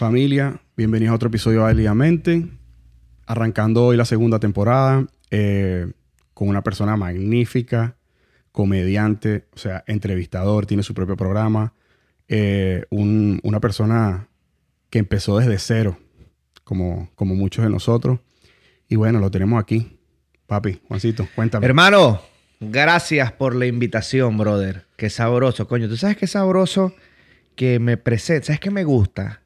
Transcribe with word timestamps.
Familia, 0.00 0.58
bienvenidos 0.78 1.12
a 1.12 1.16
otro 1.16 1.28
episodio 1.28 1.58
de 1.58 1.64
Válidamente. 1.64 2.48
Arrancando 3.26 3.84
hoy 3.84 3.98
la 3.98 4.06
segunda 4.06 4.38
temporada 4.38 5.06
eh, 5.30 5.92
con 6.32 6.48
una 6.48 6.62
persona 6.62 6.96
magnífica, 6.96 7.98
comediante, 8.50 9.44
o 9.54 9.58
sea, 9.58 9.84
entrevistador, 9.86 10.64
tiene 10.64 10.82
su 10.84 10.94
propio 10.94 11.18
programa. 11.18 11.74
eh, 12.32 12.86
un- 12.88 13.40
una 13.42 13.60
persona 13.60 14.28
que 14.88 15.00
empezó 15.00 15.36
desde 15.38 15.58
cero, 15.58 15.98
como, 16.64 17.10
como 17.14 17.34
muchos 17.34 17.62
de 17.62 17.70
nosotros. 17.70 18.20
Y 18.88 18.96
bueno, 18.96 19.20
lo 19.20 19.30
tenemos 19.30 19.60
aquí. 19.60 19.98
Papi, 20.46 20.80
Juancito, 20.88 21.28
cuéntame. 21.34 21.66
Hermano, 21.66 22.22
gracias 22.58 23.32
por 23.32 23.54
la 23.54 23.66
invitación, 23.66 24.38
brother. 24.38 24.86
Qué 24.96 25.10
sabroso, 25.10 25.68
coño. 25.68 25.90
¿Tú 25.90 25.98
sabes 25.98 26.16
qué 26.16 26.26
sabroso 26.26 26.94
que 27.54 27.78
me 27.80 27.98
presenta? 27.98 28.46
¿Sabes 28.46 28.60
qué 28.60 28.70
me 28.70 28.84
gusta? 28.84 29.39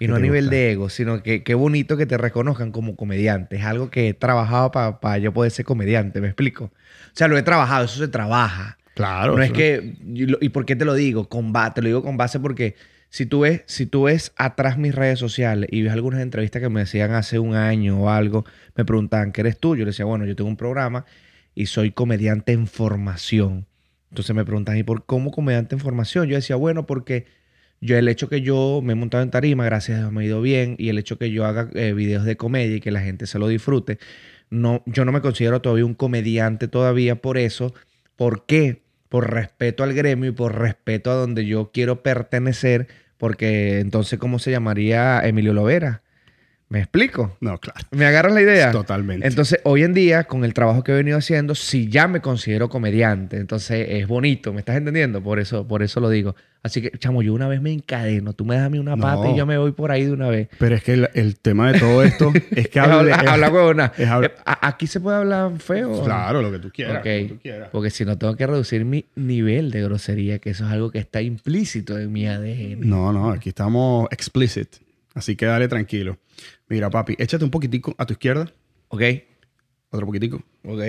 Y 0.00 0.06
¿Qué 0.06 0.08
no 0.08 0.16
a 0.16 0.20
nivel 0.20 0.44
gusta? 0.44 0.56
de 0.56 0.72
ego, 0.72 0.88
sino 0.90 1.22
que 1.22 1.42
qué 1.42 1.54
bonito 1.54 1.96
que 1.96 2.06
te 2.06 2.16
reconozcan 2.16 2.70
como 2.72 2.94
comediante. 2.96 3.56
Es 3.56 3.64
algo 3.64 3.90
que 3.90 4.08
he 4.10 4.14
trabajado 4.14 4.70
para 4.70 5.18
yo 5.18 5.32
poder 5.32 5.50
ser 5.50 5.64
comediante, 5.64 6.20
¿me 6.20 6.28
explico? 6.28 6.66
O 6.66 6.70
sea, 7.14 7.26
lo 7.28 7.36
he 7.36 7.42
trabajado, 7.42 7.84
eso 7.84 7.98
se 7.98 8.08
trabaja. 8.08 8.78
claro. 8.94 9.36
no 9.36 9.42
es 9.42 9.52
que... 9.52 9.96
y 10.14 10.26
lo- 10.26 10.38
¿Y 10.40 10.50
por 10.50 10.64
qué 10.66 10.76
te 10.76 10.84
lo 10.84 10.94
digo? 10.94 11.28
Con 11.28 11.52
ba- 11.52 11.74
te 11.74 11.82
lo 11.82 11.88
digo 11.88 12.02
con 12.02 12.16
base 12.16 12.38
porque 12.40 12.76
si 13.10 13.26
tú, 13.26 13.40
ves, 13.40 13.62
si 13.66 13.86
tú 13.86 14.02
ves 14.04 14.32
atrás 14.36 14.78
mis 14.78 14.94
redes 14.94 15.18
sociales 15.18 15.68
y 15.72 15.82
ves 15.82 15.92
algunas 15.92 16.20
entrevistas 16.20 16.60
que 16.62 16.68
me 16.68 16.80
decían 16.80 17.12
hace 17.12 17.38
un 17.38 17.54
año 17.56 18.00
o 18.02 18.10
algo, 18.10 18.44
me 18.76 18.84
preguntaban, 18.84 19.32
¿qué 19.32 19.40
eres 19.40 19.58
tú? 19.58 19.74
Yo 19.76 19.84
les 19.84 19.94
decía, 19.94 20.04
bueno, 20.04 20.26
yo 20.26 20.36
tengo 20.36 20.48
un 20.50 20.56
programa 20.58 21.06
y 21.54 21.66
soy 21.66 21.90
comediante 21.90 22.52
en 22.52 22.66
formación. 22.66 23.66
Entonces 24.10 24.34
me 24.36 24.44
preguntan, 24.44 24.76
¿y 24.76 24.82
por 24.84 25.04
cómo 25.06 25.30
comediante 25.32 25.74
en 25.74 25.80
formación? 25.80 26.28
Yo 26.28 26.36
decía, 26.36 26.56
bueno, 26.56 26.86
porque 26.86 27.26
yo 27.80 27.96
el 27.96 28.08
hecho 28.08 28.28
que 28.28 28.40
yo 28.40 28.80
me 28.82 28.92
he 28.92 28.96
montado 28.96 29.22
en 29.22 29.30
tarima, 29.30 29.64
gracias 29.64 29.98
a 29.98 30.00
Dios 30.02 30.12
me 30.12 30.22
ha 30.22 30.26
ido 30.26 30.40
bien, 30.42 30.76
y 30.78 30.88
el 30.88 30.98
hecho 30.98 31.18
que 31.18 31.30
yo 31.30 31.44
haga 31.44 31.68
eh, 31.74 31.92
videos 31.92 32.24
de 32.24 32.36
comedia 32.36 32.76
y 32.76 32.80
que 32.80 32.90
la 32.90 33.00
gente 33.00 33.26
se 33.26 33.38
lo 33.38 33.48
disfrute, 33.48 33.98
no, 34.50 34.82
yo 34.86 35.04
no 35.04 35.12
me 35.12 35.20
considero 35.20 35.60
todavía 35.60 35.84
un 35.84 35.94
comediante 35.94 36.68
todavía 36.68 37.16
por 37.16 37.38
eso. 37.38 37.74
¿Por 38.16 38.46
qué? 38.46 38.82
Por 39.08 39.30
respeto 39.30 39.84
al 39.84 39.94
gremio 39.94 40.30
y 40.30 40.32
por 40.32 40.58
respeto 40.58 41.10
a 41.10 41.14
donde 41.14 41.46
yo 41.46 41.70
quiero 41.72 42.02
pertenecer, 42.02 42.88
porque 43.18 43.80
entonces, 43.80 44.18
¿cómo 44.18 44.38
se 44.38 44.50
llamaría 44.50 45.20
Emilio 45.24 45.52
Lovera? 45.52 46.02
¿Me 46.70 46.80
explico? 46.80 47.34
No, 47.40 47.58
claro. 47.58 47.80
¿Me 47.92 48.04
agarras 48.04 48.34
la 48.34 48.42
idea? 48.42 48.70
Totalmente. 48.72 49.26
Entonces, 49.26 49.58
hoy 49.64 49.84
en 49.84 49.94
día, 49.94 50.24
con 50.24 50.44
el 50.44 50.52
trabajo 50.52 50.84
que 50.84 50.92
he 50.92 50.94
venido 50.94 51.16
haciendo, 51.16 51.54
sí 51.54 51.88
ya 51.88 52.08
me 52.08 52.20
considero 52.20 52.68
comediante. 52.68 53.38
Entonces, 53.38 53.86
es 53.88 54.06
bonito, 54.06 54.52
¿me 54.52 54.58
estás 54.60 54.76
entendiendo? 54.76 55.22
Por 55.22 55.38
eso, 55.38 55.66
por 55.66 55.82
eso 55.82 55.98
lo 56.00 56.10
digo. 56.10 56.36
Así 56.62 56.82
que, 56.82 56.90
chamo, 56.98 57.22
yo 57.22 57.32
una 57.32 57.48
vez 57.48 57.62
me 57.62 57.72
encadeno. 57.72 58.34
Tú 58.34 58.44
me 58.44 58.56
das 58.56 58.66
a 58.66 58.68
mí 58.68 58.78
una 58.78 58.96
No. 58.96 59.02
pata 59.02 59.30
y 59.30 59.36
yo 59.36 59.46
me 59.46 59.56
voy 59.56 59.72
por 59.72 59.90
ahí 59.90 60.04
de 60.04 60.12
una 60.12 60.28
vez. 60.28 60.48
Pero 60.58 60.74
es 60.74 60.82
que 60.82 60.92
el, 60.92 61.08
el 61.14 61.38
tema 61.38 61.72
de 61.72 61.78
todo 61.78 62.02
esto 62.02 62.32
es 62.50 62.68
que 62.68 62.80
habla, 62.80 63.14
es- 63.22 63.28
habla 63.28 63.48
huevona. 63.50 63.92
es 63.96 64.06
habla- 64.06 64.26
Eh, 64.26 64.32
¿a- 64.44 64.68
¿Aquí 64.68 64.86
se 64.86 65.00
puede 65.00 65.16
hablar 65.16 65.52
feo? 65.60 66.02
Claro, 66.04 66.42
lo 66.42 66.52
que 66.52 66.58
tú 66.58 66.70
quieras. 66.70 66.98
Ok. 66.98 67.04
lo 67.06 67.10
que 67.12 67.24
tú 67.30 67.38
quieras. 67.40 67.68
Porque 67.72 67.88
si 67.88 68.04
no, 68.04 68.18
tengo 68.18 68.36
que 68.36 68.46
reducir 68.46 68.84
mi 68.84 69.06
nivel 69.16 69.70
de 69.70 69.82
grosería, 69.84 70.38
que 70.38 70.50
eso 70.50 70.66
es 70.66 70.72
algo 70.72 70.90
que 70.90 70.98
está 70.98 71.22
implícito 71.22 71.98
en 71.98 72.12
mi 72.12 72.26
ADN. 72.26 72.80
No, 72.80 73.10
no, 73.14 73.30
aquí 73.30 73.48
estamos 73.48 74.06
explicit. 74.10 74.68
Así 75.14 75.36
que 75.36 75.46
dale 75.46 75.68
tranquilo. 75.68 76.18
Mira, 76.68 76.90
papi, 76.90 77.14
échate 77.18 77.44
un 77.44 77.50
poquitico 77.50 77.94
a 77.98 78.06
tu 78.06 78.12
izquierda. 78.12 78.52
Ok, 78.88 79.02
Otro 79.90 80.06
poquitico. 80.06 80.42
ok. 80.64 80.82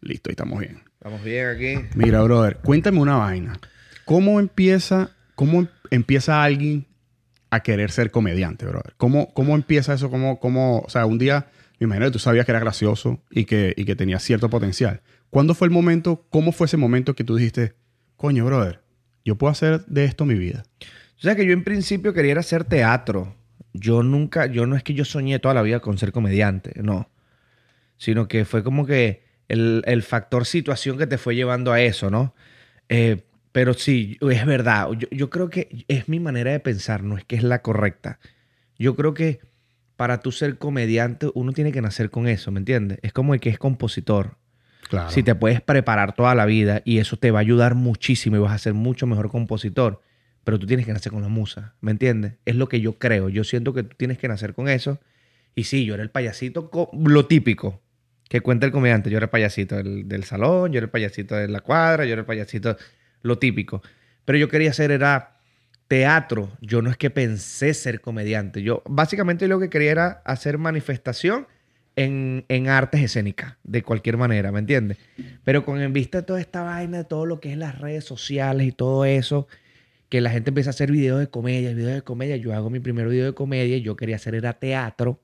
Listo, 0.00 0.28
ahí 0.30 0.32
estamos 0.32 0.60
bien. 0.60 0.82
Estamos 0.94 1.22
bien 1.24 1.46
aquí. 1.46 1.74
Mira, 1.94 2.22
brother, 2.22 2.58
cuéntame 2.58 2.98
una 3.00 3.16
vaina. 3.16 3.58
¿Cómo 4.04 4.40
empieza, 4.40 5.10
cómo 5.34 5.60
em- 5.60 5.68
empieza 5.90 6.42
alguien 6.42 6.86
a 7.50 7.60
querer 7.60 7.90
ser 7.90 8.10
comediante, 8.10 8.66
brother? 8.66 8.94
¿Cómo, 8.96 9.32
cómo 9.34 9.54
empieza 9.54 9.94
eso? 9.94 10.10
¿Cómo, 10.10 10.38
cómo, 10.40 10.80
o 10.80 10.88
sea, 10.90 11.06
un 11.06 11.18
día, 11.18 11.46
me 11.78 11.84
imagino 11.84 12.06
que 12.06 12.12
tú 12.12 12.18
sabías 12.18 12.44
que 12.46 12.52
era 12.52 12.60
gracioso 12.60 13.22
y 13.30 13.44
que, 13.44 13.72
y 13.76 13.84
que 13.84 13.96
tenía 13.96 14.18
cierto 14.18 14.48
potencial. 14.50 15.00
¿Cuándo 15.30 15.54
fue 15.54 15.66
el 15.66 15.72
momento, 15.72 16.26
cómo 16.30 16.52
fue 16.52 16.66
ese 16.66 16.76
momento 16.76 17.14
que 17.14 17.24
tú 17.24 17.36
dijiste, 17.36 17.74
coño, 18.16 18.44
brother, 18.44 18.80
yo 19.24 19.36
puedo 19.36 19.50
hacer 19.50 19.84
de 19.86 20.04
esto 20.04 20.24
mi 20.24 20.34
vida? 20.34 20.64
O 21.18 21.20
sea 21.22 21.34
que 21.36 21.46
yo 21.46 21.52
en 21.52 21.64
principio 21.64 22.12
quería 22.12 22.38
hacer 22.38 22.64
teatro. 22.64 23.34
Yo 23.78 24.02
nunca, 24.02 24.46
yo 24.46 24.66
no 24.66 24.76
es 24.76 24.82
que 24.82 24.94
yo 24.94 25.04
soñé 25.04 25.38
toda 25.38 25.54
la 25.54 25.62
vida 25.62 25.80
con 25.80 25.98
ser 25.98 26.12
comediante, 26.12 26.72
no. 26.82 27.10
Sino 27.96 28.28
que 28.28 28.44
fue 28.44 28.62
como 28.62 28.86
que 28.86 29.24
el, 29.48 29.82
el 29.86 30.02
factor 30.02 30.46
situación 30.46 30.98
que 30.98 31.06
te 31.06 31.18
fue 31.18 31.34
llevando 31.34 31.72
a 31.72 31.80
eso, 31.80 32.10
¿no? 32.10 32.34
Eh, 32.88 33.22
pero 33.52 33.74
sí, 33.74 34.18
es 34.20 34.46
verdad. 34.46 34.90
Yo, 34.92 35.08
yo 35.10 35.30
creo 35.30 35.48
que 35.48 35.84
es 35.88 36.08
mi 36.08 36.20
manera 36.20 36.50
de 36.50 36.60
pensar, 36.60 37.02
no 37.02 37.16
es 37.16 37.24
que 37.24 37.36
es 37.36 37.42
la 37.42 37.62
correcta. 37.62 38.18
Yo 38.78 38.96
creo 38.96 39.14
que 39.14 39.40
para 39.96 40.20
tú 40.20 40.30
ser 40.30 40.58
comediante, 40.58 41.30
uno 41.34 41.52
tiene 41.52 41.72
que 41.72 41.80
nacer 41.80 42.10
con 42.10 42.28
eso, 42.28 42.50
¿me 42.50 42.58
entiendes? 42.58 42.98
Es 43.02 43.12
como 43.12 43.34
el 43.34 43.40
que 43.40 43.48
es 43.48 43.58
compositor. 43.58 44.36
Claro. 44.88 45.10
Si 45.10 45.22
te 45.22 45.34
puedes 45.34 45.60
preparar 45.60 46.14
toda 46.14 46.34
la 46.34 46.44
vida 46.44 46.82
y 46.84 46.98
eso 46.98 47.16
te 47.16 47.30
va 47.30 47.40
a 47.40 47.40
ayudar 47.40 47.74
muchísimo 47.74 48.36
y 48.36 48.40
vas 48.40 48.52
a 48.52 48.58
ser 48.58 48.74
mucho 48.74 49.06
mejor 49.06 49.30
compositor, 49.30 50.00
pero 50.46 50.60
tú 50.60 50.66
tienes 50.68 50.86
que 50.86 50.92
nacer 50.92 51.10
con 51.10 51.22
la 51.22 51.28
musa, 51.28 51.74
¿me 51.80 51.90
entiendes? 51.90 52.34
Es 52.44 52.54
lo 52.54 52.68
que 52.68 52.80
yo 52.80 53.00
creo. 53.00 53.28
Yo 53.28 53.42
siento 53.42 53.74
que 53.74 53.82
tú 53.82 53.96
tienes 53.96 54.16
que 54.16 54.28
nacer 54.28 54.54
con 54.54 54.68
eso. 54.68 55.00
Y 55.56 55.64
sí, 55.64 55.84
yo 55.84 55.94
era 55.94 56.04
el 56.04 56.10
payasito, 56.10 56.70
lo 56.92 57.26
típico 57.26 57.82
que 58.28 58.40
cuenta 58.40 58.64
el 58.64 58.70
comediante. 58.70 59.10
Yo 59.10 59.16
era 59.16 59.24
el 59.24 59.30
payasito 59.30 59.74
del, 59.74 60.06
del 60.06 60.22
salón, 60.22 60.70
yo 60.70 60.78
era 60.78 60.84
el 60.84 60.90
payasito 60.90 61.34
de 61.34 61.48
la 61.48 61.62
cuadra, 61.62 62.04
yo 62.04 62.12
era 62.12 62.20
el 62.20 62.26
payasito, 62.26 62.76
lo 63.22 63.40
típico. 63.40 63.82
Pero 64.24 64.38
yo 64.38 64.48
quería 64.48 64.70
hacer 64.70 64.92
era 64.92 65.40
teatro. 65.88 66.56
Yo 66.60 66.80
no 66.80 66.90
es 66.90 66.96
que 66.96 67.10
pensé 67.10 67.74
ser 67.74 68.00
comediante. 68.00 68.62
Yo 68.62 68.84
básicamente 68.86 69.48
lo 69.48 69.58
que 69.58 69.68
quería 69.68 69.90
era 69.90 70.22
hacer 70.24 70.58
manifestación 70.58 71.48
en, 71.96 72.44
en 72.48 72.68
artes 72.68 73.02
escénicas, 73.02 73.56
de 73.64 73.82
cualquier 73.82 74.16
manera, 74.16 74.52
¿me 74.52 74.60
entiendes? 74.60 74.98
Pero 75.42 75.64
con 75.64 75.80
en 75.80 75.92
vista 75.92 76.18
de 76.18 76.22
toda 76.22 76.40
esta 76.40 76.62
vaina, 76.62 76.98
de 76.98 77.04
todo 77.04 77.26
lo 77.26 77.40
que 77.40 77.50
es 77.50 77.58
las 77.58 77.80
redes 77.80 78.04
sociales 78.04 78.68
y 78.68 78.70
todo 78.70 79.04
eso, 79.04 79.48
que 80.16 80.22
la 80.22 80.30
gente 80.30 80.48
empieza 80.48 80.70
a 80.70 80.72
hacer 80.72 80.90
videos 80.90 81.20
de 81.20 81.28
comedia, 81.28 81.74
videos 81.74 81.92
de 81.92 82.00
comedia. 82.00 82.36
Yo 82.36 82.54
hago 82.54 82.70
mi 82.70 82.80
primer 82.80 83.06
video 83.06 83.26
de 83.26 83.34
comedia 83.34 83.76
yo 83.76 83.96
quería 83.96 84.16
hacer 84.16 84.34
era 84.34 84.54
teatro. 84.54 85.20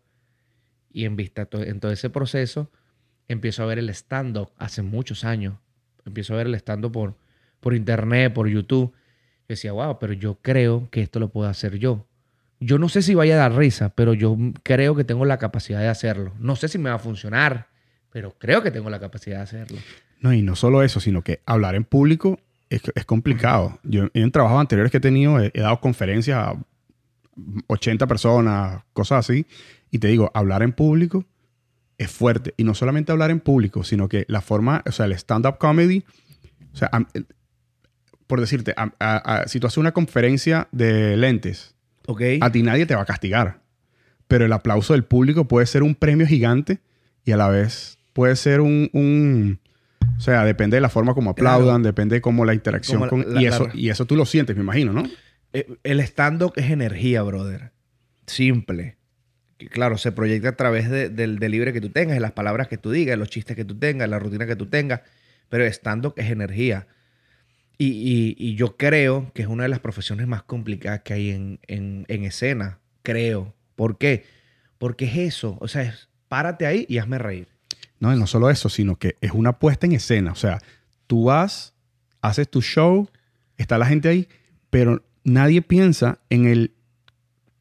Y 0.93 1.07
en 1.07 1.17
vista 1.17 1.49
en 1.51 1.81
todo 1.81 1.93
ese 1.93 2.11
proceso, 2.11 2.71
empiezo 3.27 3.63
a 3.63 3.67
ver 3.67 3.79
el 3.79 3.89
stand-up 3.89 4.51
hace 4.59 4.83
muchos 4.83 5.25
años. 5.25 5.55
Empiezo 6.05 6.35
a 6.35 6.37
ver 6.37 6.47
el 6.47 6.55
stand-up 6.57 6.93
por, 6.93 7.17
por 7.61 7.75
internet, 7.75 8.35
por 8.35 8.49
YouTube. 8.49 8.93
Yo 8.93 9.47
decía, 9.49 9.73
wow, 9.73 9.99
pero 9.99 10.13
yo 10.13 10.41
creo 10.43 10.91
que 10.91 11.01
esto 11.01 11.21
lo 11.21 11.31
puedo 11.31 11.49
hacer 11.49 11.79
yo. 11.79 12.07
Yo 12.61 12.77
no 12.77 12.91
sé 12.91 13.01
si 13.01 13.15
vaya 13.15 13.37
a 13.37 13.39
dar 13.39 13.57
risa, 13.57 13.95
pero 13.95 14.13
yo 14.13 14.37
creo 14.63 14.95
que 14.95 15.05
tengo 15.05 15.25
la 15.25 15.39
capacidad 15.39 15.81
de 15.81 15.89
hacerlo. 15.89 16.35
No 16.39 16.55
sé 16.55 16.69
si 16.69 16.77
me 16.77 16.91
va 16.91 16.97
a 16.97 16.99
funcionar, 16.99 17.69
pero 18.11 18.37
creo 18.39 18.63
que 18.63 18.71
tengo 18.71 18.91
la 18.91 19.01
capacidad 19.01 19.39
de 19.39 19.43
hacerlo. 19.45 19.79
No, 20.21 20.35
y 20.35 20.43
no 20.43 20.55
solo 20.55 20.83
eso, 20.83 21.01
sino 21.01 21.23
que 21.23 21.41
hablar 21.47 21.77
en 21.77 21.85
público 21.85 22.41
es, 22.75 22.83
es 22.95 23.05
complicado. 23.05 23.79
Yo 23.83 24.09
en 24.15 24.31
trabajos 24.31 24.61
anteriores 24.61 24.91
que 24.91 24.99
he 24.99 25.01
tenido 25.01 25.41
he, 25.41 25.51
he 25.55 25.61
dado 25.61 25.81
conferencias 25.81 26.39
a 26.39 26.55
80 27.69 28.07
personas, 28.07 28.83
cosas 28.93 29.29
así, 29.29 29.47
y 29.91 29.99
te 29.99 30.09
digo, 30.09 30.31
hablar 30.35 30.63
en 30.63 30.73
público 30.73 31.25
es 31.99 32.11
fuerte. 32.11 32.55
Y 32.57 32.65
no 32.65 32.75
solamente 32.75 33.13
hablar 33.13 33.31
en 33.31 33.41
público, 33.41 33.85
sino 33.85 34.09
que 34.09 34.25
la 34.29 34.41
forma, 34.41 34.83
o 34.87 34.93
sea, 34.93 35.07
el 35.07 35.13
stand-up 35.13 35.59
comedy, 35.59 36.05
o 36.73 36.77
sea, 36.77 36.91
por 38.27 38.41
decirte, 38.41 38.73
am- 38.77 38.93
a- 38.99 39.17
a- 39.43 39.49
si 39.49 39.61
tú 39.61 39.67
haces 39.67 39.79
una 39.79 39.93
conferencia 39.93 40.69
de 40.73 41.17
lentes, 41.17 41.75
¿Ok? 42.07 42.23
a 42.41 42.51
ti 42.51 42.63
nadie 42.63 42.87
te 42.87 42.95
va 42.95 43.03
a 43.03 43.07
castigar. 43.07 43.61
Pero 44.29 44.47
el 44.47 44.53
aplauso 44.53 44.95
del 44.95 45.05
público 45.05 45.47
puede 45.47 45.67
ser 45.67 45.83
un 45.83 45.95
premio 45.95 46.27
gigante 46.27 46.81
y 47.25 47.33
a 47.33 47.37
la 47.37 47.49
vez 47.49 47.99
puede 48.13 48.37
ser 48.37 48.61
un... 48.63 48.89
un- 48.93 49.61
o 50.17 50.21
sea, 50.21 50.45
depende 50.45 50.77
de 50.77 50.81
la 50.81 50.89
forma 50.89 51.15
como 51.15 51.31
aplaudan, 51.31 51.67
Claro. 51.83 51.83
depende 51.85 52.17
de 52.17 52.21
cómo 52.21 52.45
la 52.45 52.55
interacción 52.55 52.99
Como 52.99 53.11
con... 53.25 53.35
la- 53.35 53.43
y, 53.43 53.47
eso, 53.47 53.67
la- 53.69 53.75
y 53.75 53.91
eso 53.91 54.05
tú 54.07 54.17
lo 54.17 54.25
sientes, 54.27 54.57
me 54.57 54.63
imagino, 54.63 54.93
¿no? 54.93 55.03
Eh, 55.53 55.67
El 55.83 56.01
stand-up 56.01 56.53
es 56.57 56.71
energía, 56.71 57.23
brother. 57.23 57.73
Simple. 58.27 58.97
Claro, 59.71 59.97
se 59.99 60.11
proyecta 60.13 60.51
a 60.51 60.57
través 60.57 60.91
de- 60.91 61.09
del 61.09 61.39
delivery 61.39 61.73
que 61.73 61.81
tú 61.81 61.91
tengas, 61.91 62.15
de 62.15 62.21
las 62.21 62.33
palabras 62.33 62.69
que 62.69 62.79
tú 62.79 62.91
digas, 62.91 63.19
los 63.19 63.29
chistes 63.31 63.55
que 63.57 63.65
tú 63.65 63.79
tengas, 63.79 64.09
la 64.09 64.19
rutina 64.19 64.47
que 64.47 64.57
tú 64.57 64.67
tengas. 64.67 65.03
Pero 65.49 65.65
stand-up 65.67 66.15
es 66.17 66.31
energía. 66.31 66.87
Y, 67.79 67.87
y- 67.89 68.37
y 68.39 68.55
yo 68.55 68.77
creo 68.77 69.31
que 69.35 69.43
es 69.43 69.49
una 69.49 69.65
de 69.65 69.69
las 69.69 69.81
profesiones 69.81 70.27
más 70.27 70.43
complicadas 70.43 71.01
que 71.03 71.15
hay 71.15 71.31
en, 71.31 71.61
en- 71.67 72.05
en 72.09 72.25
escena. 72.25 72.79
Creo. 73.03 73.55
¿Por 73.77 73.99
qué? 73.99 74.25
Porque 74.79 75.05
es 75.05 75.17
eso. 75.17 75.59
O 75.61 75.69
sea, 75.69 75.83
es 75.83 76.09
párate 76.29 76.67
ahí 76.67 76.87
y 76.89 76.99
hazme 76.99 77.19
reír. 77.19 77.49
No, 78.03 78.13
y 78.13 78.19
no 78.19 78.27
solo 78.27 78.51
eso, 78.51 78.69
sino 78.69 78.97
que 78.97 79.17
es 79.21 79.31
una 79.31 79.61
puesta 79.61 79.87
en 79.87 79.93
escena. 79.93 80.33
O 80.33 80.35
sea, 80.35 80.59
tú 81.07 81.27
vas, 81.27 81.77
haces 82.21 82.51
tu 82.51 82.61
show, 82.61 83.09
está 83.57 83.79
la 83.79 83.87
gente 83.87 84.09
ahí, 84.09 84.29
pero 84.71 85.05
nadie 85.23 85.63
piensa 85.63 86.19
en 86.29 86.47
el 86.47 86.75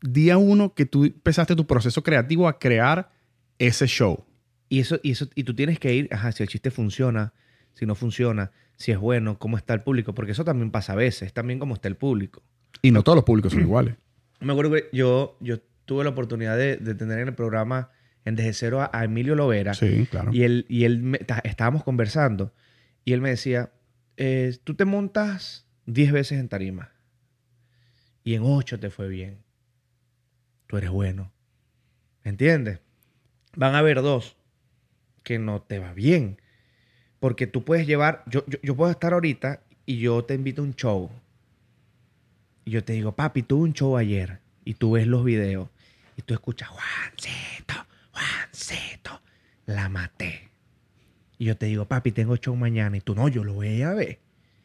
día 0.02 0.40
uno 0.40 0.74
que 0.74 0.88
tú 0.88 1.06
empezaste 1.06 1.56
tu 1.56 1.68
proceso 1.68 2.02
creativo 2.02 2.48
a 2.48 2.58
crear 2.58 3.12
ese 3.60 3.86
show. 3.86 4.26
Y 4.68 4.80
eso, 4.80 5.00
y 5.04 5.12
eso, 5.12 5.28
y 5.36 5.44
tú 5.44 5.54
tienes 5.54 5.78
que 5.78 5.94
ir, 5.94 6.10
ajá, 6.12 6.32
si 6.32 6.42
el 6.42 6.50
chiste 6.50 6.72
funciona, 6.72 7.34
si 7.74 7.86
no 7.86 7.94
funciona, 7.94 8.50
si 8.78 8.92
es 8.92 8.98
bueno, 8.98 9.38
cómo 9.38 9.58
está 9.58 9.76
el 9.76 9.82
público, 9.82 10.16
porque 10.16 10.32
eso 10.32 10.44
también 10.44 10.72
pasa 10.72 10.94
a 10.94 10.96
veces, 10.96 11.34
también 11.34 11.60
cómo 11.60 11.76
está 11.76 11.88
el 11.88 11.98
público. 11.98 12.42
Y 12.82 12.90
no 12.90 13.04
todos 13.04 13.16
los 13.16 13.26
públicos 13.26 13.54
son 13.54 13.62
iguales. 13.70 13.94
Me 14.40 14.54
acuerdo 14.54 14.72
que 14.72 14.90
yo, 14.92 15.38
yo 15.40 15.60
tuve 15.86 16.04
la 16.04 16.10
oportunidad 16.10 16.58
de, 16.58 16.78
de 16.78 16.96
tener 16.96 17.20
en 17.20 17.28
el 17.28 17.36
programa 17.36 17.92
en 18.26 18.36
Desde 18.36 18.54
Cero 18.54 18.82
a, 18.82 18.90
a 18.94 19.04
Emilio 19.04 19.36
Lovera. 19.36 19.74
Sí, 19.74 20.08
claro. 20.10 20.32
Y 20.34 20.44
él, 20.44 20.66
y 20.70 20.84
él 20.86 21.02
me- 21.02 21.20
estábamos 21.44 21.84
conversando 21.84 22.54
y 23.06 23.14
él 23.14 23.22
me 23.22 23.30
decía, 23.30 23.72
eh, 24.18 24.58
tú 24.64 24.76
te 24.76 24.86
montas 24.86 25.66
10 25.86 26.12
veces 26.12 26.40
en 26.40 26.48
tarima 26.50 26.92
y 28.24 28.36
en 28.36 28.44
8 28.44 28.80
te 28.80 28.90
fue 28.90 29.08
bien. 29.08 29.40
Tú 30.68 30.78
eres 30.78 30.90
bueno. 30.92 31.32
¿Entiendes? 32.24 32.80
Van 33.56 33.74
a 33.76 33.80
haber 33.80 34.02
dos 34.02 34.38
que 35.24 35.40
no 35.40 35.62
te 35.62 35.80
va 35.80 35.94
bien. 35.94 36.40
Porque 37.20 37.46
tú 37.48 37.64
puedes 37.64 37.86
llevar, 37.88 38.24
yo, 38.28 38.46
yo, 38.48 38.58
yo 38.64 38.76
puedo 38.76 38.90
estar 38.92 39.14
ahorita 39.14 39.62
y 39.86 39.98
yo 39.98 40.24
te 40.24 40.34
invito 40.36 40.62
a 40.62 40.66
un 40.66 40.76
show. 40.76 41.10
Y 42.66 42.72
yo 42.72 42.84
te 42.84 42.94
digo, 42.94 43.12
papi, 43.16 43.42
tuve 43.44 43.64
un 43.64 43.74
show 43.74 43.98
ayer. 43.98 44.40
Y 44.64 44.76
tú 44.76 44.92
ves 44.94 45.08
los 45.08 45.24
videos. 45.24 45.70
Y 46.18 46.22
tú 46.22 46.34
escuchas, 46.34 46.70
Juancito, 46.70 47.74
Juancito, 48.22 49.22
la 49.66 49.90
maté. 49.90 50.50
Y 51.38 51.46
yo 51.46 51.58
te 51.58 51.66
digo, 51.66 51.88
papi, 51.88 52.12
tengo 52.12 52.36
show 52.38 52.56
mañana. 52.56 52.98
Y 52.98 53.02
tú, 53.02 53.16
no, 53.16 53.28
yo 53.28 53.44
lo 53.44 53.54
voy 53.54 53.82
a 53.82 53.94
ver. 53.94 54.20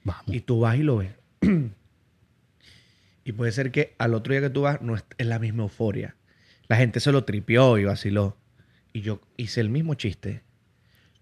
Vamos. 0.04 0.24
Y 0.26 0.40
tú 0.40 0.60
vas 0.60 0.76
y 0.76 0.82
lo 0.82 0.98
ves. 0.98 1.12
y 3.24 3.32
puede 3.32 3.52
ser 3.52 3.70
que 3.70 3.94
al 3.98 4.14
otro 4.14 4.32
día 4.32 4.42
que 4.42 4.50
tú 4.50 4.62
vas 4.62 4.82
no 4.82 4.94
es, 4.94 5.04
la 5.18 5.38
misma 5.38 5.62
euforia. 5.62 6.16
La 6.68 6.76
gente 6.76 7.00
se 7.00 7.12
lo 7.12 7.24
tripió 7.24 7.78
y 7.78 7.84
vaciló. 7.84 8.36
Y 8.92 9.00
yo 9.00 9.20
hice 9.36 9.60
el 9.60 9.70
mismo 9.70 9.94
chiste. 9.94 10.42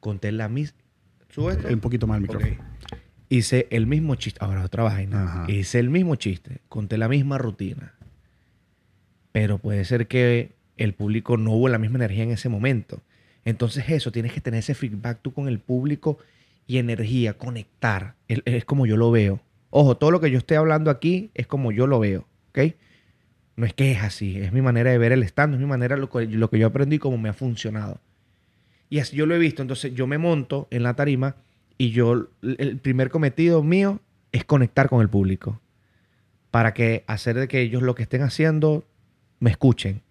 Conté 0.00 0.32
la 0.32 0.48
misma... 0.48 0.78
¿Sube 1.28 1.52
esto? 1.52 1.68
Un 1.68 1.80
poquito 1.80 2.06
más 2.06 2.16
el 2.16 2.22
micrófono. 2.22 2.56
Hice 3.28 3.68
el 3.70 3.86
mismo 3.86 4.16
chiste. 4.16 4.38
Ahora 4.42 4.64
otra 4.64 4.82
vaina. 4.82 5.24
Ajá. 5.24 5.46
Hice 5.50 5.78
el 5.78 5.90
mismo 5.90 6.16
chiste. 6.16 6.62
Conté 6.68 6.98
la 6.98 7.08
misma 7.08 7.38
rutina. 7.38 7.94
Pero 9.32 9.58
puede 9.58 9.84
ser 9.84 10.08
que 10.08 10.54
el 10.76 10.94
público 10.94 11.36
no 11.36 11.52
hubo 11.52 11.68
la 11.68 11.78
misma 11.78 11.98
energía 11.98 12.24
en 12.24 12.30
ese 12.30 12.48
momento. 12.48 13.00
Entonces 13.44 13.88
eso, 13.88 14.10
tienes 14.10 14.32
que 14.32 14.40
tener 14.40 14.60
ese 14.60 14.74
feedback 14.74 15.20
tú 15.22 15.32
con 15.32 15.48
el 15.48 15.58
público 15.58 16.18
y 16.66 16.78
energía, 16.78 17.34
conectar. 17.34 18.14
Es, 18.28 18.64
como 18.64 18.86
yo 18.86 18.96
lo 18.96 19.10
veo. 19.10 19.40
Ojo, 19.70 19.96
todo 19.96 20.10
lo 20.10 20.20
que 20.20 20.30
yo 20.30 20.38
estoy 20.38 20.56
hablando 20.56 20.90
aquí 20.90 21.30
es 21.34 21.46
como 21.46 21.72
yo 21.72 21.86
lo 21.86 22.00
veo. 22.00 22.26
¿Ok? 22.50 22.74
No 23.56 23.66
es 23.66 23.74
que 23.74 23.92
es 23.92 24.02
así. 24.02 24.38
Es 24.38 24.52
mi 24.52 24.62
manera 24.62 24.90
de 24.90 24.98
ver 24.98 25.12
el 25.12 25.22
stand. 25.22 25.54
Es 25.54 25.60
mi 25.60 25.66
manera, 25.66 25.96
lo 25.96 26.08
lo 26.12 26.50
que 26.50 26.58
yo 26.58 26.66
aprendí 26.66 26.96
y 26.96 26.98
cómo 26.98 27.18
me 27.18 27.28
ha 27.28 27.34
funcionado. 27.34 28.00
Y 28.88 28.98
así 28.98 29.16
yo 29.16 29.26
lo 29.26 29.34
he 29.34 29.38
visto. 29.38 29.62
Entonces 29.62 29.94
yo 29.94 30.06
me 30.06 30.18
monto 30.18 30.68
en 30.70 30.82
la 30.82 30.94
tarima 30.94 31.36
y 31.76 31.90
yo, 31.90 32.28
el 32.42 32.78
primer 32.78 33.10
cometido 33.10 33.62
mío 33.62 34.00
es 34.32 34.44
conectar 34.44 34.88
con 34.88 35.00
el 35.02 35.08
público. 35.08 35.60
Para 36.50 36.72
que 36.72 37.04
hacer 37.06 37.38
de 37.38 37.48
que 37.48 37.60
ellos 37.60 37.82
lo 37.82 37.94
que 37.94 38.04
estén 38.04 38.22
haciendo 38.22 38.84
me 39.40 39.50
escuchen. 39.50 40.03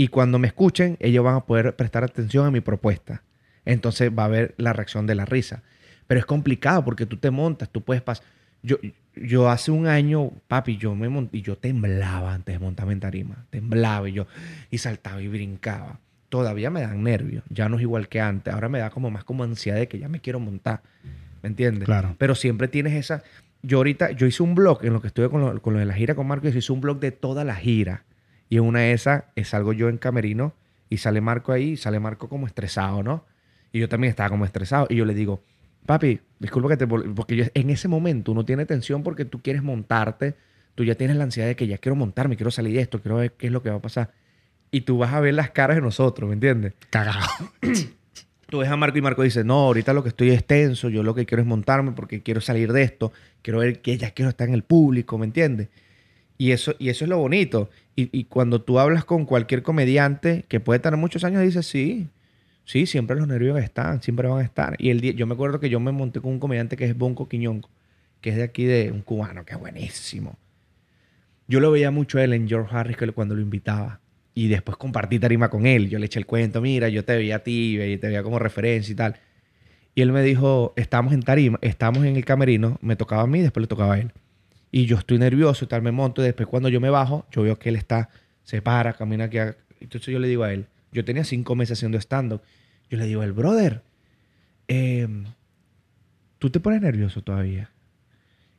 Y 0.00 0.08
cuando 0.08 0.38
me 0.38 0.46
escuchen, 0.46 0.96
ellos 0.98 1.22
van 1.22 1.34
a 1.34 1.40
poder 1.40 1.76
prestar 1.76 2.04
atención 2.04 2.46
a 2.46 2.50
mi 2.50 2.62
propuesta. 2.62 3.22
Entonces 3.66 4.10
va 4.10 4.22
a 4.22 4.26
haber 4.26 4.54
la 4.56 4.72
reacción 4.72 5.06
de 5.06 5.14
la 5.14 5.26
risa. 5.26 5.62
Pero 6.06 6.18
es 6.18 6.24
complicado 6.24 6.82
porque 6.86 7.04
tú 7.04 7.18
te 7.18 7.30
montas, 7.30 7.68
tú 7.68 7.82
puedes 7.82 8.00
pasar. 8.00 8.24
Yo, 8.62 8.78
yo 9.14 9.50
hace 9.50 9.70
un 9.70 9.86
año, 9.86 10.30
papi, 10.48 10.78
yo 10.78 10.94
me 10.94 11.10
monté 11.10 11.36
y 11.36 11.42
yo 11.42 11.58
temblaba 11.58 12.32
antes 12.32 12.54
de 12.54 12.58
montarme 12.58 12.94
en 12.94 13.00
tarima. 13.00 13.44
Temblaba 13.50 14.08
y 14.08 14.12
yo, 14.12 14.26
y 14.70 14.78
saltaba 14.78 15.20
y 15.20 15.28
brincaba. 15.28 16.00
Todavía 16.30 16.70
me 16.70 16.80
dan 16.80 17.02
nervios. 17.02 17.44
Ya 17.50 17.68
no 17.68 17.76
es 17.76 17.82
igual 17.82 18.08
que 18.08 18.22
antes. 18.22 18.54
Ahora 18.54 18.70
me 18.70 18.78
da 18.78 18.88
como 18.88 19.10
más 19.10 19.24
como 19.24 19.44
ansiedad 19.44 19.76
de 19.76 19.86
que 19.86 19.98
ya 19.98 20.08
me 20.08 20.20
quiero 20.20 20.40
montar. 20.40 20.80
¿Me 21.42 21.50
entiendes? 21.50 21.84
Claro. 21.84 22.16
Pero 22.16 22.34
siempre 22.34 22.68
tienes 22.68 22.94
esa. 22.94 23.22
Yo 23.60 23.76
ahorita, 23.76 24.12
yo 24.12 24.26
hice 24.26 24.42
un 24.42 24.54
blog 24.54 24.82
en 24.82 24.94
lo 24.94 25.02
que 25.02 25.08
estuve 25.08 25.28
con 25.28 25.42
lo, 25.42 25.60
con 25.60 25.74
lo 25.74 25.78
de 25.78 25.84
la 25.84 25.92
gira 25.92 26.14
con 26.14 26.26
Marco. 26.26 26.48
Yo 26.48 26.58
hice 26.58 26.72
un 26.72 26.80
blog 26.80 27.00
de 27.00 27.12
toda 27.12 27.44
la 27.44 27.56
gira. 27.56 28.04
Y 28.50 28.58
en 28.58 28.64
una 28.64 28.80
de 28.80 28.92
esas 28.92 29.24
eh, 29.36 29.44
salgo 29.44 29.72
yo 29.72 29.88
en 29.88 29.96
camerino 29.96 30.52
y 30.90 30.98
sale 30.98 31.22
Marco 31.22 31.52
ahí, 31.52 31.70
y 31.70 31.76
sale 31.78 32.00
Marco 32.00 32.28
como 32.28 32.46
estresado, 32.46 33.02
¿no? 33.02 33.24
Y 33.72 33.78
yo 33.78 33.88
también 33.88 34.10
estaba 34.10 34.28
como 34.28 34.44
estresado. 34.44 34.86
Y 34.90 34.96
yo 34.96 35.04
le 35.06 35.14
digo, 35.14 35.42
papi, 35.86 36.20
disculpa 36.38 36.68
que 36.68 36.76
te... 36.76 36.86
Porque 36.86 37.36
yo- 37.36 37.44
en 37.54 37.70
ese 37.70 37.88
momento 37.88 38.32
uno 38.32 38.44
tiene 38.44 38.66
tensión 38.66 39.02
porque 39.02 39.24
tú 39.24 39.40
quieres 39.40 39.62
montarte. 39.62 40.34
Tú 40.74 40.84
ya 40.84 40.96
tienes 40.96 41.16
la 41.16 41.24
ansiedad 41.24 41.46
de 41.48 41.56
que 41.56 41.66
ya 41.66 41.78
quiero 41.78 41.94
montarme, 41.96 42.36
quiero 42.36 42.50
salir 42.50 42.74
de 42.74 42.82
esto, 42.82 43.00
quiero 43.00 43.16
ver 43.16 43.32
qué 43.32 43.46
es 43.46 43.52
lo 43.52 43.62
que 43.62 43.70
va 43.70 43.76
a 43.76 43.80
pasar. 43.82 44.10
Y 44.72 44.82
tú 44.82 44.98
vas 44.98 45.12
a 45.12 45.20
ver 45.20 45.34
las 45.34 45.50
caras 45.50 45.76
de 45.76 45.82
nosotros, 45.82 46.28
¿me 46.28 46.34
entiendes? 46.34 46.74
Cagado. 46.90 47.26
Tú 48.48 48.58
ves 48.58 48.68
a 48.68 48.76
Marco 48.76 48.98
y 48.98 49.00
Marco 49.00 49.22
dice, 49.22 49.44
no, 49.44 49.54
ahorita 49.60 49.92
lo 49.92 50.02
que 50.02 50.08
estoy 50.08 50.30
es 50.30 50.44
tenso, 50.44 50.88
yo 50.88 51.04
lo 51.04 51.14
que 51.14 51.24
quiero 51.24 51.40
es 51.40 51.46
montarme 51.46 51.92
porque 51.92 52.20
quiero 52.20 52.40
salir 52.40 52.72
de 52.72 52.82
esto, 52.82 53.12
quiero 53.42 53.60
ver 53.60 53.80
que 53.80 53.96
ya 53.96 54.10
quiero 54.10 54.28
estar 54.28 54.48
en 54.48 54.54
el 54.54 54.64
público, 54.64 55.18
¿me 55.18 55.26
entiendes? 55.26 55.68
Y 56.40 56.52
eso, 56.52 56.74
y 56.78 56.88
eso 56.88 57.04
es 57.04 57.10
lo 57.10 57.18
bonito. 57.18 57.68
Y, 57.96 58.24
cuando 58.24 58.62
tú 58.62 58.78
hablas 58.78 59.04
con 59.04 59.26
cualquier 59.26 59.62
comediante 59.62 60.46
que 60.48 60.58
puede 60.58 60.80
tener 60.80 60.98
muchos 60.98 61.22
años, 61.22 61.42
dice, 61.42 61.62
sí, 61.62 62.08
sí, 62.64 62.86
siempre 62.86 63.14
los 63.14 63.28
nervios 63.28 63.58
están, 63.58 64.00
siempre 64.00 64.26
van 64.26 64.38
a 64.38 64.42
estar. 64.42 64.74
Y 64.78 64.88
el 64.88 65.02
día, 65.02 65.12
yo 65.12 65.26
me 65.26 65.34
acuerdo 65.34 65.60
que 65.60 65.68
yo 65.68 65.80
me 65.80 65.92
monté 65.92 66.22
con 66.22 66.32
un 66.32 66.38
comediante 66.40 66.78
que 66.78 66.86
es 66.86 66.96
Bonco 66.96 67.28
Quiñonco, 67.28 67.68
que 68.22 68.30
es 68.30 68.36
de 68.36 68.42
aquí 68.42 68.64
de 68.64 68.90
un 68.90 69.02
cubano, 69.02 69.44
que 69.44 69.52
es 69.52 69.60
buenísimo. 69.60 70.38
Yo 71.46 71.60
lo 71.60 71.70
veía 71.70 71.90
mucho 71.90 72.18
él 72.18 72.32
en 72.32 72.48
George 72.48 72.74
Harris 72.74 72.96
cuando 73.14 73.34
lo 73.34 73.42
invitaba. 73.42 74.00
Y 74.32 74.48
después 74.48 74.78
compartí 74.78 75.18
tarima 75.18 75.50
con 75.50 75.66
él. 75.66 75.90
Yo 75.90 75.98
le 75.98 76.06
eché 76.06 76.20
el 76.20 76.24
cuento, 76.24 76.62
mira, 76.62 76.88
yo 76.88 77.04
te 77.04 77.16
veía 77.16 77.36
a 77.36 77.38
ti, 77.40 77.76
te 78.00 78.06
veía 78.06 78.22
como 78.22 78.38
referencia 78.38 78.90
y 78.90 78.96
tal. 78.96 79.16
Y 79.94 80.00
él 80.00 80.10
me 80.10 80.22
dijo, 80.22 80.72
estamos 80.76 81.12
en 81.12 81.20
tarima, 81.20 81.58
estamos 81.60 82.06
en 82.06 82.16
el 82.16 82.24
camerino, 82.24 82.78
me 82.80 82.96
tocaba 82.96 83.24
a 83.24 83.26
mí, 83.26 83.42
después 83.42 83.60
le 83.60 83.66
tocaba 83.66 83.96
a 83.96 83.98
él. 83.98 84.12
Y 84.70 84.86
yo 84.86 84.96
estoy 84.96 85.18
nervioso 85.18 85.64
y 85.64 85.68
tal, 85.68 85.82
me 85.82 85.92
monto. 85.92 86.22
Y 86.22 86.26
después 86.26 86.48
cuando 86.48 86.68
yo 86.68 86.80
me 86.80 86.90
bajo, 86.90 87.26
yo 87.30 87.42
veo 87.42 87.58
que 87.58 87.70
él 87.70 87.76
está, 87.76 88.10
se 88.42 88.62
para, 88.62 88.92
camina 88.92 89.24
aquí. 89.24 89.38
Entonces 89.80 90.12
yo 90.12 90.18
le 90.18 90.28
digo 90.28 90.44
a 90.44 90.52
él, 90.52 90.66
yo 90.92 91.04
tenía 91.04 91.24
cinco 91.24 91.54
meses 91.54 91.78
haciendo 91.78 91.98
stand-up. 91.98 92.42
Yo 92.88 92.98
le 92.98 93.06
digo 93.06 93.22
él, 93.22 93.32
brother, 93.32 93.82
em, 94.68 95.24
¿tú 96.38 96.50
te 96.50 96.60
pones 96.60 96.80
nervioso 96.82 97.22
todavía? 97.22 97.70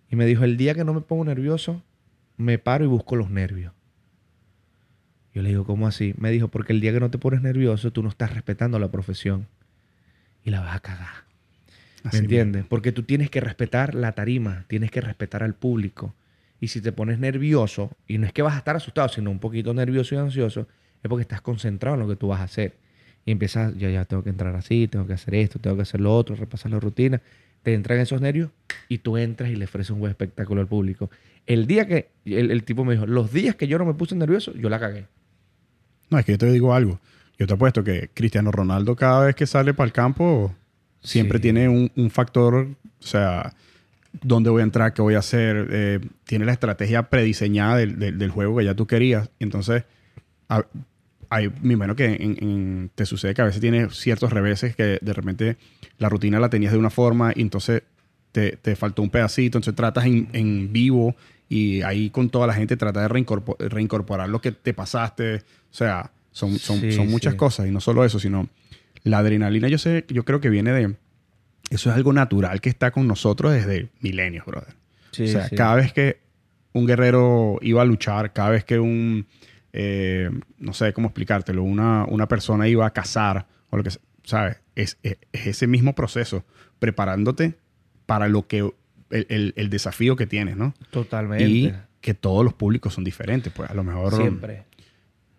Y 0.10 0.16
me 0.16 0.25
dijo, 0.25 0.44
el 0.44 0.58
día 0.58 0.74
que 0.74 0.84
no 0.84 0.94
me 0.94 1.02
pongo 1.02 1.25
nervioso, 1.25 1.84
me 2.38 2.58
paro 2.58 2.84
y 2.84 2.88
busco 2.88 3.16
los 3.16 3.30
nervios. 3.30 3.74
Yo 5.34 5.42
le 5.42 5.50
digo, 5.50 5.66
¿cómo 5.66 5.88
así? 5.88 6.13
Me 6.18 6.31
dijo, 6.31 6.50
porque 6.50 6.74
el 6.74 6.81
día 6.81 6.92
que 6.92 7.00
no 7.00 7.10
te 7.10 7.18
pones 7.18 7.42
nervioso, 7.42 7.92
tú 7.92 8.04
no 8.04 8.10
estás 8.10 8.34
respetando 8.34 8.80
la 8.80 8.92
profesión. 8.92 9.48
Y 10.44 10.50
la 10.50 10.60
vas 10.62 10.75
a 10.75 10.80
cagar. 10.80 11.31
¿Me 12.12 12.19
entiendes? 12.19 12.65
Porque 12.68 12.92
tú 12.92 13.03
tienes 13.03 13.29
que 13.29 13.41
respetar 13.41 13.96
la 13.96 14.13
tarima, 14.13 14.65
tienes 14.67 14.91
que 14.91 15.01
respetar 15.01 15.43
al 15.43 15.53
público. 15.53 16.15
Y 16.60 16.67
si 16.67 16.81
te 16.81 16.91
pones 16.91 17.20
nervioso, 17.20 17.91
y 18.08 18.17
no 18.17 18.27
es 18.27 18.34
que 18.34 18.41
vas 18.41 18.55
a 18.55 18.60
estar 18.60 18.75
asustado, 18.75 19.10
sino 19.10 19.31
un 19.31 19.39
poquito 19.39 19.74
nervioso 19.74 20.15
y 20.15 20.17
ansioso, 20.20 20.67
es 21.01 21.10
porque 21.10 21.24
estás 21.24 21.41
concentrado 21.41 21.96
en 21.96 22.01
lo 22.01 22.08
que 22.08 22.15
tú 22.15 22.27
vas 22.27 22.39
a 22.39 22.43
hacer. 22.43 22.75
Y 23.25 23.31
empiezas, 23.31 23.75
ya, 23.77 23.89
ya 23.89 24.05
tengo 24.05 24.24
que 24.24 24.29
entrar 24.29 24.55
así, 24.55 24.88
tengo 24.88 25.08
que 25.08 25.13
hacer 25.13 25.36
esto, 25.36 25.60
tengo 25.60 25.75
que 25.75 25.84
hacer 25.84 26.01
lo 26.01 26.15
otro, 26.15 26.36
repasar 26.36 26.72
la 26.72 26.79
rutina. 26.79 27.22
Te 27.63 27.74
entran 27.74 28.00
esos 28.00 28.22
nervios 28.22 28.50
y 28.89 29.00
tú 29.00 29.17
entras 29.17 29.50
y 29.51 29.55
le 29.55 29.65
ofreces 29.65 29.91
un 29.91 30.00
buen 30.00 30.12
espectáculo 30.12 30.62
al 30.62 30.67
público. 30.67 31.10
El 31.46 31.67
día 31.67 31.88
que, 31.88 32.10
el, 32.25 32.51
el 32.51 32.63
tipo 32.63 32.86
me 32.86 32.93
dijo, 32.93 33.05
los 33.05 33.31
días 33.31 33.55
que 33.55 33.67
yo 33.67 33.77
no 33.77 33.86
me 33.86 33.93
puse 33.93 34.15
nervioso, 34.15 34.53
yo 34.53 34.70
la 34.70 34.79
cagué. 34.79 35.05
No, 36.10 36.20
es 36.20 36.25
que 36.25 36.34
yo 36.34 36.38
te 36.38 36.51
digo 36.51 36.74
algo. 36.74 37.00
Yo 37.38 37.48
te 37.48 37.53
apuesto 37.53 37.84
que 37.84 38.10
Cristiano 38.13 38.51
Ronaldo 38.51 38.96
cada 38.96 39.25
vez 39.25 39.36
que 39.36 39.48
sale 39.48 39.74
para 39.74 39.86
el 39.86 39.93
campo 39.93 40.55
siempre 41.01 41.38
Sí. 41.39 41.41
tiene 41.43 41.67
un, 41.70 41.91
un 41.96 42.10
factor, 42.10 42.55
o 42.55 43.05
sea, 43.05 43.53
dónde 44.22 44.50
voy 44.50 44.62
a 44.62 44.63
entrar, 44.63 44.93
qué 44.93 45.01
voy 45.01 45.15
a 45.15 45.20
hacer. 45.20 45.67
eh, 45.72 46.00
tiene 46.25 46.46
la 46.46 46.51
estrategia 46.53 47.03
prediseñada 47.10 47.77
del, 47.77 47.98
del- 48.00 48.17
del 48.17 48.29
juego 48.29 48.58
que 48.58 48.65
ya 48.65 48.74
tú 48.75 48.86
querías. 48.88 49.29
Entonces, 49.39 49.84
a- 50.50 50.65
hay, 51.29 51.50
me 51.62 51.74
imagino 51.75 51.96
que 51.96 52.05
en- 52.05 52.38
en- 52.41 52.91
te 52.93 53.05
sucede 53.05 53.34
que 53.34 53.41
a 53.41 53.46
veces 53.46 53.62
tienes 53.62 53.96
ciertos 53.96 54.31
reveses 54.34 54.75
que 54.75 55.00
de 55.01 55.13
repente 55.13 55.58
la 55.98 56.10
rutina 56.10 56.39
la 56.39 56.50
tenías 56.50 56.74
de 56.74 56.77
una 56.79 56.89
forma 56.89 57.31
y 57.36 57.41
entonces 57.41 57.84
te, 58.34 58.58
te 58.58 58.75
faltó 58.75 59.01
un 59.01 59.10
pedacito. 59.10 59.58
Entonces 59.58 59.75
tratas 59.75 60.05
en, 60.05 60.27
en 60.34 60.72
vivo 60.74 61.15
y 61.48 61.81
ahí 61.84 62.10
con 62.10 62.29
toda 62.29 62.48
la 62.48 62.53
gente 62.53 62.75
tratar 62.77 63.03
de 63.10 63.13
reincorpor- 63.20 63.58
reincorporar 63.60 64.27
lo 64.29 64.41
que 64.41 64.51
te 64.51 64.74
pasaste. 64.74 65.36
O 65.38 65.74
sea, 65.74 66.12
son, 66.31 66.58
son, 66.60 66.79
Sí, 66.81 66.91
son 66.91 67.10
muchas 67.10 67.34
sí. 67.34 67.38
cosas 67.38 67.67
y 67.67 67.72
no 67.72 67.79
solo 67.79 68.03
eso, 68.05 68.20
sino 68.20 68.48
la 69.03 69.20
adrenalina. 69.20 69.67
Yo 69.67 69.77
sé, 69.77 70.05
yo 70.10 70.24
creo 70.25 70.39
que 70.41 70.50
viene 70.50 70.72
de. 70.72 70.96
Eso 71.70 71.89
es 71.89 71.96
algo 71.96 72.12
natural 72.13 72.60
que 72.62 72.70
está 72.70 72.91
con 72.91 73.08
nosotros 73.08 73.53
desde 73.53 73.89
milenios, 74.01 74.46
brother. 74.46 74.74
Sí, 75.12 75.24
o 75.24 75.27
sea, 75.27 75.48
sí. 75.48 75.55
cada 75.55 75.75
vez 75.75 75.93
que 75.93 76.20
un 76.74 76.86
guerrero 76.86 77.58
iba 77.62 77.81
a 77.81 77.86
luchar, 77.86 78.34
cada 78.34 78.50
vez 78.50 78.63
que 78.65 78.79
un, 78.79 79.25
eh, 79.74 80.29
no 80.58 80.74
sé 80.74 80.91
cómo 80.93 81.08
explicártelo, 81.08 81.63
una, 81.63 82.05
una 82.05 82.27
persona 82.27 82.67
iba 82.67 82.86
a 82.86 82.91
cazar 82.91 83.46
o 83.70 83.77
lo 83.77 83.84
que 83.84 83.91
sea, 83.91 84.01
¿sabes? 84.24 84.58
Es, 84.75 84.98
es- 85.03 85.17
es 85.31 85.48
ese 85.48 85.67
mismo 85.67 85.96
proceso, 85.96 86.43
preparándote 86.79 87.55
para 88.05 88.27
lo 88.27 88.48
que, 88.48 88.60
el, 89.10 89.25
el- 89.29 89.53
el 89.55 89.70
desafío 89.70 90.15
que 90.15 90.27
tienes, 90.27 90.58
¿no? 90.58 90.74
Totalmente. 90.89 91.46
Y 91.48 91.74
que 92.01 92.13
todos 92.13 92.43
los 92.43 92.53
públicos 92.53 92.93
son 92.93 93.03
diferentes, 93.03 93.51
pues 93.53 93.70
a 93.70 93.74
lo 93.74 93.84
mejor... 93.84 94.15
Siempre. 94.15 94.63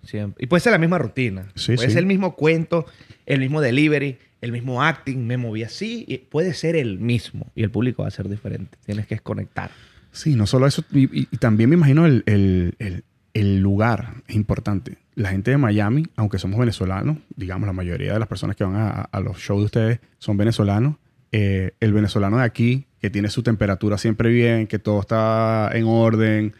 Siempre. 0.02 0.44
Y 0.44 0.46
puede 0.48 0.60
ser 0.60 0.72
la 0.72 0.78
misma 0.78 0.98
rutina. 0.98 1.46
Sí, 1.54 1.74
puede 1.76 1.88
sí. 1.88 1.94
ser 1.94 2.00
el 2.00 2.06
mismo 2.06 2.34
cuento, 2.36 2.86
el 3.26 3.40
mismo 3.40 3.60
delivery, 3.60 4.18
el 4.40 4.52
mismo 4.52 4.82
acting. 4.82 5.18
Me 5.26 5.36
moví 5.36 5.62
así. 5.62 6.04
y 6.08 6.18
puede 6.18 6.54
ser 6.54 6.76
el 6.76 6.98
mismo. 6.98 7.50
Y 7.54 7.62
el 7.62 7.70
público 7.70 8.02
va 8.02 8.08
a 8.08 8.10
ser 8.12 8.28
diferente. 8.28 8.76
Tienes 8.84 9.06
que 9.06 9.14
desconectar. 9.14 9.70
Sí, 10.10 10.34
no 10.36 10.46
solo 10.46 10.66
eso, 10.66 10.84
y, 10.92 11.04
y- 11.20 11.28
y 11.30 11.36
también 11.38 11.70
me 11.70 11.76
imagino 11.76 12.04
el, 12.06 12.22
el- 12.26 12.74
el- 12.78 13.04
el 13.34 13.60
lugar 13.60 14.16
es 14.28 14.36
importante. 14.36 14.98
La 15.14 15.30
gente 15.30 15.50
de 15.50 15.56
Miami, 15.56 16.06
aunque 16.16 16.38
somos 16.38 16.58
venezolanos, 16.60 17.16
digamos, 17.36 17.66
la 17.66 17.72
mayoría 17.72 18.12
de 18.12 18.18
las 18.18 18.28
personas 18.28 18.56
que 18.56 18.64
van 18.64 18.76
a, 18.76 18.90
a 19.02 19.20
los 19.20 19.38
shows 19.38 19.60
de 19.62 19.64
ustedes 19.66 20.00
son 20.18 20.36
venezolanos. 20.36 20.96
eh, 21.34 21.70
el 21.80 21.94
venezolano 21.94 22.36
de 22.36 22.44
aquí, 22.44 22.84
que 23.00 23.08
tiene 23.08 23.30
su 23.30 23.42
temperatura 23.42 23.96
siempre 23.96 24.28
bien, 24.28 24.66
que 24.66 24.78
todo 24.78 25.00
está 25.00 25.70
en 25.72 25.84
orden, 25.86 26.52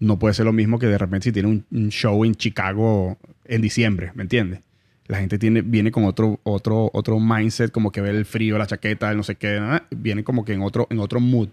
no 0.00 0.18
puede 0.18 0.34
ser 0.34 0.46
lo 0.46 0.52
mismo 0.52 0.78
que 0.78 0.86
de 0.86 0.98
repente 0.98 1.24
si 1.24 1.32
tiene 1.32 1.62
un, 1.70 1.88
show 1.90 2.24
en 2.24 2.34
Chicago 2.34 3.18
en 3.44 3.62
diciembre, 3.62 4.12
¿me 4.14 4.22
entiendes? 4.22 4.60
La 5.06 5.18
gente 5.18 5.38
tiene, 5.38 5.62
viene 5.62 5.90
con 5.90 6.04
otro, 6.04 6.38
otro, 6.42 6.90
otro 6.92 7.18
mindset, 7.18 7.70
como 7.72 7.90
que 7.90 8.00
ve 8.00 8.10
el 8.10 8.26
frío, 8.26 8.58
la 8.58 8.66
chaqueta, 8.66 9.10
el 9.10 9.16
no 9.16 9.22
sé 9.22 9.36
qué, 9.36 9.58
¿no? 9.58 9.80
viene 9.90 10.22
como 10.22 10.44
que 10.44 10.52
en 10.52 10.62
otro, 10.62 10.86
en 10.90 10.98
otro 10.98 11.18
mood. 11.18 11.48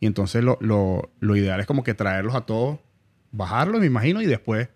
Y 0.00 0.06
entonces 0.06 0.42
lo, 0.42 0.56
lo, 0.60 1.10
lo 1.20 1.36
ideal 1.36 1.60
es 1.60 1.66
como 1.66 1.84
que 1.84 1.94
traerlos 1.94 2.34
a 2.34 2.42
todos, 2.42 2.78
bajarlos, 3.30 3.80
me 3.80 3.86
imagino, 3.86 4.22
y 4.22 4.26
después 4.26 4.68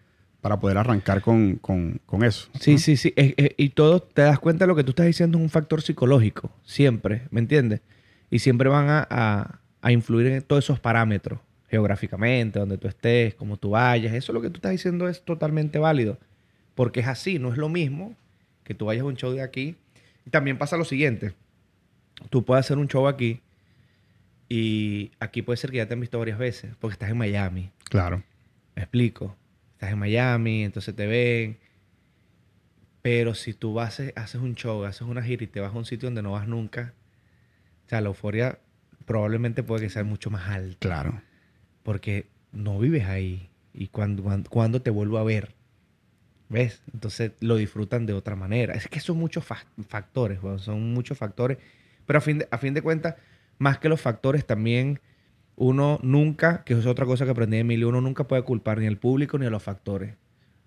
para 0.42 0.60
poder 0.60 0.78
arrancar 0.78 1.20
con, 1.22 1.56
con, 1.56 2.00
con 2.06 2.22
eso. 2.22 2.48
Sí, 2.60 2.78
sí, 2.78 2.96
sí. 2.96 3.12
Y 3.56 3.70
todo, 3.70 4.00
te 4.00 4.22
das 4.22 4.38
cuenta 4.38 4.64
de 4.64 4.68
lo 4.68 4.76
que 4.76 4.84
tú 4.84 4.90
estás 4.90 5.06
diciendo 5.06 5.38
es 5.38 5.42
un 5.42 5.50
factor 5.50 5.82
psicológico, 5.82 6.52
siempre, 6.64 7.22
¿me 7.30 7.40
entiendes? 7.40 7.80
Y 8.30 8.38
siempre 8.38 8.68
van 8.68 8.87
a- 8.88 9.60
a 9.80 9.92
influir 9.92 10.26
en 10.28 10.42
todos 10.42 10.64
esos 10.64 10.80
parámetros, 10.80 11.40
geográficamente, 11.68 12.58
donde 12.58 12.78
tú 12.78 12.88
estés, 12.88 13.34
cómo 13.34 13.56
tú 13.56 13.70
vayas. 13.70 14.14
Eso 14.14 14.32
lo 14.32 14.40
que 14.40 14.50
tú 14.50 14.56
estás 14.56 14.72
diciendo 14.72 15.08
es 15.08 15.22
totalmente 15.25 15.78
válido, 15.78 16.18
porque 16.75 17.00
es 17.00 17.06
así, 17.06 17.38
no 17.38 17.52
es 17.52 17.58
lo 17.58 17.68
mismo 17.68 18.16
que 18.64 18.75
tú 18.75 18.87
vayas 18.87 19.02
a 19.02 19.06
un 19.06 19.16
show 19.16 19.32
de 19.32 19.42
aquí. 19.42 19.76
Y 20.26 20.30
también 20.30 20.58
pasa 20.58 20.76
lo 20.76 20.84
siguiente, 20.84 21.34
tú 22.30 22.44
puedes 22.44 22.66
hacer 22.66 22.78
un 22.78 22.88
show 22.88 23.06
aquí 23.06 23.40
y 24.48 25.12
aquí 25.20 25.42
puede 25.42 25.58
ser 25.58 25.70
que 25.70 25.76
ya 25.78 25.87
te 25.87 25.94
han 25.94 26.00
visto 26.00 26.18
varias 26.18 26.38
veces, 26.38 26.75
porque 26.78 26.94
estás 26.94 27.10
en 27.10 27.18
Miami. 27.18 27.70
Claro. 27.84 28.22
Me 28.75 28.82
explico. 28.82 29.37
Estás 29.75 29.92
en 29.92 29.98
Miami, 29.98 30.64
entonces 30.64 30.94
te 30.96 31.06
ven. 31.06 31.58
Pero 33.02 33.34
si 33.34 33.54
tú 33.54 33.75
vas, 33.75 34.00
haces 34.16 34.40
un 34.40 34.54
show, 34.54 34.84
haces 34.84 35.02
una 35.02 35.22
gira 35.22 35.44
y 35.44 35.46
te 35.46 35.60
vas 35.60 35.72
a 35.72 35.78
un 35.78 35.84
sitio 35.84 36.08
donde 36.08 36.22
no 36.22 36.32
vas 36.32 36.48
nunca, 36.48 36.94
o 37.87 37.88
sea, 37.88 38.00
la 38.00 38.08
euforia 38.08 38.58
probablemente 39.06 39.62
puede 39.62 39.82
que 39.82 39.90
sea 39.90 40.04
mucho 40.04 40.30
más 40.30 40.48
alta. 40.48 40.78
Claro. 40.80 41.22
Porque 41.88 42.26
no 42.52 42.78
vives 42.78 43.07
ahí. 43.07 43.49
Y 43.73 43.87
cuando, 43.87 44.23
cuando, 44.50 44.83
te 44.83 44.90
vuelvo 44.90 45.16
a 45.16 45.25
ver. 45.25 45.54
¿Ves? 46.50 46.83
Entonces 46.92 47.33
lo 47.40 47.57
disfrutan 47.57 48.04
de 48.04 48.12
otra 48.12 48.37
manera. 48.37 48.75
Es 48.75 48.88
que 48.88 49.00
son 49.00 49.16
muchos 49.16 49.42
fa- 49.42 49.64
factores, 49.88 50.38
son 50.59 50.92
muchos 50.92 51.16
factores. 51.16 51.57
Pero 52.04 52.18
a 52.18 52.21
fin, 52.21 52.40
de, 52.40 52.49
a 52.50 52.59
fin 52.59 52.75
de 52.75 52.83
cuentas, 52.83 53.14
más 53.57 53.78
que 53.78 53.88
los 53.88 54.02
factores, 54.02 54.45
también 54.47 55.00
uno 55.57 55.99
nunca, 56.02 56.62
que 56.64 56.75
es 56.75 56.85
otra 56.85 57.07
cosa 57.07 57.25
que 57.25 57.30
aprendí 57.30 57.57
de 57.57 57.62
Emilio, 57.62 57.88
uno 57.88 58.02
nunca 58.02 58.25
puede 58.28 58.42
culpar 58.42 58.80
ni 58.80 58.87
al 58.87 58.99
público 58.99 59.38
ni 59.38 59.47
a 59.47 59.50
los 59.50 59.62
factores. 59.62 60.14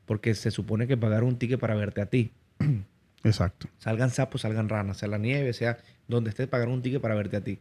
Porque 0.07 0.33
se 0.33 0.49
supone 0.49 0.87
que 0.87 0.97
pagar 0.97 1.23
un 1.23 1.37
ticket 1.37 1.59
para 1.59 1.75
verte 1.75 2.01
a 2.01 2.07
ti. 2.07 2.31
Exacto. 3.23 3.67
Salgan 3.77 4.09
sapos, 4.09 4.41
salgan 4.41 4.69
ranas, 4.69 4.97
sea 4.97 5.07
la 5.07 5.19
nieve, 5.19 5.53
sea 5.53 5.77
donde 6.07 6.31
estés, 6.31 6.47
pagar 6.47 6.67
un 6.67 6.81
ticket 6.81 6.99
para 6.99 7.13
verte 7.13 7.37
a 7.37 7.41
ti. 7.41 7.59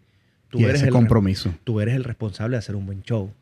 Tú 0.49 0.61
y 0.61 0.64
eres 0.64 0.76
ese 0.76 0.87
el 0.87 0.93
compromiso. 0.93 1.55
tú 1.64 1.81
eres 1.83 1.95
el 1.95 2.05
responsable 2.05 2.55
de 2.55 2.59
hacer 2.61 2.75
un 2.75 2.87
buen 2.87 3.02
show. 3.02 3.33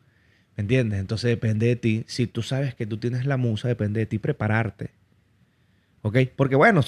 ¿Me 0.59 0.63
entiendes? 0.63 0.99
Entonces 0.99 1.29
depende 1.29 1.67
de 1.67 1.77
ti. 1.77 2.03
Si 2.07 2.27
tú 2.27 2.41
sabes 2.43 2.75
que 2.75 2.85
tú 2.85 2.97
tienes 2.97 3.25
la 3.25 3.37
musa, 3.37 3.69
depende 3.69 4.01
de 4.01 4.05
ti 4.07 4.19
prepararte. 4.19 4.89
¿Ok? 6.01 6.17
Porque 6.35 6.57
bueno, 6.57 6.81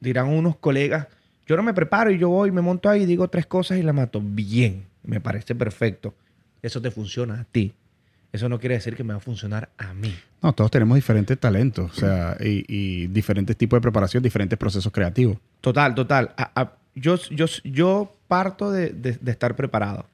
dirán 0.00 0.28
unos 0.28 0.56
colegas, 0.56 1.06
yo 1.46 1.54
no 1.58 1.62
me 1.62 1.74
preparo 1.74 2.10
y 2.10 2.16
yo 2.16 2.30
voy, 2.30 2.50
me 2.50 2.62
monto 2.62 2.88
ahí, 2.88 3.04
digo 3.04 3.28
tres 3.28 3.44
cosas 3.44 3.76
y 3.76 3.82
la 3.82 3.92
mato. 3.92 4.22
Bien, 4.24 4.84
me 5.04 5.20
parece 5.20 5.54
perfecto. 5.54 6.14
Eso 6.62 6.80
te 6.80 6.90
funciona 6.90 7.40
a 7.40 7.44
ti. 7.44 7.74
Eso 8.32 8.48
no 8.48 8.58
quiere 8.58 8.76
decir 8.76 8.96
que 8.96 9.04
me 9.04 9.12
va 9.12 9.18
a 9.18 9.20
funcionar 9.20 9.68
a 9.76 9.92
mí. 9.92 10.14
No, 10.42 10.54
todos 10.54 10.70
tenemos 10.70 10.94
diferentes 10.94 11.38
talentos, 11.38 11.90
o 11.92 11.94
sea, 12.00 12.38
y, 12.40 12.64
y 12.68 13.06
diferentes 13.08 13.54
tipos 13.54 13.76
de 13.76 13.82
preparación, 13.82 14.22
diferentes 14.22 14.58
procesos 14.58 14.90
creativos. 14.90 15.36
Total, 15.60 15.94
total. 15.94 16.32
A- 16.38 16.58
a- 16.58 16.72
yo, 16.94 17.16
yo, 17.30 17.44
yo 17.64 18.16
parto 18.28 18.70
de, 18.72 18.88
de- 18.94 19.18
de 19.20 19.30
estar 19.30 19.54
preparado, 19.56 20.06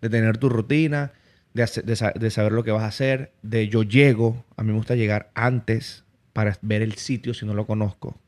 de 0.00 0.08
tener 0.08 0.38
tu 0.38 0.48
rutina, 0.48 1.10
de, 1.56 1.62
hacer- 1.64 1.84
de 1.84 1.96
sa- 1.96 2.12
de 2.12 2.30
saber 2.30 2.52
lo 2.52 2.62
que 2.62 2.70
vas 2.70 2.82
a 2.82 2.86
hacer, 2.88 3.32
de 3.42 3.68
yo 3.68 3.82
llego, 3.82 4.44
a 4.56 4.62
mí 4.62 4.70
me 4.70 4.76
gusta 4.76 4.94
llegar 4.94 5.30
antes 5.34 6.04
para 6.32 6.56
ver 6.62 6.82
el 6.82 6.94
sitio 6.94 7.34
si 7.34 7.46
no 7.46 7.54
lo 7.54 7.66
conozco, 7.66 8.20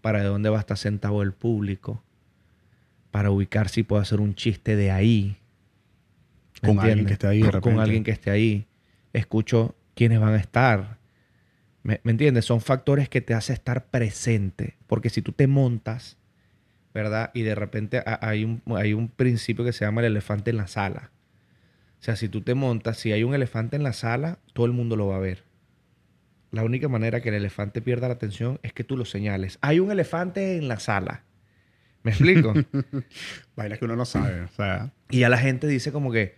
para 0.00 0.18
de 0.20 0.26
dónde 0.26 0.50
va 0.50 0.58
a 0.58 0.60
estar 0.60 0.76
sentado 0.76 1.22
el 1.22 1.32
público, 1.32 2.02
para 3.10 3.30
ubicar 3.30 3.68
si 3.68 3.82
puedo 3.84 4.02
hacer 4.02 4.20
un 4.20 4.34
chiste 4.34 4.76
de 4.76 4.90
ahí. 4.90 5.36
¿Me 6.62 6.68
Con 6.68 6.80
alguien 6.80 7.06
que 7.06 7.12
esté 7.14 7.26
ahí 7.28 7.40
de 7.42 7.60
Con 7.60 7.78
alguien 7.80 8.02
que 8.04 8.10
esté 8.10 8.30
ahí. 8.30 8.66
Escucho 9.12 9.76
quiénes 9.94 10.18
van 10.20 10.34
a 10.34 10.38
estar. 10.38 10.98
¿Me, 11.84 12.00
me 12.02 12.10
entiendes? 12.12 12.44
Son 12.44 12.60
factores 12.60 13.08
que 13.08 13.20
te 13.20 13.34
hacen 13.34 13.54
estar 13.54 13.86
presente. 13.86 14.76
Porque 14.86 15.10
si 15.10 15.22
tú 15.22 15.32
te 15.32 15.46
montas, 15.46 16.16
¿verdad? 16.92 17.30
Y 17.34 17.42
de 17.42 17.54
repente 17.54 17.98
ha- 18.04 18.18
hay 18.20 18.44
un, 18.44 18.62
hay 18.76 18.94
un 18.94 19.08
principio 19.08 19.64
que 19.64 19.72
se 19.72 19.84
llama 19.84 20.00
el 20.00 20.08
elefante 20.08 20.50
en 20.50 20.56
la 20.56 20.66
sala. 20.66 21.10
O 22.04 22.06
sea, 22.06 22.16
si 22.16 22.28
tú 22.28 22.42
te 22.42 22.52
montas, 22.52 22.98
si 22.98 23.12
hay 23.12 23.24
un 23.24 23.34
elefante 23.34 23.76
en 23.76 23.82
la 23.82 23.94
sala, 23.94 24.38
todo 24.52 24.66
el 24.66 24.72
mundo 24.72 24.94
lo 24.94 25.06
va 25.06 25.16
a 25.16 25.20
ver. 25.20 25.42
La 26.50 26.62
única 26.62 26.86
manera 26.86 27.22
que 27.22 27.30
el 27.30 27.34
elefante 27.34 27.80
pierda 27.80 28.08
la 28.08 28.12
atención 28.12 28.60
es 28.62 28.74
que 28.74 28.84
tú 28.84 28.98
lo 28.98 29.06
señales. 29.06 29.56
Hay 29.62 29.80
un 29.80 29.90
elefante 29.90 30.58
en 30.58 30.68
la 30.68 30.78
sala. 30.80 31.24
¿Me 32.02 32.10
explico? 32.10 32.52
Vainas 33.56 33.78
que 33.78 33.86
uno 33.86 33.96
no 33.96 34.04
sabe, 34.04 34.42
o 34.42 34.48
sea, 34.48 34.92
Y 35.08 35.20
ya 35.20 35.30
la 35.30 35.38
gente 35.38 35.66
dice 35.66 35.92
como 35.92 36.12
que, 36.12 36.34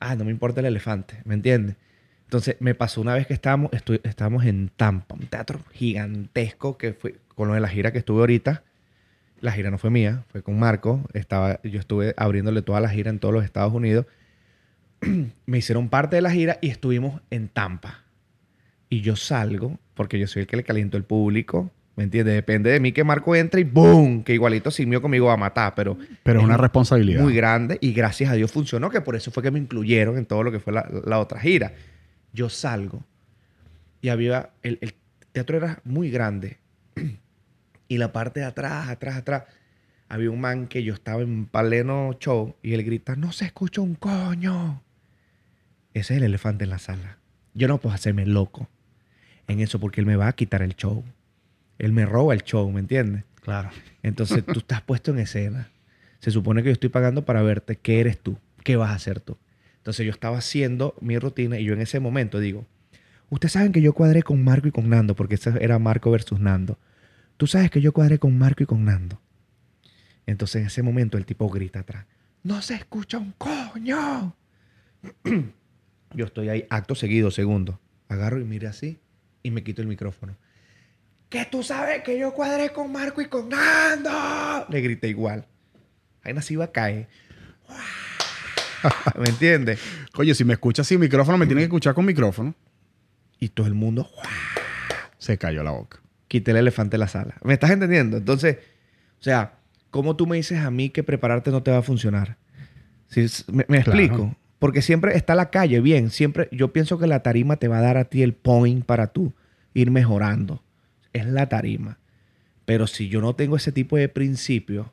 ah, 0.00 0.16
no 0.16 0.24
me 0.24 0.32
importa 0.32 0.58
el 0.58 0.66
elefante, 0.66 1.22
¿me 1.24 1.34
entiendes? 1.34 1.76
Entonces 2.24 2.56
me 2.58 2.74
pasó 2.74 3.00
una 3.00 3.14
vez 3.14 3.28
que 3.28 3.34
estábamos, 3.34 3.70
estábamos 4.02 4.44
en 4.44 4.72
Tampa, 4.76 5.14
un 5.14 5.28
teatro 5.28 5.60
gigantesco 5.70 6.78
que 6.78 6.94
fue 6.94 7.20
con 7.36 7.46
lo 7.46 7.54
de 7.54 7.60
la 7.60 7.68
gira 7.68 7.92
que 7.92 7.98
estuve 7.98 8.18
ahorita. 8.22 8.64
La 9.38 9.52
gira 9.52 9.70
no 9.70 9.78
fue 9.78 9.90
mía, 9.90 10.24
fue 10.32 10.42
con 10.42 10.58
Marco. 10.58 11.08
Estaba, 11.12 11.60
yo 11.62 11.78
estuve 11.78 12.12
abriéndole 12.16 12.62
toda 12.62 12.80
la 12.80 12.88
gira 12.88 13.08
en 13.10 13.20
todos 13.20 13.32
los 13.32 13.44
Estados 13.44 13.72
Unidos. 13.72 14.06
me 15.46 15.58
hicieron 15.58 15.88
parte 15.88 16.16
de 16.16 16.22
la 16.22 16.30
gira 16.30 16.58
y 16.60 16.68
estuvimos 16.68 17.20
en 17.30 17.48
Tampa. 17.48 18.04
Y 18.88 19.00
yo 19.00 19.16
salgo, 19.16 19.78
porque 19.94 20.18
yo 20.18 20.26
soy 20.26 20.42
el 20.42 20.46
que 20.46 20.56
le 20.56 20.64
caliento 20.64 20.96
el 20.96 21.04
público, 21.04 21.70
¿me 21.96 22.04
entiendes? 22.04 22.34
Depende 22.34 22.70
de 22.70 22.78
mí 22.78 22.92
que 22.92 23.02
Marco 23.02 23.34
entre 23.34 23.62
y 23.62 23.64
¡boom! 23.64 24.22
Que 24.22 24.34
igualito 24.34 24.70
sin 24.70 24.88
mío 24.88 25.02
conmigo 25.02 25.26
va 25.26 25.32
a 25.32 25.38
matar, 25.38 25.74
pero 25.74 25.98
pero 26.22 26.40
es 26.40 26.44
una 26.44 26.56
responsabilidad. 26.56 27.22
muy 27.22 27.34
grande 27.34 27.78
y 27.80 27.92
gracias 27.92 28.30
a 28.30 28.34
Dios 28.34 28.52
funcionó, 28.52 28.90
que 28.90 29.00
por 29.00 29.16
eso 29.16 29.30
fue 29.30 29.42
que 29.42 29.50
me 29.50 29.58
incluyeron 29.58 30.18
en 30.18 30.26
todo 30.26 30.42
lo 30.42 30.52
que 30.52 30.60
fue 30.60 30.72
la, 30.72 30.88
la 31.04 31.18
otra 31.18 31.40
gira. 31.40 31.72
Yo 32.32 32.48
salgo 32.48 33.02
y 34.00 34.08
había, 34.10 34.50
el, 34.62 34.78
el 34.82 34.94
teatro 35.32 35.56
era 35.56 35.80
muy 35.84 36.10
grande 36.10 36.58
y 37.88 37.98
la 37.98 38.12
parte 38.12 38.40
de 38.40 38.46
atrás, 38.46 38.88
atrás, 38.88 39.16
atrás, 39.16 39.44
había 40.08 40.30
un 40.30 40.40
man 40.40 40.68
que 40.68 40.84
yo 40.84 40.94
estaba 40.94 41.22
en 41.22 41.46
pleno 41.46 42.12
show 42.20 42.54
y 42.62 42.74
él 42.74 42.84
grita, 42.84 43.16
no 43.16 43.32
se 43.32 43.46
escucha 43.46 43.80
un 43.80 43.94
coño. 43.94 44.82
Ese 45.96 46.12
es 46.12 46.18
el 46.18 46.24
elefante 46.24 46.64
en 46.64 46.68
la 46.68 46.78
sala. 46.78 47.16
Yo 47.54 47.68
no 47.68 47.80
puedo 47.80 47.94
hacerme 47.94 48.26
loco 48.26 48.68
en 49.48 49.60
eso 49.60 49.80
porque 49.80 50.02
él 50.02 50.06
me 50.06 50.16
va 50.16 50.28
a 50.28 50.34
quitar 50.34 50.60
el 50.60 50.76
show. 50.76 51.02
Él 51.78 51.92
me 51.92 52.04
roba 52.04 52.34
el 52.34 52.42
show, 52.42 52.70
¿me 52.70 52.80
entiendes? 52.80 53.24
Claro. 53.40 53.70
Entonces 54.02 54.44
tú 54.44 54.58
estás 54.58 54.82
puesto 54.82 55.10
en 55.10 55.20
escena. 55.20 55.70
Se 56.18 56.30
supone 56.30 56.62
que 56.62 56.68
yo 56.68 56.74
estoy 56.74 56.90
pagando 56.90 57.24
para 57.24 57.40
verte. 57.40 57.76
¿Qué 57.76 57.98
eres 57.98 58.18
tú? 58.18 58.36
¿Qué 58.62 58.76
vas 58.76 58.90
a 58.90 58.94
hacer 58.94 59.20
tú? 59.20 59.38
Entonces 59.78 60.04
yo 60.04 60.12
estaba 60.12 60.36
haciendo 60.36 60.94
mi 61.00 61.18
rutina 61.18 61.58
y 61.58 61.64
yo 61.64 61.72
en 61.72 61.80
ese 61.80 61.98
momento 61.98 62.40
digo, 62.40 62.66
ustedes 63.30 63.52
saben 63.52 63.72
que 63.72 63.80
yo 63.80 63.94
cuadré 63.94 64.22
con 64.22 64.44
Marco 64.44 64.68
y 64.68 64.72
con 64.72 64.90
Nando, 64.90 65.16
porque 65.16 65.36
ese 65.36 65.54
era 65.62 65.78
Marco 65.78 66.10
versus 66.10 66.38
Nando. 66.38 66.78
Tú 67.38 67.46
sabes 67.46 67.70
que 67.70 67.80
yo 67.80 67.94
cuadré 67.94 68.18
con 68.18 68.36
Marco 68.36 68.62
y 68.62 68.66
con 68.66 68.84
Nando. 68.84 69.18
Entonces 70.26 70.60
en 70.60 70.66
ese 70.66 70.82
momento 70.82 71.16
el 71.16 71.24
tipo 71.24 71.48
grita 71.48 71.80
atrás, 71.80 72.04
no 72.42 72.60
se 72.60 72.74
escucha 72.74 73.16
un 73.16 73.32
coño. 73.38 74.36
yo 76.16 76.24
estoy 76.24 76.48
ahí, 76.48 76.66
acto 76.70 76.94
seguido, 76.96 77.30
segundo. 77.30 77.78
Agarro 78.08 78.40
y 78.40 78.44
mire 78.44 78.66
así 78.66 78.98
y 79.42 79.50
me 79.52 79.62
quito 79.62 79.82
el 79.82 79.88
micrófono. 79.88 80.36
Que 81.28 81.44
tú 81.44 81.62
sabes 81.62 82.02
que 82.02 82.18
yo 82.18 82.32
cuadré 82.32 82.70
con 82.72 82.90
Marco 82.90 83.20
y 83.20 83.26
con 83.26 83.48
Nando. 83.48 84.66
Le 84.70 84.80
grité 84.80 85.08
igual. 85.08 85.46
Ahí 86.22 86.32
nací 86.32 86.54
iba 86.54 86.64
a 86.64 86.72
caer. 86.72 87.08
¿Me 89.18 89.28
entiendes? 89.28 89.80
Oye, 90.16 90.34
si 90.34 90.44
me 90.44 90.52
escuchas 90.54 90.86
sin 90.86 91.00
micrófono, 91.00 91.38
me 91.38 91.46
tiene 91.46 91.60
que 91.62 91.64
escuchar 91.66 91.94
con 91.94 92.04
micrófono. 92.04 92.54
Y 93.38 93.48
todo 93.50 93.66
el 93.66 93.74
mundo 93.74 94.08
Se 95.18 95.36
cayó 95.38 95.62
la 95.62 95.72
boca. 95.72 96.00
quité 96.28 96.52
el 96.52 96.58
elefante 96.58 96.92
de 96.94 96.98
la 96.98 97.08
sala. 97.08 97.34
¿Me 97.42 97.54
estás 97.54 97.70
entendiendo? 97.70 98.16
Entonces, 98.18 98.58
o 99.20 99.22
sea, 99.22 99.58
¿cómo 99.90 100.16
tú 100.16 100.26
me 100.26 100.36
dices 100.36 100.58
a 100.60 100.70
mí 100.70 100.90
que 100.90 101.02
prepararte 101.02 101.50
no 101.50 101.62
te 101.62 101.70
va 101.70 101.78
a 101.78 101.82
funcionar? 101.82 102.36
Sí, 103.08 103.22
s- 103.22 103.44
me, 103.48 103.64
me 103.68 103.82
Claro. 103.82 103.98
explico. 104.00 104.36
Porque 104.58 104.82
siempre 104.82 105.16
está 105.16 105.34
la 105.34 105.50
calle, 105.50 105.80
bien. 105.80 106.10
Siempre, 106.10 106.48
yo 106.50 106.72
pienso 106.72 106.98
que 106.98 107.06
la 107.06 107.22
tarima 107.22 107.56
te 107.56 107.68
va 107.68 107.78
a 107.78 107.82
dar 107.82 107.96
a 107.96 108.06
ti 108.06 108.22
el 108.22 108.32
point 108.32 108.84
para 108.84 109.08
tú 109.08 109.34
ir 109.74 109.90
mejorando. 109.90 110.62
Es 111.12 111.26
la 111.26 111.48
tarima. 111.48 111.98
Pero 112.64 112.86
si 112.86 113.08
yo 113.08 113.20
no 113.20 113.34
tengo 113.34 113.56
ese 113.56 113.72
tipo 113.72 113.96
de 113.96 114.08
principio, 114.08 114.92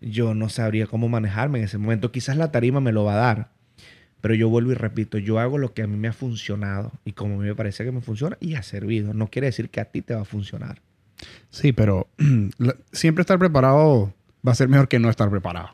yo 0.00 0.34
no 0.34 0.48
sabría 0.48 0.86
cómo 0.86 1.08
manejarme 1.08 1.58
en 1.58 1.64
ese 1.64 1.78
momento. 1.78 2.12
Quizás 2.12 2.36
la 2.36 2.50
tarima 2.50 2.80
me 2.80 2.92
lo 2.92 3.04
va 3.04 3.14
a 3.14 3.16
dar. 3.16 3.50
Pero 4.20 4.34
yo 4.34 4.48
vuelvo 4.48 4.72
y 4.72 4.74
repito, 4.74 5.18
yo 5.18 5.38
hago 5.38 5.58
lo 5.58 5.74
que 5.74 5.82
a 5.82 5.86
mí 5.86 5.96
me 5.96 6.08
ha 6.08 6.12
funcionado 6.12 6.92
y 7.04 7.12
como 7.12 7.36
a 7.36 7.38
mí 7.38 7.46
me 7.46 7.54
parece 7.54 7.84
que 7.84 7.92
me 7.92 8.00
funciona 8.00 8.36
y 8.40 8.54
ha 8.54 8.62
servido. 8.62 9.14
No 9.14 9.28
quiere 9.28 9.46
decir 9.46 9.70
que 9.70 9.80
a 9.80 9.84
ti 9.86 10.02
te 10.02 10.14
va 10.14 10.22
a 10.22 10.24
funcionar. 10.24 10.80
Sí, 11.50 11.72
pero 11.72 12.08
siempre 12.92 13.22
estar 13.22 13.38
preparado 13.38 14.12
va 14.46 14.52
a 14.52 14.56
ser 14.56 14.68
mejor 14.68 14.88
que 14.88 14.98
no 14.98 15.08
estar 15.08 15.30
preparado. 15.30 15.70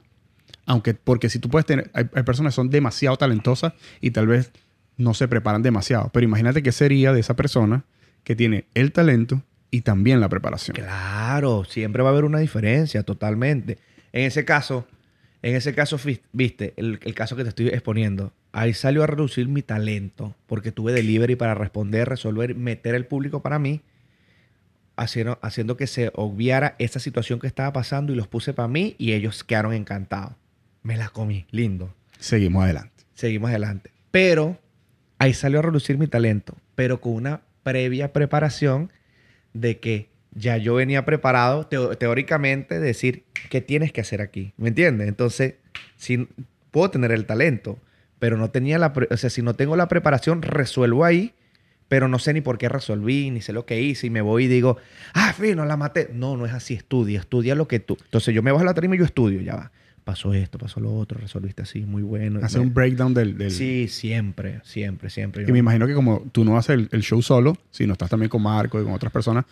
Aunque, 0.66 0.94
porque 0.94 1.28
si 1.28 1.38
tú 1.38 1.48
puedes 1.48 1.66
tener, 1.66 1.90
hay, 1.92 2.04
personas 2.04 2.52
que 2.52 2.56
son 2.56 2.70
demasiado 2.70 3.16
talentosas 3.16 3.74
y 4.00 4.10
tal 4.10 4.26
vez 4.26 4.50
no 4.96 5.14
se 5.14 5.28
preparan 5.28 5.62
demasiado. 5.62 6.10
Pero 6.12 6.24
imagínate 6.24 6.62
qué 6.62 6.72
sería 6.72 7.12
de 7.12 7.20
esa 7.20 7.36
persona 7.36 7.84
que 8.22 8.34
tiene 8.34 8.66
el 8.74 8.92
talento 8.92 9.42
y 9.70 9.82
también 9.82 10.20
la 10.20 10.28
preparación. 10.28 10.76
Claro, 10.76 11.64
siempre 11.64 12.02
va 12.02 12.10
a 12.10 12.12
haber 12.12 12.24
una 12.24 12.38
diferencia, 12.38 13.02
totalmente. 13.02 13.78
En 14.12 14.24
ese 14.24 14.44
caso, 14.44 14.86
en 15.42 15.56
ese 15.56 15.74
caso, 15.74 15.98
viste, 16.32 16.72
el, 16.76 16.98
el 17.02 17.14
caso 17.14 17.36
que 17.36 17.42
te 17.42 17.50
estoy 17.50 17.68
exponiendo, 17.68 18.32
ahí 18.52 18.72
salió 18.72 19.02
a 19.02 19.06
reducir 19.06 19.48
mi 19.48 19.60
talento, 19.62 20.34
porque 20.46 20.72
tuve 20.72 20.92
delivery 20.92 21.36
para 21.36 21.54
responder, 21.54 22.08
resolver, 22.08 22.54
meter 22.54 22.94
el 22.94 23.04
público 23.04 23.42
para 23.42 23.58
mí, 23.58 23.82
haciendo, 24.96 25.38
haciendo 25.42 25.76
que 25.76 25.86
se 25.86 26.10
obviara 26.14 26.76
esa 26.78 27.00
situación 27.00 27.40
que 27.40 27.46
estaba 27.46 27.72
pasando 27.72 28.12
y 28.12 28.16
los 28.16 28.28
puse 28.28 28.54
para 28.54 28.68
mí 28.68 28.94
y 28.98 29.12
ellos 29.12 29.44
quedaron 29.44 29.72
encantados. 29.72 30.34
Me 30.84 30.96
la 30.98 31.08
comí, 31.08 31.46
lindo. 31.50 31.92
Seguimos 32.20 32.62
adelante. 32.62 33.04
Seguimos 33.14 33.50
adelante. 33.50 33.90
Pero 34.10 34.58
ahí 35.18 35.32
salió 35.32 35.58
a 35.58 35.62
reducir 35.62 35.98
mi 35.98 36.06
talento, 36.06 36.54
pero 36.74 37.00
con 37.00 37.14
una 37.14 37.40
previa 37.62 38.12
preparación 38.12 38.92
de 39.54 39.80
que 39.80 40.10
ya 40.32 40.58
yo 40.58 40.74
venía 40.74 41.06
preparado 41.06 41.66
teóricamente 41.66 42.78
de 42.78 42.86
decir 42.86 43.24
qué 43.48 43.62
tienes 43.62 43.92
que 43.92 44.02
hacer 44.02 44.20
aquí. 44.20 44.52
¿Me 44.58 44.68
entiendes? 44.68 45.08
Entonces, 45.08 45.54
si 45.96 46.28
puedo 46.70 46.90
tener 46.90 47.12
el 47.12 47.24
talento, 47.24 47.78
pero 48.18 48.36
no 48.36 48.50
tenía 48.50 48.78
la, 48.78 48.92
o 49.10 49.16
sea, 49.16 49.30
si 49.30 49.40
no 49.40 49.54
tengo 49.54 49.76
la 49.76 49.88
preparación, 49.88 50.42
resuelvo 50.42 51.04
ahí, 51.04 51.32
pero 51.88 52.08
no 52.08 52.18
sé 52.18 52.34
ni 52.34 52.42
por 52.42 52.58
qué 52.58 52.68
resolví, 52.68 53.30
ni 53.30 53.40
sé 53.40 53.54
lo 53.54 53.64
que 53.64 53.80
hice 53.80 54.08
y 54.08 54.10
me 54.10 54.20
voy 54.20 54.44
y 54.44 54.48
digo, 54.48 54.76
ah, 55.14 55.32
fino, 55.32 55.64
la 55.64 55.78
maté. 55.78 56.10
No, 56.12 56.36
no 56.36 56.44
es 56.44 56.52
así, 56.52 56.74
estudia, 56.74 57.20
estudia 57.20 57.54
lo 57.54 57.68
que 57.68 57.80
tú. 57.80 57.96
Entonces 58.04 58.34
yo 58.34 58.42
me 58.42 58.52
bajo 58.52 58.62
a 58.62 58.66
la 58.66 58.74
tarima 58.74 58.96
y 58.96 58.98
yo 58.98 59.04
estudio, 59.06 59.40
ya 59.40 59.56
va. 59.56 59.72
Pasó 60.04 60.34
esto, 60.34 60.58
pasó 60.58 60.80
lo 60.80 60.94
otro, 60.94 61.18
resolviste 61.18 61.62
así, 61.62 61.80
muy 61.86 62.02
bueno. 62.02 62.40
Hacer 62.42 62.60
un 62.60 62.74
breakdown 62.74 63.14
del... 63.14 63.38
del- 63.38 63.50
Sí, 63.50 63.88
siempre, 63.88 64.60
siempre, 64.62 65.08
siempre. 65.08 65.44
Y 65.48 65.52
me 65.52 65.60
imagino 65.60 65.86
que 65.86 65.94
como 65.94 66.20
tú 66.30 66.44
no 66.44 66.58
haces 66.58 66.74
el, 66.74 66.88
el 66.92 67.02
show 67.02 67.22
solo, 67.22 67.56
sino 67.70 67.94
estás 67.94 68.10
también 68.10 68.28
con 68.28 68.42
Marco 68.42 68.78
y 68.80 68.84
con 68.84 68.92
otras 68.92 69.10
personas, 69.10 69.46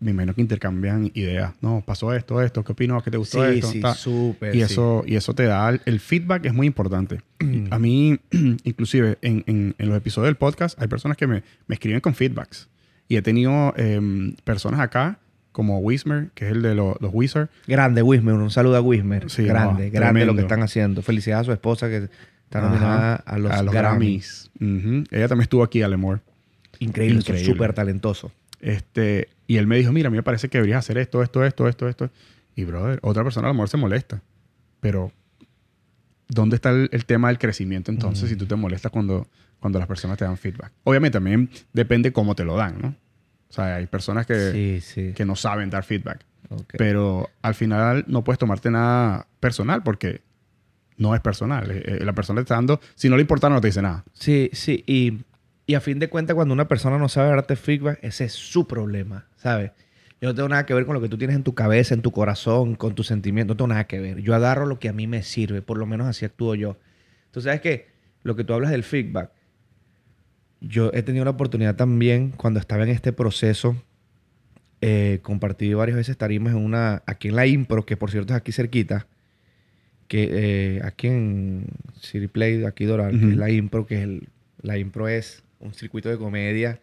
me 0.00 0.10
imagino 0.10 0.34
que 0.34 0.40
intercambian 0.40 1.12
ideas. 1.14 1.54
No, 1.60 1.84
pasó 1.86 2.12
esto, 2.12 2.42
esto, 2.42 2.64
¿qué 2.64 2.72
opinó? 2.72 3.00
¿Qué 3.00 3.12
te 3.12 3.16
gustó 3.16 3.44
sí, 3.48 3.58
esto? 3.58 3.68
sí, 3.70 3.80
Ta- 3.80 3.94
súper. 3.94 4.52
y, 4.56 4.58
sí. 4.58 4.64
eso, 4.64 5.04
y 5.06 5.14
eso 5.14 5.32
te 5.34 5.44
da... 5.44 5.68
El, 5.70 5.80
el 5.84 6.00
feedback 6.00 6.46
es 6.46 6.52
muy 6.52 6.66
importante. 6.66 7.20
A 7.70 7.78
mí, 7.78 8.18
inclusive, 8.64 9.18
en, 9.22 9.44
en- 9.46 9.76
en 9.78 9.88
los 9.88 9.96
episodios 9.96 10.26
del 10.26 10.36
podcast, 10.36 10.76
hay 10.82 10.88
personas 10.88 11.16
que 11.16 11.28
me, 11.28 11.44
me 11.68 11.74
escriben 11.76 12.00
con 12.00 12.14
feedbacks. 12.16 12.68
Y 13.06 13.14
he 13.16 13.22
tenido 13.22 13.72
em, 13.76 14.34
personas 14.42 14.80
acá, 14.80 15.20
como 15.52 15.78
Wismer, 15.78 16.30
que 16.34 16.46
es 16.46 16.52
el 16.52 16.62
de 16.62 16.74
lo- 16.74 16.96
los 17.00 17.10
Wizards, 17.14 17.50
Grande, 17.66 18.02
Wismer. 18.02 18.34
Un 18.34 18.50
saludo 18.50 18.76
a 18.76 18.80
Wismer. 18.80 19.30
Sí, 19.30 19.44
grande, 19.44 19.86
no, 19.86 19.92
grande 19.92 20.24
lo 20.26 20.34
que 20.34 20.40
están 20.42 20.62
haciendo. 20.62 21.02
Felicidades 21.02 21.42
a 21.42 21.44
su 21.44 21.52
esposa 21.52 21.88
que 21.88 22.08
está 22.44 22.60
nominada 22.60 23.16
a 23.16 23.38
los, 23.38 23.72
Grammys. 23.72 24.50
Ujú. 24.60 25.04
Ella 25.10 25.28
también 25.28 25.42
estuvo 25.42 25.62
aquí, 25.62 25.82
Alemore. 25.82 26.20
Increíble, 26.78 27.18
Increíble. 27.18 27.44
súper 27.52 27.72
talentosos. 27.74 28.32
Este, 28.60 29.28
y 29.46 29.56
él 29.58 29.66
me 29.66 29.76
dijo, 29.76 29.92
mira, 29.92 30.08
a 30.08 30.10
mí 30.10 30.16
me 30.16 30.22
parece 30.22 30.48
que 30.48 30.58
deberías 30.58 30.78
hacer 30.78 30.98
esto, 30.98 31.22
esto, 31.22 31.44
esto, 31.44 31.68
esto, 31.68 31.88
esto. 31.88 32.10
Y, 32.56 32.64
brother, 32.64 32.98
otra 33.02 33.22
persona 33.22 33.48
a 33.48 33.50
lo 33.50 33.54
mejor 33.54 33.68
se 33.68 33.76
molesta. 33.76 34.22
Pero, 34.80 35.12
¿dónde 36.28 36.56
está 36.56 36.70
el, 36.70 36.88
el 36.92 37.04
tema 37.04 37.28
del 37.28 37.38
crecimiento 37.38 37.90
entonces 37.90 38.28
si 38.30 38.36
tú 38.36 38.46
te 38.46 38.56
molestas 38.56 38.90
cuando, 38.92 39.26
cuando 39.60 39.78
las 39.78 39.88
personas 39.88 40.18
te 40.18 40.24
dan 40.24 40.36
feedback? 40.36 40.72
Obviamente 40.84 41.16
también 41.16 41.50
depende 41.72 42.12
cómo 42.12 42.34
te 42.34 42.44
lo 42.44 42.56
dan, 42.56 42.76
¿no? 42.80 42.94
O 43.52 43.54
sea, 43.54 43.76
hay 43.76 43.86
personas 43.86 44.26
que, 44.26 44.50
Sí, 44.50 44.80
sí. 44.80 45.12
que 45.14 45.26
no 45.26 45.36
saben 45.36 45.68
dar 45.68 45.84
feedback. 45.84 46.24
Pero 46.78 47.28
al 47.42 47.54
final 47.54 48.04
no 48.08 48.24
puedes 48.24 48.38
tomarte 48.38 48.70
nada 48.70 49.26
personal 49.40 49.82
porque 49.82 50.22
no 50.96 51.14
es 51.14 51.20
personal. 51.20 51.70
Eh, 51.70 51.82
eh, 52.00 52.04
La 52.04 52.14
persona 52.14 52.40
te 52.40 52.44
está 52.44 52.54
dando, 52.54 52.80
si 52.94 53.10
no 53.10 53.16
le 53.16 53.20
importa, 53.22 53.50
no 53.50 53.60
te 53.60 53.68
dice 53.68 53.82
nada. 53.82 54.04
Sí, 54.14 54.48
sí. 54.54 54.82
Y, 54.86 55.18
y 55.66 55.74
a 55.74 55.80
fin 55.82 55.98
de 55.98 56.08
cuentas, 56.08 56.34
cuando 56.34 56.54
una 56.54 56.66
persona 56.66 56.96
no 56.96 57.10
sabe 57.10 57.28
darte 57.28 57.56
feedback, 57.56 57.98
ese 58.02 58.24
es 58.24 58.32
su 58.32 58.66
problema, 58.66 59.26
¿sabes? 59.36 59.72
Yo 60.22 60.28
no 60.28 60.34
tengo 60.34 60.48
nada 60.48 60.64
que 60.64 60.72
ver 60.72 60.86
con 60.86 60.94
lo 60.94 61.00
que 61.02 61.08
tú 61.10 61.18
tienes 61.18 61.36
en 61.36 61.42
tu 61.42 61.54
cabeza, 61.54 61.92
en 61.92 62.00
tu 62.00 62.10
corazón, 62.10 62.74
con 62.74 62.94
tus 62.94 63.06
sentimientos. 63.08 63.54
No 63.54 63.58
tengo 63.58 63.68
nada 63.68 63.84
que 63.84 64.00
ver. 64.00 64.20
Yo 64.22 64.34
agarro 64.34 64.64
lo 64.64 64.78
que 64.78 64.88
a 64.88 64.94
mí 64.94 65.06
me 65.06 65.22
sirve. 65.22 65.60
Por 65.60 65.76
lo 65.78 65.84
menos 65.84 66.06
así 66.06 66.24
actúo 66.24 66.54
yo. 66.54 66.78
Entonces, 67.26 67.48
¿sabes 67.50 67.60
qué? 67.60 67.88
Lo 68.22 68.34
que 68.36 68.44
tú 68.44 68.54
hablas 68.54 68.70
del 68.70 68.82
feedback. 68.84 69.30
Yo 70.64 70.92
he 70.94 71.02
tenido 71.02 71.24
la 71.24 71.32
oportunidad 71.32 71.74
también, 71.74 72.30
cuando 72.30 72.60
estaba 72.60 72.84
en 72.84 72.90
este 72.90 73.12
proceso, 73.12 73.76
eh, 74.80 75.18
compartí 75.22 75.74
varias 75.74 75.96
veces 75.96 76.16
tarimas 76.16 76.54
en 76.54 76.60
una, 76.60 77.02
aquí 77.06 77.28
en 77.28 77.36
la 77.36 77.46
Impro, 77.46 77.84
que 77.84 77.96
por 77.96 78.12
cierto 78.12 78.32
es 78.32 78.36
aquí 78.36 78.52
cerquita, 78.52 79.08
que 80.06 80.28
eh, 80.30 80.80
aquí 80.84 81.08
en 81.08 81.66
City 82.00 82.28
Play, 82.28 82.64
aquí 82.64 82.84
Doral, 82.84 83.18
que 83.18 83.30
es 83.30 83.36
la 83.36 83.50
Impro, 83.50 83.86
que 83.86 83.96
es 83.96 84.02
el, 84.02 84.28
la 84.60 84.78
Impro 84.78 85.08
es 85.08 85.42
un 85.58 85.74
circuito 85.74 86.08
de 86.08 86.16
comedia 86.16 86.80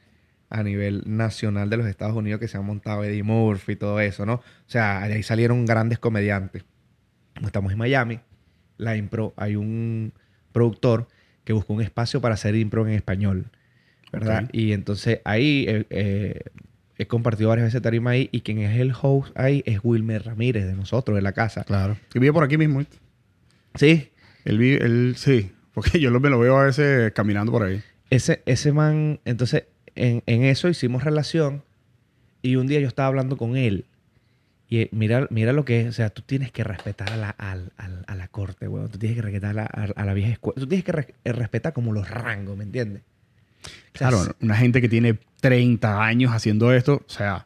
a 0.50 0.64
nivel 0.64 1.04
nacional 1.06 1.70
de 1.70 1.78
los 1.78 1.88
Estados 1.88 2.16
Unidos 2.16 2.40
que 2.40 2.48
se 2.48 2.58
ha 2.58 2.62
montado 2.62 3.04
Eddie 3.04 3.24
Murphy 3.24 3.74
y 3.74 3.76
todo 3.76 4.00
eso, 4.00 4.26
¿no? 4.26 4.36
O 4.36 4.44
sea, 4.68 5.08
de 5.08 5.14
ahí 5.14 5.24
salieron 5.24 5.66
grandes 5.66 6.00
comediantes. 6.00 6.66
Como 7.36 7.48
estamos 7.48 7.72
en 7.72 7.78
Miami, 7.78 8.20
la 8.78 8.98
Impro, 8.98 9.34
hay 9.38 9.56
un 9.56 10.12
productor 10.52 11.08
que 11.44 11.54
buscó 11.54 11.74
un 11.74 11.82
espacio 11.82 12.20
para 12.20 12.34
hacer 12.34 12.56
Impro 12.56 12.88
en 12.88 12.94
español, 12.94 13.46
Y 14.52 14.72
entonces 14.74 15.20
ahí 15.26 15.66
eh, 15.68 15.86
eh, 15.90 16.40
he 16.98 17.08
compartido 17.08 17.50
varias 17.50 17.68
veces 17.68 17.82
tarima 17.82 18.12
ahí 18.12 18.30
y 18.32 18.42
quien 18.42 18.60
es 18.60 18.80
el 18.80 18.94
host 19.00 19.32
ahí 19.38 19.64
es 19.66 19.80
Wilmer 19.84 20.24
Ramírez 20.26 20.66
de 20.66 20.74
nosotros, 20.74 21.16
de 21.16 21.22
la 21.22 21.32
casa. 21.34 21.64
Claro. 21.64 21.98
Y 22.14 22.20
vive 22.20 22.34
por 22.34 22.44
aquí 22.44 22.58
mismo. 22.58 22.84
Sí, 23.76 24.10
Él 24.46 24.58
vive, 24.58 24.84
él, 24.84 25.14
sí. 25.18 25.52
Porque 25.74 26.00
yo 26.00 26.10
lo, 26.10 26.20
me 26.20 26.30
lo 26.30 26.40
veo 26.40 26.58
a 26.58 26.66
veces 26.66 27.12
caminando 27.14 27.52
por 27.52 27.64
ahí. 27.64 27.82
ese, 28.10 28.42
ese 28.46 28.72
man, 28.74 29.20
entonces 29.26 29.66
en, 29.96 30.24
en 30.26 30.44
eso 30.44 30.68
hicimos 30.68 31.04
relación 31.04 31.64
y 32.42 32.56
un 32.56 32.68
día 32.68 32.80
yo 32.80 32.88
estaba 32.88 33.08
hablando 33.08 33.38
con 33.38 33.56
él 33.56 33.86
y 34.68 34.80
eh, 34.82 34.90
mira, 34.92 35.28
mira 35.30 35.52
lo 35.54 35.66
que 35.66 35.82
es, 35.82 35.88
o 35.88 35.92
sea, 35.94 36.10
tú 36.10 36.22
tienes 36.22 36.52
que 36.52 36.64
respetar 36.64 37.12
a 37.12 37.18
la, 37.18 37.30
al- 37.32 37.72
al- 37.78 38.04
a 38.08 38.16
la 38.16 38.28
corte, 38.28 38.68
weón, 38.68 38.90
tú 38.90 38.98
tienes 39.00 39.16
que 39.18 39.22
respetar 39.24 39.52
a 39.52 39.54
la, 39.54 39.64
a- 39.64 39.94
a 40.02 40.06
la 40.06 40.14
vieja 40.14 40.32
escuela, 40.32 40.60
tú 40.60 40.68
tienes 40.68 40.84
que 40.86 40.92
re- 40.92 41.14
respetar 41.26 41.74
como 41.74 41.92
los 41.94 42.10
rangos, 42.10 42.56
¿me 42.58 42.64
entiendes? 42.66 43.02
O 43.64 43.98
sea, 43.98 44.10
Claro, 44.10 44.36
una 44.42 44.56
gente 44.56 44.82
que 44.82 44.90
tiene 44.90 45.20
30 45.42 46.04
años 46.04 46.32
haciendo 46.34 46.74
esto, 46.74 47.04
o 47.06 47.10
sea, 47.10 47.46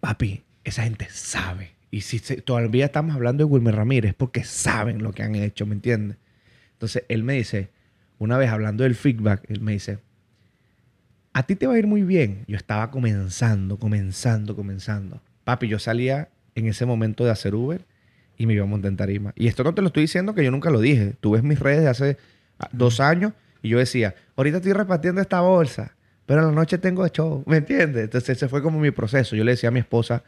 Papi, 0.00 0.42
esa 0.64 0.82
gente 0.84 1.08
sabe. 1.10 1.72
Y 1.90 2.02
si 2.02 2.18
se- 2.18 2.40
todavía 2.42 2.86
estamos 2.86 3.14
hablando 3.14 3.44
de 3.44 3.50
Wilmer 3.50 3.74
Ramírez, 3.76 4.14
porque 4.16 4.44
saben 4.44 5.02
lo 5.02 5.12
que 5.12 5.22
han 5.22 5.34
hecho, 5.34 5.66
¿me 5.66 5.74
entiendes? 5.74 6.16
Entonces, 6.72 7.04
él 7.08 7.22
me 7.22 7.34
dice, 7.34 7.70
una 8.18 8.36
vez 8.38 8.50
hablando 8.50 8.84
del 8.84 8.94
feedback, 8.94 9.44
él 9.48 9.60
me 9.60 9.72
dice, 9.72 9.98
a 11.32 11.42
ti 11.44 11.54
te 11.56 11.66
va 11.66 11.74
a 11.74 11.78
ir 11.78 11.86
muy 11.86 12.02
bien. 12.02 12.44
Yo 12.48 12.56
estaba 12.56 12.90
comenzando, 12.90 13.78
comenzando, 13.78 14.56
comenzando. 14.56 15.20
Papi, 15.44 15.68
yo 15.68 15.78
salía 15.78 16.28
en 16.54 16.66
ese 16.66 16.86
momento 16.86 17.24
de 17.24 17.30
hacer 17.30 17.54
Uber 17.54 17.84
y 18.38 18.46
me 18.46 18.54
iba 18.54 18.64
a 18.64 18.66
montar 18.66 18.90
en 18.90 18.96
tarima. 18.96 19.32
Y 19.36 19.46
esto 19.46 19.62
no 19.64 19.74
te 19.74 19.82
lo 19.82 19.88
estoy 19.88 20.02
diciendo 20.02 20.34
que 20.34 20.44
yo 20.44 20.50
nunca 20.50 20.70
lo 20.70 20.80
dije. 20.80 21.14
Tú 21.20 21.32
ves 21.32 21.42
mis 21.42 21.58
redes 21.60 21.82
de 21.82 21.88
hace 21.88 22.16
dos 22.72 23.00
años 23.00 23.32
y 23.62 23.68
yo 23.70 23.78
decía, 23.78 24.14
ahorita 24.36 24.58
estoy 24.58 24.72
repartiendo 24.72 25.20
esta 25.20 25.40
bolsa, 25.40 25.94
pero 26.26 26.40
en 26.40 26.46
la 26.46 26.52
noche 26.52 26.78
tengo 26.78 27.06
show, 27.08 27.42
¿me 27.46 27.58
entiendes? 27.58 28.04
Entonces 28.04 28.30
ese 28.36 28.48
fue 28.48 28.62
como 28.62 28.78
mi 28.80 28.90
proceso. 28.90 29.36
Yo 29.36 29.44
le 29.44 29.52
decía 29.52 29.68
a 29.68 29.72
mi 29.72 29.80
esposa, 29.80 30.22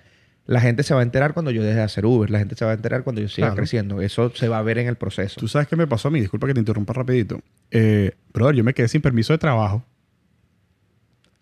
la 0.47 0.61
gente 0.61 0.83
se 0.83 0.95
va 0.95 1.01
a 1.01 1.03
enterar 1.03 1.35
cuando 1.35 1.51
yo 1.51 1.62
deje 1.62 1.77
de 1.77 1.83
hacer 1.83 2.07
Uber, 2.07 2.31
la 2.31 2.38
gente 2.38 2.55
se 2.55 2.64
va 2.64 2.71
a 2.71 2.75
enterar 2.75 3.03
cuando 3.05 3.21
yo 3.21 3.29
siga 3.29 3.49
Claro. 3.49 3.57
creciendo. 3.57 4.01
Eso 4.01 4.31
se 4.35 4.49
va 4.49 4.59
a 4.59 4.62
ver 4.62 4.79
en 4.79 4.87
el 4.88 4.97
proceso. 4.97 5.38
tú 5.38 5.47
sabes 5.49 5.69
qué 5.69 5.77
me 5.77 5.87
pasó 5.87 6.09
a 6.09 6.11
mí. 6.11 6.21
Disculpa 6.21 6.47
que 6.47 6.55
te 6.55 6.61
interrumpa 6.61 6.93
rapidito. 6.95 7.41
Eh, 7.71 8.12
brother, 8.33 8.55
yo 8.57 8.64
me 8.64 8.73
quedé 8.75 8.88
sin 8.88 9.03
permiso 9.03 9.33
de 9.35 9.38
trabajo. 9.38 9.85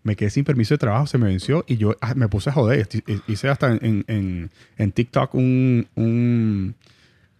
Me 0.02 0.14
quedé 0.14 0.30
sin 0.30 0.44
permiso 0.44 0.74
de 0.74 0.78
trabajo, 0.78 1.06
se 1.08 1.18
me 1.18 1.26
venció 1.26 1.64
y 1.66 1.76
yo 1.78 1.96
ah, 2.00 2.14
me 2.14 2.28
puse 2.28 2.50
a 2.50 2.52
joder. 2.52 2.80
Esti- 2.88 3.22
Hice 3.26 3.48
hasta 3.48 3.72
en, 3.72 4.04
en- 4.06 4.50
en 4.78 4.92
TikTok 4.92 5.34
un, 5.34 5.88
un- 5.96 6.74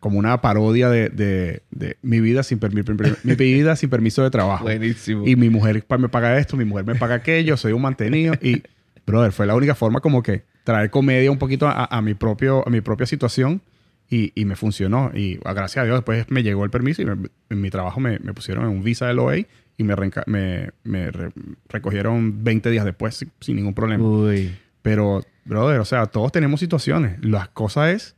como 0.00 0.18
una 0.18 0.40
parodia 0.40 0.88
de, 0.88 1.08
de- 1.08 1.62
de 1.70 1.96
mi 2.02 2.20
vida 2.20 2.42
sin 2.42 2.58
permiso, 2.58 2.92
mi 3.24 3.34
vida 3.34 3.76
sin 3.76 3.90
permiso 3.90 4.22
de 4.22 4.30
trabajo. 4.30 4.64
Buenísimo. 4.64 5.26
Y 5.26 5.36
mi 5.36 5.50
mujer 5.50 5.84
me 5.98 6.08
paga 6.08 6.38
esto, 6.38 6.56
mi 6.56 6.64
mujer 6.64 6.84
me 6.84 6.94
paga 6.94 7.16
aquello, 7.16 7.56
soy 7.56 7.72
un 7.72 7.82
mantenido. 7.82 8.34
Y, 8.42 8.62
brother, 9.06 9.32
fue 9.32 9.46
la 9.46 9.54
única 9.54 9.74
forma 9.74 10.00
como 10.00 10.22
que 10.22 10.44
traer 10.64 10.90
comedia 10.90 11.30
un 11.30 11.38
poquito 11.38 11.66
a, 11.68 11.84
a 11.86 12.02
mi, 12.02 12.14
propio, 12.14 12.66
a 12.66 12.70
mi 12.70 12.80
propia 12.80 13.06
situación 13.06 13.62
y, 14.10 14.32
y 14.40 14.44
me 14.44 14.56
funcionó. 14.56 15.10
Y 15.14 15.38
ah, 15.44 15.52
gracias 15.52 15.82
a 15.82 15.84
Dios 15.86 15.96
después 15.96 16.30
me 16.30 16.42
llegó 16.42 16.64
el 16.64 16.70
permiso 16.70 17.02
y 17.02 17.06
me- 17.06 17.28
en 17.50 17.60
mi 17.60 17.70
trabajo 17.70 17.98
me, 18.00 18.18
me 18.18 18.32
pusieron 18.34 18.64
en 18.64 18.70
un 18.70 18.82
visa 18.82 19.06
del 19.06 19.18
OA 19.18 19.36
y 19.78 19.84
me, 19.84 19.94
reenca- 19.96 20.24
me, 20.26 20.70
me 20.84 21.10
re- 21.10 21.30
recogieron 21.68 22.42
20 22.44 22.70
días 22.70 22.84
después 22.84 23.14
sin, 23.14 23.30
sin 23.40 23.56
ningún 23.56 23.74
problema. 23.74 24.04
Uy. 24.04 24.54
Pero, 24.82 25.22
brother, 25.44 25.80
o 25.80 25.84
sea, 25.84 26.06
todos 26.06 26.32
tenemos 26.32 26.60
situaciones. 26.60 27.18
Las 27.24 27.48
cosas 27.48 27.94
es 27.94 28.15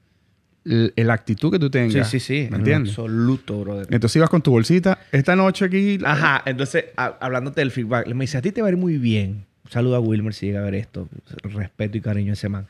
el, 0.64 0.92
el 0.97 1.11
actitud 1.11 1.51
que 1.51 1.59
tú 1.59 1.66
Sí, 1.66 1.71
tengas. 1.73 2.11
sí, 2.11 2.21
sí. 2.21 2.35
¿Me 2.42 2.47
en 2.49 2.55
entiendes? 2.57 2.90
Absoluto, 2.99 3.61
brother. 3.61 3.87
Entonces 3.90 4.16
ibas 4.16 4.31
con 4.31 4.42
tu 4.42 4.51
bolsita. 4.51 4.99
Esta 5.12 5.35
noche 5.37 5.64
aquí. 5.64 5.99
Ajá, 6.05 6.42
entonces, 6.47 6.87
a- 6.97 7.16
hablándote 7.21 7.61
del 7.61 7.71
feedback, 7.71 8.07
me 8.14 8.25
dice, 8.25 8.38
a 8.38 8.42
ti 8.42 8.53
te 8.53 8.61
va 8.62 8.68
a 8.68 8.71
ir 8.71 8.77
muy 8.77 8.99
bien. 8.99 9.44
Un 9.64 9.71
saludo 9.71 9.97
a 9.97 10.01
Wilmer 10.01 10.33
si 10.35 10.47
llega 10.47 10.61
a 10.61 10.64
ver 10.64 10.75
esto. 10.75 11.09
Respeto 11.42 11.97
y 11.99 12.01
cariño 12.01 12.31
a 12.31 12.35
ese 12.35 12.49
man. 12.49 12.66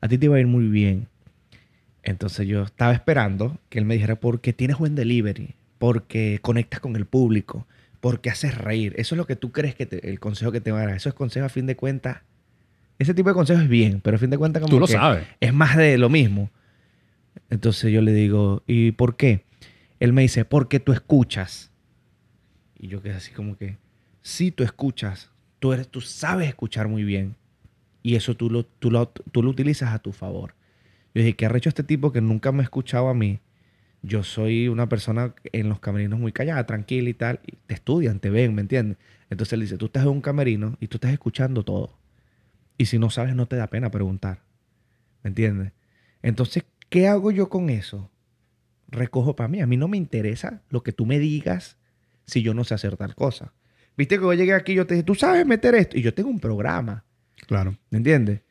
A 0.00 0.08
ti 0.08 0.18
te 0.18 0.28
va 0.28 0.36
a 0.36 0.40
ir 0.40 0.46
muy 0.46 0.66
bien. 0.68 1.06
Entonces 2.02 2.46
yo 2.48 2.62
estaba 2.62 2.92
esperando 2.92 3.58
que 3.68 3.78
él 3.78 3.84
me 3.84 3.94
dijera, 3.94 4.16
porque 4.16 4.52
tienes 4.52 4.78
buen 4.78 4.94
delivery, 4.94 5.54
porque 5.78 6.38
conectas 6.42 6.80
con 6.80 6.96
el 6.96 7.06
público, 7.06 7.66
porque 8.00 8.28
haces 8.30 8.56
reír. 8.58 8.94
Eso 8.96 9.14
es 9.14 9.16
lo 9.18 9.26
que 9.26 9.36
tú 9.36 9.52
crees 9.52 9.74
que 9.76 9.86
te- 9.86 10.08
el 10.08 10.18
consejo 10.18 10.50
que 10.50 10.60
te 10.60 10.72
va 10.72 10.80
a 10.80 10.86
dar. 10.86 10.96
Eso 10.96 11.08
es 11.08 11.14
consejo 11.14 11.46
a 11.46 11.48
fin 11.48 11.66
de 11.66 11.76
cuentas. 11.76 12.18
Ese 12.98 13.14
tipo 13.14 13.28
de 13.28 13.34
consejos 13.34 13.62
es 13.62 13.68
bien, 13.68 14.00
pero 14.02 14.16
a 14.16 14.18
fin 14.18 14.30
de 14.30 14.38
cuentas 14.38 14.60
como 14.62 14.70
Tú 14.74 14.80
lo 14.80 14.86
que 14.86 14.92
sabes. 14.94 15.24
es 15.40 15.52
más 15.54 15.76
de 15.76 15.96
lo 15.98 16.08
mismo. 16.08 16.50
Entonces 17.50 17.92
yo 17.92 18.00
le 18.00 18.12
digo, 18.12 18.62
¿y 18.66 18.92
por 18.92 19.16
qué? 19.16 19.44
Él 20.00 20.12
me 20.12 20.22
dice, 20.22 20.44
porque 20.44 20.80
tú 20.80 20.92
escuchas. 20.92 21.70
Y 22.78 22.88
yo 22.88 23.02
quedé 23.02 23.14
así 23.14 23.32
como 23.32 23.56
que, 23.56 23.78
sí, 24.22 24.50
tú 24.50 24.64
escuchas. 24.64 25.30
Tú, 25.58 25.72
eres, 25.72 25.88
tú 25.88 26.00
sabes 26.00 26.48
escuchar 26.48 26.88
muy 26.88 27.04
bien. 27.04 27.36
Y 28.02 28.16
eso 28.16 28.36
tú 28.36 28.50
lo, 28.50 28.64
tú, 28.64 28.90
lo, 28.90 29.08
tú 29.08 29.42
lo 29.42 29.50
utilizas 29.50 29.94
a 29.94 30.00
tu 30.00 30.12
favor. 30.12 30.54
Yo 31.14 31.20
dije, 31.20 31.36
¿qué 31.36 31.46
ha 31.46 31.56
hecho 31.56 31.68
este 31.68 31.84
tipo 31.84 32.10
que 32.10 32.20
nunca 32.20 32.52
me 32.52 32.60
ha 32.60 32.64
escuchado 32.64 33.08
a 33.08 33.14
mí? 33.14 33.40
Yo 34.02 34.24
soy 34.24 34.66
una 34.66 34.88
persona 34.88 35.34
en 35.52 35.68
los 35.68 35.78
camerinos 35.78 36.18
muy 36.18 36.32
callada, 36.32 36.66
tranquila 36.66 37.08
y 37.08 37.14
tal. 37.14 37.40
Y 37.46 37.56
te 37.66 37.74
estudian, 37.74 38.18
te 38.18 38.30
ven, 38.30 38.54
¿me 38.54 38.62
entiendes? 38.62 38.98
Entonces 39.30 39.52
él 39.52 39.60
dice, 39.60 39.78
tú 39.78 39.86
estás 39.86 40.02
en 40.02 40.08
un 40.08 40.20
camerino 40.20 40.76
y 40.80 40.88
tú 40.88 40.96
estás 40.96 41.12
escuchando 41.12 41.64
todo. 41.64 41.96
Y 42.76 42.86
si 42.86 42.98
no 42.98 43.10
sabes, 43.10 43.36
no 43.36 43.46
te 43.46 43.56
da 43.56 43.68
pena 43.68 43.90
preguntar. 43.90 44.42
¿Me 45.22 45.28
entiendes? 45.28 45.72
Entonces, 46.22 46.64
¿qué 46.92 47.08
hago 47.08 47.30
yo 47.30 47.48
con 47.48 47.70
eso? 47.70 48.10
Recojo 48.88 49.34
para 49.34 49.48
mí. 49.48 49.62
A 49.62 49.66
mí 49.66 49.78
no 49.78 49.88
me 49.88 49.96
interesa 49.96 50.62
lo 50.68 50.82
que 50.82 50.92
tú 50.92 51.06
me 51.06 51.18
digas 51.18 51.78
si 52.26 52.42
yo 52.42 52.52
no 52.52 52.64
sé 52.64 52.74
hacer 52.74 52.98
tal 52.98 53.14
cosa. 53.14 53.54
Viste 53.96 54.16
que 54.16 54.22
yo 54.22 54.32
llegué 54.34 54.52
aquí 54.52 54.72
y 54.72 54.74
yo 54.76 54.86
te 54.86 54.94
dije, 54.94 55.02
tú 55.02 55.14
sabes 55.14 55.46
meter 55.46 55.74
esto. 55.74 55.98
Y 55.98 56.02
yo 56.02 56.12
tengo 56.12 56.28
un 56.28 56.38
programa. 56.38 57.04
Claro. 57.46 57.76
¿Me 57.88 57.96
entiendes? 57.96 58.42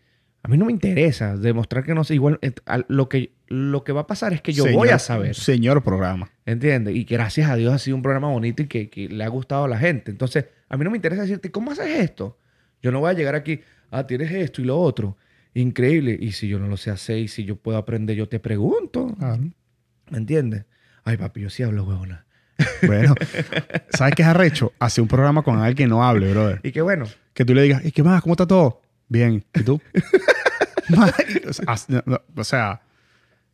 A 0.42 0.48
mí 0.48 0.58
no 0.58 0.66
me 0.66 0.72
interesa 0.72 1.38
demostrar 1.38 1.84
que 1.84 1.94
no 1.94 2.04
sé. 2.04 2.16
Igual, 2.16 2.40
eh, 2.42 2.52
lo 2.88 3.10
que, 3.10 3.36
lo 3.48 3.84
que 3.84 3.92
va 3.92 4.02
a 4.02 4.08
pasar 4.08 4.34
es 4.34 4.42
que 4.42 4.54
yo 4.54 4.66
voy 4.74 4.90
a 4.90 4.98
saber. 4.98 5.36
Señor 5.36 5.84
programa. 5.84 6.32
¿Entiendes? 6.48 6.96
Y 6.96 7.04
gracias 7.04 7.48
a 7.48 7.56
Dios 7.56 7.72
ha 7.72 7.78
sido 7.78 7.96
un 7.96 8.02
programa 8.02 8.30
bonito 8.30 8.64
y 8.64 8.68
que, 8.68 8.90
que 8.90 9.08
le 9.08 9.24
ha 9.24 9.28
gustado 9.28 9.66
a 9.66 9.68
la 9.68 9.78
gente. 9.78 10.10
Entonces, 10.10 10.46
a 10.68 10.78
mí 10.78 10.84
no 10.84 10.90
me 10.90 10.98
interesa 10.98 11.22
decirte, 11.22 11.52
¿cómo 11.52 11.72
haces 11.72 12.00
esto? 12.00 12.40
Yo 12.82 12.92
no 12.92 13.02
voy 13.02 13.12
a 13.12 13.14
llegar 13.14 13.36
aquí, 13.36 13.62
ah, 13.92 14.08
tienes 14.08 14.32
esto 14.32 14.64
y 14.64 14.66
lo 14.66 14.80
otro. 14.80 15.16
Increíble. 15.54 16.18
Y 16.20 16.32
si 16.32 16.48
yo 16.48 16.60
no 16.60 16.68
lo 16.68 16.78
sé 16.78 16.92
hacer 16.92 17.20
y 17.20 17.28
si 17.28 17.44
yo 17.44 17.56
puedo 17.56 17.78
aprender, 17.78 18.16
yo 18.16 18.28
te 18.28 18.40
pregunto. 18.40 19.16
Claro. 19.18 19.44
¿Me 20.10 20.18
entiendes? 20.18 20.66
Ay, 21.04 21.18
papi, 21.18 21.42
yo 21.42 21.50
sí 21.50 21.64
hablo 21.64 21.84
huevona. 21.84 22.26
Bueno, 22.86 23.16
¿sabes 23.90 24.14
qué 24.16 24.22
es 24.22 24.28
arrecho? 24.28 24.72
Hacer 24.80 25.02
un 25.02 25.08
programa 25.08 25.42
con 25.42 25.58
alguien 25.58 25.76
que 25.76 25.88
no 25.88 26.04
hable, 26.04 26.32
brother. 26.32 26.60
Y 26.64 26.72
que 26.72 26.82
bueno, 26.82 27.06
Que 27.34 27.44
tú 27.44 27.54
le 27.54 27.64
digas, 27.64 27.84
¿y 27.84 27.92
qué 27.92 28.04
más? 28.04 28.22
¿Cómo 28.22 28.34
está 28.34 28.46
todo? 28.46 28.82
Bien. 29.08 29.44
¿Y 29.54 29.64
tú? 29.64 29.82
O 32.36 32.44
sea, 32.44 32.82
o 32.82 32.82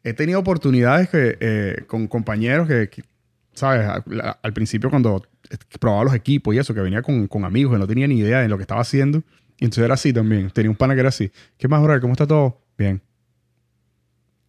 he 0.04 0.14
tenido 0.14 0.40
oportunidades 0.40 1.10
que, 1.10 1.38
eh, 1.40 1.84
con 1.86 2.08
compañeros 2.08 2.68
que, 2.68 2.90
que, 2.90 3.04
¿sabes? 3.54 3.88
Al, 3.88 4.38
al 4.42 4.54
principio 4.54 4.90
cuando 4.90 5.24
probaba 5.80 6.06
los 6.06 6.16
equipos 6.16 6.56
y 6.56 6.58
eso, 6.58 6.74
que 6.74 6.82
venía 6.82 7.02
con, 7.02 7.28
con 7.28 7.46
amigos 7.46 7.74
que 7.74 7.80
no 7.80 7.88
tenía 7.88 8.08
ni 8.08 8.18
idea 8.18 8.42
de 8.42 8.48
lo 8.48 8.58
que 8.58 8.64
estaba 8.64 8.82
haciendo. 8.82 9.24
Y 9.60 9.66
entonces 9.66 9.84
era 9.86 9.94
así 9.96 10.14
también. 10.14 10.50
Tenía 10.52 10.70
un 10.70 10.76
pana 10.78 10.94
que 10.94 11.00
era 11.02 11.10
así. 11.10 11.32
¿Qué 11.58 11.68
más, 11.68 11.82
brother? 11.82 12.02
¿Cómo 12.02 12.14
está 12.14 12.28
todo? 12.28 12.62
Bien. 12.78 13.02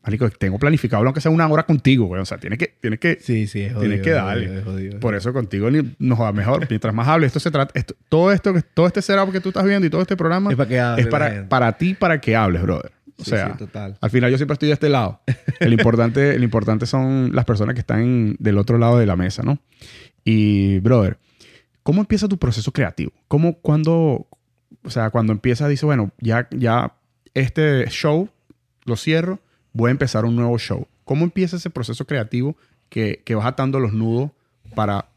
Marico, 0.02 0.30
tengo 0.30 0.58
planificado 0.58 1.04
aunque 1.04 1.20
sea 1.20 1.30
una 1.30 1.46
hora 1.48 1.64
contigo, 1.64 2.06
güey. 2.06 2.22
O 2.22 2.24
sea, 2.24 2.38
tienes 2.38 2.58
que, 2.58 2.74
tienes 2.80 2.98
que 2.98 3.18
sí, 3.20 3.46
sí, 3.46 3.60
es 3.62 3.78
Tienes 3.78 4.00
que 4.00 4.10
darle. 4.10 4.62
Por 5.00 5.14
eso 5.14 5.32
contigo 5.32 5.68
nos 5.98 6.20
va 6.20 6.32
mejor. 6.32 6.66
Mientras 6.70 6.94
más 6.94 7.08
hables, 7.08 7.26
esto 7.28 7.40
se 7.40 7.50
trata. 7.50 7.78
esto- 7.78 7.94
todo 8.08 8.32
esto, 8.32 8.54
todo 8.74 8.86
este 8.86 9.02
setup 9.02 9.32
que 9.32 9.40
tú 9.40 9.48
estás 9.50 9.64
viendo 9.64 9.86
y 9.86 9.90
todo 9.90 10.00
este 10.00 10.16
programa 10.16 10.50
Es 10.50 10.56
para 10.56 10.68
que 10.68 10.80
hable 10.80 11.02
es 11.02 11.08
para, 11.08 11.48
para 11.48 11.72
ti, 11.76 11.94
para 11.94 12.20
que 12.20 12.36
hables, 12.36 12.62
brother. 12.62 12.92
O 13.18 13.24
Sí, 13.24 13.30
sea, 13.30 13.50
sí, 13.52 13.58
total. 13.58 13.98
al 14.00 14.10
final 14.10 14.30
yo 14.30 14.36
siempre 14.38 14.52
estoy 14.52 14.68
de 14.68 14.74
este 14.74 14.88
lado. 14.88 15.20
El 15.58 15.72
importante, 15.72 16.36
el 16.36 16.44
importante 16.44 16.86
son 16.86 17.34
las 17.34 17.44
personas 17.44 17.74
que 17.74 17.80
están 17.80 18.36
del 18.38 18.56
otro 18.58 18.78
lado 18.78 18.96
de 18.98 19.06
la 19.06 19.16
mesa, 19.16 19.42
¿no? 19.42 19.58
Y, 20.24 20.78
brother, 20.78 21.18
¿cómo 21.82 22.00
empieza 22.00 22.28
tu 22.28 22.38
proceso 22.38 22.70
creativo? 22.70 23.12
¿Cómo, 23.26 23.58
cuando, 23.58 24.27
o 24.84 24.90
sea, 24.90 25.10
cuando 25.10 25.32
empiezas, 25.32 25.68
dices, 25.68 25.84
bueno, 25.84 26.12
ya, 26.18 26.48
ya 26.50 26.94
este 27.34 27.86
show 27.88 28.28
lo 28.84 28.96
cierro, 28.96 29.40
voy 29.72 29.88
a 29.88 29.92
empezar 29.92 30.24
un 30.24 30.36
nuevo 30.36 30.58
show. 30.58 30.86
¿Cómo 31.04 31.24
empieza 31.24 31.56
ese 31.56 31.70
proceso 31.70 32.06
creativo 32.06 32.56
que, 32.88 33.22
que 33.24 33.34
vas 33.34 33.46
atando 33.46 33.80
los 33.80 33.92
nudos 33.92 34.30
para 34.74 35.08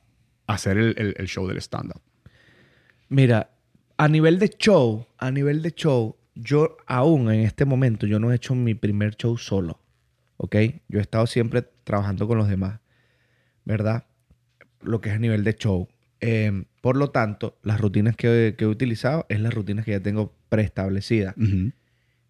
hacer 0.47 0.77
el, 0.77 0.95
el- 0.97 1.15
el 1.17 1.27
show 1.27 1.47
del 1.47 1.57
stand-up? 1.57 2.01
Mira, 3.09 3.49
a 3.97 4.07
nivel 4.07 4.39
de 4.39 4.49
show, 4.49 5.05
a 5.17 5.31
nivel 5.31 5.61
de 5.61 5.71
show, 5.71 6.15
yo 6.35 6.77
aún 6.87 7.31
en 7.31 7.41
este 7.41 7.65
momento, 7.65 8.07
yo 8.07 8.19
no 8.19 8.31
he 8.31 8.35
hecho 8.35 8.55
mi 8.55 8.73
primer 8.73 9.15
show 9.15 9.37
solo, 9.37 9.79
¿ok? 10.37 10.55
Yo 10.87 10.99
he 10.99 11.01
estado 11.01 11.27
siempre 11.27 11.61
trabajando 11.83 12.27
con 12.27 12.37
los 12.37 12.47
demás, 12.47 12.79
¿verdad? 13.65 14.05
Lo 14.81 15.01
que 15.01 15.09
es 15.09 15.15
a 15.15 15.19
nivel 15.19 15.43
de 15.43 15.53
show. 15.55 15.87
Eh, 16.21 16.65
por 16.81 16.97
lo 16.97 17.09
tanto, 17.09 17.57
las 17.63 17.81
rutinas 17.81 18.15
que, 18.15 18.55
que 18.57 18.65
he 18.65 18.67
utilizado 18.67 19.25
es 19.29 19.39
las 19.39 19.53
rutinas 19.53 19.85
que 19.85 19.91
ya 19.91 19.99
tengo 19.99 20.35
preestablecidas. 20.49 21.35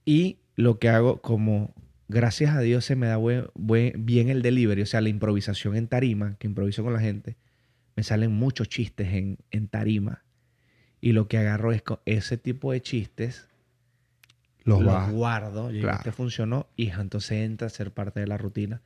Y 0.05 0.39
lo 0.55 0.79
que 0.79 0.89
hago 0.89 1.21
como, 1.21 1.73
gracias 2.07 2.55
a 2.55 2.61
Dios 2.61 2.85
se 2.85 2.95
me 2.95 3.07
da 3.07 3.17
buen- 3.17 3.47
buen- 3.53 4.05
bien 4.05 4.29
el 4.29 4.41
delivery, 4.41 4.81
o 4.81 4.85
sea, 4.85 5.01
la 5.01 5.09
improvisación 5.09 5.75
en 5.75 5.87
tarima, 5.87 6.35
que 6.39 6.47
improviso 6.47 6.83
con 6.83 6.93
la 6.93 6.99
gente, 6.99 7.37
me 7.95 8.03
salen 8.03 8.31
muchos 8.31 8.69
chistes 8.69 9.09
en, 9.13 9.37
en 9.51 9.67
tarima. 9.67 10.23
Y 11.01 11.11
lo 11.13 11.27
que 11.27 11.37
agarro 11.37 11.71
es 11.73 11.81
co- 11.81 12.01
ese 12.05 12.37
tipo 12.37 12.71
de 12.71 12.81
chistes, 12.81 13.47
Los 14.63 14.81
guardo, 15.11 15.73
y 15.73 15.79
Claro. 15.81 15.97
este 15.97 16.11
funcionó, 16.11 16.67
y 16.75 16.89
entonces 16.89 17.31
entra 17.43 17.67
a 17.67 17.69
ser 17.71 17.91
parte 17.91 18.19
de 18.19 18.27
la 18.27 18.37
rutina. 18.37 18.81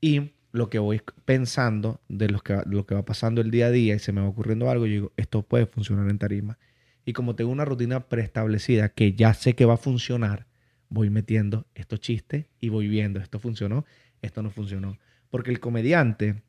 Y 0.00 0.32
lo 0.52 0.68
que 0.68 0.78
voy 0.78 1.00
pensando 1.24 2.00
de 2.08 2.28
los 2.28 2.42
que, 2.42 2.58
lo 2.66 2.84
que 2.86 2.94
va 2.94 3.04
pasando 3.04 3.40
el 3.40 3.50
día 3.50 3.66
a 3.66 3.70
día 3.70 3.94
y 3.94 3.98
se 3.98 4.12
me 4.12 4.20
va 4.20 4.28
ocurriendo 4.28 4.68
algo, 4.70 4.86
yo 4.86 4.92
digo, 4.92 5.12
esto 5.16 5.42
puede 5.42 5.66
funcionar 5.66 6.08
en 6.10 6.18
tarima. 6.18 6.58
Y 7.04 7.12
como 7.12 7.34
tengo 7.36 7.50
una 7.50 7.64
rutina 7.64 8.00
preestablecida 8.00 8.88
que 8.90 9.12
ya 9.14 9.32
sé 9.34 9.54
que 9.54 9.64
va 9.64 9.74
a 9.74 9.78
funcionar, 9.78 10.46
voy 10.88 11.08
metiendo 11.10 11.66
estos 11.74 12.00
chistes 12.00 12.46
y 12.60 12.68
voy 12.68 12.88
viendo, 12.88 13.20
esto 13.20 13.38
funcionó, 13.38 13.84
esto 14.22 14.42
no 14.42 14.50
funcionó. 14.50 14.98
Porque 15.30 15.50
el 15.50 15.60
comediante, 15.60 16.42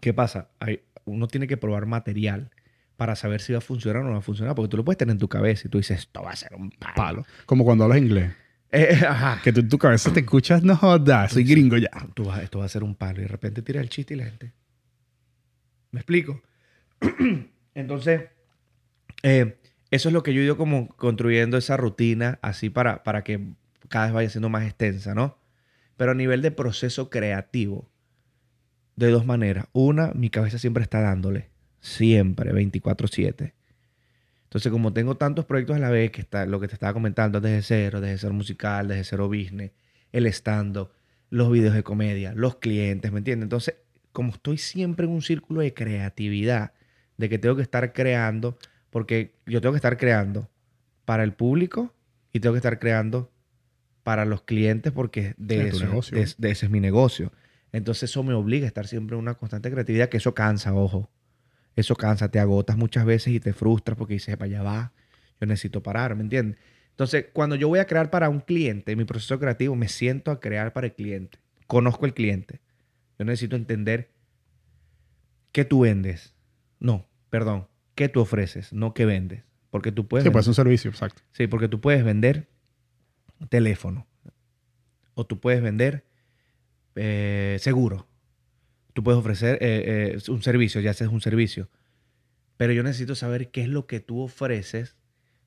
¿qué 0.00 0.12
pasa? 0.12 0.50
Hay- 0.60 0.82
uno 1.06 1.26
tiene 1.26 1.46
que 1.46 1.56
probar 1.56 1.86
material 1.86 2.50
para 2.96 3.16
saber 3.16 3.40
si 3.40 3.52
va 3.54 3.58
a 3.58 3.62
funcionar 3.62 4.02
o 4.02 4.04
no 4.04 4.12
va 4.12 4.18
a 4.18 4.22
funcionar, 4.22 4.54
porque 4.54 4.68
tú 4.68 4.76
lo 4.76 4.84
puedes 4.84 4.98
tener 4.98 5.12
en 5.14 5.18
tu 5.18 5.28
cabeza 5.28 5.66
y 5.66 5.70
tú 5.70 5.78
dices, 5.78 6.00
esto 6.00 6.22
va 6.22 6.32
a 6.32 6.36
ser 6.36 6.54
un 6.54 6.70
palo. 6.70 6.94
Palo. 6.94 7.26
Como 7.46 7.64
cuando 7.64 7.84
hablas 7.84 7.98
inglés. 7.98 8.32
Eh, 8.72 9.00
ajá. 9.06 9.40
Que 9.42 9.52
tú 9.52 9.60
en 9.60 9.68
tu 9.68 9.78
cabeza 9.78 10.12
te 10.12 10.20
escuchas, 10.20 10.62
no 10.62 10.76
jodas, 10.76 11.32
soy 11.32 11.44
gringo 11.44 11.76
ya. 11.76 11.90
Tú 12.14 12.24
vas- 12.24 12.42
esto 12.42 12.60
va 12.60 12.66
a 12.66 12.68
ser 12.68 12.84
un 12.84 12.94
palo 12.94 13.18
y 13.20 13.22
de 13.22 13.28
repente 13.28 13.62
tira 13.62 13.80
el 13.80 13.88
chiste 13.88 14.14
y 14.14 14.16
la 14.18 14.24
gente. 14.26 14.52
¿Me 15.90 16.00
explico? 16.00 16.40
Entonces, 17.74 18.22
eh, 19.22 19.58
eso 19.90 20.08
es 20.08 20.12
lo 20.12 20.22
que 20.22 20.32
yo 20.34 20.40
he 20.40 20.44
ido 20.44 20.56
como 20.56 20.88
construyendo 20.96 21.56
esa 21.56 21.76
rutina 21.76 22.38
así 22.42 22.70
para, 22.70 23.02
para 23.02 23.24
que 23.24 23.40
cada 23.88 24.06
vez 24.06 24.14
vaya 24.14 24.30
siendo 24.30 24.48
más 24.48 24.64
extensa, 24.64 25.14
¿no? 25.14 25.36
Pero 25.96 26.12
a 26.12 26.14
nivel 26.14 26.42
de 26.42 26.50
proceso 26.52 27.10
creativo, 27.10 27.90
de 28.96 29.10
dos 29.10 29.26
maneras. 29.26 29.66
Una, 29.72 30.12
mi 30.14 30.30
cabeza 30.30 30.58
siempre 30.58 30.82
está 30.82 31.00
dándole, 31.00 31.48
siempre, 31.80 32.52
24/7. 32.52 33.52
Entonces, 34.50 34.72
como 34.72 34.92
tengo 34.92 35.16
tantos 35.16 35.44
proyectos 35.44 35.76
a 35.76 35.78
la 35.78 35.90
vez, 35.90 36.10
que 36.10 36.20
está 36.20 36.44
lo 36.44 36.58
que 36.58 36.66
te 36.66 36.74
estaba 36.74 36.92
comentando 36.92 37.40
desde 37.40 37.62
cero, 37.62 38.00
desde 38.00 38.18
ser 38.18 38.32
musical, 38.32 38.88
desde 38.88 39.04
cero 39.04 39.28
business, 39.28 39.70
el 40.10 40.26
stand-up, 40.26 40.90
los 41.28 41.52
videos 41.52 41.72
de 41.72 41.84
comedia, 41.84 42.32
los 42.34 42.56
clientes, 42.56 43.12
¿me 43.12 43.18
entiendes? 43.18 43.44
Entonces, 43.44 43.76
como 44.10 44.32
estoy 44.32 44.58
siempre 44.58 45.06
en 45.06 45.12
un 45.12 45.22
círculo 45.22 45.60
de 45.60 45.72
creatividad, 45.72 46.72
de 47.16 47.28
que 47.28 47.38
tengo 47.38 47.54
que 47.54 47.62
estar 47.62 47.92
creando, 47.92 48.58
porque 48.90 49.36
yo 49.46 49.60
tengo 49.60 49.72
que 49.72 49.78
estar 49.78 49.96
creando 49.96 50.50
para 51.04 51.22
el 51.22 51.32
público 51.32 51.94
y 52.32 52.40
tengo 52.40 52.54
que 52.54 52.58
estar 52.58 52.80
creando 52.80 53.30
para 54.02 54.24
los 54.24 54.42
clientes 54.42 54.92
porque 54.92 55.34
de, 55.36 55.68
eso, 55.68 56.00
de 56.38 56.50
ese 56.50 56.66
es 56.66 56.70
mi 56.72 56.80
negocio. 56.80 57.30
Entonces 57.70 58.10
eso 58.10 58.24
me 58.24 58.34
obliga 58.34 58.64
a 58.64 58.66
estar 58.66 58.88
siempre 58.88 59.14
en 59.14 59.22
una 59.22 59.34
constante 59.34 59.70
creatividad, 59.70 60.08
que 60.08 60.16
eso 60.16 60.34
cansa, 60.34 60.74
ojo. 60.74 61.08
Eso 61.80 61.96
cansa, 61.96 62.30
te 62.30 62.38
agotas 62.38 62.76
muchas 62.76 63.04
veces 63.04 63.32
y 63.32 63.40
te 63.40 63.52
frustras 63.52 63.96
porque 63.96 64.14
dices, 64.14 64.36
para 64.36 64.46
allá 64.46 64.62
va, 64.62 64.92
yo 65.40 65.46
necesito 65.46 65.82
parar, 65.82 66.14
¿me 66.14 66.22
entiendes? 66.22 66.58
Entonces, 66.90 67.26
cuando 67.32 67.56
yo 67.56 67.68
voy 67.68 67.78
a 67.78 67.86
crear 67.86 68.10
para 68.10 68.28
un 68.28 68.40
cliente, 68.40 68.94
mi 68.96 69.04
proceso 69.04 69.38
creativo, 69.38 69.74
me 69.76 69.88
siento 69.88 70.30
a 70.30 70.40
crear 70.40 70.72
para 70.72 70.88
el 70.88 70.94
cliente. 70.94 71.38
Conozco 71.66 72.04
el 72.06 72.12
cliente. 72.14 72.60
Yo 73.18 73.24
necesito 73.24 73.56
entender 73.56 74.10
qué 75.52 75.64
tú 75.64 75.80
vendes. 75.80 76.34
No, 76.78 77.06
perdón, 77.30 77.68
qué 77.94 78.08
tú 78.08 78.20
ofreces, 78.20 78.72
no 78.72 78.92
qué 78.94 79.06
vendes. 79.06 79.44
Porque 79.70 79.92
tú 79.92 80.06
puedes 80.08 80.24
Sí, 80.24 80.28
vender- 80.28 80.32
pues 80.34 80.44
es 80.44 80.48
un 80.48 80.54
servicio, 80.54 80.90
exacto. 80.90 81.22
Sí, 81.32 81.46
porque 81.46 81.68
tú 81.68 81.80
puedes 81.80 82.04
vender 82.04 82.48
teléfono. 83.48 84.06
O 85.14 85.24
tú 85.24 85.40
puedes 85.40 85.62
vender 85.62 86.04
eh, 86.96 87.56
seguro. 87.60 88.06
Puedes 89.02 89.18
ofrecer 89.18 89.58
eh, 89.60 90.14
eh, 90.16 90.30
un 90.30 90.42
servicio, 90.42 90.80
ya 90.80 90.94
sea 90.94 91.08
un 91.08 91.20
servicio. 91.20 91.68
Pero 92.56 92.72
yo 92.72 92.82
necesito 92.82 93.14
saber 93.14 93.50
qué 93.50 93.62
es 93.62 93.68
lo 93.68 93.86
que 93.86 94.00
tú 94.00 94.20
ofreces 94.20 94.96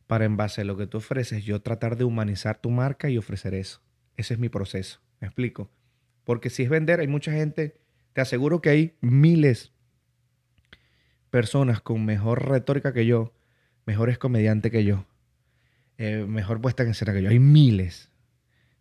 para 0.07 0.25
en 0.25 0.37
base 0.37 0.61
a 0.61 0.63
lo 0.63 0.77
que 0.77 0.87
tú 0.87 0.97
ofreces, 0.97 1.43
yo 1.43 1.61
tratar 1.61 1.97
de 1.97 2.03
humanizar 2.03 2.61
tu 2.61 2.69
marca 2.69 3.09
y 3.09 3.17
ofrecer 3.17 3.53
eso. 3.53 3.81
Ese 4.17 4.33
es 4.33 4.39
mi 4.39 4.49
proceso. 4.49 4.99
¿Me 5.19 5.27
explico? 5.27 5.71
Porque 6.23 6.49
si 6.49 6.63
es 6.63 6.69
vender, 6.69 6.99
hay 6.99 7.07
mucha 7.07 7.31
gente, 7.31 7.79
te 8.13 8.21
aseguro 8.21 8.61
que 8.61 8.69
hay 8.69 8.97
miles 9.01 9.71
personas 11.29 11.81
con 11.81 12.05
mejor 12.05 12.47
retórica 12.47 12.93
que 12.93 13.05
yo, 13.05 13.33
mejores 13.85 14.17
comediantes 14.17 14.71
que 14.71 14.83
yo, 14.83 15.05
eh, 15.97 16.25
mejor 16.27 16.61
puesta 16.61 16.83
en 16.83 16.89
escena 16.89 17.13
que 17.13 17.23
yo. 17.23 17.29
Hay 17.29 17.39
miles. 17.39 18.09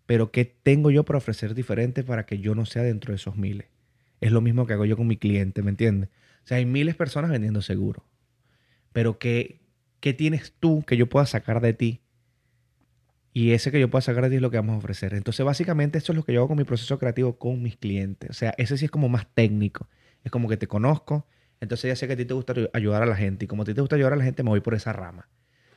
Pero 0.07 0.31
¿qué 0.31 0.45
tengo 0.45 0.91
yo 0.91 1.05
para 1.05 1.19
ofrecer 1.19 1.55
diferente 1.55 2.03
para 2.03 2.27
que 2.27 2.39
yo 2.39 2.55
no 2.55 2.67
sea 2.67 2.83
dentro 2.83 3.13
de 3.13 3.17
esos 3.17 3.37
miles? 3.37 3.72
Es 4.23 4.31
lo 4.31 4.41
mismo 4.41 4.67
que 4.67 4.73
hago 4.73 4.85
yo 4.85 4.97
con 4.97 5.09
mi 5.09 5.17
cliente, 5.17 5.63
¿me 5.63 5.71
entiendes? 5.71 6.09
O 6.45 6.47
sea, 6.47 6.59
hay 6.59 6.65
miles 6.65 6.95
de 6.95 6.99
personas 6.99 7.29
vendiendo 7.29 7.61
seguro. 7.61 8.07
Pero 8.93 9.19
¿qué, 9.19 9.61
¿qué 9.99 10.15
tienes 10.15 10.55
tú 10.61 10.85
que 10.87 10.97
yo 10.97 11.09
pueda 11.09 11.27
sacar 11.27 11.61
de 11.61 11.73
ti? 11.75 12.03
Y 13.33 13.51
ese 13.51 13.73
que 13.73 13.81
yo 13.81 13.91
pueda 13.91 14.01
sacar 14.01 14.23
de 14.23 14.31
ti 14.31 14.37
es 14.37 14.43
lo 14.43 14.53
que 14.53 14.59
vamos 14.59 14.75
a 14.75 14.79
ofrecer. 14.79 15.15
Entonces, 15.15 15.45
básicamente, 15.45 15.99
esto 15.99 16.13
es 16.13 16.17
lo 16.17 16.23
que 16.23 16.33
yo 16.33 16.39
hago 16.39 16.49
con 16.49 16.57
mi 16.57 16.63
proceso 16.63 17.01
creativo 17.01 17.37
con 17.37 17.63
mis 17.63 17.77
clientes. 17.77 18.31
O 18.31 18.35
sea, 18.35 18.55
ese 18.59 18.79
sí 18.79 18.85
es 18.85 18.93
como 18.93 19.09
más 19.09 19.27
técnico. 19.35 19.89
Es 20.23 20.31
como 20.31 20.49
que 20.49 20.57
te 20.57 20.69
conozco, 20.69 21.27
entonces 21.61 21.89
ya 21.89 21.97
sé 21.97 22.07
que 22.07 22.13
a 22.13 22.17
ti 22.17 22.25
te 22.25 22.35
gusta 22.35 22.55
ayudar 22.75 23.03
a 23.03 23.07
la 23.07 23.17
gente. 23.17 23.47
Y 23.47 23.49
como 23.49 23.63
a 23.63 23.65
ti 23.65 23.75
te 23.75 23.81
gusta 23.81 23.97
ayudar 23.97 24.13
a 24.13 24.17
la 24.17 24.25
gente, 24.25 24.45
me 24.45 24.51
voy 24.51 24.61
por 24.61 24.75
esa 24.75 24.93
rama. 24.93 25.29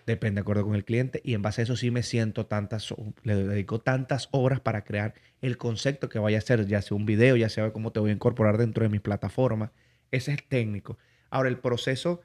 Depende 0.06 0.40
de 0.40 0.42
acuerdo 0.42 0.64
con 0.64 0.76
el 0.76 0.86
cliente. 0.86 1.22
Y 1.24 1.34
en 1.34 1.42
base 1.42 1.62
a 1.62 1.64
eso 1.64 1.76
sí 1.76 1.90
me 1.90 2.04
siento 2.04 2.46
tantas, 2.46 2.94
le 3.24 3.36
dedico 3.36 3.80
tantas 3.80 4.30
horas 4.32 4.60
para 4.60 4.84
crear 4.84 5.16
el 5.42 5.58
concepto 5.58 6.10
que 6.10 6.20
vaya 6.20 6.38
a 6.38 6.42
ser, 6.42 6.68
ya 6.68 6.82
sea 6.82 6.96
un 6.96 7.06
video, 7.06 7.36
ya 7.36 7.50
sea 7.50 7.72
cómo 7.72 7.92
te 7.92 8.00
voy 8.00 8.12
a 8.12 8.14
incorporar 8.14 8.58
dentro 8.58 8.84
de 8.84 8.90
mi 8.90 9.00
plataforma. 9.00 9.72
Ese 10.12 10.34
es 10.34 10.48
técnico. 10.48 10.98
Ahora, 11.30 11.50
el 11.50 11.58
proceso 11.58 12.22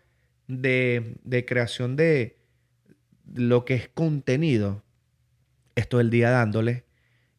de, 0.46 1.16
de 1.24 1.44
creación 1.46 1.96
de 1.96 2.38
lo 3.32 3.64
que 3.64 3.74
es 3.74 3.88
contenido, 3.88 4.84
esto 5.74 6.00
el 6.00 6.10
día 6.10 6.30
dándole 6.30 6.84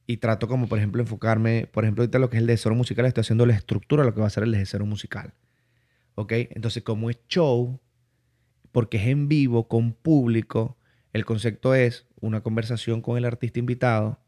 y 0.08 0.18
trato 0.18 0.48
como, 0.48 0.68
por 0.68 0.78
ejemplo, 0.78 1.02
enfocarme, 1.02 1.68
por 1.72 1.84
ejemplo, 1.84 2.02
ahorita 2.02 2.20
lo 2.20 2.30
que 2.30 2.38
es 2.38 2.42
el 2.42 2.48
de 2.48 2.58
cero 2.58 2.76
musical, 2.76 3.06
estoy 3.06 3.22
haciendo 3.22 3.46
la 3.46 3.54
estructura 3.54 4.04
lo 4.04 4.14
que 4.14 4.22
va 4.22 4.28
a 4.28 4.32
ser 4.32 4.44
el 4.44 4.52
de 4.52 4.66
cero 4.66 4.86
musical. 4.86 5.34
¿Ok? 6.16 6.34
Entonces, 6.34 6.84
como 6.84 7.10
es 7.10 7.20
show, 7.30 7.80
porque 8.72 8.98
es 8.98 9.08
en 9.08 9.28
vivo, 9.28 9.68
con 9.68 9.94
público, 9.94 10.78
el 11.14 11.26
concepto 11.26 11.76
es 11.76 12.08
una 12.20 12.42
conversación 12.42 13.02
con 13.02 13.18
el 13.18 13.26
artista 13.26 13.60
invitado, 13.60 14.20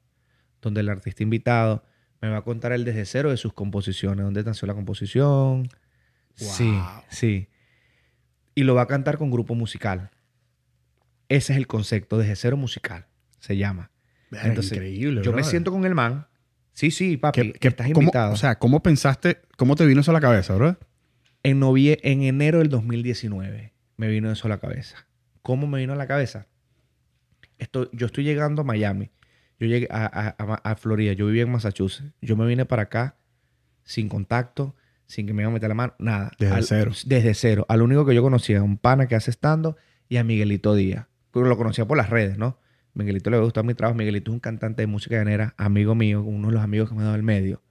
donde 0.61 0.81
el 0.81 0.89
artista 0.89 1.23
invitado 1.23 1.83
me 2.21 2.29
va 2.29 2.37
a 2.37 2.41
contar 2.43 2.71
el 2.71 2.85
desde 2.85 3.05
cero 3.05 3.31
de 3.31 3.37
sus 3.37 3.53
composiciones, 3.53 4.23
dónde 4.23 4.43
nació 4.43 4.67
la 4.67 4.73
composición. 4.73 5.69
Sí, 6.35 6.77
sí. 7.09 7.47
Y 8.55 8.63
lo 8.63 8.75
va 8.75 8.83
a 8.83 8.87
cantar 8.87 9.17
con 9.17 9.31
grupo 9.31 9.55
musical. 9.55 10.11
Ese 11.29 11.53
es 11.53 11.57
el 11.57 11.67
concepto, 11.67 12.17
desde 12.17 12.35
cero 12.35 12.57
musical, 12.57 13.07
se 13.39 13.57
llama. 13.57 13.91
Entonces, 14.31 14.73
increíble. 14.73 15.21
Yo 15.23 15.33
me 15.33 15.43
siento 15.43 15.71
con 15.71 15.85
el 15.85 15.95
man. 15.95 16.27
Sí, 16.73 16.91
sí, 16.91 17.17
papi, 17.17 17.53
que 17.53 17.67
estás 17.67 17.87
invitado. 17.87 18.33
o 18.33 18.35
sea, 18.35 18.57
¿cómo 18.57 18.81
pensaste, 18.81 19.41
cómo 19.57 19.75
te 19.75 19.85
vino 19.85 20.01
eso 20.01 20.11
a 20.11 20.13
la 20.13 20.21
cabeza, 20.21 20.55
bro? 20.55 20.77
En, 21.43 21.59
novie 21.59 21.99
en 22.03 22.23
enero 22.23 22.59
del 22.59 22.69
2019 22.69 23.72
me 23.97 24.07
vino 24.07 24.31
eso 24.31 24.47
a 24.47 24.49
la 24.49 24.59
cabeza. 24.59 25.07
¿Cómo 25.41 25.67
me 25.67 25.79
vino 25.79 25.93
a 25.93 25.95
la 25.95 26.07
cabeza? 26.07 26.47
Esto, 27.57 27.89
yo 27.91 28.07
estoy 28.07 28.23
llegando 28.23 28.61
a 28.61 28.65
Miami. 28.65 29.11
Yo 29.59 29.67
llegué 29.67 29.87
a, 29.91 30.75
Florida. 30.77 31.13
Yo 31.13 31.27
vivía 31.27 31.43
en 31.43 31.51
Massachusetts. 31.51 32.11
Yo 32.21 32.35
me 32.35 32.45
vine 32.45 32.65
para 32.65 32.83
acá 32.83 33.17
sin 33.83 34.09
contacto, 34.09 34.75
sin 35.05 35.27
que 35.27 35.33
me 35.33 35.43
iban 35.43 35.51
a 35.51 35.55
meter 35.55 35.69
la 35.69 35.75
mano, 35.75 35.93
nada. 35.99 36.31
Desde 36.39 36.61
cero. 36.63 36.91
Desde 37.05 37.33
cero. 37.33 37.65
Al 37.69 37.81
único 37.81 38.05
que 38.05 38.15
yo 38.15 38.21
conocía, 38.21 38.63
un 38.63 38.77
pana 38.77 39.07
que 39.07 39.15
hace 39.15 39.31
estando 39.31 39.77
y 40.09 40.17
a 40.17 40.23
Miguelito 40.23 40.75
Díaz. 40.75 41.07
Lo 41.33 41.57
conocía 41.57 41.85
por 41.85 41.97
las 41.97 42.09
redes, 42.09 42.37
¿no? 42.37 42.59
Miguelito 42.93 43.29
le 43.29 43.39
gustó 43.39 43.63
mi 43.63 43.73
trabajo. 43.73 43.97
Miguelito 43.97 44.31
es 44.31 44.33
un 44.33 44.39
cantante 44.39 44.83
de 44.83 44.87
música 44.87 45.15
llanera, 45.15 45.55
amigo 45.57 45.95
mío, 45.95 46.21
uno 46.21 46.47
de 46.47 46.53
los 46.53 46.63
amigos 46.63 46.89
que 46.89 46.95
me 46.95 47.01
ha 47.01 47.05
dado 47.05 47.15
el 47.15 47.23
medio. 47.23 47.61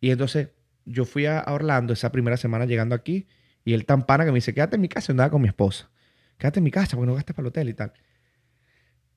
Y 0.00 0.10
entonces 0.10 0.50
yo 0.84 1.04
fui 1.04 1.26
a 1.26 1.44
Orlando 1.46 1.92
esa 1.92 2.12
primera 2.12 2.36
semana 2.36 2.66
llegando 2.66 2.94
aquí 2.94 3.26
y 3.64 3.74
él 3.74 3.86
tan 3.86 4.06
pana 4.06 4.24
que 4.24 4.32
me 4.32 4.36
dice, 4.36 4.54
quédate 4.54 4.76
en 4.76 4.82
mi 4.82 4.88
casa. 4.88 5.12
andaba 5.12 5.30
con 5.30 5.42
mi 5.42 5.48
esposa. 5.48 5.90
Quédate 6.38 6.60
en 6.60 6.64
mi 6.64 6.70
casa 6.70 6.96
porque 6.96 7.06
no 7.06 7.14
gastes 7.14 7.34
para 7.34 7.44
el 7.44 7.48
hotel 7.48 7.68
y 7.68 7.74
tal. 7.74 7.92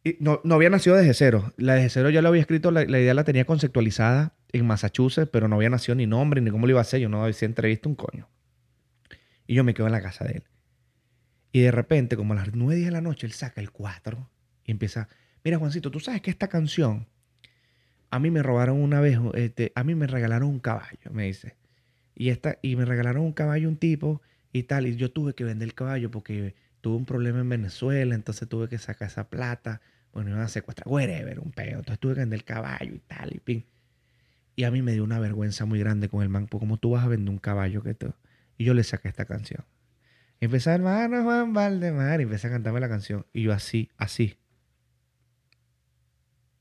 Y 0.03 0.17
no, 0.19 0.39
no 0.43 0.55
había 0.55 0.69
nacido 0.69 0.95
desde 0.95 1.13
cero. 1.15 1.53
La 1.57 1.73
desde 1.73 1.89
cero 1.89 2.09
ya 2.11 2.21
lo 2.21 2.29
había 2.29 2.41
escrito, 2.41 2.69
la, 2.69 2.83
idea 2.83 3.13
la 3.13 3.23
tenía 3.23 3.45
conceptualizada 3.45 4.35
en 4.51 4.67
Massachusetts, 4.67 5.29
pero 5.31 5.47
no 5.47 5.55
había 5.55 5.69
nacido 5.69 5.95
ni 5.95 6.05
nombre 6.05 6.41
ni 6.41 6.51
cómo 6.51 6.67
lo 6.67 6.71
iba 6.71 6.79
a 6.79 6.83
hacer. 6.83 6.99
Yo 6.99 7.09
no 7.09 7.23
había 7.23 7.35
entrevista 7.41 7.89
un 7.89 7.95
coño. 7.95 8.29
Y 9.47 9.55
yo 9.55 9.63
me 9.63 9.73
quedo 9.73 9.87
en 9.87 9.93
la 9.93 10.01
casa 10.01 10.25
de 10.25 10.33
él. 10.33 10.43
Y 11.51 11.61
de 11.61 11.71
repente, 11.71 12.17
como 12.17 12.33
a 12.33 12.35
las 12.35 12.53
nueve 12.53 12.81
de 12.81 12.91
la 12.91 13.01
noche, 13.01 13.25
él 13.25 13.33
saca 13.33 13.61
el 13.61 13.71
cuatro 13.71 14.29
y 14.63 14.71
empieza, 14.71 15.07
mira 15.43 15.57
Juancito, 15.57 15.89
tú 15.89 15.99
sabes 15.99 16.21
que 16.21 16.29
esta 16.29 16.49
canción, 16.49 17.07
a 18.11 18.19
mí 18.19 18.29
me 18.29 18.43
robaron 18.43 18.81
una 18.81 18.99
vez, 18.99 19.17
este, 19.35 19.71
a 19.73 19.83
mí 19.83 19.95
me 19.95 20.05
regalaron 20.05 20.49
un 20.49 20.59
caballo, 20.59 21.11
me 21.11 21.23
dice. 21.23 21.55
Y, 22.13 22.29
esta, 22.29 22.59
y 22.61 22.75
me 22.75 22.85
regalaron 22.85 23.23
un 23.23 23.33
caballo 23.33 23.69
un 23.69 23.77
tipo 23.77 24.21
y 24.57 24.63
tal, 24.63 24.87
y 24.87 24.95
yo 24.95 25.11
tuve 25.11 25.35
que 25.35 25.43
vender 25.43 25.67
el 25.67 25.73
caballo 25.73 26.09
porque 26.09 26.55
tuve 26.79 26.95
un 26.95 27.05
problema 27.05 27.41
en 27.41 27.49
Venezuela, 27.49 28.15
entonces 28.15 28.47
tuve 28.47 28.69
que 28.69 28.77
sacar 28.77 29.09
esa 29.09 29.29
plata, 29.29 29.81
bueno, 30.13 30.29
iban 30.29 30.43
a 30.43 30.47
secuestrar, 30.47 30.87
whatever, 30.87 31.41
un 31.41 31.51
peo, 31.51 31.79
entonces 31.79 31.99
tuve 31.99 32.13
que 32.13 32.21
vender 32.21 32.39
el 32.39 32.45
caballo 32.45 32.95
y 32.95 32.99
tal, 32.99 33.35
y 33.35 33.39
pin. 33.39 33.65
Y 34.55 34.63
a 34.63 34.71
mí 34.71 34.81
me 34.81 34.93
dio 34.93 35.03
una 35.03 35.19
vergüenza 35.19 35.65
muy 35.65 35.77
grande 35.79 36.07
con 36.07 36.23
el 36.23 36.29
man, 36.29 36.47
porque 36.47 36.61
como 36.61 36.77
tú 36.77 36.91
vas 36.91 37.03
a 37.03 37.09
vender 37.09 37.33
un 37.33 37.37
caballo 37.37 37.83
que 37.83 37.95
todo. 37.95 38.15
Y 38.57 38.63
yo 38.63 38.73
le 38.73 38.85
saqué 38.85 39.09
esta 39.09 39.25
canción. 39.25 39.65
Y 40.39 40.45
empecé, 40.45 40.69
hermano 40.69 41.21
Juan 41.23 41.51
Valdemar, 41.51 42.21
y 42.21 42.23
empecé 42.23 42.47
a 42.47 42.51
cantarme 42.51 42.79
la 42.79 42.87
canción. 42.87 43.25
Y 43.33 43.43
yo 43.43 43.51
así, 43.51 43.89
así. 43.97 44.37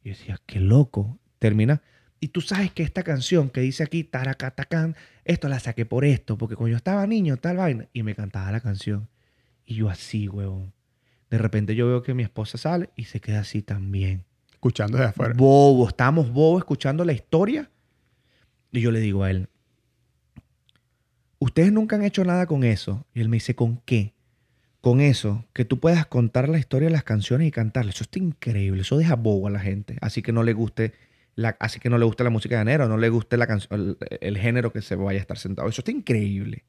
Y 0.02 0.08
yo 0.08 0.16
decía, 0.16 0.40
qué 0.46 0.58
loco. 0.58 1.20
Termina. 1.38 1.80
Y 2.20 2.28
tú 2.28 2.40
sabes 2.40 2.72
que 2.72 2.82
esta 2.82 3.02
canción 3.02 3.50
que 3.50 3.60
dice 3.60 3.82
aquí, 3.82 4.04
Taracatacán, 4.04 4.96
esto 5.24 5.48
la 5.48 5.60
saqué 5.60 5.84
por 5.84 6.04
esto, 6.04 6.38
porque 6.38 6.56
cuando 6.56 6.70
yo 6.70 6.76
estaba 6.76 7.06
niño, 7.06 7.36
tal 7.36 7.58
vaina, 7.58 7.88
y 7.92 8.02
me 8.02 8.14
cantaba 8.14 8.50
la 8.50 8.60
canción. 8.60 9.08
Y 9.66 9.74
yo 9.74 9.88
así, 9.88 10.28
huevón. 10.28 10.72
De 11.30 11.38
repente 11.38 11.74
yo 11.74 11.88
veo 11.88 12.02
que 12.02 12.14
mi 12.14 12.22
esposa 12.22 12.58
sale 12.58 12.90
y 12.96 13.04
se 13.04 13.20
queda 13.20 13.40
así 13.40 13.62
también. 13.62 14.24
Escuchando 14.52 14.98
de 14.98 15.04
afuera. 15.04 15.34
Bobo, 15.36 15.88
estamos 15.88 16.30
bobos 16.30 16.60
escuchando 16.60 17.04
la 17.04 17.12
historia. 17.12 17.70
Y 18.70 18.80
yo 18.80 18.90
le 18.90 19.00
digo 19.00 19.22
a 19.24 19.30
él, 19.30 19.48
ustedes 21.38 21.72
nunca 21.72 21.96
han 21.96 22.04
hecho 22.04 22.24
nada 22.24 22.46
con 22.46 22.64
eso. 22.64 23.06
Y 23.14 23.20
él 23.20 23.28
me 23.28 23.36
dice, 23.36 23.54
¿con 23.54 23.78
qué? 23.84 24.14
Con 24.80 25.00
eso, 25.00 25.44
que 25.52 25.64
tú 25.64 25.80
puedas 25.80 26.06
contar 26.06 26.48
la 26.48 26.58
historia 26.58 26.88
de 26.88 26.92
las 26.92 27.04
canciones 27.04 27.48
y 27.48 27.50
cantarlas. 27.50 27.96
Eso 27.96 28.04
está 28.04 28.18
increíble. 28.18 28.82
Eso 28.82 28.96
deja 28.96 29.16
bobo 29.16 29.46
a 29.46 29.50
la 29.50 29.60
gente. 29.60 29.96
Así 30.00 30.22
que 30.22 30.32
no 30.32 30.42
le 30.42 30.52
guste 30.52 30.92
así 31.58 31.80
que 31.80 31.90
no 31.90 31.98
le 31.98 32.04
guste 32.04 32.24
la 32.24 32.30
música 32.30 32.56
de 32.56 32.62
enero, 32.62 32.88
no 32.88 32.96
le 32.96 33.08
guste 33.08 33.36
la 33.36 33.46
canción, 33.46 33.96
el, 34.20 34.38
género 34.38 34.72
que 34.72 34.82
se 34.82 34.96
vaya 34.96 35.18
a 35.18 35.20
estar 35.20 35.38
sentado. 35.38 35.68
Eso 35.68 35.80
está 35.80 35.90
increíble. 35.90 36.64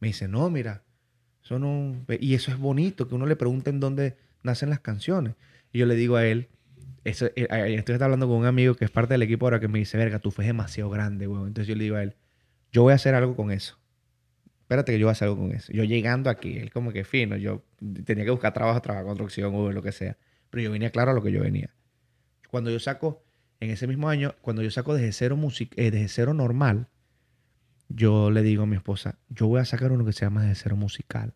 Me 0.00 0.08
dice, 0.08 0.28
no, 0.28 0.50
mira, 0.50 0.82
eso 1.42 1.58
no... 1.58 2.04
Y 2.20 2.34
eso 2.34 2.50
es 2.50 2.58
bonito, 2.58 3.08
que 3.08 3.14
uno 3.14 3.26
le 3.26 3.36
pregunte 3.36 3.70
en 3.70 3.80
dónde 3.80 4.16
nacen 4.42 4.70
las 4.70 4.80
canciones. 4.80 5.34
Y 5.72 5.78
yo 5.78 5.86
le 5.86 5.94
digo 5.94 6.16
a 6.16 6.26
él, 6.26 6.48
eso, 7.04 7.26
eh, 7.36 7.46
estoy 7.76 7.94
hablando 8.00 8.26
con 8.26 8.38
un 8.38 8.46
amigo 8.46 8.74
que 8.74 8.84
es 8.84 8.90
parte 8.90 9.14
del 9.14 9.22
equipo 9.22 9.46
ahora 9.46 9.60
que 9.60 9.68
me 9.68 9.78
dice, 9.78 9.96
verga, 9.96 10.18
tú 10.18 10.30
fue 10.30 10.44
demasiado 10.44 10.90
grande, 10.90 11.28
weón. 11.28 11.48
Entonces 11.48 11.68
yo 11.68 11.76
le 11.76 11.84
digo 11.84 11.96
a 11.96 12.02
él, 12.02 12.16
yo 12.72 12.82
voy 12.82 12.92
a 12.92 12.96
hacer 12.96 13.14
algo 13.14 13.36
con 13.36 13.52
eso. 13.52 13.78
Espérate 14.62 14.92
que 14.92 14.98
yo 14.98 15.06
voy 15.06 15.10
a 15.10 15.12
hacer 15.12 15.28
algo 15.28 15.40
con 15.40 15.52
eso. 15.52 15.72
Yo 15.72 15.84
llegando 15.84 16.28
aquí, 16.28 16.58
él 16.58 16.72
como 16.72 16.92
que 16.92 17.04
fino, 17.04 17.36
yo 17.36 17.62
tenía 18.04 18.24
que 18.24 18.30
buscar 18.32 18.52
trabajo, 18.52 18.82
trabajo, 18.82 19.06
construcción, 19.06 19.54
o 19.54 19.70
lo 19.70 19.82
que 19.82 19.92
sea. 19.92 20.18
Pero 20.50 20.64
yo 20.64 20.72
venía 20.72 20.90
claro 20.90 21.12
a 21.12 21.14
lo 21.14 21.22
que 21.22 21.30
yo 21.30 21.40
venía. 21.40 21.70
Cuando 22.50 22.70
yo 22.70 22.80
saco 22.80 23.24
en 23.60 23.70
ese 23.70 23.86
mismo 23.86 24.08
año, 24.08 24.34
cuando 24.40 24.62
yo 24.62 24.70
saco 24.70 24.94
desde 24.94 25.12
cero, 25.12 25.38
eh, 25.76 25.90
desde 25.90 26.08
cero 26.08 26.34
normal, 26.34 26.88
yo 27.88 28.30
le 28.30 28.42
digo 28.42 28.64
a 28.64 28.66
mi 28.66 28.76
esposa, 28.76 29.18
yo 29.28 29.46
voy 29.46 29.60
a 29.60 29.64
sacar 29.64 29.92
uno 29.92 30.04
que 30.04 30.12
se 30.12 30.24
llama 30.24 30.42
desde 30.42 30.62
cero 30.62 30.76
musical, 30.76 31.34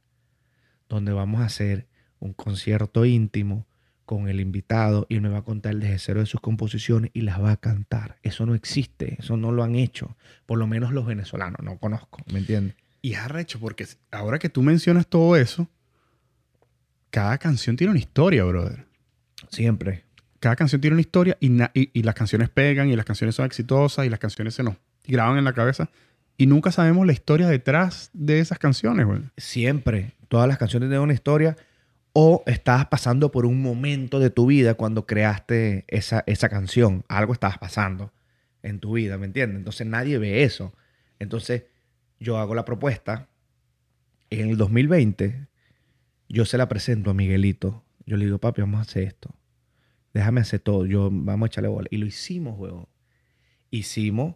donde 0.88 1.12
vamos 1.12 1.40
a 1.40 1.46
hacer 1.46 1.86
un 2.18 2.32
concierto 2.32 3.04
íntimo 3.04 3.66
con 4.04 4.28
el 4.28 4.40
invitado 4.40 5.06
y 5.08 5.14
él 5.14 5.20
me 5.22 5.28
va 5.28 5.38
a 5.38 5.44
contar 5.44 5.72
el 5.72 5.80
desde 5.80 5.98
cero 5.98 6.20
de 6.20 6.26
sus 6.26 6.40
composiciones 6.40 7.10
y 7.14 7.20
las 7.20 7.40
va 7.40 7.52
a 7.52 7.56
cantar. 7.56 8.18
Eso 8.22 8.44
no 8.44 8.54
existe, 8.54 9.16
eso 9.18 9.36
no 9.36 9.52
lo 9.52 9.62
han 9.62 9.76
hecho, 9.76 10.16
por 10.46 10.58
lo 10.58 10.66
menos 10.66 10.92
los 10.92 11.06
venezolanos, 11.06 11.60
no 11.62 11.78
conozco, 11.78 12.18
¿me 12.32 12.40
entiendes? 12.40 12.74
Y 13.02 13.12
es 13.12 13.18
arrecho, 13.18 13.58
porque 13.60 13.86
ahora 14.10 14.38
que 14.38 14.48
tú 14.50 14.62
mencionas 14.62 15.06
todo 15.06 15.36
eso, 15.36 15.68
cada 17.10 17.38
canción 17.38 17.76
tiene 17.76 17.92
una 17.92 18.00
historia, 18.00 18.44
brother. 18.44 18.84
Siempre 19.48 20.04
cada 20.40 20.56
canción 20.56 20.80
tiene 20.80 20.94
una 20.94 21.02
historia 21.02 21.36
y, 21.38 21.50
y, 21.74 22.02
las 22.02 22.14
canciones 22.14 22.48
pegan 22.48 22.88
y 22.88 22.96
las 22.96 23.04
canciones 23.04 23.34
son 23.34 23.46
exitosas 23.46 24.06
y 24.06 24.08
las 24.08 24.18
canciones 24.18 24.54
se 24.54 24.62
nos 24.62 24.76
graban 25.06 25.38
en 25.38 25.44
la 25.44 25.52
cabeza 25.52 25.90
y 26.40 26.46
nunca 26.46 26.72
sabemos 26.72 27.06
la 27.06 27.12
historia 27.12 27.46
detrás 27.48 28.08
de 28.14 28.40
esas 28.40 28.58
canciones, 28.58 29.04
güey. 29.04 29.20
Siempre. 29.36 30.14
Todas 30.28 30.48
las 30.48 30.56
canciones 30.56 30.88
tienen 30.88 31.02
una 31.02 31.12
historia 31.12 31.54
o 32.14 32.42
estabas 32.46 32.86
pasando 32.86 33.30
por 33.30 33.44
un 33.44 33.60
momento 33.60 34.18
de 34.18 34.30
tu 34.30 34.46
vida 34.46 34.72
cuando 34.72 35.04
creaste 35.04 35.84
esa, 35.88 36.24
esa 36.26 36.48
canción. 36.48 37.04
Algo 37.08 37.34
estabas 37.34 37.58
pasando. 37.58 38.10
en 38.62 38.78
tu 38.78 38.94
vida, 38.94 39.18
¿me 39.18 39.26
entiendes? 39.26 39.58
Entonces 39.58 39.86
nadie 39.86 40.16
ve 40.16 40.42
eso. 40.42 40.72
Entonces 41.18 41.64
yo 42.18 42.38
hago 42.38 42.54
la 42.54 42.64
propuesta. 42.64 43.28
En 44.30 44.48
el 44.48 44.56
2020 44.56 45.46
yo 46.30 46.46
se 46.46 46.56
la 46.56 46.68
presento 46.68 47.10
a 47.10 47.14
Miguelito. 47.14 47.84
Yo 48.06 48.16
le 48.16 48.24
digo, 48.24 48.38
papi, 48.38 48.62
vamos 48.62 48.78
a 48.78 48.82
hacer 48.82 49.02
esto. 49.02 49.34
Déjame 50.12 50.40
hacer 50.40 50.60
todo. 50.60 50.86
Yo, 50.86 51.08
vamos 51.12 51.46
a 51.46 51.48
echarle 51.48 51.68
bola. 51.68 51.88
Y 51.90 51.96
lo 51.98 52.06
hicimos, 52.06 52.58
huevón. 52.58 52.86
Hicimos 53.70 54.34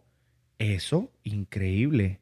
eso 0.58 1.10
increíble. 1.24 2.20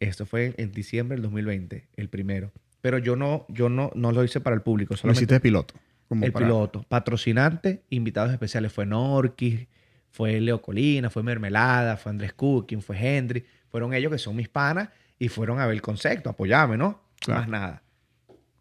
Esto 0.00 0.26
fue 0.26 0.54
en 0.56 0.72
diciembre 0.72 1.16
del 1.16 1.22
2020, 1.22 1.88
el 1.96 2.08
primero. 2.08 2.52
Pero 2.80 2.98
yo 2.98 3.16
no, 3.16 3.46
yo 3.48 3.68
no, 3.68 3.90
no 3.94 4.12
lo 4.12 4.24
hice 4.24 4.40
para 4.40 4.56
el 4.56 4.62
público. 4.62 4.94
Lo 5.02 5.12
hiciste 5.12 5.34
de 5.34 5.40
piloto. 5.40 5.74
como 6.08 6.24
el 6.24 6.32
para- 6.32 6.46
piloto. 6.46 6.82
Patrocinante, 6.88 7.82
invitados 7.90 8.32
especiales. 8.32 8.72
Fue 8.72 8.84
Norquis, 8.86 9.66
fue 10.10 10.40
Leo 10.40 10.60
Colina, 10.60 11.10
fue 11.10 11.22
Mermelada, 11.22 11.96
fue 11.96 12.10
Andrés 12.10 12.32
Cooking, 12.34 12.82
fue 12.82 12.96
Henry. 12.98 13.44
Fueron 13.68 13.92
ellos 13.94 14.12
que 14.12 14.18
son 14.18 14.36
mis 14.36 14.48
panas 14.48 14.88
y 15.18 15.28
fueron 15.28 15.60
a 15.60 15.66
ver 15.66 15.74
el 15.74 15.82
concepto, 15.82 16.30
apoyarme, 16.30 16.76
¿no? 16.76 17.02
Claro. 17.20 17.40
Más 17.40 17.48
nada. 17.48 17.82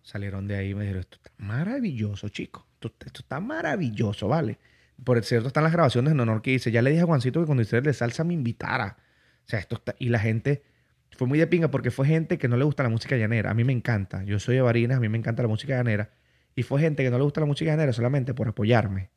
Salieron 0.01 0.47
de 0.47 0.55
ahí 0.55 0.69
y 0.71 0.75
me 0.75 0.81
dijeron, 0.81 1.01
esto 1.01 1.17
está 1.17 1.31
maravilloso, 1.37 2.29
chicos. 2.29 2.63
Esto, 2.87 3.21
está 3.21 3.39
maravilloso, 3.39 4.27
¿vale? 4.27 4.57
Por 5.03 5.23
cierto, 5.23 5.47
están 5.47 5.63
las 5.63 5.73
grabaciones 5.73 6.11
en 6.11 6.19
honor 6.19 6.41
que 6.41 6.51
dice, 6.51 6.71
ya 6.71 6.81
le 6.81 6.89
dije 6.91 7.03
a 7.03 7.05
Juancito 7.05 7.39
que 7.39 7.45
cuando 7.45 7.61
hiciera 7.61 7.79
el 7.79 7.85
de 7.85 7.93
salsa 7.93 8.23
me 8.23 8.33
invitara. 8.33 8.97
O 9.45 9.49
sea, 9.49 9.59
esto 9.59 9.75
está... 9.75 9.95
Y 9.99 10.09
la 10.09 10.19
gente... 10.19 10.63
Fue 11.15 11.27
muy 11.27 11.37
de 11.37 11.45
pinga 11.45 11.69
porque 11.69 11.91
fue 11.91 12.07
gente 12.07 12.39
que 12.39 12.47
no 12.47 12.57
le 12.57 12.63
gusta 12.63 12.81
la 12.81 12.89
música 12.89 13.15
llanera. 13.15 13.51
A 13.51 13.53
mí 13.53 13.63
me 13.63 13.73
encanta. 13.73 14.23
Yo 14.23 14.39
soy 14.39 14.55
de 14.55 14.61
Barinas, 14.61 14.97
a 14.97 14.99
mí 14.99 15.09
me 15.09 15.17
encanta 15.19 15.43
la 15.43 15.47
música 15.47 15.75
llanera. 15.75 16.11
Y 16.55 16.63
fue 16.63 16.81
gente 16.81 17.03
que 17.03 17.11
no 17.11 17.17
le 17.17 17.23
gusta 17.23 17.39
la 17.39 17.45
música 17.45 17.69
llanera 17.69 17.93
solamente 17.93 18.33
por 18.33 18.47
apoyarme. 18.47 19.11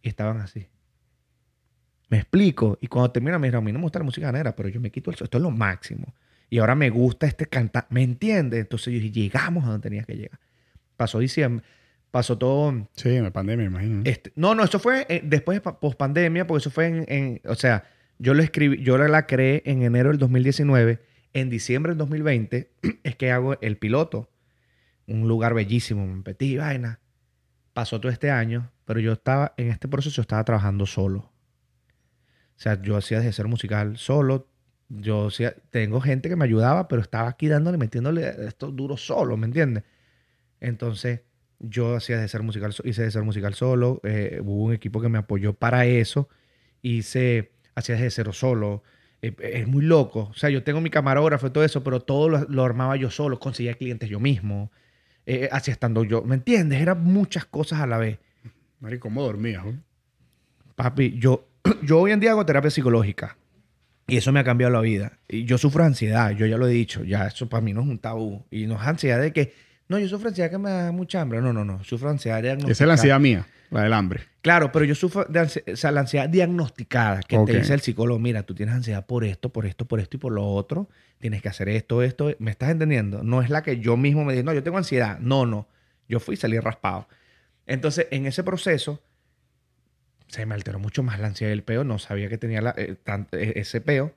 Y 0.00 0.08
estaban 0.08 0.38
así. 0.40 0.68
Me 2.08 2.18
explico. 2.18 2.78
Y 2.80 2.86
cuando 2.86 3.10
termina 3.10 3.38
me 3.38 3.48
dijeron, 3.48 3.62
a 3.62 3.66
mí 3.66 3.72
no 3.72 3.78
me 3.78 3.84
gusta 3.84 3.98
la 3.98 4.06
música 4.06 4.26
llanera, 4.26 4.56
pero 4.56 4.70
yo 4.70 4.80
me 4.80 4.90
quito 4.90 5.10
el... 5.10 5.18
Esto 5.20 5.36
es 5.36 5.42
lo 5.42 5.50
máximo. 5.50 6.14
Y 6.48 6.58
ahora 6.58 6.74
me 6.74 6.88
gusta 6.88 7.26
este 7.26 7.46
cantar. 7.46 7.86
¿Me 7.90 8.02
entiendes? 8.02 8.60
Entonces 8.60 8.94
yo 8.94 9.00
dije, 9.00 9.10
llegamos 9.10 9.64
a 9.64 9.68
donde 9.68 9.82
tenía 9.82 10.04
que 10.04 10.16
llegar. 10.16 10.40
Pasó 10.96 11.18
diciembre. 11.18 11.64
Pasó 12.14 12.38
todo... 12.38 12.86
Sí, 12.94 13.08
en 13.08 13.24
la 13.24 13.32
pandemia, 13.32 13.66
imagino. 13.66 13.96
¿no? 13.96 14.02
Este, 14.04 14.30
no, 14.36 14.54
no, 14.54 14.62
eso 14.62 14.78
fue 14.78 15.04
eh, 15.08 15.20
después 15.24 15.60
de 15.60 15.72
post 15.72 15.98
pandemia, 15.98 16.46
porque 16.46 16.58
eso 16.60 16.70
fue 16.70 16.86
en, 16.86 17.04
en- 17.08 17.40
o 17.44 17.56
sea, 17.56 17.82
yo 18.20 18.34
lo 18.34 18.42
escribí, 18.44 18.80
yo 18.84 18.96
la 18.98 19.26
creé 19.26 19.64
en 19.66 19.82
enero 19.82 20.10
del 20.10 20.18
2019, 20.18 21.00
en 21.32 21.50
diciembre 21.50 21.90
del 21.90 21.98
2020 21.98 22.70
es 23.02 23.16
que 23.16 23.32
hago 23.32 23.60
el 23.60 23.78
piloto, 23.78 24.30
un 25.08 25.26
lugar 25.26 25.54
bellísimo, 25.54 26.06
me 26.06 26.22
metí 26.24 26.56
vaina. 26.56 27.00
Pasó 27.72 28.00
todo 28.00 28.12
este 28.12 28.30
año, 28.30 28.70
pero 28.84 29.00
yo 29.00 29.12
estaba 29.14 29.52
en 29.56 29.72
este 29.72 29.88
proceso 29.88 30.20
estaba 30.20 30.44
trabajando 30.44 30.86
solo. 30.86 31.18
O 31.18 31.32
sea, 32.60 32.80
yo 32.80 32.96
hacía 32.96 33.18
desde 33.18 33.32
ser 33.32 33.48
musical 33.48 33.98
solo. 33.98 34.46
Yo 34.88 35.26
hacía- 35.26 35.56
tengo 35.70 36.00
gente 36.00 36.28
que 36.28 36.36
me 36.36 36.44
ayudaba, 36.44 36.86
pero 36.86 37.02
estaba 37.02 37.28
aquí 37.28 37.48
dándole, 37.48 37.76
metiéndole 37.76 38.46
esto 38.46 38.70
duro 38.70 38.96
solo, 38.96 39.36
¿me 39.36 39.46
entiendes? 39.46 39.82
Entonces, 40.60 41.22
yo 41.58 41.96
hacía 41.96 42.18
de 42.18 42.28
ser 42.28 42.42
musical, 42.42 42.74
hice 42.84 43.02
de 43.02 43.10
ser 43.10 43.22
musical 43.22 43.54
solo, 43.54 44.00
eh, 44.04 44.40
hubo 44.42 44.64
un 44.64 44.72
equipo 44.74 45.00
que 45.00 45.08
me 45.08 45.18
apoyó 45.18 45.54
para 45.54 45.86
eso, 45.86 46.28
hice, 46.82 47.52
hacía 47.74 47.96
de 47.96 48.10
cero 48.10 48.32
solo, 48.32 48.82
eh, 49.22 49.34
es 49.38 49.66
muy 49.66 49.82
loco, 49.82 50.28
o 50.30 50.34
sea, 50.34 50.50
yo 50.50 50.62
tengo 50.62 50.80
mi 50.80 50.90
camarógrafo 50.90 51.46
y 51.46 51.50
todo 51.50 51.64
eso, 51.64 51.82
pero 51.82 52.00
todo 52.00 52.28
lo, 52.28 52.40
lo 52.48 52.64
armaba 52.64 52.96
yo 52.96 53.10
solo, 53.10 53.38
conseguía 53.38 53.74
clientes 53.74 54.08
yo 54.08 54.20
mismo, 54.20 54.70
eh, 55.26 55.48
hacía 55.50 55.72
estando 55.72 56.04
yo, 56.04 56.22
¿me 56.22 56.34
entiendes? 56.34 56.80
Eran 56.80 57.02
muchas 57.02 57.46
cosas 57.46 57.80
a 57.80 57.86
la 57.86 57.96
vez. 57.98 58.18
Marico, 58.80 59.08
¿cómo 59.08 59.22
dormías? 59.22 59.62
güey? 59.62 59.76
Papi, 60.74 61.18
yo, 61.18 61.48
yo 61.82 62.00
hoy 62.00 62.12
en 62.12 62.20
día 62.20 62.32
hago 62.32 62.44
terapia 62.44 62.70
psicológica 62.70 63.38
y 64.06 64.18
eso 64.18 64.32
me 64.32 64.40
ha 64.40 64.44
cambiado 64.44 64.72
la 64.72 64.80
vida. 64.80 65.18
Y 65.28 65.44
yo 65.44 65.56
sufro 65.56 65.84
ansiedad, 65.84 66.32
yo 66.32 66.46
ya 66.46 66.58
lo 66.58 66.68
he 66.68 66.72
dicho, 66.72 67.04
ya 67.04 67.26
eso 67.26 67.48
para 67.48 67.62
mí 67.62 67.72
no 67.72 67.80
es 67.80 67.86
un 67.86 67.98
tabú. 67.98 68.44
Y 68.50 68.66
no 68.66 68.74
es 68.74 68.86
ansiedad 68.86 69.20
de 69.20 69.32
que, 69.32 69.54
no, 69.88 69.98
yo 69.98 70.08
sufro 70.08 70.28
ansiedad 70.28 70.50
que 70.50 70.58
me 70.58 70.70
da 70.70 70.92
mucha 70.92 71.20
hambre. 71.20 71.40
No, 71.40 71.52
no, 71.52 71.64
no, 71.64 71.82
sufro 71.84 72.08
ansiedad 72.10 72.38
Esa 72.38 72.52
es 72.52 72.56
la 72.56 72.56
diagnosticada. 72.56 72.92
ansiedad 72.92 73.20
mía, 73.20 73.46
la 73.70 73.82
del 73.82 73.92
hambre. 73.92 74.20
Claro, 74.42 74.70
pero 74.72 74.84
yo 74.84 74.94
sufro 74.94 75.24
de 75.24 75.40
ansi- 75.40 75.72
o 75.72 75.76
sea, 75.76 75.90
la 75.90 76.00
ansiedad 76.00 76.28
diagnosticada, 76.28 77.20
que 77.20 77.38
te 77.38 77.56
dice 77.58 77.74
el 77.74 77.80
psicólogo, 77.80 78.18
mira, 78.20 78.42
tú 78.42 78.54
tienes 78.54 78.74
ansiedad 78.74 79.04
por 79.06 79.24
esto, 79.24 79.50
por 79.50 79.66
esto, 79.66 79.86
por 79.86 80.00
esto 80.00 80.16
y 80.16 80.20
por 80.20 80.32
lo 80.32 80.46
otro, 80.46 80.88
tienes 81.18 81.40
que 81.42 81.48
hacer 81.48 81.68
esto, 81.68 82.02
esto. 82.02 82.34
¿Me 82.38 82.50
estás 82.50 82.70
entendiendo? 82.70 83.22
No 83.22 83.40
es 83.42 83.48
la 83.50 83.62
que 83.62 83.78
yo 83.80 83.96
mismo 83.96 84.24
me 84.24 84.32
dije, 84.34 84.42
no, 84.44 84.52
yo 84.52 84.62
tengo 84.62 84.76
ansiedad. 84.78 85.18
No, 85.18 85.46
no. 85.46 85.66
Yo 86.08 86.20
fui 86.20 86.34
y 86.34 86.36
salí 86.36 86.58
raspado. 86.58 87.08
Entonces, 87.66 88.06
en 88.10 88.26
ese 88.26 88.44
proceso, 88.44 89.02
se 90.28 90.44
me 90.46 90.54
alteró 90.54 90.78
mucho 90.78 91.02
más 91.02 91.18
la 91.20 91.28
ansiedad 91.28 91.50
del 91.50 91.62
peo. 91.62 91.84
No 91.84 91.98
sabía 91.98 92.28
que 92.28 92.36
tenía 92.38 92.60
la- 92.60 92.74
eh, 92.76 92.96
tan- 93.02 93.28
eh, 93.32 93.54
ese 93.56 93.80
peo. 93.80 94.12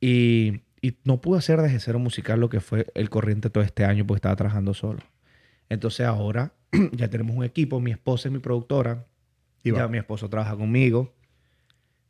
Y, 0.00 0.62
y 0.82 0.96
no 1.04 1.20
pude 1.20 1.38
hacer 1.38 1.60
desde 1.60 1.78
cero 1.80 1.98
musical 1.98 2.40
lo 2.40 2.48
que 2.48 2.60
fue 2.60 2.86
el 2.94 3.10
corriente 3.10 3.50
todo 3.50 3.62
este 3.64 3.84
año 3.84 4.06
porque 4.06 4.18
estaba 4.18 4.36
trabajando 4.36 4.72
solo. 4.74 5.00
Entonces 5.68 6.06
ahora 6.06 6.52
ya 6.92 7.08
tenemos 7.08 7.36
un 7.36 7.44
equipo. 7.44 7.80
Mi 7.80 7.90
esposa 7.90 8.28
es 8.28 8.32
mi 8.32 8.38
productora. 8.40 9.06
Y 9.62 9.72
ya 9.72 9.82
va. 9.82 9.88
mi 9.88 9.98
esposo 9.98 10.28
trabaja 10.30 10.56
conmigo. 10.56 11.14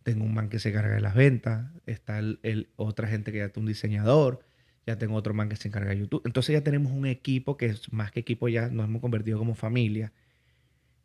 Tengo 0.04 0.24
un 0.24 0.32
man 0.34 0.48
que 0.48 0.58
se 0.58 0.68
encarga 0.70 0.94
de 0.94 1.00
las 1.00 1.14
ventas. 1.14 1.70
Está 1.86 2.18
el, 2.18 2.38
el- 2.42 2.68
otra 2.76 3.08
gente 3.08 3.32
que 3.32 3.38
ya 3.38 3.46
está 3.46 3.60
un 3.60 3.66
diseñador. 3.66 4.40
Ya 4.86 4.96
tengo 4.96 5.14
otro 5.16 5.34
man 5.34 5.48
que 5.48 5.56
se 5.56 5.68
encarga 5.68 5.90
de 5.90 5.98
YouTube. 5.98 6.22
Entonces 6.24 6.52
ya 6.54 6.62
tenemos 6.62 6.92
un 6.92 7.06
equipo 7.06 7.56
que 7.56 7.66
es 7.66 7.92
más 7.92 8.12
que 8.12 8.20
equipo, 8.20 8.48
ya 8.48 8.68
nos 8.68 8.86
hemos 8.86 9.02
convertido 9.02 9.38
como 9.38 9.54
familia. 9.54 10.12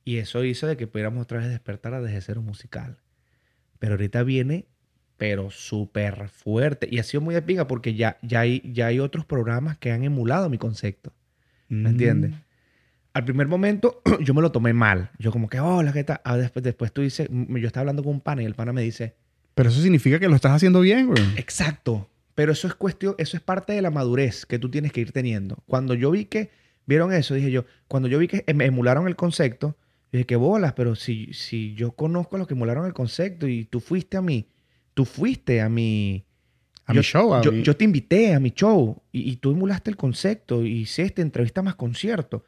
Y 0.05 0.17
eso 0.17 0.43
hizo 0.43 0.67
de 0.67 0.77
que 0.77 0.87
pudiéramos 0.87 1.23
otra 1.23 1.39
vez 1.39 1.49
despertar 1.49 1.93
a 1.93 2.01
desde 2.01 2.21
cero 2.21 2.41
musical. 2.41 2.99
Pero 3.79 3.95
ahorita 3.95 4.23
viene, 4.23 4.67
pero 5.17 5.49
súper 5.51 6.29
fuerte. 6.29 6.87
Y 6.91 6.99
ha 6.99 7.03
sido 7.03 7.21
muy 7.21 7.35
de 7.35 7.41
pinga 7.41 7.67
porque 7.67 7.95
ya, 7.95 8.17
ya, 8.21 8.41
hay, 8.41 8.61
ya 8.73 8.87
hay 8.87 8.99
otros 8.99 9.25
programas 9.25 9.77
que 9.77 9.91
han 9.91 10.03
emulado 10.03 10.49
mi 10.49 10.57
concepto. 10.57 11.13
¿Me 11.67 11.89
entiendes? 11.89 12.31
Mm. 12.31 12.45
Al 13.13 13.23
primer 13.23 13.47
momento 13.47 14.01
yo 14.19 14.33
me 14.33 14.41
lo 14.41 14.51
tomé 14.51 14.73
mal. 14.73 15.11
Yo 15.17 15.31
como 15.31 15.47
que, 15.49 15.59
hola, 15.59 15.93
¿qué 15.93 16.03
tal? 16.03 16.21
Ah, 16.23 16.37
después, 16.37 16.63
después 16.63 16.91
tú 16.91 17.01
dices, 17.01 17.29
yo 17.29 17.67
estaba 17.67 17.81
hablando 17.81 18.03
con 18.03 18.13
un 18.13 18.21
pana 18.21 18.43
y 18.43 18.45
el 18.45 18.55
pana 18.55 18.73
me 18.73 18.81
dice, 18.81 19.15
Pero 19.53 19.69
eso 19.69 19.81
significa 19.81 20.19
que 20.19 20.27
lo 20.27 20.35
estás 20.35 20.51
haciendo 20.51 20.81
bien, 20.81 21.07
güey. 21.07 21.23
exacto. 21.37 22.09
Pero 22.35 22.51
eso 22.51 22.67
es 22.67 22.75
cuestión, 22.75 23.15
eso 23.17 23.37
es 23.37 23.43
parte 23.43 23.71
de 23.71 23.81
la 23.81 23.91
madurez 23.91 24.45
que 24.45 24.59
tú 24.59 24.69
tienes 24.69 24.91
que 24.91 24.99
ir 24.99 25.13
teniendo. 25.13 25.63
Cuando 25.67 25.93
yo 25.93 26.11
vi 26.11 26.25
que, 26.25 26.51
vieron 26.85 27.13
eso, 27.13 27.33
dije 27.33 27.49
yo, 27.49 27.65
cuando 27.87 28.09
yo 28.09 28.19
vi 28.19 28.27
que 28.27 28.43
me 28.53 28.65
emularon 28.65 29.07
el 29.07 29.15
concepto, 29.15 29.77
dije, 30.11 30.25
que 30.25 30.35
bolas, 30.35 30.73
pero 30.73 30.95
si, 30.95 31.31
si 31.33 31.73
yo 31.75 31.93
conozco 31.93 32.35
a 32.35 32.39
los 32.39 32.47
que 32.49 32.53
emularon 32.53 32.85
el 32.85 32.93
concepto 32.93 33.47
y 33.47 33.63
tú 33.63 33.79
fuiste 33.79 34.17
a 34.17 34.21
mí, 34.21 34.49
tú 34.95 35.05
fuiste 35.05 35.61
a 35.61 35.69
mi... 35.69 36.25
A 36.87 36.93
yo, 36.93 36.99
mi 36.99 37.03
show, 37.03 37.33
a 37.35 37.41
yo, 37.41 37.51
mi- 37.51 37.61
yo 37.63 37.75
te 37.75 37.83
invité 37.83 38.33
a 38.33 38.39
mi 38.39 38.49
show 38.51 39.01
y, 39.11 39.29
y 39.31 39.35
tú 39.37 39.51
emulaste 39.51 39.89
el 39.91 39.97
concepto 39.97 40.63
y 40.63 40.81
hiciste 40.81 41.21
entrevista 41.21 41.61
más 41.61 41.75
concierto. 41.75 42.43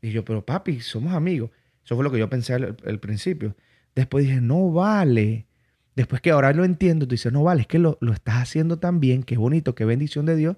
Y 0.00 0.10
yo, 0.10 0.24
pero 0.24 0.44
papi, 0.46 0.80
somos 0.80 1.12
amigos. 1.14 1.50
Eso 1.84 1.94
fue 1.96 2.04
lo 2.04 2.10
que 2.12 2.18
yo 2.18 2.28
pensé 2.30 2.54
al, 2.54 2.76
al 2.86 3.00
principio. 3.00 3.56
Después 3.94 4.24
dije, 4.24 4.40
no 4.40 4.70
vale. 4.72 5.46
Después 5.94 6.20
que 6.20 6.30
ahora 6.32 6.52
lo 6.52 6.64
entiendo, 6.64 7.06
tú 7.06 7.12
dices, 7.14 7.32
no 7.32 7.42
vale, 7.44 7.62
es 7.62 7.66
que 7.66 7.78
lo, 7.78 7.96
lo 8.00 8.12
estás 8.12 8.36
haciendo 8.42 8.78
tan 8.78 9.00
bien, 9.00 9.22
qué 9.22 9.36
bonito, 9.36 9.74
qué 9.74 9.84
bendición 9.84 10.26
de 10.26 10.36
Dios, 10.36 10.56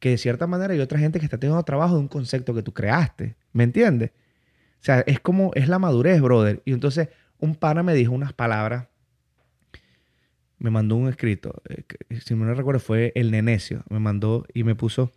que 0.00 0.10
de 0.10 0.18
cierta 0.18 0.46
manera 0.46 0.74
hay 0.74 0.80
otra 0.80 0.98
gente 0.98 1.18
que 1.18 1.24
está 1.24 1.38
teniendo 1.38 1.62
trabajo 1.62 1.94
de 1.94 2.00
un 2.00 2.08
concepto 2.08 2.52
que 2.54 2.62
tú 2.62 2.74
creaste. 2.74 3.36
¿Me 3.52 3.64
entiendes? 3.64 4.10
O 4.10 4.84
sea, 4.84 5.00
es 5.06 5.20
como, 5.20 5.52
es 5.54 5.68
la 5.68 5.78
madurez, 5.78 6.20
brother. 6.20 6.60
Y 6.66 6.72
entonces 6.72 7.08
un 7.38 7.54
pana 7.54 7.82
me 7.82 7.94
dijo 7.94 8.12
unas 8.12 8.32
palabras, 8.34 8.88
me 10.58 10.70
mandó 10.70 10.96
un 10.96 11.08
escrito, 11.08 11.62
eh, 11.68 11.82
que, 11.86 12.20
si 12.20 12.34
me 12.34 12.46
no 12.46 12.54
recuerdo 12.54 12.80
fue 12.80 13.12
el 13.14 13.30
Nenecio, 13.30 13.82
me 13.90 13.98
mandó 13.98 14.46
y 14.54 14.64
me 14.64 14.74
puso, 14.74 15.12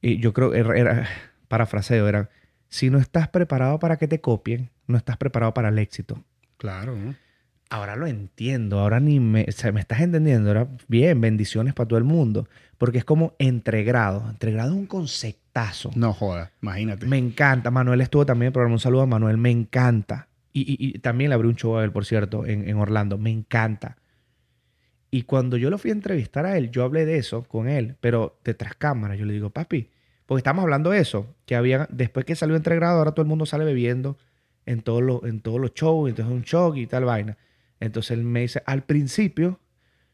y 0.00 0.18
yo 0.20 0.32
creo, 0.32 0.54
era, 0.54 0.76
era 0.78 1.08
parafraseo, 1.48 2.08
era, 2.08 2.30
si 2.68 2.90
no 2.90 2.98
estás 2.98 3.28
preparado 3.28 3.78
para 3.78 3.96
que 3.96 4.08
te 4.08 4.20
copien, 4.20 4.70
no 4.86 4.96
estás 4.96 5.16
preparado 5.16 5.54
para 5.54 5.68
el 5.70 5.78
éxito. 5.78 6.22
Claro, 6.56 6.96
¿no? 6.96 7.14
Ahora 7.70 7.96
lo 7.96 8.06
entiendo, 8.06 8.78
ahora 8.80 8.98
ni 8.98 9.20
me, 9.20 9.44
o 9.46 9.52
sea, 9.52 9.72
me 9.72 9.80
estás 9.80 10.00
entendiendo, 10.00 10.48
ahora 10.48 10.68
bien, 10.88 11.20
bendiciones 11.20 11.74
para 11.74 11.86
todo 11.88 11.98
el 11.98 12.04
mundo, 12.04 12.48
porque 12.78 12.96
es 12.98 13.04
como 13.04 13.34
entregrado, 13.38 14.24
entregrado 14.30 14.70
es 14.70 14.76
un 14.76 14.86
conceptazo. 14.86 15.90
No 15.94 16.14
jodas, 16.14 16.50
imagínate. 16.62 17.04
Me 17.06 17.18
encanta. 17.18 17.70
Manuel 17.70 18.00
estuvo 18.00 18.24
también 18.24 18.44
en 18.44 18.48
el 18.48 18.52
programa. 18.54 18.74
Un 18.76 18.80
saludo 18.80 19.02
a 19.02 19.06
Manuel. 19.06 19.36
Me 19.36 19.50
encanta. 19.50 20.28
Y, 20.52 20.60
y- 20.62 20.76
y 20.96 20.98
también 21.00 21.28
le 21.30 21.34
abrí 21.34 21.48
un 21.48 21.56
show 21.56 21.76
a 21.76 21.84
él, 21.84 21.90
por 21.92 22.06
cierto, 22.06 22.46
en, 22.46 22.66
en 22.68 22.76
Orlando. 22.78 23.18
Me 23.18 23.30
encanta. 23.30 23.96
Y 25.10 25.22
cuando 25.22 25.56
yo 25.56 25.70
lo 25.70 25.78
fui 25.78 25.90
a 25.90 25.94
entrevistar 25.94 26.44
a 26.46 26.56
él, 26.58 26.70
yo 26.70 26.84
hablé 26.84 27.06
de 27.06 27.16
eso 27.16 27.42
con 27.44 27.68
él, 27.68 27.96
pero 28.00 28.38
detrás 28.44 28.74
cámara. 28.76 29.14
Yo 29.16 29.24
le 29.24 29.32
digo, 29.32 29.50
papi, 29.50 29.88
porque 30.26 30.40
estamos 30.40 30.62
hablando 30.62 30.90
de 30.90 30.98
eso, 31.00 31.34
que 31.46 31.56
había, 31.56 31.88
después 31.90 32.26
que 32.26 32.34
salió 32.34 32.56
entregrado, 32.56 32.98
ahora 32.98 33.12
todo 33.12 33.22
el 33.22 33.28
mundo 33.28 33.46
sale 33.46 33.64
bebiendo 33.64 34.18
en 34.66 34.82
todos 34.82 35.02
los, 35.02 35.24
en 35.24 35.40
todos 35.40 35.58
los 35.60 35.72
shows, 35.72 36.10
entonces 36.10 36.32
un 36.34 36.42
show 36.42 36.74
y 36.76 36.86
tal 36.86 37.04
vaina. 37.06 37.38
Entonces 37.80 38.10
él 38.18 38.24
me 38.24 38.40
dice, 38.40 38.62
al 38.66 38.82
principio, 38.82 39.58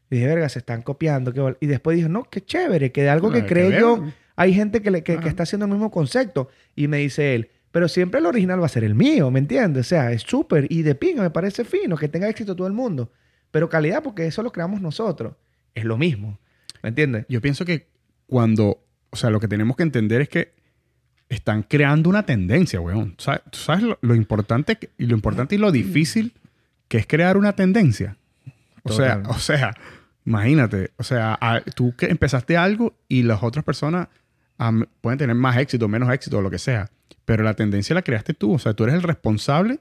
dije, 0.09 0.25
verga, 0.27 0.47
se 0.47 0.59
están 0.59 0.81
copiando. 0.81 1.33
qué 1.33 1.41
bol-". 1.41 1.57
Y 1.59 1.65
después 1.67 1.97
dijo, 1.97 2.07
no, 2.07 2.23
qué 2.23 2.39
chévere, 2.41 2.91
que 2.93 3.01
de 3.03 3.09
algo 3.09 3.31
que 3.31 3.39
cree 3.45 3.69
que 3.71 3.79
yo, 3.81 3.95
hay 4.37 4.53
gente 4.53 4.81
que, 4.81 4.91
le- 4.91 5.03
que, 5.03 5.13
que 5.19 5.27
está 5.27 5.43
haciendo 5.43 5.65
el 5.65 5.71
mismo 5.73 5.91
concepto. 5.91 6.47
Y 6.73 6.87
me 6.87 6.99
dice 6.99 7.35
él, 7.35 7.49
pero 7.71 7.89
siempre 7.89 8.21
el 8.21 8.25
original 8.27 8.61
va 8.61 8.67
a 8.67 8.69
ser 8.69 8.85
el 8.85 8.95
mío, 8.95 9.29
¿me 9.31 9.39
entiendes? 9.39 9.87
O 9.87 9.89
sea, 9.89 10.13
es 10.13 10.21
súper 10.21 10.67
y 10.69 10.83
de 10.83 10.95
pinga, 10.95 11.21
me 11.21 11.31
parece 11.31 11.65
fino, 11.65 11.97
que 11.97 12.07
tenga 12.07 12.29
éxito 12.29 12.55
todo 12.55 12.67
el 12.67 12.73
mundo. 12.73 13.11
Pero 13.55 13.69
calidad 13.69 14.03
porque 14.03 14.27
eso 14.27 14.43
lo 14.43 14.51
creamos 14.51 14.81
nosotros. 14.81 15.33
Es 15.73 15.85
lo 15.85 15.97
mismo. 15.97 16.37
¿Me 16.83 16.89
entiendes? 16.89 17.25
Yo 17.29 17.39
pienso 17.39 17.63
que 17.63 17.87
cuando, 18.27 18.83
o 19.11 19.15
sea, 19.15 19.29
lo 19.29 19.39
que 19.39 19.47
tenemos 19.47 19.77
que 19.77 19.83
entender 19.83 20.19
es 20.19 20.27
que 20.27 20.51
están 21.29 21.63
creando 21.63 22.09
una 22.09 22.25
tendencia, 22.25 22.81
weón. 22.81 23.15
¿Sabes, 23.17 23.43
¿Tú 23.49 23.57
sabes 23.57 23.83
lo, 23.83 23.97
lo 24.01 24.13
importante 24.13 24.75
que- 24.75 24.89
y 24.97 25.05
lo 25.05 25.15
importante 25.15 25.55
y 25.55 25.57
lo 25.57 25.71
difícil 25.71 26.33
que 26.89 26.97
es 26.97 27.07
crear 27.07 27.37
una 27.37 27.53
tendencia? 27.53 28.17
O 28.83 28.91
sea, 28.91 29.23
o 29.29 29.39
sea, 29.39 29.73
imagínate, 30.25 30.91
o 30.97 31.03
sea, 31.03 31.37
a- 31.39 31.61
tú 31.61 31.95
que 31.95 32.07
empezaste 32.07 32.57
algo 32.57 32.93
y 33.07 33.23
las 33.23 33.41
otras 33.41 33.63
personas 33.63 34.09
pueden 34.99 35.17
tener 35.17 35.35
más 35.37 35.55
éxito, 35.55 35.87
menos 35.87 36.09
éxito, 36.13 36.39
o 36.39 36.41
lo 36.41 36.51
que 36.51 36.59
sea, 36.59 36.91
pero 37.23 37.41
la 37.45 37.53
tendencia 37.53 37.93
la 37.93 38.01
creaste 38.01 38.33
tú, 38.33 38.55
o 38.55 38.59
sea, 38.59 38.73
tú 38.73 38.83
eres 38.83 38.95
el 38.95 39.03
responsable 39.03 39.79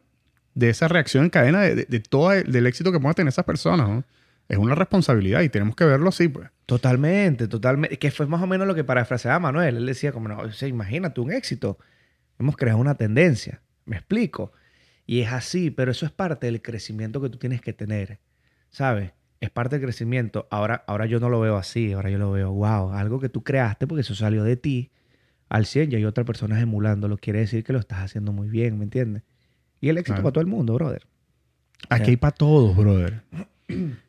de 0.55 0.71
esa 0.71 0.89
reacción 0.89 1.25
en 1.25 1.31
cadena 1.31 1.61
de, 1.63 1.75
de- 1.85 2.01
todo 2.01 2.33
el, 2.33 2.51
del 2.51 2.67
éxito 2.67 2.93
que 2.93 3.01
puedan 3.01 3.15
tener 3.15 3.29
esas 3.31 3.45
personas, 3.45 3.89
¿no? 3.89 4.05
Es 4.49 4.59
una 4.59 4.75
responsabilidad 4.75 5.41
y 5.41 5.49
tenemos 5.49 5.75
que 5.75 5.85
verlo 5.85 6.11
así, 6.11 6.29
pues. 6.29 6.51
Totalmente, 6.67 7.49
totalmente. 7.49 7.99
Que 7.99 8.11
fue 8.11 8.27
más 8.27 8.43
o 8.43 8.47
menos 8.47 8.67
lo 8.67 8.75
que 8.75 8.85
parafraseaba 8.85 9.39
Manuel. 9.41 9.79
Él 9.79 9.87
decía 9.87 10.13
como, 10.13 10.29
no, 10.29 10.39
o 10.39 10.53
sea, 10.53 10.69
imagínate 10.69 11.21
un 11.21 11.33
éxito. 11.33 11.79
Hemos 12.39 12.57
creado 12.57 12.79
una 12.79 12.95
tendencia. 12.95 13.63
¿Me 13.87 13.97
explico? 13.97 14.53
Y 15.07 15.21
es 15.21 15.33
así, 15.33 15.71
pero 15.71 15.91
eso 15.93 16.05
es 16.05 16.13
parte 16.13 16.47
del 16.47 16.61
crecimiento 16.61 17.21
que 17.23 17.31
tú 17.31 17.39
tienes 17.39 17.63
que 17.63 17.73
tener. 17.73 18.19
¿Sabes? 18.71 19.13
Es 19.41 19.49
parte 19.51 19.77
del 19.77 19.85
crecimiento. 19.87 20.47
Ahora, 20.51 20.85
ahora 20.87 21.07
yo 21.07 21.21
no 21.21 21.31
lo 21.31 21.41
veo 21.41 21.57
así. 21.57 21.93
Ahora 21.93 22.11
yo 22.11 22.19
lo 22.19 22.31
veo, 22.33 22.53
wow, 22.53 22.93
algo 22.93 23.21
que 23.21 23.31
tú 23.31 23.43
creaste 23.43 23.87
porque 23.87 24.03
eso 24.03 24.15
salió 24.15 24.45
de 24.45 24.57
ti 24.57 24.91
al 25.49 25.65
100 25.67 25.93
y 25.93 25.95
hay 25.97 26.05
otras 26.05 26.27
personas 26.27 26.61
emulándolo. 26.63 27.17
Quiere 27.17 27.41
decir 27.41 27.65
que 27.65 27.73
lo 27.73 27.79
estás 27.79 28.01
haciendo 28.01 28.33
muy 28.33 28.49
bien, 28.49 28.77
¿me 28.79 28.85
entiendes? 28.85 29.23
Y 29.85 29.89
el 29.91 29.99
éxito 29.99 30.15
Claro. 30.15 30.23
para 30.25 30.33
todo 30.33 30.41
el 30.43 30.47
mundo, 30.49 30.75
brother. 30.75 31.03
Aquí 31.91 32.11
hay 32.11 32.17
para 32.17 32.35
todos, 32.35 32.75
brother. 32.77 33.23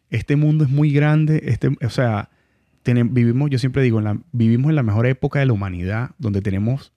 Este 0.09 0.35
mundo 0.35 0.63
es 0.63 0.69
muy 0.69 0.91
grande. 0.91 1.41
Este, 1.45 1.69
o 1.85 1.89
sea, 1.89 2.29
tenem- 2.85 3.09
vivimos, 3.11 3.49
yo 3.49 3.59
siempre 3.59 3.83
digo, 3.83 3.97
en 3.99 4.05
la- 4.05 4.19
vivimos 4.31 4.69
en 4.69 4.75
la 4.75 4.83
mejor 4.83 5.05
época 5.07 5.39
de 5.39 5.45
la 5.47 5.53
humanidad, 5.53 6.11
donde 6.17 6.41
tenemos 6.41 6.93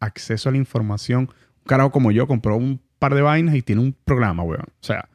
acceso 0.00 0.48
a 0.48 0.52
la 0.52 0.58
información. 0.58 1.20
Un 1.60 1.64
carajo 1.66 1.90
como 1.92 2.10
yo 2.10 2.26
compró 2.26 2.56
un 2.56 2.80
par 2.98 3.14
de 3.14 3.22
vainas 3.22 3.54
y 3.54 3.62
tiene 3.62 3.82
un 3.82 3.92
programa, 4.04 4.42
weón. 4.42 4.62
O 4.62 4.84
sea, 4.84 5.08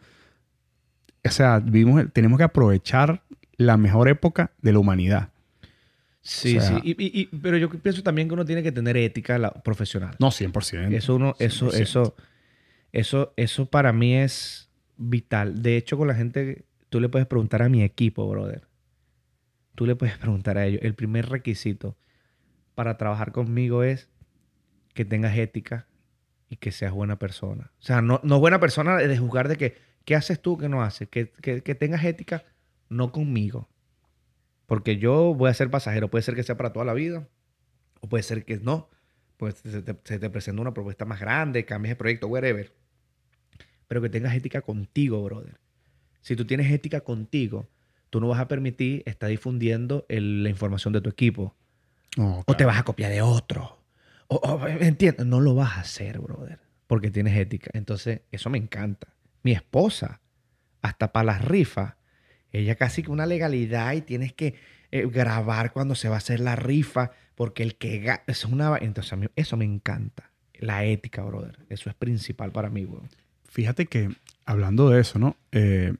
o 1.25 1.29
sea 1.29 1.59
vivimos, 1.59 2.05
tenemos 2.13 2.37
que 2.37 2.43
aprovechar 2.45 3.23
la 3.57 3.75
mejor 3.77 4.07
época 4.07 4.51
de 4.61 4.71
la 4.73 4.79
humanidad. 4.79 5.29
Sí, 6.21 6.57
O 6.57 6.61
sea- 6.61 6.79
sí. 6.79 6.81
Y, 6.83 6.91
y- 7.03 7.21
y- 7.23 7.25
pero 7.41 7.57
yo 7.57 7.69
pienso 7.69 8.03
también 8.03 8.27
que 8.27 8.35
uno 8.35 8.45
tiene 8.45 8.63
que 8.63 8.71
tener 8.71 8.95
ética 8.95 9.37
la- 9.37 9.51
profesional. 9.51 10.15
No, 10.19 10.29
100%. 10.31 10.95
Eso 10.95 11.15
uno, 11.15 11.35
eso, 11.39 11.69
100%. 11.71 11.81
eso, 11.83 12.15
eso, 12.91 13.33
eso 13.37 13.67
para 13.67 13.93
mí 13.93 14.15
es 14.15 14.69
vital. 14.97 15.61
De 15.61 15.77
hecho, 15.77 15.97
con 15.97 16.07
la 16.07 16.15
gente, 16.15 16.65
tú 16.89 16.99
le 16.99 17.09
puedes 17.09 17.27
preguntar 17.27 17.61
a 17.61 17.69
mi 17.69 17.83
equipo, 17.83 18.27
brother. 18.29 18.67
Tú 19.75 19.85
le 19.85 19.95
puedes 19.95 20.17
preguntar 20.17 20.57
a 20.57 20.65
ellos. 20.65 20.81
El 20.83 20.95
primer 20.95 21.29
requisito 21.29 21.97
para 22.75 22.97
trabajar 22.97 23.31
conmigo 23.31 23.83
es 23.83 24.09
que 24.93 25.05
tengas 25.05 25.37
ética 25.37 25.87
y 26.49 26.57
que 26.57 26.71
seas 26.71 26.91
buena 26.91 27.17
persona. 27.17 27.71
O 27.79 27.83
sea, 27.83 28.01
no, 28.01 28.19
no 28.23 28.39
buena 28.39 28.59
persona 28.59 28.97
de 28.97 29.17
juzgar 29.17 29.47
de 29.47 29.55
que, 29.55 29.77
¿qué 30.03 30.15
haces 30.15 30.41
tú, 30.41 30.57
qué 30.57 30.67
no 30.67 30.83
haces? 30.83 31.07
Que, 31.07 31.29
que, 31.29 31.61
que 31.61 31.75
tengas 31.75 32.03
ética, 32.03 32.43
no 32.89 33.11
conmigo. 33.11 33.69
Porque 34.65 34.97
yo 34.97 35.33
voy 35.33 35.49
a 35.49 35.53
ser 35.53 35.69
pasajero. 35.69 36.09
Puede 36.09 36.23
ser 36.23 36.35
que 36.35 36.43
sea 36.43 36.57
para 36.57 36.73
toda 36.73 36.85
la 36.85 36.93
vida 36.93 37.27
o 38.01 38.09
puede 38.09 38.23
ser 38.23 38.43
que 38.43 38.57
no. 38.57 38.89
Pues 39.37 39.55
se 39.55 39.81
te, 39.81 39.95
se 40.03 40.19
te 40.19 40.29
presenta 40.29 40.61
una 40.61 40.73
propuesta 40.73 41.05
más 41.05 41.19
grande, 41.19 41.65
cambies 41.65 41.91
de 41.91 41.95
proyecto, 41.95 42.27
whatever. 42.27 42.80
Pero 43.91 44.01
que 44.01 44.07
tengas 44.09 44.33
ética 44.33 44.61
contigo, 44.61 45.21
brother. 45.21 45.57
Si 46.21 46.37
tú 46.37 46.45
tienes 46.45 46.71
ética 46.71 47.01
contigo, 47.01 47.67
tú 48.09 48.21
no 48.21 48.29
vas 48.29 48.39
a 48.39 48.47
permitir 48.47 49.03
estar 49.05 49.29
difundiendo 49.29 50.05
el- 50.07 50.43
la 50.43 50.49
información 50.49 50.93
de 50.93 51.01
tu 51.01 51.09
equipo. 51.09 51.57
O 52.47 52.55
te 52.55 52.63
vas 52.63 52.79
a 52.79 52.83
copiar 52.83 53.11
de 53.11 53.21
otro. 53.21 53.83
O, 54.29 54.37
o- 54.37 54.65
¿entiendes? 54.65 55.25
No 55.25 55.41
lo 55.41 55.55
vas 55.55 55.75
a 55.75 55.81
hacer, 55.81 56.19
brother. 56.19 56.59
Porque 56.87 57.11
tienes 57.11 57.35
ética. 57.37 57.69
Entonces, 57.73 58.21
eso 58.31 58.49
me 58.49 58.57
encanta. 58.57 59.09
Mi 59.43 59.51
esposa, 59.51 60.21
hasta 60.81 61.11
para 61.11 61.25
las 61.25 61.43
rifas, 61.43 61.95
ella 62.53 62.75
casi 62.75 63.03
que 63.03 63.11
una 63.11 63.25
legalidad 63.25 63.91
y 63.91 63.99
tienes 64.03 64.31
que 64.31 64.55
eh, 64.91 65.05
grabar 65.05 65.73
cuando 65.73 65.95
se 65.95 66.07
va 66.07 66.15
a 66.15 66.19
hacer 66.19 66.39
la 66.39 66.55
rifa. 66.55 67.11
Porque 67.35 67.61
el 67.63 67.75
que 67.75 68.09
es 68.25 68.45
una... 68.45 68.77
Entonces, 68.77 69.11
a 69.11 69.17
mí 69.17 69.27
eso 69.35 69.57
me 69.57 69.65
encanta. 69.65 70.31
La 70.59 70.85
ética, 70.85 71.23
brother. 71.23 71.59
Eso 71.67 71.89
es 71.89 71.95
principal 71.95 72.53
para 72.53 72.69
mí, 72.69 72.85
weón. 72.85 73.09
Fíjate 73.51 73.85
que, 73.85 74.09
hablando 74.45 74.89
de 74.89 75.01
eso, 75.01 75.19
¿no? 75.19 75.35
Eh, 75.51 75.93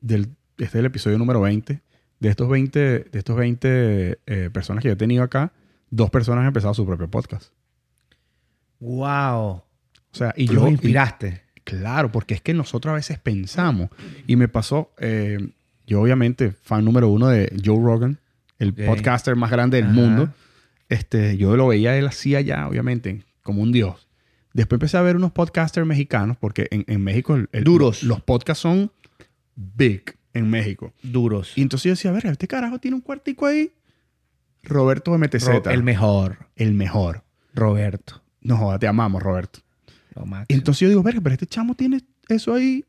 del, 0.00 0.28
este 0.56 0.64
es 0.64 0.74
el 0.76 0.86
episodio 0.86 1.18
número 1.18 1.40
20. 1.40 1.80
De 2.20 2.28
estos 2.28 2.48
20, 2.48 2.78
de 2.80 3.18
estos 3.18 3.36
20 3.36 4.18
eh, 4.26 4.50
personas 4.52 4.80
que 4.82 4.88
yo 4.88 4.92
he 4.94 4.96
tenido 4.96 5.24
acá, 5.24 5.52
dos 5.90 6.08
personas 6.10 6.42
han 6.42 6.46
empezado 6.48 6.72
su 6.72 6.86
propio 6.86 7.08
podcast. 7.10 7.52
¡Wow! 8.80 9.46
O 9.50 9.64
sea, 10.12 10.32
y 10.36 10.46
Tú 10.46 10.54
yo... 10.54 10.60
los 10.60 10.68
y- 10.70 10.72
inspiraste. 10.72 11.42
claro, 11.64 12.12
porque 12.12 12.34
es 12.34 12.40
que 12.40 12.54
nosotros 12.54 12.92
a 12.92 12.94
veces 12.94 13.18
pensamos. 13.18 13.90
Y 14.26 14.36
me 14.36 14.48
pasó, 14.48 14.92
eh, 14.98 15.38
yo 15.86 16.00
obviamente, 16.00 16.52
fan 16.52 16.84
número 16.84 17.08
uno 17.08 17.28
de 17.28 17.52
Joe 17.64 17.82
Rogan, 17.82 18.18
el 18.58 18.70
Ok. 18.70 18.84
podcaster 18.86 19.36
más 19.36 19.50
grande 19.50 19.78
del 19.78 19.86
Ajá. 19.86 19.94
mundo. 19.94 20.28
Este, 20.88 21.36
yo 21.36 21.56
lo 21.56 21.66
veía 21.68 21.96
él 21.98 22.06
así 22.06 22.36
allá, 22.36 22.68
obviamente, 22.68 23.24
como 23.42 23.62
un 23.62 23.72
dios. 23.72 24.06
Después 24.54 24.76
empecé 24.78 24.96
a 24.96 25.02
ver 25.02 25.16
unos 25.16 25.32
podcasters 25.32 25.86
mexicanos, 25.86 26.36
porque 26.38 26.68
en, 26.70 26.84
en 26.88 27.02
México 27.02 27.36
el- 27.52 27.64
Duros. 27.64 28.02
los 28.02 28.22
podcasts 28.22 28.62
son 28.62 28.90
big 29.56 30.16
en 30.32 30.48
México. 30.48 30.92
Duros. 31.02 31.52
Y 31.58 31.62
entonces 31.62 31.84
yo 31.84 31.90
decía, 31.90 32.10
a 32.10 32.14
ver, 32.14 32.24
este 32.26 32.48
carajo 32.48 32.78
tiene 32.78 32.94
un 32.94 33.00
cuartico 33.02 33.44
ahí. 33.46 33.72
Roberto 34.62 35.16
MTZ. 35.18 35.46
Ro- 35.48 35.70
el 35.70 35.82
mejor. 35.82 36.48
el 36.56 36.72
mejor. 36.72 37.22
Roberto. 37.52 38.22
No 38.40 38.56
joda, 38.56 38.78
te 38.78 38.86
amamos, 38.86 39.22
Roberto. 39.22 39.60
Lo. 40.14 40.24
Entonces 40.48 40.80
yo 40.80 40.88
digo, 40.88 41.02
verga, 41.02 41.20
pero 41.20 41.34
este 41.34 41.46
chamo 41.46 41.74
tiene 41.74 42.00
eso 42.28 42.54
ahí, 42.54 42.84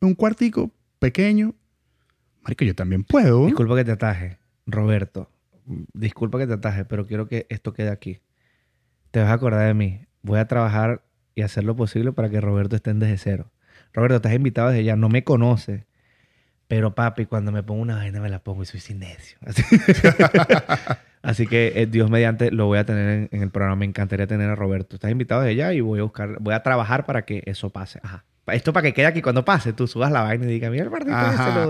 un 0.00 0.14
cuartico 0.14 0.70
pequeño. 0.98 1.54
Marico, 2.42 2.64
yo 2.64 2.74
también 2.74 3.04
puedo. 3.04 3.46
Disculpa 3.46 3.76
que 3.76 3.84
te 3.84 3.92
ataje, 3.92 4.38
Roberto. 4.66 5.30
Disculpa 5.94 6.38
que 6.38 6.46
te 6.46 6.52
ataje, 6.54 6.84
pero 6.84 7.06
quiero 7.06 7.26
que 7.28 7.46
esto 7.48 7.72
quede 7.72 7.90
aquí. 7.90 8.18
Te 9.12 9.20
vas 9.20 9.30
a 9.30 9.34
acordar 9.34 9.66
de 9.68 9.74
mí. 9.74 10.00
Voy 10.24 10.40
a 10.40 10.46
trabajar 10.48 11.02
y 11.36 11.42
hacer 11.42 11.62
lo 11.62 11.76
posible 11.76 12.10
para 12.12 12.28
que 12.28 12.40
Roberto 12.40 12.74
esté 12.74 12.90
en 12.90 12.98
desde 12.98 13.18
cero. 13.18 13.52
Roberto, 13.92 14.16
estás 14.16 14.34
invitado 14.34 14.70
desde 14.70 14.82
ya. 14.84 14.96
No 14.96 15.08
me 15.08 15.22
conoce. 15.22 15.86
Pero 16.66 16.94
papi, 16.94 17.26
cuando 17.26 17.52
me 17.52 17.62
pongo 17.62 17.82
una 17.82 17.96
vaina 17.96 18.20
me 18.20 18.28
la 18.30 18.38
pongo 18.40 18.62
y 18.62 18.66
soy 18.66 18.80
sin 18.80 18.98
necio. 19.00 19.38
Así, 19.46 19.62
Así 21.22 21.46
que 21.46 21.72
eh, 21.76 21.86
Dios 21.86 22.10
mediante 22.10 22.50
lo 22.50 22.66
voy 22.66 22.78
a 22.78 22.84
tener 22.84 23.08
en, 23.08 23.28
en 23.32 23.42
el 23.42 23.50
programa. 23.50 23.76
Me 23.76 23.84
encantaría 23.86 24.26
tener 24.26 24.50
a 24.50 24.54
Roberto. 24.54 24.96
Estás 24.96 25.10
invitado 25.10 25.42
desde 25.42 25.56
ya 25.56 25.72
y 25.72 25.80
voy 25.80 26.00
a 26.00 26.02
buscar, 26.02 26.36
voy 26.40 26.54
a 26.54 26.62
trabajar 26.62 27.06
para 27.06 27.24
que 27.24 27.42
eso 27.46 27.70
pase. 27.70 28.00
Ajá. 28.02 28.24
Esto 28.48 28.72
para 28.74 28.82
que 28.84 28.92
quede 28.92 29.06
aquí 29.06 29.22
cuando 29.22 29.42
pase, 29.44 29.72
tú 29.72 29.86
subas 29.86 30.12
la 30.12 30.20
vaina 30.22 30.44
y 30.44 30.48
digas, 30.48 30.70
mira 30.70 30.84
el 30.84 30.90
partido 30.90 31.16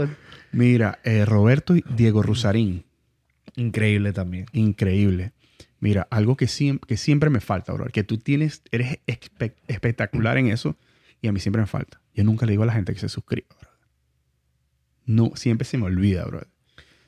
lo- 0.07 0.09
Mira, 0.51 0.99
eh, 1.05 1.25
Roberto 1.25 1.77
y 1.77 1.85
Diego 1.89 2.23
Rusarín. 2.23 2.85
Increíble 3.57 4.13
también. 4.13 4.47
Increíble. 4.53 5.33
Mira, 5.85 6.09
algo 6.11 6.37
que 6.37 6.47
siempre, 6.49 6.89
que 6.89 6.97
siempre 6.97 7.29
me 7.29 7.41
falta, 7.41 7.73
bro. 7.75 7.85
Que 7.87 8.03
tú 8.05 8.17
tienes, 8.17 8.63
eres 8.73 8.99
espe- 9.07 9.55
espectacular 9.69 10.39
en 10.39 10.47
eso 10.47 10.77
y 11.21 11.29
a 11.29 11.33
mí 11.33 11.41
siempre 11.41 11.61
me 11.61 11.67
falta. 11.67 12.01
Yo 12.15 12.25
nunca 12.25 12.47
le 12.47 12.53
digo 12.53 12.63
a 12.63 12.67
la 12.67 12.73
gente 12.73 12.95
que 12.95 13.01
se 13.01 13.09
suscriba, 13.11 13.47
bro. 13.61 13.71
No, 15.07 15.33
siempre 15.37 15.67
se 15.67 15.77
me 15.77 15.85
olvida, 15.85 16.25
bro. 16.25 16.41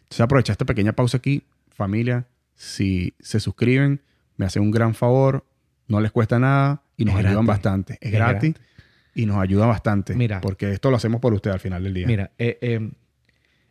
Entonces 0.02 0.20
aprovecha 0.20 0.52
esta 0.52 0.64
pequeña 0.66 0.92
pausa 0.92 1.16
aquí. 1.16 1.42
Familia, 1.70 2.26
si 2.54 3.14
se 3.20 3.40
suscriben, 3.40 4.02
me 4.36 4.44
hacen 4.46 4.62
un 4.62 4.70
gran 4.70 4.94
favor. 4.94 5.46
No 5.88 6.00
les 6.00 6.12
cuesta 6.12 6.38
nada 6.38 6.82
y 6.96 7.04
nos 7.06 7.14
Es 7.14 7.20
ayudan 7.20 7.46
gratis. 7.46 7.48
bastante. 7.48 7.92
Es, 7.94 7.98
Es 8.02 8.12
gratis, 8.12 8.52
gratis. 8.54 8.66
y 9.14 9.26
nos 9.26 9.36
ayuda 9.38 9.66
bastante. 9.66 10.14
Mira. 10.14 10.40
Porque 10.42 10.72
esto 10.72 10.90
lo 10.90 10.96
hacemos 10.98 11.20
por 11.20 11.32
usted 11.32 11.50
al 11.50 11.60
final 11.60 11.82
del 11.82 11.94
día. 11.94 12.06
Mira, 12.06 12.30
eh, 12.38 12.58
eh, 12.60 12.90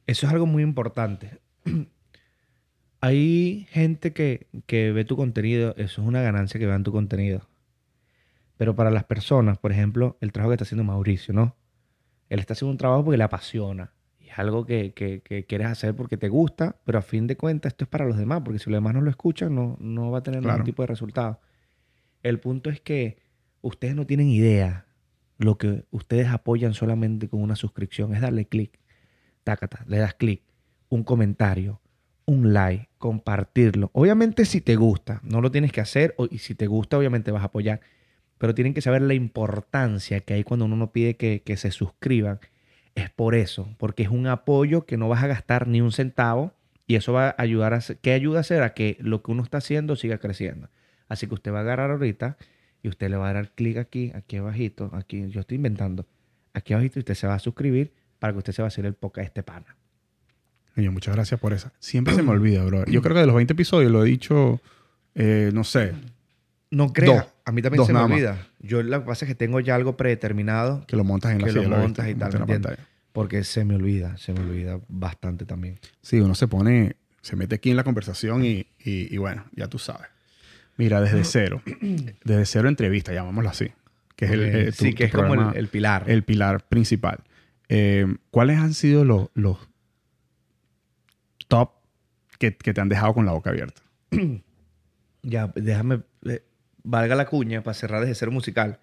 eso 0.07 0.25
es 0.25 0.33
algo 0.33 0.45
muy 0.47 0.63
importante. 0.63 1.39
Hay 3.05 3.67
gente 3.69 4.13
que, 4.13 4.47
que 4.65 4.91
ve 4.91 5.05
tu 5.05 5.15
contenido, 5.15 5.75
eso 5.77 6.01
es 6.01 6.07
una 6.07 6.23
ganancia 6.23 6.59
que 6.59 6.65
vean 6.65 6.83
tu 6.83 6.91
contenido. 6.91 7.47
Pero 8.57 8.75
para 8.75 8.89
las 8.89 9.03
personas, 9.03 9.59
por 9.59 9.71
ejemplo, 9.71 10.17
el 10.21 10.31
trabajo 10.31 10.49
que 10.49 10.55
está 10.55 10.63
haciendo 10.63 10.83
Mauricio, 10.83 11.31
¿no? 11.31 11.55
Él 12.29 12.39
está 12.39 12.53
haciendo 12.53 12.71
un 12.71 12.77
trabajo 12.79 13.03
porque 13.05 13.17
le 13.19 13.23
apasiona. 13.23 13.93
Y 14.19 14.29
es 14.29 14.39
algo 14.39 14.65
que, 14.65 14.93
que- 14.93 15.21
que 15.21 15.45
quieres 15.45 15.67
hacer 15.67 15.95
porque 15.95 16.17
te 16.17 16.29
gusta, 16.29 16.77
pero 16.83 16.97
a 16.97 17.03
fin 17.03 17.27
de 17.27 17.37
cuentas 17.37 17.73
esto 17.73 17.83
es 17.83 17.89
para 17.89 18.05
los 18.05 18.17
demás, 18.17 18.41
porque 18.43 18.57
si 18.57 18.71
los 18.71 18.77
demás 18.77 18.95
no 18.95 19.01
lo 19.01 19.09
escuchan, 19.11 19.53
no, 19.53 19.77
no 19.79 20.09
va 20.09 20.17
a 20.19 20.23
tener 20.23 20.41
Claro. 20.41 20.55
ningún 20.57 20.65
tipo 20.65 20.81
de 20.81 20.87
resultado. 20.87 21.39
El 22.23 22.39
punto 22.39 22.71
es 22.71 22.81
que 22.81 23.19
ustedes 23.61 23.93
no 23.95 24.07
tienen 24.07 24.29
idea 24.29 24.87
lo 25.37 25.59
que 25.59 25.83
ustedes 25.91 26.29
apoyan 26.29 26.73
solamente 26.73 27.29
con 27.29 27.39
una 27.43 27.55
suscripción. 27.55 28.15
Es 28.15 28.21
darle 28.21 28.47
clic, 28.47 28.79
tácata, 29.43 29.83
le 29.87 29.99
das 29.99 30.15
clic, 30.15 30.41
un 30.89 31.03
comentario, 31.03 31.81
un 32.25 32.53
like, 32.53 32.89
compartirlo. 32.97 33.91
Obviamente 33.93 34.45
si 34.45 34.61
te 34.61 34.75
gusta, 34.75 35.21
no 35.23 35.41
lo 35.41 35.51
tienes 35.51 35.71
que 35.71 35.81
hacer, 35.81 36.15
y 36.31 36.39
si 36.39 36.55
te 36.55 36.67
gusta, 36.67 36.97
obviamente 36.97 37.31
vas 37.31 37.43
a 37.43 37.45
apoyar. 37.45 37.81
Pero 38.37 38.53
tienen 38.53 38.73
que 38.73 38.81
saber 38.81 39.01
la 39.01 39.13
importancia 39.13 40.19
que 40.21 40.33
hay 40.33 40.43
cuando 40.43 40.65
uno 40.65 40.75
no 40.75 40.91
pide 40.91 41.15
que, 41.15 41.57
se 41.57 41.71
suscriban. 41.71 42.39
es 42.95 43.09
por 43.09 43.35
eso, 43.35 43.69
porque 43.77 44.03
es 44.03 44.09
un 44.09 44.27
apoyo 44.27 44.85
que 44.85 44.97
no 44.97 45.09
vas 45.09 45.23
a 45.23 45.27
gastar 45.27 45.67
ni 45.67 45.81
un 45.81 45.91
centavo 45.91 46.53
y 46.87 46.95
eso 46.95 47.13
va 47.13 47.29
a 47.29 47.35
ayudar 47.37 47.73
a 47.73 47.77
hacer, 47.77 47.97
¿qué 47.97 48.13
ayuda 48.13 48.39
a 48.39 48.41
hacer? 48.41 48.63
A 48.63 48.73
que 48.73 48.97
lo 48.99 49.21
que 49.21 49.31
uno 49.31 49.43
está 49.43 49.57
haciendo 49.57 49.95
siga 49.95 50.17
creciendo. 50.17 50.69
Así 51.07 51.27
que 51.27 51.33
usted 51.33 51.51
va 51.51 51.59
a 51.59 51.61
agarrar 51.61 51.91
ahorita 51.91 52.37
y 52.83 52.89
usted 52.89 53.09
le 53.09 53.17
va 53.17 53.29
a 53.29 53.33
dar 53.33 53.51
clic 53.51 53.77
aquí, 53.77 54.11
aquí 54.15 54.37
abajito, 54.37 54.91
aquí, 54.93 55.27
yo 55.29 55.41
estoy 55.41 55.55
inventando, 55.55 56.07
aquí 56.53 56.73
abajito 56.73 56.99
y 56.99 57.01
usted 57.01 57.15
se 57.15 57.27
va 57.27 57.35
a 57.35 57.39
suscribir 57.39 57.93
para 58.19 58.33
que 58.33 58.39
usted 58.39 58.53
se 58.53 58.61
va 58.61 58.67
a 58.67 58.69
hacer 58.69 58.85
el 58.85 58.93
podcast 58.93 59.27
este 59.27 59.43
pana. 59.43 59.75
Muchas 60.75 61.15
gracias 61.15 61.39
por 61.39 61.53
esa. 61.53 61.71
Siempre 61.79 62.13
se 62.13 62.21
me 62.23 62.31
olvida, 62.31 62.63
bro. 62.65 62.85
Yo 62.85 63.01
creo 63.01 63.13
que 63.15 63.21
de 63.21 63.25
los 63.27 63.35
20 63.35 63.53
episodios 63.53 63.91
lo 63.91 64.03
he 64.05 64.09
dicho, 64.09 64.59
eh, 65.15 65.51
no 65.53 65.63
sé, 65.63 65.93
No 66.71 66.91
crea, 66.91 67.15
Dos. 67.21 67.25
a 67.45 67.51
mí 67.51 67.61
también 67.61 67.77
Dos 67.77 67.87
se 67.87 67.93
me 67.93 67.99
más. 67.99 68.11
olvida. 68.11 68.47
Yo 68.59 68.83
lo 68.83 68.99
que 68.99 69.05
pasa 69.05 69.25
es 69.25 69.29
que 69.29 69.35
tengo 69.35 69.59
ya 69.61 69.75
algo 69.75 69.95
predeterminado 69.95 70.83
que 70.87 70.95
lo 70.97 71.03
montas 71.03 71.31
en 71.31 71.39
la 71.41 71.47
Que 71.47 71.53
lo 71.53 71.63
silla, 71.63 71.77
montas 71.77 72.07
y 72.09 72.15
tal, 72.15 72.77
porque 73.13 73.43
se 73.45 73.63
me 73.63 73.75
olvida, 73.75 74.17
se 74.17 74.33
me 74.33 74.41
olvida 74.41 74.79
bastante 74.89 75.45
también. 75.45 75.79
Sí, 76.01 76.19
uno 76.19 76.35
se 76.35 76.47
pone, 76.47 76.97
se 77.21 77.35
mete 77.37 77.55
aquí 77.55 77.69
en 77.69 77.77
la 77.77 77.83
conversación 77.85 78.43
y, 78.43 78.67
y- 78.83 79.13
y 79.13 79.17
bueno, 79.17 79.45
ya 79.55 79.67
tú 79.67 79.79
sabes. 79.79 80.07
Mira, 80.75 80.99
desde 80.99 81.23
cero, 81.23 81.61
desde 82.25 82.45
cero 82.45 82.67
entrevista, 82.67 83.13
llamámoslo 83.13 83.49
así, 83.49 83.71
que 84.17 84.25
es 84.25 84.31
el, 84.31 84.43
eh, 84.43 84.65
tu- 84.73 84.83
sí, 84.85 84.93
que 84.93 85.05
es 85.05 85.11
como 85.13 85.33
el, 85.51 85.55
el 85.57 85.67
pilar. 85.69 86.03
el 86.09 86.23
pilar 86.23 86.65
principal. 86.67 87.19
Eh, 87.69 88.05
¿Cuáles 88.31 88.57
han 88.57 88.73
sido 88.73 89.05
los, 89.05 89.29
los 89.33 89.57
top 91.47 91.71
que, 92.39 92.55
que 92.55 92.73
te 92.73 92.81
han 92.81 92.89
dejado 92.89 93.13
con 93.13 93.25
la 93.25 93.31
boca 93.33 93.49
abierta? 93.51 93.81
Ya, 95.27 95.51
déjame, 95.55 96.01
eh, 96.25 96.43
valga 96.83 97.15
la 97.15 97.25
cuña 97.25 97.63
para 97.63 97.73
cerrar 97.73 98.01
desde 98.01 98.13
cero 98.13 98.31
musical. 98.31 98.77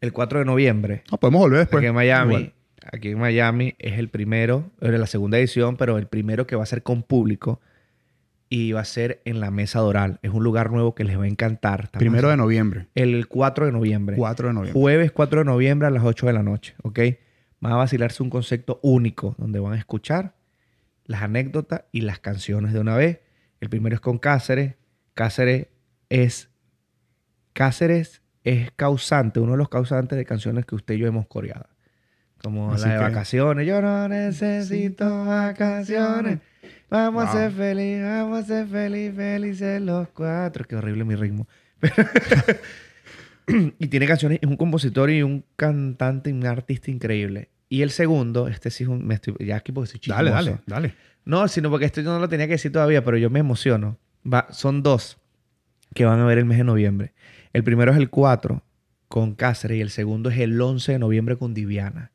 El 0.00 0.12
4 0.14 0.38
de 0.38 0.44
noviembre, 0.46 1.02
No, 1.12 1.18
podemos 1.18 1.40
volver 1.40 1.58
después. 1.60 1.80
aquí 1.80 1.88
en 1.88 1.94
Miami, 1.94 2.34
Igual. 2.34 2.52
aquí 2.90 3.08
en 3.10 3.18
Miami 3.18 3.74
es 3.78 3.98
el 3.98 4.08
primero, 4.08 4.70
era 4.80 4.96
la 4.96 5.06
segunda 5.06 5.38
edición, 5.38 5.76
pero 5.76 5.98
el 5.98 6.06
primero 6.06 6.46
que 6.46 6.56
va 6.56 6.62
a 6.62 6.66
ser 6.66 6.82
con 6.82 7.02
público 7.02 7.60
y 8.48 8.72
va 8.72 8.80
a 8.80 8.84
ser 8.86 9.20
en 9.26 9.40
la 9.40 9.50
Mesa 9.50 9.80
Doral. 9.80 10.20
Es 10.22 10.30
un 10.30 10.42
lugar 10.42 10.70
nuevo 10.70 10.94
que 10.94 11.04
les 11.04 11.18
va 11.18 11.24
a 11.24 11.28
encantar. 11.28 11.90
Primero 11.90 12.28
de 12.30 12.36
noviembre. 12.38 12.86
El 12.94 13.26
4 13.28 13.66
de 13.66 13.72
noviembre. 13.72 14.16
4 14.16 14.48
de 14.48 14.54
noviembre. 14.54 14.80
Jueves 14.80 15.12
4 15.12 15.40
de 15.40 15.44
noviembre 15.44 15.88
a 15.88 15.90
las 15.90 16.04
8 16.04 16.26
de 16.26 16.32
la 16.32 16.42
noche, 16.42 16.74
¿ok? 16.82 16.98
Van 17.60 17.72
a 17.72 17.76
vacilarse 17.76 18.22
un 18.22 18.30
concepto 18.30 18.80
único 18.82 19.34
donde 19.36 19.58
van 19.60 19.74
a 19.74 19.76
escuchar 19.78 20.34
las 21.04 21.22
anécdotas 21.22 21.84
y 21.92 22.00
las 22.02 22.18
canciones 22.18 22.72
de 22.72 22.80
una 22.80 22.96
vez. 22.96 23.20
El 23.60 23.68
primero 23.70 23.94
es 23.94 24.00
con 24.00 24.18
Cáceres. 24.18 24.74
Cáceres 25.14 25.68
es 26.08 26.50
Cáceres 27.52 28.20
es 28.42 28.70
causante, 28.72 29.40
uno 29.40 29.52
de 29.52 29.58
los 29.58 29.68
causantes 29.68 30.18
de 30.18 30.24
canciones 30.24 30.66
que 30.66 30.74
usted 30.74 30.94
y 30.94 30.98
yo 30.98 31.06
hemos 31.06 31.26
coreado. 31.26 31.66
Como 32.42 32.72
Así 32.74 32.84
la 32.86 32.92
de 32.94 32.98
que- 32.98 33.04
vacaciones. 33.04 33.66
Yo 33.66 33.80
no 33.80 34.06
necesito 34.08 35.24
vacaciones. 35.24 36.40
Vamos 36.90 37.24
a 37.28 37.32
ser 37.32 37.52
felices, 37.52 38.04
vamos 38.04 38.44
a 38.44 38.46
ser 38.46 38.66
felices, 38.66 39.16
felices 39.16 39.80
los 39.80 40.08
cuatro. 40.08 40.64
Qué 40.66 40.76
horrible 40.76 41.04
mi 41.04 41.14
ritmo. 41.14 41.48
y 43.78 43.86
tiene 43.88 44.06
canciones, 44.06 44.38
es 44.42 44.48
un 44.48 44.56
compositor 44.56 45.10
y 45.10 45.22
un 45.22 45.44
cantante 45.56 46.30
y 46.30 46.32
un 46.32 46.46
artista 46.46 46.90
increíble. 46.90 47.50
Y 47.74 47.82
el 47.82 47.90
segundo, 47.90 48.46
este 48.46 48.70
sí 48.70 48.84
es 48.84 48.88
un... 48.88 49.04
Me 49.04 49.14
estoy, 49.14 49.34
ya 49.40 49.56
aquí 49.56 49.72
porque 49.72 49.90
soy 49.90 50.00
Dale, 50.06 50.30
chismoso. 50.30 50.50
dale, 50.50 50.62
dale. 50.66 50.94
No, 51.24 51.48
sino 51.48 51.70
porque 51.70 51.86
esto 51.86 52.02
yo 52.02 52.12
no 52.12 52.20
lo 52.20 52.28
tenía 52.28 52.46
que 52.46 52.52
decir 52.52 52.70
todavía, 52.70 53.04
pero 53.04 53.16
yo 53.16 53.30
me 53.30 53.40
emociono. 53.40 53.98
Va, 54.24 54.46
son 54.52 54.84
dos 54.84 55.18
que 55.92 56.04
van 56.04 56.20
a 56.20 56.24
ver 56.24 56.38
el 56.38 56.44
mes 56.44 56.58
de 56.58 56.62
noviembre. 56.62 57.14
El 57.52 57.64
primero 57.64 57.90
es 57.90 57.98
el 57.98 58.10
4 58.10 58.62
con 59.08 59.34
Cáceres 59.34 59.78
y 59.78 59.80
el 59.80 59.90
segundo 59.90 60.30
es 60.30 60.38
el 60.38 60.60
11 60.60 60.92
de 60.92 60.98
noviembre 61.00 61.36
con 61.36 61.52
Diviana. 61.52 62.12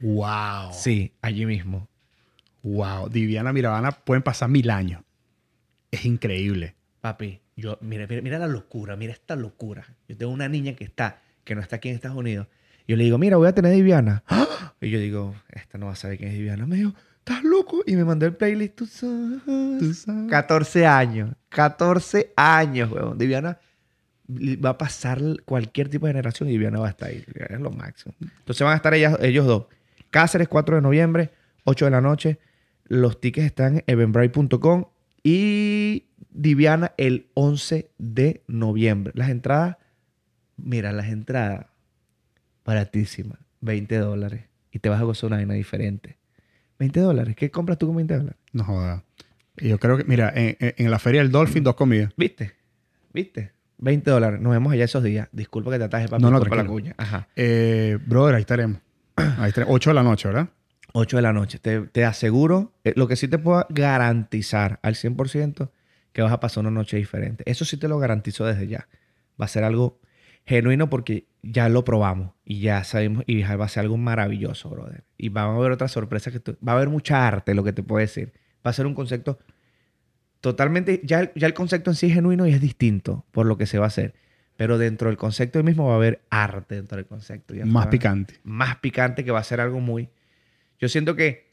Wow. 0.00 0.72
Sí, 0.72 1.12
allí 1.20 1.44
mismo. 1.44 1.86
Wow. 2.62 3.10
Diviana 3.10 3.52
Mirabana 3.52 3.92
pueden 3.92 4.22
pasar 4.22 4.48
mil 4.48 4.70
años. 4.70 5.02
Es 5.90 6.06
increíble. 6.06 6.76
Papi, 7.02 7.42
yo, 7.56 7.76
mira, 7.82 8.06
mira, 8.06 8.22
mira 8.22 8.38
la 8.38 8.46
locura, 8.46 8.96
mira 8.96 9.12
esta 9.12 9.36
locura. 9.36 9.84
Yo 10.08 10.16
tengo 10.16 10.32
una 10.32 10.48
niña 10.48 10.72
que 10.72 10.84
está, 10.84 11.20
que 11.44 11.54
no 11.54 11.60
está 11.60 11.76
aquí 11.76 11.90
en 11.90 11.96
Estados 11.96 12.16
Unidos. 12.16 12.46
Yo 12.88 12.96
le 12.96 13.04
digo, 13.04 13.18
mira, 13.18 13.36
voy 13.36 13.46
a 13.46 13.54
tener 13.54 13.74
Diviana. 13.74 14.24
¡Ah! 14.26 14.74
Y 14.80 14.88
yo 14.88 14.98
digo, 14.98 15.34
esta 15.50 15.76
no 15.76 15.86
va 15.86 15.92
a 15.92 15.96
saber 15.96 16.16
quién 16.16 16.30
es 16.30 16.36
Diviana. 16.36 16.66
Me 16.66 16.76
dijo, 16.76 16.94
¿estás 17.18 17.44
loco? 17.44 17.82
Y 17.86 17.94
me 17.96 18.04
mandó 18.04 18.24
el 18.24 18.34
playlist. 18.34 18.76
Tú 18.76 18.86
sabes. 18.86 19.42
Tú 19.78 19.92
sabes. 19.92 20.30
14 20.30 20.86
años. 20.86 21.34
14 21.50 22.32
años, 22.34 22.90
weón. 22.90 23.18
Diviana 23.18 23.58
va 24.26 24.70
a 24.70 24.78
pasar 24.78 25.20
cualquier 25.44 25.90
tipo 25.90 26.06
de 26.06 26.12
generación 26.12 26.48
y 26.48 26.52
Diviana 26.52 26.80
va 26.80 26.86
a 26.86 26.90
estar 26.90 27.10
ahí. 27.10 27.24
Es 27.34 27.60
lo 27.60 27.70
máximo. 27.70 28.14
Entonces 28.20 28.64
van 28.64 28.72
a 28.72 28.76
estar 28.76 28.94
ellas, 28.94 29.18
ellos 29.20 29.46
dos. 29.46 29.66
Cáceres, 30.10 30.48
4 30.48 30.76
de 30.76 30.82
noviembre, 30.82 31.30
8 31.64 31.84
de 31.84 31.90
la 31.90 32.00
noche. 32.00 32.38
Los 32.84 33.20
tickets 33.20 33.46
están 33.46 33.76
en 33.76 33.84
eventbrite.com 33.86 34.86
y 35.22 36.06
Diviana 36.30 36.94
el 36.96 37.26
11 37.34 37.90
de 37.98 38.42
noviembre. 38.46 39.12
Las 39.14 39.28
entradas, 39.28 39.76
mira, 40.56 40.92
las 40.92 41.08
entradas 41.08 41.66
baratísimas, 42.68 43.38
20 43.62 43.96
dólares. 43.96 44.44
Y 44.70 44.80
te 44.80 44.90
vas 44.90 45.00
a 45.00 45.04
gozar 45.04 45.28
una 45.28 45.36
vaina 45.36 45.54
diferente. 45.54 46.18
20 46.78 47.00
dólares. 47.00 47.34
¿Qué 47.34 47.50
compras 47.50 47.78
tú 47.78 47.86
con 47.86 47.96
20 47.96 48.14
dólares? 48.14 48.38
No 48.52 48.62
joda. 48.62 49.04
Yo 49.56 49.78
creo 49.78 49.96
que, 49.96 50.04
mira, 50.04 50.30
en, 50.34 50.90
la 50.90 50.98
feria 50.98 51.22
del 51.22 51.32
Dolphin, 51.32 51.64
dos 51.64 51.74
comidas. 51.74 52.12
¿Viste? 52.18 52.52
¿Viste? 53.14 53.52
20 53.78 54.10
dólares. 54.10 54.40
Nos 54.40 54.52
vemos 54.52 54.70
allá 54.70 54.84
esos 54.84 55.02
días. 55.02 55.30
Disculpa 55.32 55.70
que 55.70 55.78
te 55.78 55.84
ataje 55.84 56.08
para 56.08 56.20
No, 56.20 56.30
no, 56.30 56.40
la 56.40 56.66
cuña. 56.66 56.94
Ajá. 56.98 57.28
Eh, 57.36 57.98
brother, 58.04 58.34
ahí 58.34 58.42
estaremos. 58.42 58.80
Ahí 59.16 59.48
estaremos. 59.48 59.74
8 59.74 59.90
de 59.90 59.94
la 59.94 60.02
noche, 60.02 60.28
¿verdad? 60.28 60.50
8 60.92 61.16
de 61.16 61.22
la 61.22 61.32
noche. 61.32 61.58
Te, 61.58 61.80
te 61.80 62.04
aseguro, 62.04 62.74
eh, 62.84 62.92
lo 62.96 63.08
que 63.08 63.16
sí 63.16 63.28
te 63.28 63.38
puedo 63.38 63.66
garantizar 63.70 64.78
al 64.82 64.94
100% 64.94 65.70
que 66.12 66.22
vas 66.22 66.32
a 66.32 66.38
pasar 66.38 66.60
una 66.60 66.70
noche 66.70 66.98
diferente. 66.98 67.44
Eso 67.46 67.64
sí 67.64 67.78
te 67.78 67.88
lo 67.88 67.98
garantizo 67.98 68.44
desde 68.44 68.68
ya. 68.68 68.88
Va 69.40 69.46
a 69.46 69.48
ser 69.48 69.64
algo 69.64 70.00
genuino 70.48 70.88
porque 70.88 71.26
ya 71.42 71.68
lo 71.68 71.84
probamos 71.84 72.32
y 72.44 72.60
ya 72.60 72.82
sabemos 72.82 73.22
y 73.26 73.42
va 73.42 73.64
a 73.64 73.68
ser 73.68 73.82
algo 73.82 73.96
maravilloso, 73.98 74.70
brother. 74.70 75.04
Y 75.18 75.28
va 75.28 75.42
a 75.42 75.54
haber 75.54 75.72
otras 75.72 75.92
sorpresas 75.92 76.32
que 76.32 76.40
tú- 76.40 76.56
va 76.66 76.72
a 76.72 76.76
haber 76.76 76.88
mucha 76.88 77.26
arte, 77.28 77.54
lo 77.54 77.62
que 77.64 77.72
te 77.74 77.82
puedo 77.82 78.00
decir. 78.00 78.32
Va 78.66 78.70
a 78.70 78.72
ser 78.72 78.86
un 78.86 78.94
concepto 78.94 79.38
totalmente, 80.40 81.00
ya 81.04 81.20
el, 81.20 81.30
ya 81.34 81.46
el 81.46 81.54
concepto 81.54 81.90
en 81.90 81.96
sí 81.96 82.06
es 82.06 82.14
genuino 82.14 82.46
y 82.46 82.52
es 82.52 82.60
distinto 82.60 83.26
por 83.30 83.46
lo 83.46 83.58
que 83.58 83.66
se 83.66 83.78
va 83.78 83.84
a 83.84 83.88
hacer. 83.88 84.14
Pero 84.56 84.78
dentro 84.78 85.08
del 85.08 85.16
concepto 85.18 85.62
mismo 85.62 85.86
va 85.86 85.92
a 85.92 85.96
haber 85.96 86.22
arte 86.30 86.76
dentro 86.76 86.96
del 86.96 87.06
concepto. 87.06 87.54
Ya 87.54 87.64
Más 87.66 87.86
picante. 87.88 88.40
más 88.42 88.76
picante 88.78 89.24
que 89.24 89.30
va 89.30 89.38
a 89.40 89.44
ser 89.44 89.60
algo 89.60 89.80
muy... 89.80 90.08
Yo 90.80 90.88
siento 90.88 91.14
que 91.14 91.46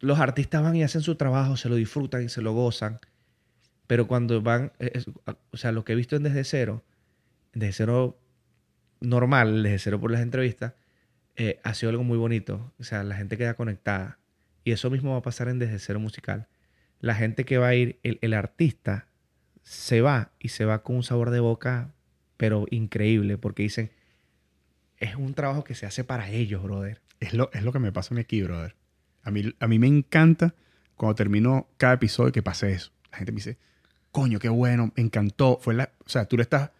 los 0.00 0.18
artistas 0.18 0.62
van 0.62 0.76
y 0.76 0.82
hacen 0.82 1.00
su 1.02 1.14
trabajo, 1.14 1.56
se 1.56 1.68
lo 1.68 1.76
disfrutan 1.76 2.22
y 2.24 2.28
se 2.28 2.42
lo 2.42 2.52
gozan, 2.52 2.98
pero 3.86 4.06
cuando 4.06 4.42
van, 4.42 4.72
es- 4.78 5.06
o 5.52 5.56
sea, 5.56 5.72
lo 5.72 5.84
que 5.84 5.92
he 5.92 5.96
visto 5.96 6.16
en 6.16 6.24
Desde 6.24 6.44
Cero, 6.44 6.82
Desde 7.54 7.72
Cero 7.72 8.20
normal, 9.00 9.62
Desde 9.62 9.78
Cero 9.78 10.00
por 10.00 10.10
las 10.10 10.20
entrevistas, 10.20 10.74
eh, 11.36 11.60
ha 11.64 11.74
sido 11.74 11.90
algo 11.90 12.04
muy 12.04 12.18
bonito. 12.18 12.72
O 12.78 12.84
sea, 12.84 13.02
la 13.04 13.16
gente 13.16 13.36
queda 13.36 13.54
conectada. 13.54 14.18
Y 14.64 14.72
eso 14.72 14.90
mismo 14.90 15.12
va 15.12 15.18
a 15.18 15.22
pasar 15.22 15.48
en 15.48 15.58
Desde 15.58 15.78
Cero 15.78 16.00
musical. 16.00 16.48
La 17.00 17.14
gente 17.14 17.44
que 17.44 17.58
va 17.58 17.68
a 17.68 17.74
ir, 17.74 17.98
el, 18.02 18.18
el 18.22 18.34
artista 18.34 19.08
se 19.62 20.00
va 20.00 20.32
y 20.38 20.48
se 20.48 20.64
va 20.64 20.82
con 20.82 20.96
un 20.96 21.02
sabor 21.02 21.30
de 21.30 21.40
boca, 21.40 21.92
pero 22.36 22.66
increíble, 22.70 23.38
porque 23.38 23.62
dicen, 23.62 23.90
es 24.98 25.16
un 25.16 25.34
trabajo 25.34 25.64
que 25.64 25.74
se 25.74 25.86
hace 25.86 26.04
para 26.04 26.30
ellos, 26.30 26.62
brother. 26.62 27.00
Es 27.20 27.34
lo, 27.34 27.50
es 27.52 27.62
lo 27.62 27.72
que 27.72 27.78
me 27.78 27.92
pasa 27.92 28.14
a 28.14 28.20
aquí, 28.20 28.42
brother. 28.42 28.76
A 29.22 29.30
mí, 29.30 29.54
a 29.58 29.66
mí 29.66 29.78
me 29.78 29.86
encanta 29.86 30.54
cuando 30.96 31.14
termino 31.14 31.68
cada 31.76 31.94
episodio 31.94 32.32
que 32.32 32.42
pase 32.42 32.72
eso. 32.72 32.92
La 33.10 33.18
gente 33.18 33.32
me 33.32 33.36
dice, 33.36 33.58
coño, 34.12 34.38
qué 34.38 34.48
bueno, 34.48 34.92
me 34.96 35.02
encantó. 35.02 35.58
Fue 35.60 35.74
la, 35.74 35.90
o 36.04 36.08
sea, 36.08 36.26
tú 36.26 36.36
le 36.36 36.42
estás 36.42 36.70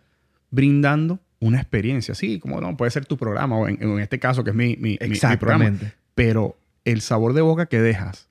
brindando 0.55 1.19
una 1.41 1.61
experiencia. 1.61 2.15
Sí, 2.15 2.39
como 2.39 2.61
no, 2.61 2.77
puede 2.77 2.91
ser 2.91 3.05
tu 3.07 3.17
programa 3.17 3.57
o 3.59 3.69
en, 3.69 3.83
en 3.83 3.99
este 4.01 4.19
caso 4.19 4.45
que 4.45 4.51
es 4.51 4.57
mi, 4.57 4.77
mi- 4.77 4.99
mi- 5.01 5.09
mi 5.09 5.17
programa. 5.19 5.67
Exactamente. 5.67 5.93
Pero 6.15 6.57
el 6.85 7.01
sabor 7.01 7.33
de 7.35 7.41
boca 7.43 7.67
que 7.67 7.81
dejas, 7.81 8.29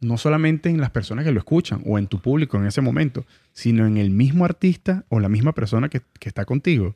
no 0.00 0.16
solamente 0.18 0.68
en 0.68 0.80
las 0.80 0.90
personas 0.90 1.24
que 1.24 1.32
lo 1.32 1.38
escuchan 1.38 1.82
o 1.86 1.98
en 1.98 2.06
tu 2.06 2.20
público 2.20 2.56
en 2.58 2.66
ese 2.66 2.80
momento, 2.80 3.24
sino 3.52 3.86
en 3.86 3.96
el 3.96 4.10
mismo 4.10 4.44
artista 4.44 5.04
o 5.08 5.18
la 5.20 5.28
misma 5.28 5.52
persona 5.52 5.88
que, 5.88 6.02
que 6.20 6.28
está 6.28 6.44
contigo, 6.44 6.94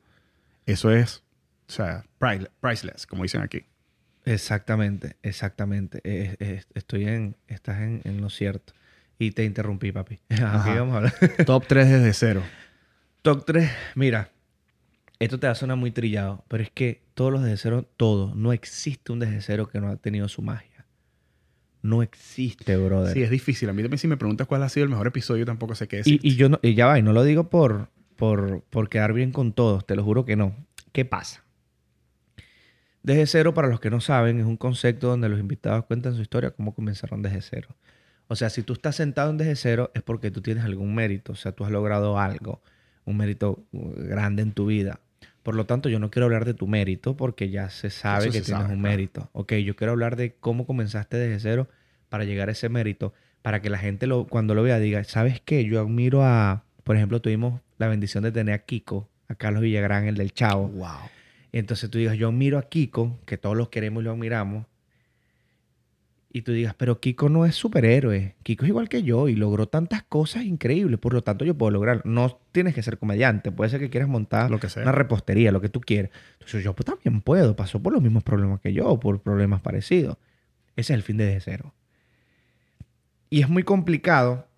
eso 0.66 0.92
es, 0.92 1.22
o 1.68 1.72
sea, 1.72 2.05
priceless, 2.61 3.07
como 3.07 3.22
dicen 3.24 3.40
aquí. 3.40 3.64
Exactamente, 4.24 5.16
exactamente. 5.22 6.00
Estoy 6.74 7.09
en, 7.09 7.34
estás 7.48 7.80
en, 7.80 8.03
en 8.05 8.20
lo 8.20 8.30
cierto. 8.30 8.72
Y 9.18 9.32
te 9.32 9.44
interrumpí, 9.44 9.90
papi. 9.92 10.20
Aquí 10.30 10.70
vamos 10.70 10.94
a 10.94 10.96
hablar. 10.98 11.14
Top 11.44 11.64
3 11.66 11.88
desde 11.88 12.12
cero. 12.12 12.42
Top 13.22 13.44
3, 13.44 13.70
mira, 13.94 14.30
esto 15.24 15.38
te 15.38 15.46
va 15.46 15.52
a 15.52 15.56
sonar 15.56 15.76
muy 15.76 15.90
trillado, 15.90 16.44
pero 16.48 16.62
es 16.62 16.70
que 16.70 17.02
todos 17.14 17.32
los 17.32 17.42
desde 17.42 17.56
cero, 17.56 17.88
todo, 17.96 18.34
no 18.34 18.52
existe 18.52 19.12
un 19.12 19.20
desde 19.20 19.40
cero 19.40 19.68
que 19.68 19.80
no 19.80 19.88
ha 19.88 19.96
tenido 19.96 20.28
su 20.28 20.42
magia. 20.42 20.86
No 21.82 22.02
existe, 22.02 22.76
brother. 22.76 23.12
Sí, 23.12 23.22
es 23.22 23.30
difícil. 23.30 23.68
A 23.68 23.72
mí 23.72 23.82
también 23.82 23.98
si 23.98 24.06
me 24.08 24.16
preguntas 24.16 24.46
cuál 24.46 24.62
ha 24.62 24.68
sido 24.68 24.84
el 24.84 24.90
mejor 24.90 25.08
episodio, 25.08 25.40
yo 25.40 25.46
tampoco 25.46 25.74
sé 25.74 25.88
qué 25.88 25.96
decir. 25.96 26.20
y, 26.22 26.32
y 26.32 26.36
yo 26.36 26.48
no, 26.48 26.58
y 26.62 26.74
ya 26.74 26.86
va, 26.86 26.98
y 26.98 27.02
no 27.02 27.12
lo 27.12 27.24
digo 27.24 27.50
por, 27.50 27.88
por, 28.16 28.62
por 28.70 28.88
quedar 28.88 29.12
bien 29.12 29.32
con 29.32 29.52
todos, 29.52 29.86
te 29.86 29.96
lo 29.96 30.04
juro 30.04 30.24
que 30.24 30.36
no. 30.36 30.54
¿Qué 30.92 31.04
pasa? 31.04 31.44
Desde 33.02 33.26
cero, 33.26 33.52
para 33.52 33.68
los 33.68 33.80
que 33.80 33.90
no 33.90 34.00
saben, 34.00 34.38
es 34.38 34.46
un 34.46 34.56
concepto 34.56 35.08
donde 35.08 35.28
los 35.28 35.40
invitados 35.40 35.84
cuentan 35.86 36.14
su 36.14 36.22
historia, 36.22 36.52
cómo 36.52 36.72
comenzaron 36.72 37.20
desde 37.20 37.42
cero. 37.42 37.74
O 38.28 38.36
sea, 38.36 38.48
si 38.48 38.62
tú 38.62 38.72
estás 38.72 38.96
sentado 38.96 39.30
en 39.30 39.36
desde 39.36 39.56
cero 39.56 39.90
es 39.94 40.02
porque 40.02 40.30
tú 40.30 40.40
tienes 40.40 40.64
algún 40.64 40.94
mérito, 40.94 41.32
o 41.32 41.36
sea, 41.36 41.52
tú 41.52 41.64
has 41.64 41.70
logrado 41.70 42.18
algo, 42.18 42.62
un 43.04 43.16
mérito 43.16 43.64
uh, 43.72 43.92
grande 43.96 44.42
en 44.42 44.52
tu 44.52 44.66
vida. 44.66 45.00
Por 45.43 45.57
lo 45.57 45.66
tanto, 45.66 45.88
yo 45.88 45.99
no 45.99 46.11
quiero 46.11 46.26
hablar 46.26 46.45
de 46.45 46.55
tu 46.55 46.66
mérito 46.66 47.16
porque 47.16 47.51
ya 47.51 47.68
se 47.70 47.90
sabe 47.90 48.24
Eso 48.24 48.32
que 48.32 48.38
se 48.38 48.45
tienes 48.47 48.62
sabe, 48.62 48.74
un 48.74 48.80
claro. 48.80 48.97
mérito. 48.97 49.30
Ok, 49.32 49.55
yo 49.55 49.74
quiero 49.74 49.93
hablar 49.93 50.16
de 50.16 50.34
cómo 50.34 50.66
comenzaste 50.66 51.16
desde 51.16 51.40
cero 51.40 51.68
para 52.09 52.24
llegar 52.24 52.49
a 52.49 52.53
ese 52.53 52.68
mérito, 52.68 53.12
para 53.43 53.61
que 53.61 53.70
la 53.70 53.78
gente 53.78 54.07
lo, 54.07 54.26
cuando 54.26 54.55
lo 54.55 54.62
vea 54.62 54.78
diga, 54.78 55.03
¿sabes 55.05 55.40
qué? 55.40 55.64
Yo 55.64 55.80
admiro 55.80 56.22
a, 56.24 56.64
por 56.84 56.97
ejemplo, 56.97 57.20
tuvimos 57.20 57.61
la 57.78 57.88
bendición 57.88 58.22
de 58.22 58.30
tener 58.30 58.55
a 58.55 58.59
Kiko, 58.59 59.09
a 59.28 59.34
Carlos 59.34 59.62
Villagrán, 59.62 60.07
el 60.07 60.16
del 60.16 60.32
Chavo. 60.32 60.68
Wow. 60.68 60.88
Y 61.51 61.59
entonces 61.59 61.90
tú 61.90 61.99
digas, 61.99 62.16
yo 62.16 62.28
admiro 62.28 62.59
a 62.59 62.68
Kiko, 62.68 63.18
que 63.26 63.36
todos 63.36 63.57
los 63.57 63.68
queremos 63.68 64.03
y 64.03 64.05
lo 64.05 64.12
admiramos. 64.12 64.66
Y 66.35 66.43
tú 66.43 66.53
digas, 66.53 66.74
pero 66.74 66.99
Kiko 66.99 67.28
no 67.28 67.45
es 67.45 67.55
superhéroe. 67.55 68.37
Kiko 68.43 68.64
es 68.64 68.70
igual 68.70 68.89
que 68.89 69.03
yo 69.03 69.28
y 69.28 69.37
logró 69.37 69.68
tantas 69.68 70.03
cosas 70.03 70.45
increíbles. 70.45 70.99
Por 70.99 71.12
lo 71.12 71.22
tanto, 71.22 71.45
yo 71.45 71.55
puedo 71.59 71.70
lograr. 71.70 72.01
No 72.07 72.41
tienes 72.53 72.74
que 72.74 72.83
ser 72.83 72.97
comediante. 72.97 73.53
Puede 73.53 73.68
ser 73.68 73.80
que 73.80 73.91
quieras 73.91 74.09
montar 74.09 74.51
Lo 74.51 74.59
que 74.59 74.70
sea. 74.70 74.83
una 74.83 74.93
repostería, 74.93 75.53
lo 75.53 75.61
que 75.61 75.68
tú 75.68 75.83
quieras. 75.83 76.11
Entonces 76.35 76.64
yo 76.64 76.74
pues, 76.74 76.87
también 76.87 77.20
puedo. 77.20 77.55
Pasó 77.55 77.83
por 77.83 77.93
los 77.93 78.01
mismos 78.01 78.22
problemas 78.22 78.61
que 78.61 78.72
yo, 78.72 78.99
por 78.99 79.20
problemas 79.20 79.61
parecidos. 79.61 80.16
Ese 80.74 80.95
es 80.95 80.97
el 80.97 81.03
fin 81.03 81.18
de 81.18 81.26
desde 81.26 81.41
cero. 81.41 81.74
Y 83.28 83.43
es 83.43 83.51
muy 83.51 83.62
complicado 83.62 84.49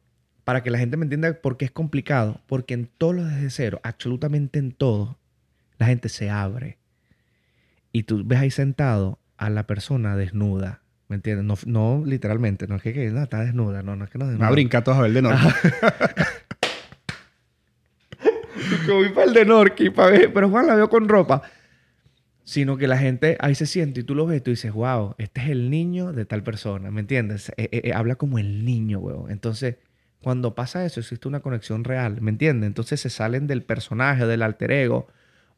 para 0.45 0.63
que 0.63 0.71
la 0.71 0.79
gente 0.79 0.97
me 0.97 1.07
entienda 1.07 1.35
por 1.35 1.57
qué 1.57 1.65
es 1.65 1.73
complicado. 1.73 2.41
Porque 2.47 2.75
en 2.75 2.87
todos 2.87 3.17
los 3.17 3.27
desde 3.29 3.51
cero, 3.51 3.81
absolutamente 3.83 4.61
en 4.61 4.71
todo, 4.71 5.19
la 5.79 5.87
gente 5.87 6.09
se 6.09 6.31
abre. 6.31 6.79
Y 7.91 8.05
tú 8.05 8.23
ves 8.25 8.39
ahí 8.39 8.53
sentado 8.53 9.19
a 9.39 9.51
la 9.51 9.67
persona 9.67 10.15
desnuda. 10.15 10.84
¿Me 11.09 11.17
entiendes? 11.17 11.45
No, 11.45 11.55
no 11.67 12.07
literalmente, 12.07 12.67
no 12.67 12.77
es 12.77 12.83
que, 12.83 12.93
que, 12.93 13.11
no, 13.11 13.23
está 13.23 13.41
desnuda, 13.41 13.83
no, 13.83 13.97
no 13.97 14.05
es 14.05 14.11
que 14.11 14.19
no 14.19 14.25
Me 14.25 14.31
va 14.31 14.33
desnuda. 14.33 14.49
a 14.49 14.53
brincar 14.53 14.85
todos 14.85 14.99
a 14.99 15.03
ver 15.03 15.13
de 15.13 15.23
que 18.87 18.93
voy 18.93 19.11
para 19.11 19.27
el 19.27 19.35
de 19.35 19.91
para 19.91 20.11
ver, 20.11 20.33
pero 20.33 20.49
Juan 20.49 20.67
la 20.67 20.75
veo 20.75 20.89
con 20.89 21.09
ropa. 21.09 21.43
Sino 22.45 22.77
que 22.77 22.87
la 22.87 22.99
gente 22.99 23.39
ahí 23.41 23.55
se 23.55 23.65
siente 23.65 24.01
y 24.01 24.05
tú 24.05 24.15
lo 24.15 24.27
ves 24.27 24.39
y 24.39 24.41
tú 24.43 24.51
dices, 24.51 24.73
wow, 24.73 25.15
este 25.17 25.41
es 25.41 25.49
el 25.49 25.71
niño 25.71 26.13
de 26.13 26.27
tal 26.27 26.43
persona, 26.43 26.91
¿me 26.91 27.01
entiendes? 27.01 27.51
Eh, 27.57 27.69
eh, 27.73 27.81
eh, 27.85 27.93
habla 27.95 28.17
como 28.17 28.39
el 28.39 28.67
niño, 28.67 28.99
weón. 28.99 29.31
Entonces, 29.31 29.77
cuando 30.21 30.55
pasa 30.55 30.85
eso, 30.85 31.01
existe 31.01 31.27
una 31.27 31.41
conexión 31.41 31.85
real, 31.85 32.21
¿me 32.21 32.31
entiendes? 32.31 32.67
Entonces 32.67 33.01
se 33.01 33.09
salen 33.09 33.47
del 33.47 33.63
personaje, 33.63 34.27
del 34.27 34.43
alter 34.43 34.73
ego 34.73 35.09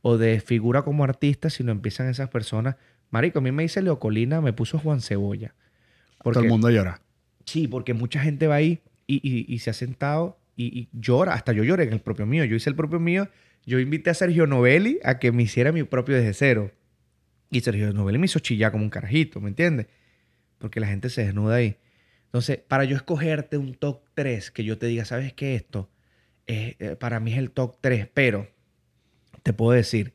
o 0.03 0.17
de 0.17 0.41
figura 0.41 0.83
como 0.83 1.03
artista, 1.03 1.51
sino 1.51 1.73
empiezan 1.73 2.09
esas 2.09 2.29
personas. 2.29 2.77
Marico, 3.11 3.39
a 3.39 3.43
mí 3.43 3.53
me 3.53 3.63
dice 3.63 3.83
Leo 3.83 3.99
Colina, 3.99 4.41
me 4.41 4.53
puso 4.53 4.79
Juan 4.79 5.01
Cebolla. 5.01 5.55
Todo 6.23 6.45
el 6.45 6.51
mundo 6.51 6.71
llora. 6.71 7.01
Sí, 7.45 7.69
porque 7.69 7.95
mucha 7.95 8.21
gente 8.21 8.47
va 8.47 8.57
ahí 8.57 8.81
y, 9.07 9.17
y- 9.23 9.47
y 9.53 9.59
se 9.61 9.71
ha 9.71 9.73
sentado 9.73 10.39
y, 10.57 10.67
y 10.79 10.89
llora. 10.93 11.35
Hasta 11.35 11.53
yo 11.53 11.63
lloré 11.65 11.85
en 11.85 11.93
el 11.93 12.01
propio 12.01 12.27
mío. 12.27 12.45
Yo 12.45 12.57
hice 12.57 12.69
el 12.71 12.77
propio 12.77 12.99
mío. 12.99 13.29
Yo 13.65 13.79
invité 13.79 14.11
a 14.11 14.15
Sergio 14.15 14.47
Novelli 14.47 14.99
a 15.05 15.19
que 15.19 15.31
me 15.33 15.43
hiciera 15.45 15.71
mi 15.73 15.85
propio 15.85 16.17
desde 16.17 16.35
cero. 16.35 16.73
Y 17.51 17.61
Sergio 17.61 17.93
Novelli 17.93 18.19
me 18.19 18.27
hizo 18.27 18.41
chillar 18.41 18.73
como 18.73 18.83
un 18.85 18.91
carajito, 18.91 19.41
¿me 19.41 19.49
entiendes? 19.49 19.87
Porque 20.59 20.81
la 20.81 20.89
gente 20.89 21.11
se 21.11 21.25
desnuda 21.25 21.57
ahí. 21.57 21.77
Entonces, 22.25 22.59
para 22.59 22.85
yo 22.85 22.97
escogerte 22.97 23.57
un 23.57 23.75
top 23.75 24.03
3, 24.15 24.51
que 24.51 24.65
yo 24.65 24.79
te 24.79 24.87
diga, 24.87 25.05
¿sabes 25.05 25.33
qué? 25.33 25.55
Esto 25.55 25.89
es, 26.47 26.75
eh, 26.81 26.97
para 26.99 27.21
mí 27.21 27.33
es 27.33 27.39
el 27.39 27.53
top 27.53 27.77
3, 27.81 28.09
pero 28.13 28.49
te 29.45 29.53
puedo 29.53 29.71
decir, 29.73 30.15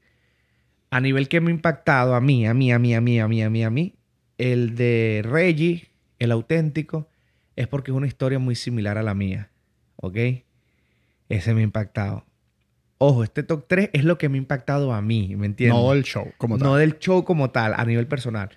a 0.92 1.00
nivel 1.00 1.30
que 1.30 1.42
me 1.42 1.50
ha 1.50 1.54
impactado 1.54 2.14
a 2.14 2.22
mí, 2.22 2.46
a 2.46 2.54
mí, 2.54 2.72
a 2.72 2.78
mí, 2.78 2.94
a 2.94 3.02
mí, 3.02 3.20
a 3.20 3.28
mí, 3.28 3.42
a 3.42 3.50
mí, 3.50 3.64
a 3.64 3.70
mí, 3.70 3.96
el 4.38 4.76
de 4.76 5.22
Reggie, 5.26 5.90
el 6.20 6.32
auténtico, 6.32 7.10
es 7.56 7.68
porque 7.68 7.92
es 7.92 7.98
una 7.98 8.08
historia 8.08 8.40
muy 8.40 8.56
similar 8.56 8.98
a 8.98 9.04
la 9.04 9.14
mía. 9.14 9.50
¿Ok? 9.96 10.18
Ese 11.30 11.54
me 11.54 11.62
ha 11.62 11.64
impactado. 11.64 12.26
Ojo, 12.98 13.24
este 13.24 13.42
top 13.42 13.66
3 13.68 13.90
es 13.94 14.04
lo 14.04 14.18
que 14.18 14.28
me 14.30 14.38
ha 14.38 14.40
impactado 14.40 14.94
a 14.94 15.02
mí, 15.02 15.36
¿me 15.38 15.46
entiendes? 15.46 15.82
No 15.82 15.94
el 15.94 16.04
show, 16.04 16.34
como 16.38 16.58
tal. 16.58 16.68
No 16.68 16.76
del 16.76 17.00
show 17.00 17.24
como 17.24 17.50
tal, 17.50 17.74
a 17.76 17.86
nivel 17.86 18.06
personal. 18.06 18.50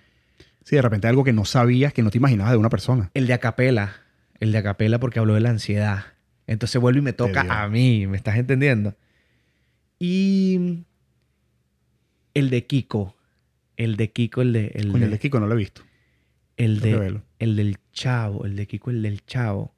Sí, 0.64 0.76
de 0.76 0.82
repente 0.82 1.06
algo 1.06 1.22
que 1.22 1.32
no 1.32 1.44
sabías, 1.44 1.92
que 1.92 2.02
no 2.02 2.10
te 2.10 2.18
imaginabas 2.18 2.52
de 2.52 2.58
una 2.58 2.68
persona. 2.68 3.10
El 3.14 3.26
de 3.28 3.34
Acapela. 3.34 3.94
El 4.40 4.50
de 4.50 4.58
Acapela 4.58 4.98
porque 4.98 5.20
habló 5.20 5.34
de 5.34 5.40
la 5.40 5.50
ansiedad. 5.50 6.06
Entonces 6.46 6.80
vuelve 6.80 6.98
y 6.98 7.02
me 7.02 7.12
toca 7.12 7.62
a 7.62 7.68
mí, 7.68 8.06
¿me 8.06 8.16
estás 8.16 8.36
entendiendo? 8.36 8.96
Y 9.98 10.84
el 12.34 12.50
de 12.50 12.66
Kiko. 12.66 13.16
El 13.76 13.96
de 13.96 14.10
Kiko, 14.12 14.42
el 14.42 14.52
de... 14.52 14.66
El 14.74 14.88
Coño, 14.88 14.98
de- 15.00 15.04
el 15.06 15.10
de 15.12 15.18
Kiko 15.18 15.40
no 15.40 15.46
lo 15.46 15.54
he 15.54 15.58
visto. 15.58 15.82
El, 16.56 16.80
Tengo 16.80 17.00
de, 17.00 17.20
el 17.40 17.56
del 17.56 17.78
chavo, 17.92 18.44
el 18.46 18.54
de 18.56 18.66
Kiko, 18.66 18.90
el 18.90 19.02
del 19.02 19.24
chavo. 19.26 19.74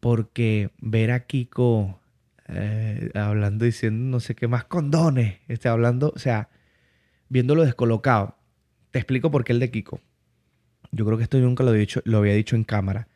Porque 0.00 0.70
ver 0.78 1.10
a 1.12 1.20
Kiko 1.26 1.98
eh, 2.48 3.10
hablando, 3.14 3.64
diciendo 3.64 4.04
no 4.10 4.20
sé 4.20 4.34
qué 4.34 4.48
más, 4.48 4.64
condones, 4.64 5.38
este, 5.48 5.68
hablando, 5.70 6.12
o 6.14 6.18
sea, 6.18 6.50
viéndolo 7.30 7.64
descolocado. 7.64 8.36
Te 8.90 8.98
explico 8.98 9.30
por 9.30 9.44
qué 9.44 9.52
el 9.52 9.60
de 9.60 9.70
Kiko. 9.70 10.00
Yo 10.92 11.06
creo 11.06 11.16
que 11.16 11.24
esto 11.24 11.38
yo 11.38 11.44
nunca 11.46 11.64
lo, 11.64 11.74
he 11.74 11.78
dicho, 11.78 12.02
lo 12.04 12.18
había 12.18 12.34
dicho 12.34 12.54
en 12.54 12.64
cámara. 12.64 13.08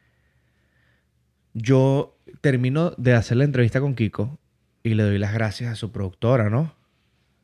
Yo 1.54 2.16
termino 2.40 2.92
de 2.96 3.14
hacer 3.14 3.36
la 3.36 3.44
entrevista 3.44 3.80
con 3.80 3.94
Kiko 3.94 4.38
y 4.82 4.94
le 4.94 5.02
doy 5.02 5.18
las 5.18 5.32
gracias 5.34 5.72
a 5.72 5.76
su 5.76 5.90
productora, 5.92 6.50
¿no? 6.50 6.74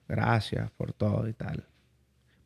Gracias 0.08 0.70
por 0.72 0.92
todo 0.92 1.28
y 1.28 1.32
tal. 1.32 1.66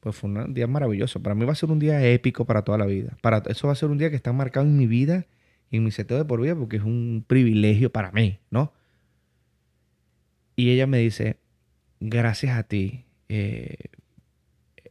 Pues 0.01 0.17
fue 0.17 0.31
un 0.31 0.55
día 0.55 0.67
maravilloso. 0.67 1.23
Para 1.23 1.35
mí 1.35 1.45
va 1.45 1.53
a 1.53 1.57
ser 1.57 1.71
un 1.71 1.79
día 1.79 2.05
épico 2.07 2.45
para 2.47 2.63
toda 2.63 2.79
la 2.79 2.87
vida. 2.87 3.17
Para, 3.23 3.43
eso 3.47 3.67
va 3.67 3.73
a 3.73 3.77
ser 3.77 3.91
un 3.91 3.99
día 3.99 4.11
que 4.11 4.17
está 4.17 4.33
marcado 4.33 4.67
en 4.67 4.77
mi 4.77 4.87
vida 4.87 5.27
y 5.71 5.79
en 5.79 5.85
mi 5.85 5.91
seteo 5.91 6.19
de 6.19 6.25
por 6.25 6.41
vida 6.41 6.55
porque 6.57 6.77
es 6.77 6.83
un 6.85 7.25
privilegio 7.27 7.91
para 7.93 8.13
mí, 8.13 8.39
¿no? 8.51 8.73
Y 10.57 10.71
ella 10.71 10.87
me 10.87 10.99
dice, 10.99 11.39
gracias 12.01 12.57
a 12.57 12.65
ti, 12.65 13.05
eh, 13.29 13.77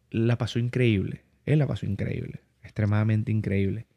la 0.10 0.38
pasó 0.38 0.60
increíble. 0.60 1.24
Él 1.46 1.60
la 1.60 1.68
pasó 1.68 1.86
increíble, 1.86 2.42
extremadamente 2.64 3.32
increíble. 3.32 3.88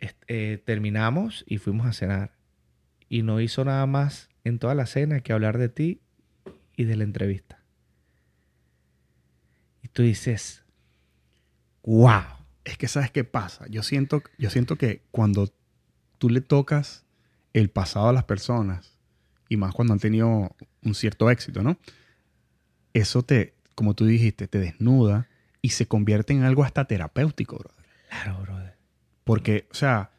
Est- 0.00 0.22
eh, 0.28 0.62
terminamos 0.64 1.44
y 1.48 1.58
fuimos 1.58 1.86
a 1.86 1.92
cenar. 1.92 2.32
Y 3.08 3.22
no 3.22 3.40
hizo 3.40 3.64
nada 3.64 3.86
más 3.86 4.28
en 4.44 4.58
toda 4.58 4.74
la 4.74 4.86
cena 4.86 5.20
que 5.20 5.32
hablar 5.32 5.58
de 5.58 5.68
ti 5.68 6.00
y 6.78 6.84
de 6.84 6.96
la 6.96 7.02
entrevista. 7.02 7.60
Y 9.82 9.88
tú 9.88 10.02
dices, 10.02 10.62
wow. 11.82 12.22
Es 12.64 12.78
que 12.78 12.86
sabes 12.86 13.10
qué 13.10 13.24
pasa. 13.24 13.66
Yo 13.68 13.82
siento, 13.82 14.22
yo 14.38 14.48
siento 14.48 14.76
que 14.76 15.02
cuando 15.10 15.52
tú 16.18 16.30
le 16.30 16.40
tocas 16.40 17.04
el 17.52 17.68
pasado 17.68 18.08
a 18.08 18.12
las 18.12 18.24
personas, 18.24 18.96
y 19.48 19.56
más 19.56 19.74
cuando 19.74 19.92
han 19.92 19.98
tenido 19.98 20.54
un 20.84 20.94
cierto 20.94 21.30
éxito, 21.30 21.62
¿no? 21.62 21.78
Eso 22.92 23.22
te, 23.24 23.54
como 23.74 23.94
tú 23.94 24.06
dijiste, 24.06 24.46
te 24.46 24.60
desnuda 24.60 25.26
y 25.60 25.70
se 25.70 25.88
convierte 25.88 26.32
en 26.32 26.44
algo 26.44 26.62
hasta 26.62 26.84
terapéutico, 26.84 27.58
bro. 27.58 27.70
Claro, 28.08 28.42
brother. 28.42 28.76
Porque, 29.24 29.66
o 29.72 29.74
sea, 29.74 30.12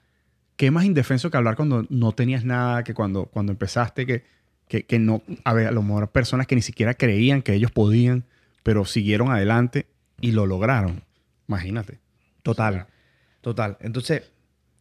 qué 0.58 0.72
más 0.72 0.84
indefenso 0.84 1.32
que 1.32 1.38
hablar 1.38 1.56
cuando 1.56 1.86
no 1.90 2.12
tenías 2.12 2.44
nada, 2.44 2.84
que 2.84 2.94
cuando, 2.94 3.28
cuando 3.28 3.54
empezaste, 3.54 4.06
que, 4.06 4.26
que, 4.70 4.86
que 4.86 5.00
no, 5.00 5.22
a 5.44 5.54
ver, 5.54 5.68
a 5.68 5.72
lo 5.72 5.82
mejor 5.84 6.12
personas 6.12 6.48
que 6.48 6.56
ni 6.56 6.62
siquiera 6.62 6.94
creían 6.94 7.42
que 7.42 7.54
ellos 7.54 7.72
podían, 7.72 8.24
pero 8.64 8.86
siguieron 8.86 9.30
adelante 9.32 9.88
y 10.22 10.32
lo 10.32 10.46
lograron. 10.46 11.04
Imagínate. 11.50 12.00
Total, 12.44 12.88
total. 13.42 13.78
Entonces, 13.82 14.32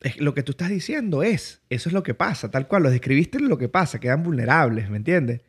es- 0.03 0.21
lo 0.21 0.35
que 0.35 0.43
tú 0.45 0.53
estás 0.53 0.69
diciendo 0.69 1.23
es, 1.25 1.63
eso 1.71 1.89
es 1.89 1.93
lo 1.93 2.03
que 2.05 2.15
pasa, 2.15 2.51
tal 2.51 2.69
cual, 2.69 2.85
lo 2.85 2.91
describiste 2.91 3.41
lo 3.41 3.59
que 3.59 3.69
pasa, 3.69 3.99
quedan 3.99 4.23
vulnerables, 4.23 4.89
¿me 4.91 4.99
entiendes? 4.99 5.41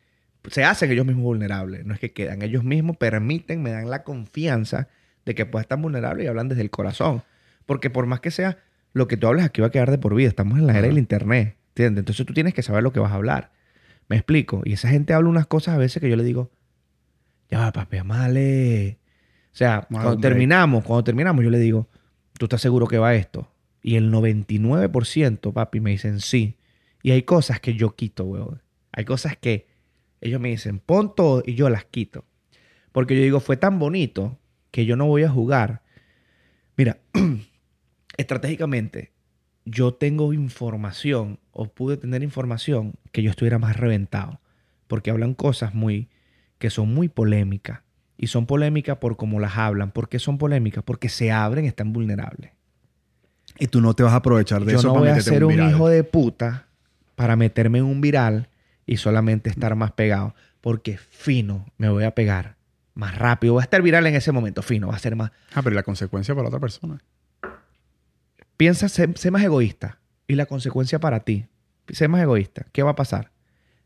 Se 0.50 0.64
hacen 0.64 0.90
ellos 0.90 1.04
mismos 1.06 1.24
vulnerables, 1.24 1.84
no 1.84 1.92
es 1.94 2.00
que 2.00 2.12
quedan, 2.12 2.40
ellos 2.42 2.64
mismos 2.64 2.96
permiten, 2.96 3.62
me 3.62 3.70
dan 3.70 3.90
la 3.90 4.02
confianza 4.04 4.88
de 5.26 5.34
que 5.34 5.44
puedas 5.44 5.64
estar 5.66 5.78
vulnerable 5.78 6.24
y 6.24 6.26
hablan 6.28 6.48
desde 6.48 6.62
el 6.62 6.70
corazón. 6.70 7.22
Porque 7.66 7.90
por 7.90 8.06
más 8.06 8.20
que 8.20 8.30
sea, 8.30 8.56
lo 8.94 9.06
que 9.06 9.18
tú 9.18 9.26
hablas 9.26 9.44
aquí 9.44 9.60
va 9.60 9.66
a 9.66 9.70
quedar 9.70 9.90
de 9.90 9.98
por 9.98 10.14
vida, 10.14 10.28
estamos 10.30 10.58
en 10.58 10.66
la 10.66 10.72
era 10.78 10.88
del 10.88 10.96
internet, 10.98 11.56
¿entiendes? 11.68 12.00
Entonces 12.02 12.24
tú 12.26 12.32
tienes 12.32 12.54
que 12.54 12.62
saber 12.62 12.82
lo 12.82 12.92
que 12.92 13.00
vas 13.00 13.12
a 13.12 13.16
hablar. 13.16 13.52
Me 14.10 14.16
explico. 14.16 14.62
Y 14.64 14.72
esa 14.72 14.88
gente 14.88 15.14
habla 15.14 15.28
unas 15.28 15.46
cosas 15.46 15.76
a 15.76 15.78
veces 15.78 16.02
que 16.02 16.10
yo 16.10 16.16
le 16.16 16.24
digo, 16.24 16.50
ya 17.48 17.60
va, 17.60 17.72
papi, 17.72 17.98
amale. 17.98 18.98
O 19.52 19.56
sea, 19.56 19.86
cuando 19.88 20.18
terminamos, 20.18 20.84
cuando 20.84 21.04
terminamos, 21.04 21.44
yo 21.44 21.50
le 21.50 21.60
digo, 21.60 21.88
¿tú 22.36 22.46
estás 22.46 22.60
seguro 22.60 22.88
que 22.88 22.98
va 22.98 23.14
esto? 23.14 23.48
Y 23.82 23.94
el 23.94 24.12
99%, 24.12 25.52
papi, 25.52 25.78
me 25.78 25.92
dicen 25.92 26.18
sí. 26.18 26.56
Y 27.04 27.12
hay 27.12 27.22
cosas 27.22 27.60
que 27.60 27.74
yo 27.74 27.94
quito, 27.94 28.24
weón. 28.24 28.60
Hay 28.90 29.04
cosas 29.04 29.36
que 29.36 29.68
ellos 30.20 30.40
me 30.40 30.48
dicen, 30.48 30.80
pon 30.80 31.14
todo 31.14 31.44
y 31.46 31.54
yo 31.54 31.70
las 31.70 31.84
quito. 31.84 32.24
Porque 32.90 33.14
yo 33.14 33.22
digo, 33.22 33.38
fue 33.38 33.56
tan 33.56 33.78
bonito 33.78 34.40
que 34.72 34.86
yo 34.86 34.96
no 34.96 35.06
voy 35.06 35.22
a 35.22 35.30
jugar. 35.30 35.82
Mira, 36.76 36.98
estratégicamente, 38.16 39.12
yo 39.64 39.94
tengo 39.94 40.32
información 40.32 41.38
o 41.52 41.66
pude 41.66 41.96
tener 41.96 42.22
información 42.22 42.94
que 43.12 43.22
yo 43.22 43.30
estuviera 43.30 43.58
más 43.58 43.76
reventado. 43.76 44.40
Porque 44.86 45.10
hablan 45.10 45.34
cosas 45.34 45.74
muy, 45.74 46.08
que 46.58 46.70
son 46.70 46.92
muy 46.92 47.08
polémicas. 47.08 47.80
Y 48.16 48.26
son 48.26 48.46
polémicas 48.46 48.98
por 48.98 49.16
cómo 49.16 49.40
las 49.40 49.56
hablan. 49.56 49.92
¿Por 49.92 50.08
qué 50.08 50.18
son 50.18 50.36
polémicas? 50.36 50.84
Porque 50.84 51.08
se 51.08 51.32
abren, 51.32 51.64
están 51.64 51.92
vulnerables. 51.92 52.52
Y 53.58 53.68
tú 53.68 53.80
no 53.80 53.94
te 53.94 54.02
vas 54.02 54.12
a 54.12 54.16
aprovechar 54.16 54.64
de 54.64 54.72
Yo 54.72 54.78
eso 54.78 54.88
no 54.88 54.94
para 54.94 55.12
voy 55.12 55.18
a 55.18 55.22
ser 55.22 55.44
un 55.44 55.52
viral. 55.52 55.70
hijo 55.70 55.88
de 55.88 56.04
puta 56.04 56.66
para 57.14 57.36
meterme 57.36 57.78
en 57.78 57.84
un 57.84 58.00
viral 58.00 58.48
y 58.86 58.96
solamente 58.96 59.48
estar 59.50 59.74
más 59.76 59.92
pegado. 59.92 60.34
Porque 60.60 60.98
fino 60.98 61.66
me 61.78 61.88
voy 61.88 62.04
a 62.04 62.14
pegar 62.14 62.56
más 62.94 63.16
rápido. 63.16 63.54
Voy 63.54 63.62
a 63.62 63.64
estar 63.64 63.80
viral 63.82 64.06
en 64.06 64.16
ese 64.16 64.32
momento. 64.32 64.62
Fino, 64.62 64.88
va 64.88 64.96
a 64.96 64.98
ser 64.98 65.16
más. 65.16 65.30
Ah, 65.54 65.62
pero 65.62 65.74
¿y 65.74 65.76
la 65.76 65.82
consecuencia 65.82 66.34
para 66.34 66.44
la 66.44 66.48
otra 66.48 66.60
persona. 66.60 67.00
Piensa, 68.60 68.90
sé, 68.90 69.08
sé 69.14 69.30
más 69.30 69.42
egoísta. 69.42 70.00
Y 70.28 70.34
la 70.34 70.44
consecuencia 70.44 70.98
para 71.00 71.20
ti. 71.20 71.46
Sé 71.88 72.08
más 72.08 72.20
egoísta. 72.20 72.66
¿Qué 72.72 72.82
va 72.82 72.90
a 72.90 72.94
pasar? 72.94 73.32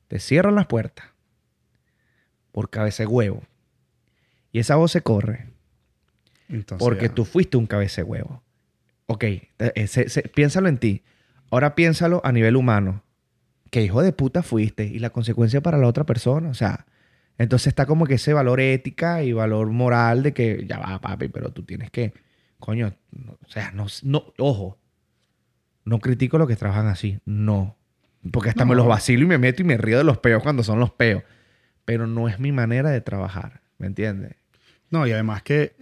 Te 0.08 0.18
cierran 0.18 0.56
las 0.56 0.66
puertas 0.66 1.06
por 2.50 2.70
cabeza 2.70 3.06
huevo. 3.06 3.42
Y 4.50 4.58
esa 4.58 4.74
voz 4.74 4.90
se 4.90 5.00
corre 5.00 5.46
Entonces, 6.48 6.84
porque 6.84 7.06
ya. 7.06 7.14
tú 7.14 7.24
fuiste 7.24 7.56
un 7.56 7.66
cabeza 7.66 8.02
huevo. 8.02 8.42
Ok, 9.06 9.22
eh, 9.24 9.86
se- 9.86 10.08
se- 10.08 10.22
piénsalo 10.22 10.68
en 10.68 10.78
ti. 10.78 11.02
Ahora 11.52 11.76
piénsalo 11.76 12.20
a 12.24 12.32
nivel 12.32 12.56
humano. 12.56 13.04
¿Qué 13.70 13.80
hijo 13.82 14.02
de 14.02 14.12
puta 14.12 14.42
fuiste? 14.42 14.86
Y 14.86 14.98
la 14.98 15.10
consecuencia 15.10 15.60
para 15.60 15.78
la 15.78 15.86
otra 15.86 16.02
persona. 16.04 16.48
O 16.48 16.54
sea, 16.54 16.86
entonces 17.38 17.68
está 17.68 17.86
como 17.86 18.06
que 18.06 18.14
ese 18.14 18.32
valor 18.32 18.58
ética 18.60 19.22
y 19.22 19.32
valor 19.32 19.68
moral 19.70 20.24
de 20.24 20.32
que 20.34 20.64
ya 20.68 20.78
va, 20.80 21.00
papi, 21.00 21.28
pero 21.28 21.52
tú 21.52 21.62
tienes 21.62 21.90
que, 21.92 22.12
coño, 22.64 22.94
no- 23.12 23.32
o 23.32 23.48
sea, 23.50 23.72
no, 23.72 23.86
no, 24.02 24.32
ojo, 24.38 24.78
no 25.84 25.98
critico 25.98 26.38
lo 26.38 26.46
que 26.46 26.56
trabajan 26.56 26.86
así, 26.86 27.18
no. 27.26 27.76
Porque 28.32 28.48
hasta 28.48 28.64
me 28.64 28.74
los 28.74 28.86
vacilo 28.86 29.24
y 29.24 29.26
me 29.26 29.36
meto 29.36 29.60
y 29.60 29.66
me 29.66 29.76
río 29.76 29.98
de 29.98 30.04
los 30.04 30.16
peos 30.16 30.42
cuando 30.42 30.62
son 30.62 30.80
los 30.80 30.90
peos. 30.90 31.22
Pero 31.84 32.06
no 32.06 32.26
es 32.26 32.40
mi 32.40 32.52
manera 32.52 32.88
de 32.88 33.02
trabajar, 33.02 33.60
¿me 33.76 33.86
entiendes? 33.86 34.36
No, 34.90 35.06
y 35.06 35.12
además 35.12 35.42
que 35.42 35.76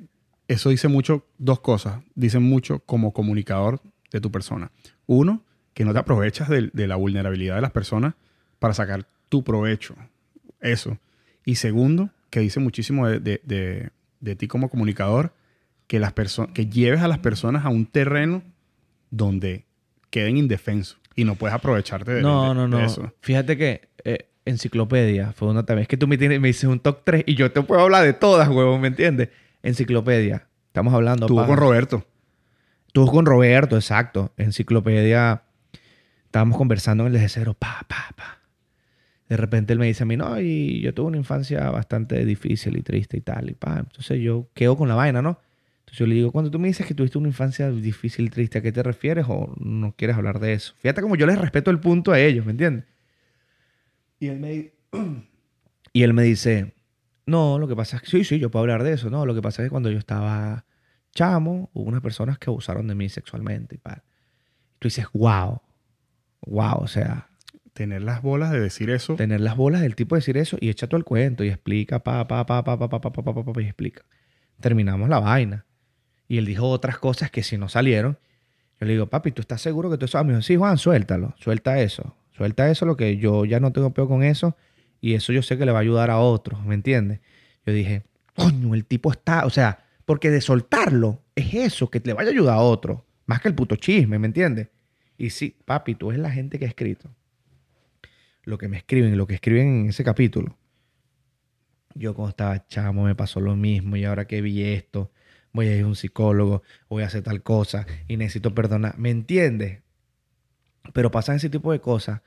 eso 0.49 0.71
dice 0.71 0.89
mucho, 0.89 1.25
dos 1.39 1.61
cosas. 1.61 2.03
Dicen 2.17 2.43
mucho 2.43 2.81
como 2.81 3.13
comunicador 3.13 3.81
de 4.11 4.21
tu 4.21 4.33
persona. 4.33 4.73
Uno, 5.07 5.45
que 5.73 5.85
no 5.85 5.93
te 5.93 6.01
aprovechas 6.01 6.49
de, 6.49 6.71
de 6.73 6.89
la 6.89 6.97
vulnerabilidad 6.97 7.55
de 7.55 7.61
las 7.63 7.71
personas 7.71 8.15
para 8.59 8.75
sacar 8.75 9.07
tu 9.29 9.45
provecho. 9.45 9.95
Eso. 10.61 10.99
Y 11.45 11.55
segundo, 11.55 12.11
que 12.29 12.41
dice 12.41 12.59
muchísimo 12.59 13.07
de- 13.07 13.21
de- 13.45 13.91
de 14.19 14.35
ti 14.37 14.49
como 14.49 14.69
comunicador, 14.69 15.33
que, 15.93 15.99
las 16.01 16.15
que 16.55 16.67
lleves 16.69 17.03
a 17.03 17.09
las 17.09 17.19
personas 17.19 17.67
a 17.67 17.69
un 17.69 17.85
terreno 17.85 18.43
donde 19.11 19.67
queden 20.09 20.39
indefensos 20.39 20.99
y 21.15 21.25
no 21.25 21.35
puedes 21.35 21.55
aprovecharte 21.55 22.13
de, 22.15 22.23
No, 22.23 22.49
de- 22.49 22.55
no, 22.55 22.63
de 22.63 22.69
no. 22.69 22.81
eso. 22.81 23.13
Fíjate 23.21 23.59
que 23.59 23.91
eh, 24.03 24.31
Enciclopedia 24.47 25.33
fue 25.33 25.49
una 25.51 25.67
también. 25.67 25.83
Es 25.83 25.89
que 25.89 25.99
tú 25.99 26.09
me, 26.09 26.17
tienes, 26.17 26.41
me 26.41 26.49
dices 26.49 26.65
un 26.65 26.81
top 26.81 27.03
3 27.05 27.25
y 27.27 27.35
yo 27.35 27.53
te 27.53 27.61
puedo 27.61 27.83
hablar 27.83 28.05
de 28.05 28.15
todas, 28.15 28.49
huevón, 28.49 28.81
¿me 28.81 28.89
entiendes? 28.89 29.29
Enciclopedia. 29.63 30.47
Estamos 30.69 30.95
hablando. 30.95 31.27
Estuvo 31.27 31.45
con 31.47 31.59
Roberto. 31.59 32.07
Estuvo 32.87 33.13
con 33.13 33.27
Roberto, 33.27 33.77
exacto. 33.77 34.33
Enciclopedia. 34.39 35.43
Estábamos 36.25 36.57
conversando 36.57 37.07
en 37.07 37.15
el 37.15 37.29
cero. 37.29 37.55
Pa, 37.59 37.85
pa, 37.87 38.15
pa. 38.17 38.39
De 39.29 39.37
repente 39.37 39.75
él 39.75 39.79
me 39.79 39.85
dice 39.89 40.05
a 40.05 40.07
mí, 40.07 40.17
no, 40.17 40.41
y 40.41 40.81
yo 40.81 40.95
tuve 40.95 41.09
una 41.09 41.19
infancia 41.19 41.69
bastante 41.71 42.25
difícil 42.25 42.79
y 42.79 42.83
triste 42.83 43.19
y 43.19 43.21
tal. 43.21 43.51
Y 43.51 43.55
pa. 43.55 43.79
Entonces 43.81 44.21
yo 44.23 44.49
quedo 44.55 44.75
con 44.79 44.89
la 44.89 44.95
vaina, 44.95 45.21
¿no? 45.21 45.39
Entonces 45.93 45.99
yo 45.99 46.07
le 46.07 46.15
digo, 46.15 46.33
cuando 46.33 46.51
tú 46.51 46.59
me 46.59 46.69
dices 46.69 46.87
que 46.87 46.95
tuviste 46.95 47.19
una 47.19 47.29
infancia 47.29 47.71
difícil 47.71 48.31
triste, 48.31 48.57
¿a 48.57 48.63
qué 48.63 48.73
te 48.73 48.83
refieres 48.83 49.27
o 49.29 49.55
no 49.59 49.95
quieres 49.95 50.17
hablar 50.17 50.41
de 50.41 50.55
eso? 50.55 50.73
Fíjate 50.79 51.03
como 51.03 51.17
yo 51.17 51.27
les 51.27 51.39
respeto 51.39 51.71
el 51.71 51.81
punto 51.81 52.13
a 52.13 52.19
ellos, 52.19 52.47
¿me 52.47 52.53
entiendes? 52.53 52.87
Y 54.19 54.29
él 54.29 54.41
me, 54.41 54.73
y 55.93 56.03
él 56.03 56.15
me 56.15 56.23
dice, 56.23 56.73
no, 57.27 57.59
lo 57.59 57.69
que 57.69 57.77
pasa 57.77 57.97
es 57.97 58.03
que 58.03 58.09
sí, 58.09 58.25
sí, 58.25 58.39
yo 58.39 58.51
puedo 58.51 58.63
hablar 58.63 58.85
de 58.85 58.95
eso, 58.95 59.11
no, 59.11 59.27
lo 59.27 59.35
que 59.35 59.43
pasa 59.43 59.61
es 59.61 59.67
que 59.67 59.71
cuando 59.71 59.91
yo 59.91 59.99
estaba 59.99 60.65
chamo, 61.15 61.69
hubo 61.75 61.85
unas 61.87 62.01
personas 62.01 62.39
que 62.39 62.49
abusaron 62.49 62.89
de 62.89 62.95
mí 62.95 63.11
sexualmente 63.11 63.75
y. 63.75 63.81
Tú 64.79 64.89
dices, 64.89 65.05
wow, 65.13 65.61
wow, 66.47 66.79
o 66.79 66.89
sea, 66.89 67.29
Tener 67.75 68.03
las 68.03 68.23
bolas 68.23 68.51
de 68.51 68.61
decir 68.61 68.89
eso. 68.89 69.17
tener 69.17 69.43
las 69.43 69.57
bolas 69.57 69.83
del 69.83 69.95
tipo 69.95 70.15
de 70.15 70.21
decir 70.21 70.39
eso 70.39 70.57
y 70.59 70.71
echa 70.71 70.87
todo 70.87 70.97
el 70.97 71.05
cuento 71.05 71.45
y 71.45 71.49
explica, 71.49 72.03
pa, 72.03 72.27
pa, 72.27 72.47
pa, 72.47 72.65
pa, 72.65 72.79
pa, 72.79 72.89
pa, 72.89 73.01
pa, 73.01 73.13
pa, 73.13 73.23
pa, 73.23 73.35
pa, 73.35 73.53
pa, 73.53 73.63
y 73.63 73.67
explica. 73.67 74.07
Terminamos 74.59 75.11
la 75.11 75.21
vaina. 75.21 75.67
Y 76.33 76.39
él 76.39 76.47
dijo 76.47 76.67
otras 76.67 76.97
cosas 76.97 77.31
que 77.31 77.43
si 77.43 77.59
no 77.59 77.69
salieron, 77.69 78.17
yo 78.81 78.87
le 78.87 78.95
digo, 78.95 79.07
papi, 79.07 79.33
¿tú 79.33 79.43
estás 79.43 79.61
seguro 79.61 79.91
que 79.91 79.99
tú 79.99 80.07
eso? 80.07 80.25
Me 80.25 80.33
dijo, 80.33 80.41
sí, 80.41 80.57
Juan, 80.57 80.79
suéltalo, 80.79 81.35
suelta 81.37 81.79
eso. 81.79 82.17
Suelta 82.31 82.71
eso, 82.71 82.87
lo 82.87 82.97
que 82.97 83.19
yo 83.19 83.45
ya 83.45 83.61
no 83.61 83.71
tengo 83.71 83.93
peo 83.93 84.09
con 84.09 84.23
eso 84.23 84.57
y 85.03 85.13
eso 85.13 85.35
yo 85.35 85.43
sé 85.43 85.59
que 85.59 85.67
le 85.67 85.73
va 85.73 85.81
a 85.81 85.83
ayudar 85.83 86.09
a 86.09 86.21
otros, 86.21 86.65
¿me 86.65 86.75
entiendes? 86.75 87.21
Yo 87.67 87.75
dije, 87.75 88.05
coño, 88.35 88.75
el 88.75 88.87
tipo 88.87 89.13
está, 89.13 89.45
o 89.45 89.51
sea, 89.51 89.85
porque 90.07 90.31
de 90.31 90.41
soltarlo 90.41 91.21
es 91.35 91.53
eso, 91.53 91.91
que 91.91 92.01
le 92.03 92.15
vaya 92.15 92.31
a 92.31 92.33
ayudar 92.33 92.57
a 92.57 92.61
otro, 92.63 93.05
más 93.27 93.43
que 93.43 93.49
el 93.49 93.55
puto 93.55 93.77
chisme, 93.77 94.19
¿me 94.19 94.27
entiendes? 94.27 94.69
Y 95.19 95.29
sí, 95.29 95.55
papi, 95.67 95.97
tú 95.97 96.13
eres 96.13 96.23
la 96.23 96.31
gente 96.31 96.59
que 96.59 96.65
ha 96.65 96.69
escrito 96.69 97.11
lo 98.45 98.57
que 98.57 98.69
me 98.69 98.79
escriben, 98.79 99.19
lo 99.19 99.27
que 99.27 99.35
escriben 99.35 99.83
en 99.83 99.89
ese 99.91 100.03
capítulo. 100.03 100.57
Yo 101.95 102.15
cuando 102.15 102.31
estaba 102.31 102.67
chamo 102.69 103.05
me 103.05 103.15
pasó 103.15 103.39
lo 103.39 103.55
mismo 103.55 103.97
y 103.97 104.07
ahora 104.07 104.27
que 104.27 104.41
vi 104.41 104.63
esto, 104.63 105.13
voy 105.53 105.69
a 105.69 105.77
ir 105.77 105.85
a 105.85 105.87
un 105.87 105.97
psicólogo, 105.97 106.63
voy 106.89 107.03
a 107.03 107.07
hacer 107.07 107.23
tal 107.23 107.43
cosa 107.43 107.87
y 108.09 108.17
necesito 108.17 108.55
perdonar. 108.55 108.99
¿Me 108.99 109.11
entiendes? 109.11 109.81
Pero 110.93 111.11
pasan 111.11 111.37
ese 111.37 111.49
tipo 111.49 111.73
de 111.73 111.81
cosas 111.81 112.23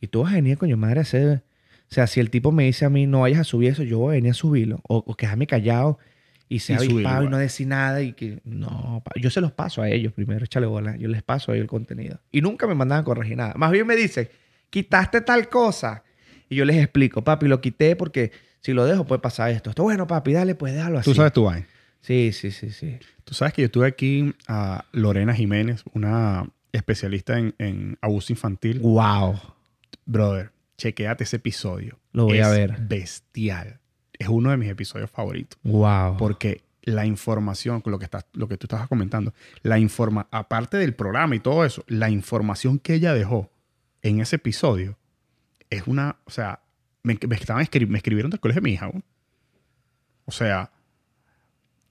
y 0.00 0.08
tú 0.08 0.22
vas 0.22 0.32
a 0.32 0.36
venir, 0.36 0.58
coño 0.58 0.76
madre, 0.76 1.00
a 1.00 1.02
hacer... 1.02 1.44
O 1.90 1.92
sea, 1.92 2.06
si 2.06 2.20
el 2.20 2.30
tipo 2.30 2.52
me 2.52 2.64
dice 2.64 2.84
a 2.84 2.90
mí, 2.90 3.08
no 3.08 3.22
vayas 3.22 3.40
a 3.40 3.44
subir 3.44 3.70
eso, 3.72 3.82
yo 3.82 3.98
voy 3.98 4.12
a 4.12 4.14
venir 4.16 4.30
a 4.30 4.34
subirlo. 4.34 4.80
O, 4.86 4.98
o 4.98 5.14
quedarme 5.16 5.48
callado 5.48 5.98
y 6.48 6.60
subirlo 6.60 6.94
avispado 6.94 7.24
y 7.24 7.28
no 7.28 7.36
decir 7.36 7.66
nada 7.66 8.00
y 8.00 8.12
que... 8.12 8.40
No, 8.44 9.02
yo 9.16 9.28
se 9.28 9.40
los 9.40 9.50
paso 9.50 9.82
a 9.82 9.88
ellos 9.88 10.12
primero, 10.12 10.44
échale 10.44 10.66
bola. 10.66 10.96
Yo 10.96 11.08
les 11.08 11.24
paso 11.24 11.50
a 11.50 11.56
ellos 11.56 11.64
el 11.64 11.68
contenido. 11.68 12.20
Y 12.30 12.42
nunca 12.42 12.68
me 12.68 12.76
mandan 12.76 13.00
a 13.00 13.04
corregir 13.04 13.36
nada. 13.36 13.54
Más 13.56 13.72
bien 13.72 13.88
me 13.88 13.96
dicen, 13.96 14.28
quitaste 14.70 15.20
tal 15.20 15.48
cosa. 15.48 16.04
Y 16.48 16.56
yo 16.56 16.64
les 16.64 16.76
explico, 16.76 17.24
papi, 17.24 17.48
lo 17.48 17.60
quité 17.60 17.96
porque 17.96 18.30
si 18.60 18.72
lo 18.72 18.84
dejo 18.84 19.04
puede 19.04 19.20
pasar 19.20 19.50
esto. 19.50 19.70
Esto, 19.70 19.82
bueno, 19.82 20.06
papi, 20.06 20.32
dale, 20.32 20.54
pues 20.54 20.72
déjalo 20.72 20.98
así. 20.98 21.10
Tú 21.10 21.14
sabes 21.14 21.32
tu 21.32 21.44
vaina. 21.44 21.66
Sí, 22.00 22.32
sí, 22.32 22.50
sí, 22.50 22.70
sí. 22.70 22.98
Tú 23.24 23.34
sabes 23.34 23.52
que 23.54 23.62
yo 23.62 23.70
tuve 23.70 23.86
aquí 23.86 24.34
a 24.48 24.84
Lorena 24.92 25.34
Jiménez, 25.34 25.82
una 25.92 26.48
especialista 26.72 27.38
en, 27.38 27.54
en 27.58 27.98
abuso 28.00 28.32
infantil. 28.32 28.80
Wow. 28.80 29.38
Brother, 30.06 30.50
chequéate 30.78 31.24
ese 31.24 31.36
episodio. 31.36 31.98
Lo 32.12 32.24
voy 32.24 32.40
a 32.40 32.48
ver. 32.48 32.80
Bestial. 32.80 33.80
Es 34.18 34.28
uno 34.28 34.50
de 34.50 34.56
mis 34.56 34.68
episodios 34.68 35.10
favoritos. 35.10 35.58
Wow. 35.62 36.16
Porque 36.16 36.62
la 36.82 37.04
información, 37.06 37.82
lo 37.84 37.98
que, 37.98 38.04
estás, 38.06 38.24
lo 38.32 38.48
que 38.48 38.56
tú 38.56 38.64
estabas 38.66 38.88
comentando, 38.88 39.34
la 39.62 39.78
informa, 39.78 40.26
aparte 40.30 40.78
del 40.78 40.94
programa 40.94 41.36
y 41.36 41.40
todo 41.40 41.64
eso, 41.64 41.84
la 41.86 42.08
información 42.10 42.78
que 42.78 42.94
ella 42.94 43.12
dejó 43.14 43.50
en 44.02 44.20
ese 44.20 44.36
episodio 44.36 44.96
es 45.68 45.86
una, 45.86 46.16
o 46.24 46.30
sea, 46.30 46.62
me, 47.02 47.18
me 47.28 47.36
estaban 47.36 47.64
escri- 47.64 47.86
me 47.86 47.98
escribieron 47.98 48.30
del 48.30 48.40
colegio 48.40 48.60
de 48.62 48.64
mi 48.64 48.72
hija. 48.72 48.90
¿no? 48.92 49.02
O 50.24 50.32
sea, 50.32 50.72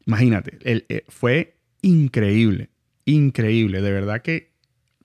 imagínate, 0.09 0.57
el- 0.63 0.85
eh, 0.89 1.03
fue 1.07 1.55
increíble, 1.83 2.69
increíble, 3.05 3.79
de 3.81 3.91
verdad 3.91 4.21
que, 4.23 4.51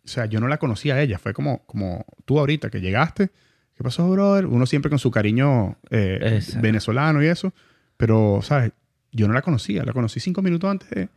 o 0.02 0.08
sea, 0.08 0.24
yo 0.26 0.40
no 0.40 0.48
la 0.48 0.56
conocía 0.58 0.94
a 0.94 1.02
ella, 1.02 1.18
fue 1.18 1.34
como, 1.34 1.64
como 1.66 2.06
tú 2.24 2.38
ahorita 2.38 2.70
que 2.70 2.80
llegaste, 2.80 3.30
¿qué 3.74 3.82
pasó, 3.84 4.08
brother? 4.10 4.46
Uno 4.46 4.64
siempre 4.64 4.88
con 4.88 4.98
su 4.98 5.10
cariño 5.10 5.76
eh, 5.90 6.40
venezolano 6.62 7.22
y 7.22 7.26
eso, 7.26 7.52
pero, 7.98 8.40
¿sabes? 8.42 8.72
Yo 9.12 9.28
no 9.28 9.34
la 9.34 9.42
conocía, 9.42 9.84
la 9.84 9.92
conocí 9.92 10.20
cinco 10.20 10.40
minutos 10.40 10.70
antes 10.70 10.88
de, 10.90 11.08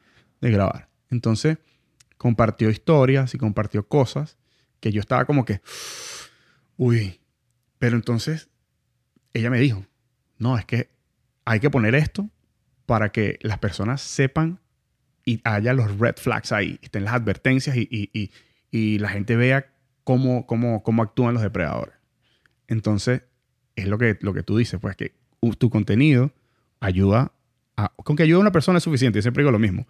de 0.41 0.51
grabar. 0.51 0.89
Entonces, 1.09 1.57
compartió 2.17 2.69
historias 2.69 3.33
y 3.35 3.37
compartió 3.37 3.87
cosas 3.87 4.37
que 4.81 4.91
yo 4.91 4.99
estaba 4.99 5.23
como 5.25 5.45
que, 5.45 5.61
uy, 6.75 7.19
pero 7.79 7.95
entonces 7.95 8.49
ella 9.33 9.49
me 9.49 9.59
dijo, 9.59 9.85
no, 10.39 10.57
es 10.57 10.65
que 10.65 10.89
hay 11.45 11.59
que 11.61 11.69
poner 11.69 11.95
esto 11.95 12.29
para 12.87 13.09
que 13.09 13.37
las 13.43 13.59
personas 13.59 14.01
sepan 14.01 14.59
y 15.23 15.39
haya 15.43 15.73
los 15.73 15.99
red 15.99 16.15
flags 16.15 16.51
ahí, 16.51 16.79
estén 16.81 17.03
las 17.03 17.13
advertencias 17.13 17.77
y, 17.77 17.87
y- 17.91 18.31
y- 18.71 18.97
la 18.99 19.09
gente 19.09 19.35
vea 19.35 19.67
cómo, 20.03 20.47
cómo, 20.47 20.81
cómo 20.81 21.03
actúan 21.03 21.33
los 21.35 21.43
depredadores. 21.43 21.93
Entonces, 22.67 23.21
es 23.75 23.87
lo 23.87 23.97
que, 23.97 24.17
lo 24.21 24.33
que 24.33 24.41
tú 24.43 24.57
dices, 24.57 24.79
pues 24.79 24.95
que 24.95 25.13
tu 25.59 25.69
contenido 25.69 26.31
ayuda 26.79 27.31
a... 27.75 27.89
Con 27.97 28.15
que 28.15 28.23
ayude 28.23 28.37
a 28.37 28.41
una 28.41 28.51
persona 28.51 28.77
es 28.79 28.83
suficiente, 28.83 29.21
siempre 29.21 29.43
digo 29.43 29.51
lo 29.51 29.59
mismo. 29.59 29.85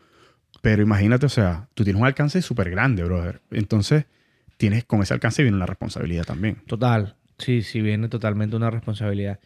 Pero 0.61 0.81
imagínate, 0.81 1.25
o 1.25 1.29
sea, 1.29 1.69
tú 1.73 1.83
tienes 1.83 1.99
un 1.99 2.07
alcance 2.07 2.41
súper 2.41 2.69
grande, 2.69 3.03
brother. 3.03 3.41
Entonces, 3.51 4.05
tienes, 4.57 4.85
con 4.85 5.01
ese 5.01 5.13
alcance 5.13 5.43
viene 5.43 5.55
una 5.57 5.65
responsabilidad 5.67 6.25
también. 6.25 6.57
Total. 6.67 7.15
Sí, 7.37 7.61
sí, 7.61 7.81
viene 7.81 8.09
totalmente 8.09 8.55
una 8.55 8.69
responsabilidad. 8.71 9.39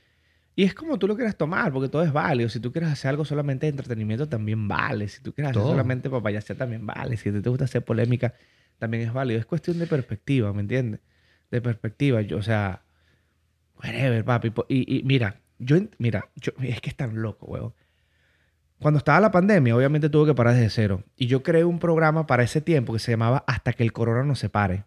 Y 0.61 0.65
es 0.65 0.75
como 0.75 0.99
tú 0.99 1.07
lo 1.07 1.15
quieras 1.15 1.35
tomar, 1.35 1.73
porque 1.73 1.89
todo 1.89 2.03
es 2.03 2.13
válido. 2.13 2.47
Si 2.47 2.59
tú 2.59 2.71
quieres 2.71 2.91
hacer 2.91 3.09
algo 3.09 3.25
solamente 3.25 3.65
de 3.65 3.71
entretenimiento, 3.71 4.29
también 4.29 4.67
vale. 4.67 5.07
Si 5.07 5.19
tú 5.19 5.33
quieres 5.33 5.49
hacer 5.49 5.63
Todo. 5.63 5.71
solamente 5.71 6.07
papayasear, 6.07 6.55
también 6.55 6.85
vale. 6.85 7.17
Si 7.17 7.31
te 7.31 7.49
gusta 7.49 7.65
hacer 7.65 7.83
polémica, 7.83 8.35
también 8.77 9.07
es 9.07 9.11
válido. 9.11 9.39
Es 9.39 9.47
cuestión 9.47 9.79
de 9.79 9.87
perspectiva, 9.87 10.53
¿me 10.53 10.61
entiendes? 10.61 10.99
De 11.49 11.61
perspectiva. 11.61 12.21
Yo, 12.21 12.37
o 12.37 12.43
sea, 12.43 12.83
whatever, 13.83 14.23
papi. 14.23 14.53
Y, 14.69 14.99
y 14.99 15.03
mira, 15.03 15.41
yo, 15.57 15.77
mira, 15.97 16.29
yo, 16.35 16.51
es 16.61 16.79
que 16.79 16.91
es 16.91 16.95
tan 16.95 17.19
loco, 17.23 17.47
huevón. 17.47 17.73
cuando 18.79 18.99
estaba 18.99 19.19
la 19.19 19.31
pandemia, 19.31 19.75
obviamente 19.75 20.09
tuve 20.09 20.27
que 20.27 20.35
parar 20.35 20.53
desde 20.53 20.69
cero. 20.69 21.03
Y 21.17 21.25
yo 21.25 21.41
creé 21.41 21.63
un 21.63 21.79
programa 21.79 22.27
para 22.27 22.43
ese 22.43 22.61
tiempo 22.61 22.93
que 22.93 22.99
se 22.99 23.11
llamaba 23.11 23.43
Hasta 23.47 23.73
que 23.73 23.81
el 23.81 23.93
corona 23.93 24.23
nos 24.23 24.37
separe. 24.37 24.83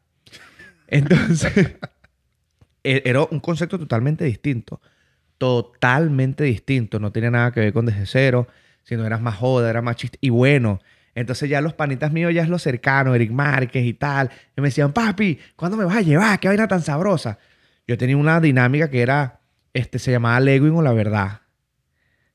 Entonces, 0.86 1.52
e- 2.84 3.02
era 3.04 3.24
un 3.24 3.40
concepto 3.40 3.76
totalmente 3.76 4.24
distinto. 4.24 4.80
Totalmente 5.38 6.44
distinto. 6.44 6.98
No 6.98 7.12
tenía 7.12 7.30
nada 7.30 7.52
que 7.52 7.60
ver 7.60 7.72
con 7.72 7.86
desde 7.86 8.06
cero, 8.06 8.46
sino 8.82 9.04
eras 9.04 9.20
más 9.20 9.36
joda, 9.36 9.70
era 9.70 9.82
más 9.82 9.96
chiste. 9.96 10.18
Y 10.20 10.30
bueno, 10.30 10.80
entonces 11.14 11.48
ya 11.48 11.60
los 11.60 11.74
panitas 11.74 12.12
míos 12.12 12.32
ya 12.34 12.42
es 12.42 12.48
lo 12.48 12.58
cercano, 12.58 13.14
Eric 13.14 13.30
Márquez 13.30 13.84
y 13.84 13.94
tal. 13.94 14.30
Y 14.56 14.60
me 14.60 14.68
decían, 14.68 14.92
papi, 14.92 15.38
¿cuándo 15.56 15.76
me 15.76 15.84
vas 15.84 15.96
a 15.96 16.02
llevar? 16.02 16.40
¿Qué 16.40 16.48
vaina 16.48 16.68
tan 16.68 16.82
sabrosa? 16.82 17.38
Yo 17.86 17.98
tenía 17.98 18.16
una 18.16 18.40
dinámica 18.40 18.90
que 18.90 19.02
era, 19.02 19.40
este, 19.72 19.98
se 19.98 20.10
llamaba 20.10 20.40
Leguin 20.40 20.74
o 20.74 20.82
la 20.82 20.92
verdad. 20.92 21.40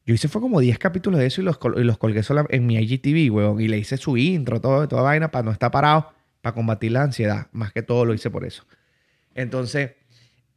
Yo 0.06 0.16
hice 0.16 0.28
fue 0.28 0.42
como 0.42 0.60
10 0.60 0.80
capítulos 0.80 1.20
de 1.20 1.28
eso 1.28 1.42
y 1.42 1.44
los, 1.44 1.60
y 1.76 1.84
los 1.84 1.98
colgué 1.98 2.22
en 2.50 2.66
mi 2.66 2.78
IGTV, 2.78 3.32
weón. 3.32 3.62
Y 3.62 3.68
le 3.68 3.78
hice 3.78 3.98
su 3.98 4.18
intro, 4.18 4.60
todo, 4.60 4.88
toda 4.88 5.04
vaina 5.04 5.30
para 5.30 5.44
no 5.44 5.52
estar 5.52 5.72
parado, 5.72 6.14
para 6.42 6.56
combatir 6.56 6.92
la 6.92 7.04
ansiedad. 7.04 7.48
Más 7.52 7.72
que 7.74 7.84
todo 7.84 8.06
lo 8.06 8.14
hice 8.14 8.30
por 8.30 8.46
eso. 8.46 8.66
Entonces, 9.36 9.92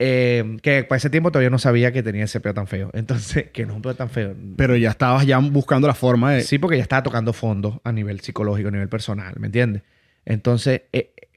eh, 0.05 0.57
que 0.63 0.83
para 0.85 0.97
ese 0.97 1.11
tiempo 1.11 1.31
todavía 1.31 1.51
no 1.51 1.59
sabía 1.61 1.93
que 1.93 2.03
tenía 2.03 2.25
ese 2.25 2.41
peo 2.41 2.53
tan 2.55 2.67
feo. 2.67 2.91
Entonces, 2.95 3.51
que 3.53 3.65
no 3.67 3.73
es 3.73 3.77
un 3.77 3.83
peo 3.83 3.95
tan 3.95 4.11
feo. 4.11 4.35
Pero 4.57 4.77
ya 4.77 4.91
estabas 4.91 5.25
ya 5.27 5.39
buscando 5.39 5.87
la 5.87 5.95
forma 5.95 6.33
de... 6.33 6.43
Sí, 6.43 6.59
porque 6.59 6.77
ya 6.77 6.83
estaba 6.83 7.03
tocando 7.05 7.33
fondo 7.33 7.81
a 7.85 7.93
nivel 7.93 8.21
psicológico, 8.21 8.69
a 8.69 8.73
nivel 8.73 8.89
personal, 8.89 9.35
¿me 9.39 9.47
entiendes? 9.47 9.83
Entonces, 10.25 10.83
eh, 10.93 11.13
eh, 11.17 11.29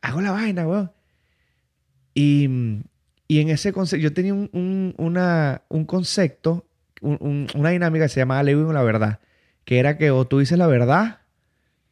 hago 0.00 0.20
la 0.22 0.30
vaina, 0.32 0.66
weón. 0.66 0.90
Y, 2.14 2.48
y 3.28 3.40
en 3.40 3.48
ese 3.50 3.72
concepto, 3.72 4.02
yo 4.02 4.12
tenía 4.12 4.34
un, 4.34 4.48
un- 4.52 4.94
una- 4.98 5.62
un 5.68 5.84
concepto, 5.84 6.66
un- 7.00 7.18
un- 7.20 7.46
una 7.54 7.70
dinámica 7.70 8.04
que 8.06 8.08
se 8.10 8.20
llamaba 8.20 8.42
Lewin 8.42 8.66
o 8.66 8.72
la 8.72 8.82
verdad, 8.82 9.20
que 9.64 9.78
era 9.78 9.98
que 9.98 10.10
o 10.10 10.26
tú 10.26 10.38
dices 10.38 10.58
la 10.58 10.66
verdad, 10.66 11.20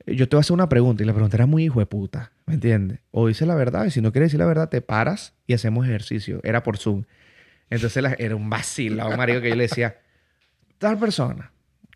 yo 0.06 0.28
te 0.28 0.36
voy 0.36 0.40
a 0.40 0.42
hacer 0.42 0.54
una 0.54 0.68
pregunta 0.68 1.02
y 1.02 1.06
la 1.06 1.12
pregunta 1.12 1.36
era 1.36 1.46
muy 1.46 1.64
hijo 1.64 1.80
de 1.80 1.86
puta, 1.86 2.31
¿me 2.46 2.54
entiendes? 2.54 3.00
O 3.10 3.28
dices 3.28 3.46
la 3.46 3.54
verdad 3.54 3.84
y 3.86 3.90
si 3.90 4.00
no 4.00 4.12
quieres 4.12 4.28
decir 4.28 4.40
la 4.40 4.46
verdad, 4.46 4.68
te 4.68 4.80
paras 4.80 5.34
y 5.46 5.54
hacemos 5.54 5.86
ejercicio. 5.86 6.40
Era 6.44 6.62
por 6.62 6.78
Zoom. 6.78 7.04
Entonces 7.70 8.02
la- 8.02 8.14
era 8.18 8.36
un 8.36 8.50
vacilado, 8.50 9.16
marico, 9.16 9.40
que 9.40 9.48
yo 9.50 9.56
le 9.56 9.62
decía, 9.64 9.96
tal 10.78 10.98
persona, 10.98 11.52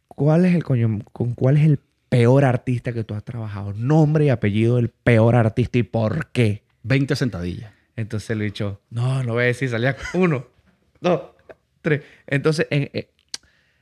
¿cuál 0.09 0.44
es 0.47 0.55
el 0.55 0.64
coño, 0.64 1.01
con 1.12 1.34
cuál 1.34 1.57
es 1.59 1.64
el 1.64 1.80
peor 2.09 2.44
artista 2.44 2.92
que 2.92 3.05
tú 3.05 3.14
has 3.14 3.24
trabajado? 3.24 3.72
Nombre 3.74 4.26
y 4.26 4.28
apellido 4.30 4.76
del 4.76 4.88
peor 4.88 5.34
artista 5.36 5.78
y 5.78 5.82
por 5.82 6.28
qué. 6.30 6.62
20 6.82 7.14
sentadillas. 7.16 7.72
Entonces 7.97 8.36
le 8.36 8.44
he 8.44 8.47
dicho, 8.47 8.80
no, 8.90 9.22
no 9.22 9.32
voy 9.34 9.44
a 9.44 9.47
decir, 9.47 9.68
salía 9.68 9.97
uno, 10.14 10.47
dos, 11.01 11.20
tres. 11.82 12.03
Entonces, 12.26 12.66
en, 12.70 12.90
eh, 12.92 13.11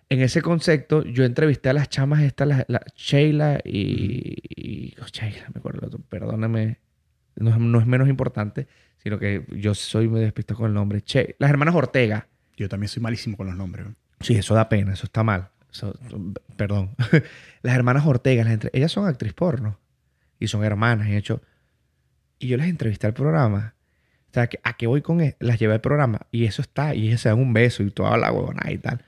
en 0.09 0.21
ese 0.21 0.43
concepto, 0.43 1.03
yo 1.05 1.25
entrevisté 1.25 1.71
a 1.71 1.73
las 1.73 1.89
chamas 1.89 2.23
estas, 2.23 2.47
la, 2.49 2.65
la 2.69 2.83
Sheila 2.95 3.61
y... 3.65 4.37
y- 4.57 4.95
oh, 5.01 5.07
Sheila, 5.07 5.47
me 5.55 5.59
acuerdo, 5.59 5.99
perdóname, 6.09 6.79
no, 7.37 7.51
es- 7.51 7.59
no 7.59 7.81
es 7.81 7.87
menos 7.87 8.09
importante, 8.09 8.69
sino 8.99 9.19
que 9.19 9.45
yo 9.51 9.75
soy 9.75 10.09
muy 10.09 10.21
despistado 10.21 10.59
con 10.59 10.69
el 10.69 10.75
nombre. 10.75 11.01
Che- 11.03 11.37
las 11.39 11.51
hermanas 11.51 11.75
Ortega. 11.75 12.29
Yo 12.57 12.69
también 12.69 12.89
soy 12.89 13.03
malísimo 13.03 13.37
con 13.37 13.47
los 13.47 13.57
nombres. 13.57 13.87
¿no? 13.87 13.95
Sí, 14.21 14.37
eso 14.37 14.55
da 14.55 14.69
pena, 14.69 14.93
eso 14.93 15.07
está 15.07 15.23
mal. 15.23 15.51
Eso- 15.73 15.99
perdón. 16.57 16.95
las 17.63 17.75
hermanas 17.75 18.07
Ortega, 18.07 18.45
las 18.45 18.53
entre- 18.53 18.71
ellas 18.73 18.93
son 18.93 19.07
actriz 19.07 19.33
porno 19.33 19.81
y 20.39 20.47
son 20.49 20.63
hermanas. 20.65 21.09
Y, 21.09 21.17
hecho, 21.17 21.43
y 22.39 22.49
yo 22.49 22.57
las 22.57 22.69
entrevisté 22.69 23.07
al 23.09 23.15
programa. 23.15 23.75
O 24.31 24.35
sea, 24.35 24.47
que- 24.49 24.61
¿a 24.63 24.77
qué 24.77 24.87
voy 24.87 25.03
con 25.03 25.21
esto? 25.21 25.45
Las 25.45 25.59
llevé 25.59 25.75
al 25.75 25.81
programa 25.81 26.21
y 26.31 26.45
eso 26.45 26.63
está. 26.63 26.95
Y 26.95 27.09
ellas 27.09 27.21
se 27.23 27.29
dan 27.31 27.39
un 27.41 27.53
beso 27.53 27.83
y 27.83 27.91
toda 27.91 28.17
la 28.17 28.31
huevona 28.33 28.71
y 28.71 28.79
tal. 28.79 29.05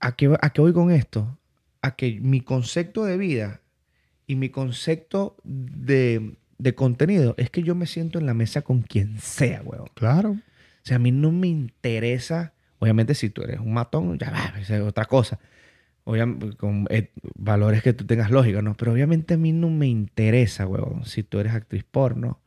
¿A 0.00 0.16
qué, 0.16 0.36
¿A 0.40 0.50
qué 0.50 0.60
voy 0.60 0.72
con 0.72 0.90
esto? 0.90 1.38
A 1.82 1.96
que 1.96 2.20
mi 2.20 2.40
concepto 2.40 3.04
de 3.04 3.16
vida 3.16 3.60
y 4.26 4.36
mi 4.36 4.48
concepto 4.50 5.36
de, 5.44 6.36
de 6.58 6.74
contenido 6.74 7.34
es 7.38 7.50
que 7.50 7.62
yo 7.62 7.74
me 7.74 7.86
siento 7.86 8.18
en 8.18 8.26
la 8.26 8.34
mesa 8.34 8.62
con 8.62 8.82
quien 8.82 9.18
sea, 9.18 9.62
huevón. 9.62 9.88
Claro. 9.94 10.30
O 10.30 10.40
sea, 10.82 10.96
a 10.96 11.00
mí 11.00 11.10
no 11.10 11.32
me 11.32 11.48
interesa. 11.48 12.52
Obviamente, 12.78 13.14
si 13.14 13.30
tú 13.30 13.42
eres 13.42 13.60
un 13.60 13.72
matón, 13.72 14.18
ya 14.18 14.30
va, 14.30 14.54
es 14.60 14.70
otra 14.70 15.06
cosa. 15.06 15.38
Obviamente, 16.04 16.56
con 16.56 16.86
eh, 16.90 17.10
valores 17.36 17.82
que 17.82 17.92
tú 17.92 18.06
tengas 18.06 18.30
lógica, 18.30 18.62
¿no? 18.62 18.76
Pero 18.76 18.92
obviamente 18.92 19.34
a 19.34 19.36
mí 19.36 19.52
no 19.52 19.68
me 19.68 19.86
interesa, 19.88 20.66
huevón. 20.66 21.04
Si 21.04 21.22
tú 21.22 21.38
eres 21.40 21.54
actriz 21.54 21.84
porno, 21.84 22.40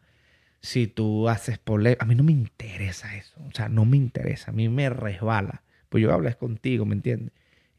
si 0.61 0.87
tú 0.87 1.29
haces 1.29 1.57
pole... 1.57 1.97
A 1.99 2.05
mí 2.05 2.15
no 2.15 2.23
me 2.23 2.31
interesa 2.31 3.15
eso. 3.15 3.35
O 3.47 3.51
sea, 3.53 3.69
no 3.69 3.85
me 3.85 3.97
interesa. 3.97 4.51
A 4.51 4.53
mí 4.53 4.69
me 4.69 4.89
resbala. 4.89 5.63
Pues 5.89 6.01
yo 6.01 6.13
hablas 6.13 6.35
contigo, 6.37 6.85
¿me 6.85 6.95
entiendes? 6.95 7.33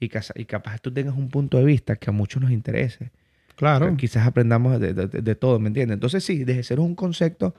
Y, 0.07 0.11
y 0.40 0.44
capaz 0.46 0.80
tú 0.80 0.92
tengas 0.92 1.16
un 1.16 1.28
punto 1.28 1.59
de 1.59 1.64
vista 1.64 1.96
que 1.96 2.11
a 2.11 2.12
muchos 2.12 2.42
nos 2.42 2.50
interese. 2.50 3.11
Claro. 3.57 3.96
Quizás 3.96 4.26
aprendamos 4.26 4.80
de, 4.80 4.94
de- 4.94 5.07
de 5.09 5.34
todo, 5.34 5.59
¿me 5.61 5.68
entiendes? 5.68 5.94
Entonces 5.94 6.24
sí, 6.24 6.44
desde 6.44 6.62
ser 6.62 6.80
un 6.80 6.94
concepto 6.94 7.55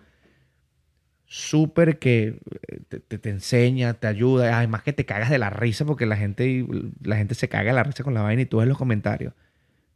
súper 1.26 2.00
que 2.00 2.40
eh, 2.68 2.80
te, 2.90 3.00
te- 3.00 3.18
te 3.18 3.30
enseña, 3.30 3.94
te 3.96 4.08
ayuda, 4.08 4.58
además 4.58 4.84
que 4.84 4.94
te 4.94 5.06
cagas 5.06 5.30
de 5.30 5.38
la 5.40 5.50
risa 5.50 5.86
porque 5.86 6.06
la 6.06 6.18
gente, 6.18 6.66
la 7.02 7.16
gente 7.18 7.36
se 7.36 7.50
caga 7.50 7.72
de 7.72 7.76
la 7.76 7.84
risa 7.84 8.04
con 8.04 8.14
la 8.14 8.22
vaina 8.22 8.42
y 8.44 8.46
tú 8.46 8.58
ves 8.58 8.68
los 8.68 8.78
comentarios. 8.78 9.34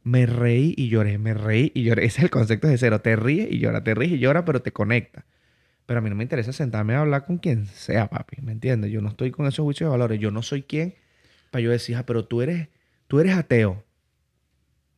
Me 0.04 0.26
reí 0.26 0.74
y 0.76 0.88
lloré, 0.88 1.18
me 1.18 1.34
reí 1.34 1.72
y 1.74 1.82
lloré. 1.84 2.04
Ese 2.06 2.20
es 2.20 2.24
el 2.24 2.30
concepto 2.30 2.68
de 2.68 2.78
cero. 2.78 3.00
Te 3.00 3.16
ríes 3.16 3.48
y 3.50 3.58
llora, 3.58 3.84
te 3.84 3.94
ríes 3.94 4.12
y 4.12 4.18
llora, 4.18 4.44
pero 4.44 4.62
te 4.62 4.72
conecta. 4.72 5.26
Pero 5.86 5.98
a 6.00 6.02
mí 6.02 6.10
no 6.10 6.16
me 6.16 6.24
interesa 6.24 6.52
sentarme 6.52 6.94
a 6.94 7.00
hablar 7.00 7.26
con 7.26 7.38
quien 7.38 7.66
sea, 7.66 8.08
papi, 8.08 8.42
¿me 8.42 8.52
entiendes? 8.52 8.90
Yo 8.92 9.02
no 9.02 9.08
estoy 9.10 9.30
con 9.32 9.46
esos 9.46 9.64
juicios 9.64 9.88
de 9.88 9.92
valores. 9.92 10.20
Yo 10.20 10.30
no 10.30 10.42
soy 10.42 10.62
quien 10.62 10.94
para 11.50 11.62
yo 11.62 11.70
decir, 11.70 11.96
ah, 11.96 12.06
pero 12.06 12.24
tú 12.24 12.42
eres, 12.42 12.68
tú 13.06 13.20
eres 13.20 13.34
ateo. 13.36 13.84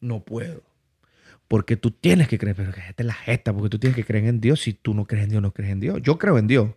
No 0.01 0.25
puedo. 0.25 0.63
Porque 1.49 1.77
tú 1.77 1.91
tienes 1.91 2.29
que 2.29 2.39
creer, 2.39 2.57
pero 2.57 2.73
cállate 2.73 3.05
la 3.05 3.15
jeta, 3.15 3.53
porque 3.53 3.69
tú 3.69 3.79
tienes 3.79 3.97
que 3.97 4.05
creer 4.05 4.27
en 4.27 4.41
Dios. 4.41 4.61
Si 4.61 4.73
tú 4.73 4.95
no 4.95 5.05
crees 5.07 5.25
en 5.25 5.31
Dios, 5.31 5.43
no 5.43 5.53
crees 5.53 5.73
en 5.73 5.81
Dios. 5.81 6.01
Yo 6.03 6.19
creo 6.19 6.39
en 6.39 6.47
Dios, 6.47 6.69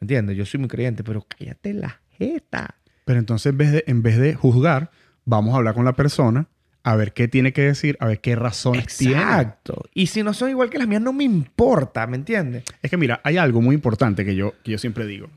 ¿me 0.00 0.04
entiendes? 0.04 0.36
Yo 0.36 0.44
soy 0.44 0.58
muy 0.60 0.68
creyente, 0.68 1.04
pero 1.04 1.24
cállate 1.28 1.72
la 1.74 2.00
jeta. 2.18 2.74
Pero 3.04 3.20
entonces 3.20 3.50
en 3.50 3.58
vez, 3.58 3.72
de, 3.72 3.84
en 3.86 4.02
vez 4.02 4.18
de 4.18 4.34
juzgar, 4.34 4.90
vamos 5.24 5.54
a 5.54 5.58
hablar 5.58 5.74
con 5.74 5.84
la 5.84 5.94
persona, 5.94 6.48
a 6.82 6.96
ver 6.96 7.12
qué 7.12 7.28
tiene 7.28 7.52
que 7.52 7.62
decir, 7.62 7.96
a 8.00 8.06
ver 8.06 8.20
qué 8.20 8.36
razones 8.36 8.96
tiene. 8.96 9.14
Exacto. 9.14 9.84
Y 9.94 10.06
si 10.06 10.22
no 10.22 10.34
son 10.34 10.50
igual 10.50 10.70
que 10.70 10.78
las 10.78 10.88
mías, 10.88 11.02
no 11.02 11.12
me 11.12 11.24
importa, 11.24 12.06
¿me 12.06 12.16
entiendes? 12.16 12.64
Es 12.82 12.90
que 12.90 12.96
mira, 12.96 13.20
hay 13.22 13.36
algo 13.36 13.60
muy 13.60 13.74
importante 13.74 14.24
que 14.24 14.34
yo, 14.34 14.54
que 14.62 14.72
yo 14.72 14.78
siempre 14.78 15.06
digo. 15.06 15.28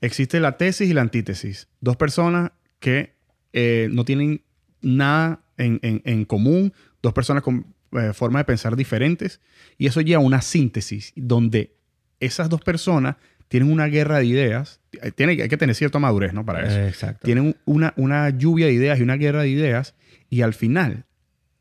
Existe 0.00 0.40
la 0.40 0.58
tesis 0.58 0.88
y 0.88 0.92
la 0.92 1.00
antítesis. 1.00 1.68
Dos 1.80 1.96
personas 1.96 2.52
que 2.78 3.13
eh, 3.54 3.88
no 3.90 4.04
tienen 4.04 4.42
nada 4.82 5.40
en, 5.56 5.78
en- 5.82 6.02
en 6.04 6.24
común, 6.26 6.72
dos 7.02 7.12
personas 7.14 7.42
con 7.42 7.72
eh, 7.92 8.12
formas 8.12 8.40
de 8.40 8.44
pensar 8.44 8.76
diferentes, 8.76 9.40
y 9.78 9.86
eso 9.86 10.00
lleva 10.02 10.20
a 10.22 10.26
una 10.26 10.42
síntesis 10.42 11.12
donde 11.16 11.74
esas 12.20 12.48
dos 12.50 12.60
personas 12.60 13.16
tienen 13.48 13.70
una 13.70 13.86
guerra 13.86 14.18
de 14.18 14.26
ideas. 14.26 14.80
Eh, 15.00 15.10
Tiene, 15.12 15.40
hay 15.40 15.48
que 15.48 15.56
tener 15.56 15.74
cierta 15.76 15.98
madurez, 15.98 16.32
¿no? 16.34 16.44
Para 16.44 16.66
eso. 16.66 16.78
Exacto. 16.80 17.24
Tienen 17.24 17.44
un- 17.46 17.56
una, 17.64 17.94
una 17.96 18.30
lluvia 18.30 18.66
de 18.66 18.72
ideas 18.72 18.98
y 18.98 19.02
una 19.02 19.16
guerra 19.16 19.42
de 19.42 19.48
ideas, 19.48 19.94
y 20.28 20.42
al 20.42 20.52
final 20.54 21.04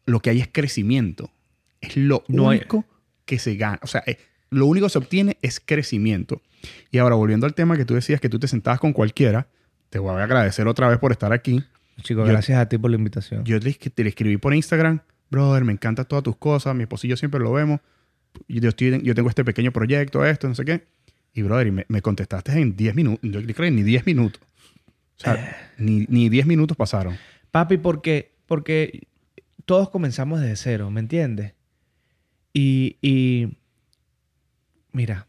lo 0.06 0.20
que 0.22 0.32
hay 0.32 0.42
es 0.42 0.50
crecimiento. 0.52 1.32
Es 1.82 1.96
lo 1.96 2.24
No 2.28 2.50
hay- 2.50 2.58
único 2.60 2.86
que 3.26 3.38
se 3.40 3.56
gana. 3.56 3.80
O 3.84 3.88
sea, 3.88 4.04
eh, 4.08 4.18
lo 4.50 4.66
único 4.66 4.88
que 4.88 4.92
se 4.92 4.98
obtiene 4.98 5.38
es 5.42 5.60
crecimiento. 5.64 6.42
Y 6.92 6.98
ahora, 6.98 7.16
volviendo 7.16 7.46
al 7.46 7.54
tema 7.54 7.78
que 7.78 7.86
tú 7.86 7.94
decías 7.94 8.20
que 8.22 8.30
tú 8.30 8.40
te 8.40 8.48
sentabas 8.48 8.80
con 8.80 8.92
cualquiera, 8.94 9.48
te 9.90 10.00
voy 10.00 10.12
a 10.20 10.24
agradecer 10.24 10.68
otra 10.68 10.88
vez 10.90 10.98
por 10.98 11.12
estar 11.12 11.32
aquí. 11.34 11.64
Chicos, 12.02 12.28
gracias 12.28 12.60
a 12.60 12.68
ti 12.68 12.78
por 12.78 12.92
la 12.92 12.98
invitación. 12.98 13.44
Yo 13.44 13.60
te, 13.60 13.74
te 13.74 14.04
le 14.04 14.10
escribí 14.10 14.38
por 14.38 14.54
Instagram, 14.54 15.02
brother, 15.30 15.64
me 15.64 15.74
encantan 15.74 16.06
todas 16.06 16.24
tus 16.24 16.36
cosas, 16.38 16.76
mi 16.76 16.84
esposo 16.84 17.08
y 17.08 17.12
yo 17.12 17.18
siempre 17.18 17.40
lo 17.40 17.54
vemos. 17.54 17.80
Yo, 18.48 18.70
estoy, 18.70 19.02
yo 19.04 19.14
tengo 19.14 19.30
este 19.30 19.46
pequeño 19.46 19.72
proyecto, 19.72 20.26
esto, 20.26 20.48
no 20.48 20.56
sé 20.56 20.66
qué. 20.66 20.86
Y, 21.34 21.42
brother, 21.42 21.68
y 21.68 21.72
me, 21.72 21.86
me 21.88 22.02
contestaste 22.02 22.52
en 22.60 22.76
10 22.76 22.96
minutos. 22.96 23.20
Yo 23.24 23.42
creo 23.42 23.56
que 23.56 23.72
ni 23.72 23.84
10 23.84 24.06
minutos. 24.06 24.42
O 25.18 25.20
sea, 25.20 25.72
ni, 25.78 26.06
ni 26.10 26.30
10 26.30 26.46
minutos 26.46 26.76
pasaron. 26.76 27.18
Papi, 27.52 27.78
porque, 27.78 28.36
porque 28.48 29.08
todos 29.66 29.90
comenzamos 29.90 30.42
desde 30.42 30.56
cero, 30.56 30.92
¿me 30.92 31.00
entiendes? 31.00 31.54
Y, 32.54 32.98
y 33.02 33.58
mira, 34.92 35.28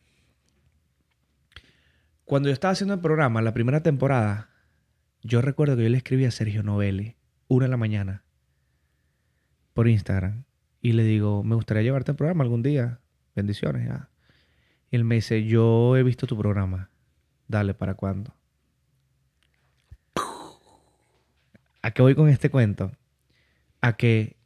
cuando 2.25 2.49
yo 2.49 2.53
estaba 2.53 2.73
haciendo 2.73 2.95
el 2.95 3.01
programa, 3.01 3.43
la 3.43 3.55
primera 3.55 3.83
temporada, 3.83 4.51
yo 5.25 5.41
recuerdo 5.41 5.77
que 5.77 5.83
yo 5.83 5.89
le 5.89 5.97
escribí 5.97 6.27
a 6.27 6.31
Sergio 6.31 6.63
Novelli, 6.63 7.17
una 7.49 7.65
de 7.65 7.71
la 7.71 7.79
mañana, 7.79 8.23
por 9.73 9.89
Instagram, 9.89 10.45
y 10.83 10.93
le 10.93 11.03
digo, 11.03 11.43
me 11.43 11.55
gustaría 11.55 11.83
llevarte 11.83 12.11
al 12.11 12.17
programa 12.17 12.45
algún 12.45 12.63
día. 12.63 13.01
Bendiciones, 13.35 13.89
ya. 13.89 14.11
Y 14.91 14.97
él 14.97 15.05
me 15.05 15.17
dice, 15.17 15.45
yo 15.45 15.97
he 15.97 16.03
visto 16.03 16.27
tu 16.27 16.37
programa. 16.37 16.91
Dale, 17.49 17.73
¿para 17.73 17.95
cuándo? 17.95 18.35
¿A 21.83 21.91
qué 21.91 22.03
voy 22.03 22.15
con 22.15 22.29
este 22.29 22.51
cuento? 22.51 22.93
A 23.81 23.97
que 23.97 24.37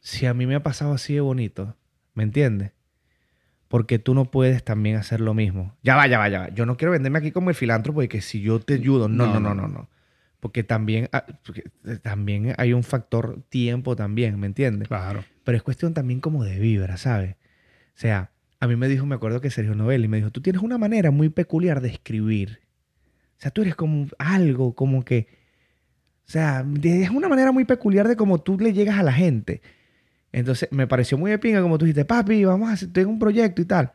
si 0.00 0.26
a 0.26 0.34
mí 0.34 0.44
me 0.44 0.56
ha 0.56 0.62
pasado 0.64 0.92
así 0.92 1.14
de 1.14 1.20
bonito, 1.20 1.76
¿me 2.14 2.24
entiendes? 2.24 2.72
Porque 3.68 4.00
tú 4.00 4.12
no 4.12 4.30
puedes 4.32 4.64
también 4.64 4.96
hacer 4.96 5.20
lo 5.20 5.34
mismo. 5.34 5.76
Ya 5.84 5.94
va, 5.94 6.08
ya 6.08 6.18
va, 6.18 6.28
ya 6.28 6.40
va. 6.40 6.48
Yo 6.48 6.66
no 6.66 6.76
quiero 6.76 6.92
venderme 6.92 7.20
aquí 7.20 7.30
como 7.30 7.50
el 7.50 7.56
filántropo 7.56 8.00
de 8.00 8.08
que 8.08 8.20
si 8.20 8.40
yo 8.40 8.58
te 8.58 8.74
ayudo. 8.74 9.08
No, 9.08 9.26
no, 9.26 9.38
no, 9.38 9.54
no. 9.54 9.68
no. 9.68 9.88
Porque 10.46 10.62
también, 10.62 11.08
ah, 11.10 11.26
porque 11.44 11.64
también 12.02 12.54
hay 12.56 12.72
un 12.72 12.84
factor 12.84 13.42
tiempo 13.48 13.96
también, 13.96 14.38
¿me 14.38 14.46
entiendes? 14.46 14.86
Claro. 14.86 15.24
Pero 15.42 15.56
es 15.56 15.64
cuestión 15.64 15.92
también 15.92 16.20
como 16.20 16.44
de 16.44 16.56
vibra, 16.60 16.96
¿sabes? 16.98 17.34
O 17.34 17.98
sea, 17.98 18.30
a 18.60 18.68
mí 18.68 18.76
me 18.76 18.86
dijo, 18.86 19.04
me 19.06 19.16
acuerdo 19.16 19.40
que 19.40 19.50
Sergio 19.50 19.74
Novelli 19.74 20.06
me 20.06 20.18
dijo, 20.18 20.30
tú 20.30 20.40
tienes 20.40 20.62
una 20.62 20.78
manera 20.78 21.10
muy 21.10 21.30
peculiar 21.30 21.80
de 21.80 21.88
escribir. 21.88 22.60
O 23.38 23.40
sea, 23.40 23.50
tú 23.50 23.62
eres 23.62 23.74
como 23.74 24.06
algo, 24.20 24.76
como 24.76 25.04
que... 25.04 25.26
O 26.28 26.30
sea, 26.30 26.64
es 26.80 27.10
una 27.10 27.28
manera 27.28 27.50
muy 27.50 27.64
peculiar 27.64 28.06
de 28.06 28.14
cómo 28.14 28.40
tú 28.40 28.56
le 28.56 28.72
llegas 28.72 29.00
a 29.00 29.02
la 29.02 29.12
gente. 29.12 29.62
Entonces, 30.30 30.68
me 30.70 30.86
pareció 30.86 31.18
muy 31.18 31.32
de 31.32 31.40
pinga 31.40 31.60
como 31.60 31.76
tú 31.76 31.86
dijiste, 31.86 32.04
papi, 32.04 32.44
vamos 32.44 32.68
a 32.68 32.74
hacer, 32.74 32.92
tengo 32.92 33.10
un 33.10 33.18
proyecto 33.18 33.62
y 33.62 33.64
tal. 33.64 33.94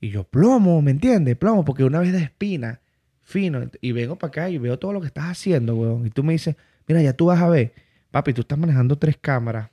Y 0.00 0.08
yo, 0.08 0.24
plomo, 0.24 0.82
¿me 0.82 0.90
entiendes? 0.90 1.36
Plomo, 1.36 1.64
porque 1.64 1.84
una 1.84 2.00
vez 2.00 2.10
de 2.10 2.18
espina, 2.18 2.80
fino, 3.24 3.68
y 3.80 3.92
vengo 3.92 4.16
para 4.16 4.28
acá 4.28 4.50
y 4.50 4.58
veo 4.58 4.78
todo 4.78 4.92
lo 4.92 5.00
que 5.00 5.06
estás 5.06 5.24
haciendo, 5.24 5.74
weón. 5.74 6.06
Y 6.06 6.10
tú 6.10 6.22
me 6.22 6.34
dices, 6.34 6.56
mira, 6.86 7.02
ya 7.02 7.14
tú 7.14 7.26
vas 7.26 7.40
a 7.40 7.48
ver, 7.48 7.72
papi, 8.10 8.32
tú 8.32 8.42
estás 8.42 8.58
manejando 8.58 8.96
tres 8.96 9.16
cámaras, 9.20 9.70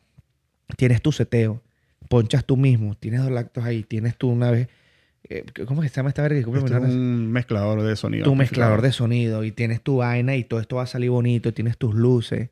tienes 0.78 1.02
tu 1.02 1.12
seteo, 1.12 1.62
ponchas 2.10 2.46
tú 2.46 2.58
mismo, 2.58 2.96
tienes 2.96 3.22
dos 3.22 3.32
lactos 3.32 3.64
ahí, 3.64 3.84
tienes 3.84 4.18
tú 4.18 4.30
una 4.30 4.52
vez, 4.52 4.70
eh, 5.30 5.46
¿cómo 5.68 5.84
es 5.84 5.90
que 5.90 5.94
se 5.94 6.00
llama 6.00 6.10
esta 6.10 6.24
verga? 6.24 6.48
Mi 6.48 6.58
es 6.58 6.72
un 6.74 7.32
mezclador 7.32 7.84
de 7.84 7.96
sonido. 7.96 8.24
tu 8.24 8.36
mezclador 8.36 8.82
de 8.82 8.92
sonido 8.92 9.44
y 9.44 9.52
tienes 9.52 9.82
tu 9.82 9.98
vaina 9.98 10.36
y 10.36 10.44
todo 10.44 10.60
esto 10.60 10.78
va 10.78 10.84
a 10.84 10.88
salir 10.88 11.10
bonito, 11.10 11.54
tienes 11.54 11.78
tus 11.78 11.94
luces. 11.94 12.50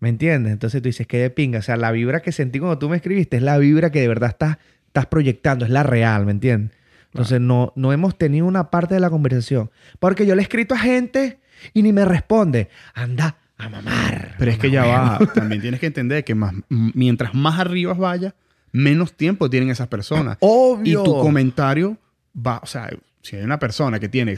¿Me 0.00 0.08
entiendes? 0.08 0.52
Entonces 0.52 0.82
tú 0.82 0.88
dices, 0.88 1.06
qué 1.06 1.18
de 1.18 1.30
pinga. 1.30 1.60
O 1.60 1.62
sea, 1.62 1.76
la 1.76 1.90
vibra 1.90 2.20
que 2.20 2.32
sentí 2.32 2.58
cuando 2.58 2.78
tú 2.78 2.88
me 2.88 2.96
escribiste 2.96 3.38
es 3.38 3.42
la 3.42 3.56
vibra 3.58 3.90
que 3.90 4.00
de 4.00 4.08
verdad 4.08 4.30
estás, 4.30 4.58
estás 4.86 5.06
proyectando, 5.06 5.64
es 5.64 5.70
la 5.70 5.82
real, 5.82 6.26
¿me 6.26 6.32
entiendes? 6.32 6.76
Entonces 7.14 7.40
no, 7.40 7.72
no 7.76 7.92
hemos 7.92 8.18
tenido 8.18 8.44
una 8.44 8.70
parte 8.70 8.94
de 8.94 9.00
la 9.00 9.08
conversación. 9.08 9.70
Porque 10.00 10.26
yo 10.26 10.34
le 10.34 10.42
he 10.42 10.42
escrito 10.42 10.74
a 10.74 10.78
gente 10.78 11.38
y 11.72 11.82
ni 11.82 11.92
me 11.92 12.04
responde. 12.04 12.68
Anda 12.92 13.36
a 13.56 13.68
mamar. 13.68 14.34
Pero 14.36 14.50
es 14.50 14.58
que 14.58 14.68
ya 14.68 14.84
va. 14.84 15.20
También 15.34 15.62
tienes 15.62 15.78
que 15.78 15.86
entender 15.86 16.24
que 16.24 16.34
más, 16.34 16.52
mientras 16.68 17.32
más 17.32 17.60
arriba 17.60 17.94
vaya, 17.94 18.34
menos 18.72 19.12
tiempo 19.12 19.48
tienen 19.48 19.70
esas 19.70 19.86
personas. 19.86 20.38
Obvio. 20.40 21.02
Y 21.02 21.04
tu 21.04 21.12
comentario 21.20 21.96
va, 22.36 22.58
o 22.60 22.66
sea, 22.66 22.90
si 23.22 23.36
hay 23.36 23.44
una 23.44 23.60
persona 23.60 24.00
que 24.00 24.08
tiene 24.08 24.34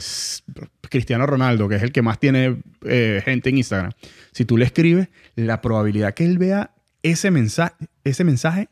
Cristiano 0.87 1.25
Ronaldo, 1.25 1.67
que 1.67 1.77
es 1.77 1.83
el 1.83 1.91
que 1.91 2.03
más 2.03 2.19
tiene 2.19 2.61
eh, 2.85 3.23
gente 3.25 3.49
en 3.49 3.57
Instagram, 3.57 3.91
si 4.31 4.45
tú 4.45 4.55
le 4.55 4.65
escribes, 4.65 5.09
la 5.35 5.61
probabilidad 5.61 6.13
que 6.13 6.25
él 6.25 6.37
vea 6.37 6.75
ese 7.01 7.31
mensaje, 7.31 7.73
ese 8.03 8.23
mensaje, 8.23 8.69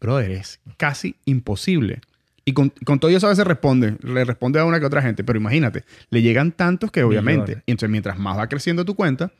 brother, 0.00 0.30
es 0.30 0.60
casi 0.76 1.16
imposible. 1.24 2.00
Y 2.48 2.52
con, 2.54 2.70
con 2.84 2.98
todo 2.98 3.10
eso 3.10 3.26
a 3.26 3.30
veces 3.30 3.46
responde, 3.46 3.96
le 4.02 4.24
responde 4.24 4.58
a 4.58 4.64
una 4.64 4.80
que 4.80 4.86
otra 4.86 5.02
gente, 5.02 5.22
pero 5.24 5.38
imagínate, 5.38 5.84
le 6.10 6.22
llegan 6.22 6.52
tantos 6.52 6.90
que 6.90 7.02
obviamente, 7.02 7.40
Millones. 7.42 7.64
entonces 7.66 7.90
mientras 7.90 8.18
más 8.18 8.38
va 8.38 8.48
creciendo 8.48 8.84
tu 8.84 8.94
cuenta, 8.94 9.32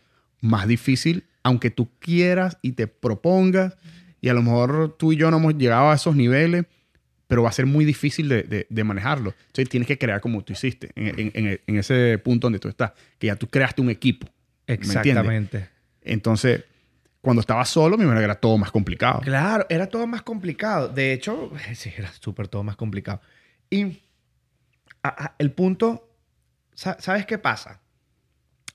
más 0.42 0.68
difícil, 0.68 1.24
aunque 1.42 1.70
tú 1.70 1.88
quieras 2.00 2.58
y 2.60 2.72
te 2.72 2.86
propongas, 2.86 3.76
y 4.20 4.28
a 4.28 4.34
lo 4.34 4.42
mejor 4.42 4.96
tú 4.98 5.12
y 5.12 5.16
yo 5.16 5.30
no 5.30 5.38
hemos 5.38 5.54
llegado 5.56 5.90
a 5.90 5.94
esos 5.94 6.16
niveles, 6.16 6.64
pero 7.28 7.42
va 7.42 7.48
a 7.48 7.52
ser 7.52 7.66
muy 7.66 7.84
difícil 7.84 8.28
de, 8.28 8.42
de- 8.42 8.66
de 8.68 8.84
manejarlo. 8.84 9.34
Entonces 9.46 9.68
tienes 9.70 9.86
que 9.86 9.96
crear 9.96 10.20
como 10.20 10.42
tú 10.42 10.52
hiciste, 10.52 10.90
en, 10.94 11.30
en- 11.66 11.76
ese 11.78 12.18
punto 12.22 12.46
donde 12.46 12.58
tú 12.58 12.68
estás, 12.68 12.92
que 13.18 13.28
ya 13.28 13.36
tú 13.36 13.46
creaste 13.46 13.80
un 13.80 13.90
equipo. 13.90 14.26
Exactamente. 14.66 15.68
Entonces, 16.02 16.64
cuando 17.28 17.42
estabas 17.42 17.68
solo, 17.68 17.96
imagino 17.96 18.16
que 18.16 18.24
era 18.24 18.36
todo 18.40 18.56
más 18.56 18.70
complicado. 18.70 19.20
Claro, 19.20 19.66
era 19.68 19.86
todo 19.86 20.06
más 20.06 20.22
complicado. 20.22 20.88
De 20.88 21.12
hecho, 21.12 21.52
sí, 21.74 21.92
era 21.94 22.10
súper 22.10 22.48
todo 22.48 22.62
más 22.62 22.74
complicado. 22.74 23.20
Y 23.68 24.00
a- 25.02 25.34
el 25.38 25.52
punto, 25.52 26.08
sa- 26.72 26.96
¿sabes 26.98 27.26
qué 27.26 27.36
pasa? 27.36 27.82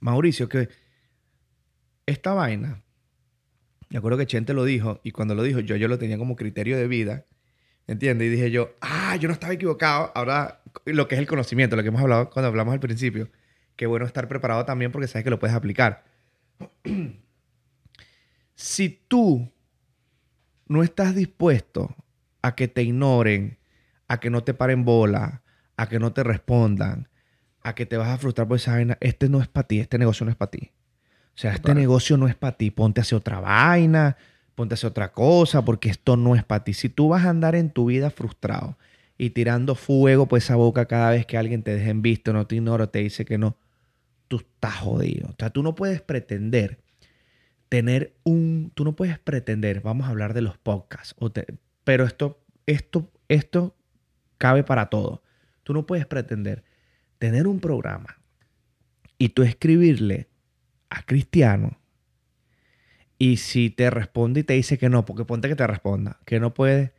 Mauricio, 0.02 0.48
que 0.48 0.70
esta 2.06 2.34
vaina, 2.36 2.84
me 3.90 3.98
acuerdo 3.98 4.20
que 4.20 4.28
Chente 4.28 4.54
lo 4.54 4.66
dijo, 4.66 5.00
y 5.04 5.10
cuando 5.10 5.34
lo 5.34 5.42
dijo, 5.42 5.60
yo, 5.60 5.76
yo 5.76 5.88
lo 5.88 5.98
tenía 5.98 6.20
como 6.20 6.36
criterio 6.36 6.78
de 6.78 6.88
vida, 6.88 7.26
¿entiendes? 7.88 8.28
Y 8.28 8.30
dije 8.30 8.52
yo, 8.52 8.76
ah, 8.82 9.16
yo 9.16 9.28
no 9.30 9.34
estaba 9.34 9.54
equivocado. 9.54 10.12
Ahora, 10.14 10.62
lo 10.86 11.08
que 11.08 11.16
es 11.16 11.20
el 11.20 11.26
conocimiento, 11.28 11.76
lo 11.76 11.82
que 11.82 11.88
hemos 11.88 12.04
hablado 12.04 12.30
cuando 12.30 12.50
hablamos 12.50 12.74
al 12.76 12.80
principio, 12.80 13.30
qué 13.76 13.88
bueno 13.88 14.06
estar 14.06 14.28
preparado 14.28 14.64
también 14.64 14.92
porque 14.92 15.08
sabes 15.08 15.24
que 15.24 15.32
lo 15.32 15.40
puedes 15.40 15.56
aplicar. 15.56 16.04
si 18.56 18.90
tú 19.08 19.52
no 20.68 20.84
estás 20.84 21.16
dispuesto 21.16 21.96
a 22.42 22.56
que 22.56 22.68
te 22.68 22.84
ignoren, 22.84 23.58
a 24.08 24.20
que 24.20 24.30
no 24.30 24.44
te 24.44 24.54
paren 24.54 24.86
bola, 24.86 25.44
a 25.78 25.88
que 25.88 26.00
no 26.00 26.14
te 26.14 26.24
respondan, 26.24 27.10
a 27.62 27.76
que 27.76 27.86
te 27.86 27.98
vas 27.98 28.10
a 28.10 28.18
frustrar 28.18 28.48
por 28.48 28.58
esa 28.58 28.74
vaina, 28.74 28.98
este 29.02 29.30
no 29.30 29.42
es 29.42 29.48
para 29.48 29.68
ti, 29.68 29.80
este 29.80 29.98
negocio 29.98 30.26
no 30.26 30.32
es 30.32 30.38
para 30.38 30.52
ti. 30.52 30.72
O 31.36 31.38
sea, 31.38 31.54
este 31.54 31.74
negocio 31.74 32.18
no 32.18 32.28
es 32.28 32.36
para 32.36 32.58
ti, 32.58 32.70
ponte 32.70 33.02
a 33.02 33.04
hacer 33.04 33.18
otra 33.18 33.40
vaina, 33.40 34.18
ponte 34.54 34.74
a 34.74 34.76
hacer 34.76 34.90
otra 34.90 35.12
cosa, 35.14 35.66
porque 35.66 35.90
esto 35.90 36.16
no 36.16 36.36
es 36.36 36.44
para 36.44 36.64
ti. 36.64 36.74
Si 36.74 36.90
tú 36.90 37.10
vas 37.10 37.26
a 37.26 37.30
andar 37.30 37.56
en 37.56 37.72
tu 37.72 37.86
vida 37.86 38.12
frustrado 38.12 38.78
y 39.18 39.32
tirando 39.32 39.74
fuego 39.74 40.28
por 40.28 40.38
esa 40.38 40.56
boca 40.56 40.86
cada 40.86 41.10
vez 41.10 41.26
que 41.26 41.38
alguien 41.38 41.64
te 41.64 41.74
deja 41.74 41.90
en 41.90 42.04
visto, 42.04 42.34
no 42.34 42.46
te 42.46 42.56
ignora, 42.56 42.88
te 42.88 43.00
dice 43.00 43.26
que 43.26 43.40
no, 43.40 43.58
tú 44.28 44.38
estás 44.38 44.76
jodido. 44.76 45.30
O 45.30 45.36
sea, 45.40 45.50
tú 45.50 45.64
no 45.64 45.74
puedes 45.74 46.02
pretender 46.02 46.83
tener 47.74 48.14
un, 48.24 48.72
tú 48.76 48.84
no 48.84 48.96
puedes 48.96 49.18
pretender, 49.18 49.82
vamos 49.82 50.06
a 50.06 50.12
hablar 50.12 50.36
de 50.36 50.42
los 50.42 50.60
podcasts, 50.60 51.16
o 51.18 51.32
te- 51.32 51.58
pero 51.84 52.04
esto, 52.04 52.40
esto, 52.68 53.12
esto 53.30 53.76
cabe 54.38 54.62
para 54.64 54.92
todo. 54.92 55.24
Tú 55.64 55.74
no 55.74 55.88
puedes 55.88 56.06
pretender 56.06 56.64
tener 57.18 57.48
un 57.48 57.60
programa 57.60 58.22
y 59.18 59.30
tú 59.30 59.42
escribirle 59.42 60.28
a 60.92 61.02
Cristiano 61.02 61.80
y 63.18 63.38
si 63.38 63.72
te 63.72 63.90
responde 63.90 64.42
y 64.42 64.44
te 64.44 64.54
dice 64.54 64.78
que 64.78 64.90
no, 64.90 65.04
porque 65.04 65.26
ponte 65.26 65.50
que 65.50 65.56
te 65.56 65.66
responda, 65.66 66.20
que 66.26 66.40
no 66.40 66.54
puede, 66.54 66.94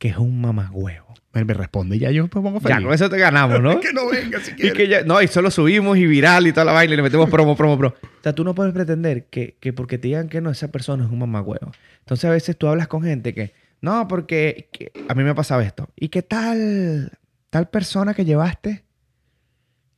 que 0.00 0.08
es 0.08 0.16
un 0.16 0.40
mamagüevo. 0.40 1.14
Me, 1.32 1.44
me 1.44 1.54
responde 1.54 1.94
y 1.94 2.00
ya 2.00 2.10
yo 2.10 2.26
pues 2.26 2.42
pongo 2.42 2.58
Ya, 2.60 2.68
feliz. 2.74 2.84
con 2.86 2.94
eso 2.94 3.08
te 3.08 3.18
ganamos, 3.18 3.60
¿no? 3.60 3.78
que 3.80 3.92
no 3.92 4.08
venga 4.10 4.40
si 4.40 4.50
Y 4.50 4.54
quieres. 4.54 4.72
que 4.72 4.88
ya, 4.88 5.02
no, 5.04 5.22
y 5.22 5.28
solo 5.28 5.48
subimos 5.52 5.96
y 5.98 6.06
viral 6.06 6.48
y 6.48 6.52
toda 6.52 6.64
la 6.64 6.72
vaina 6.72 6.94
y 6.94 6.96
le 6.96 7.02
metemos 7.04 7.30
promo, 7.30 7.54
promo, 7.56 7.78
promo. 7.78 7.94
O 8.20 8.22
sea, 8.24 8.34
tú 8.34 8.42
no 8.42 8.54
puedes 8.56 8.72
pretender 8.74 9.26
que, 9.26 9.56
que 9.60 9.72
porque 9.72 9.96
te 9.98 10.08
digan 10.08 10.28
que 10.28 10.40
no, 10.40 10.50
esa 10.50 10.72
persona 10.72 11.04
es 11.04 11.10
un 11.10 11.20
mamagüevo. 11.20 11.70
Entonces 12.00 12.24
a 12.24 12.30
veces 12.32 12.56
tú 12.56 12.66
hablas 12.66 12.88
con 12.88 13.02
gente 13.04 13.32
que, 13.34 13.54
no, 13.80 14.08
porque 14.08 14.68
que- 14.72 14.90
a 15.08 15.14
mí 15.14 15.22
me 15.22 15.30
ha 15.30 15.34
pasado 15.36 15.60
esto. 15.60 15.88
¿Y 15.94 16.08
qué 16.08 16.22
tal, 16.22 17.12
tal 17.50 17.68
persona 17.68 18.12
que 18.14 18.24
llevaste? 18.24 18.82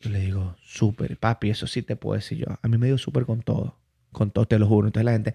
Yo 0.01 0.11
le 0.11 0.19
digo, 0.19 0.57
súper, 0.65 1.17
papi, 1.17 1.51
eso 1.51 1.67
sí 1.67 1.83
te 1.83 1.97
puedo 1.97 2.17
decir 2.17 2.39
yo. 2.39 2.47
A 2.61 2.69
mí 2.69 2.77
me 2.77 2.87
dio 2.89 2.99
súper 2.99 3.25
con 3.25 3.41
todo. 3.43 3.79
Con 4.11 4.31
todo, 4.33 4.47
te 4.47 4.59
lo 4.59 4.67
juro. 4.67 4.89
Entonces 4.89 5.05
la 5.07 5.13
gente, 5.13 5.35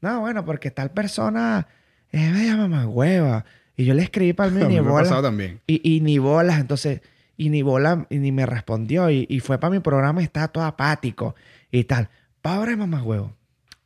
no, 0.00 0.20
bueno, 0.20 0.44
porque 0.44 0.70
tal 0.70 0.90
persona 0.92 1.66
es 2.10 2.32
media 2.32 2.56
mamagüeva. 2.56 3.44
Y 3.76 3.84
yo 3.84 3.94
le 3.94 4.02
escribí 4.02 4.32
para 4.32 4.50
mí 4.50 4.76
ha 4.76 4.82
bola. 4.82 5.22
también. 5.22 5.60
Y, 5.66 5.96
y 5.96 6.00
ni 6.00 6.18
bolas, 6.18 6.60
entonces, 6.60 7.00
y 7.36 7.50
ni 7.50 7.62
bola, 7.62 8.06
y 8.10 8.18
ni 8.18 8.32
me 8.32 8.46
respondió. 8.46 9.10
Y, 9.10 9.26
y 9.28 9.40
fue 9.40 9.58
para 9.58 9.70
mi 9.72 9.80
programa 9.80 10.20
y 10.20 10.24
estaba 10.24 10.48
todo 10.48 10.64
apático 10.64 11.34
y 11.70 11.84
tal. 11.84 12.08
Pobre 12.42 12.76
mamá 12.76 13.02
huevo. 13.02 13.34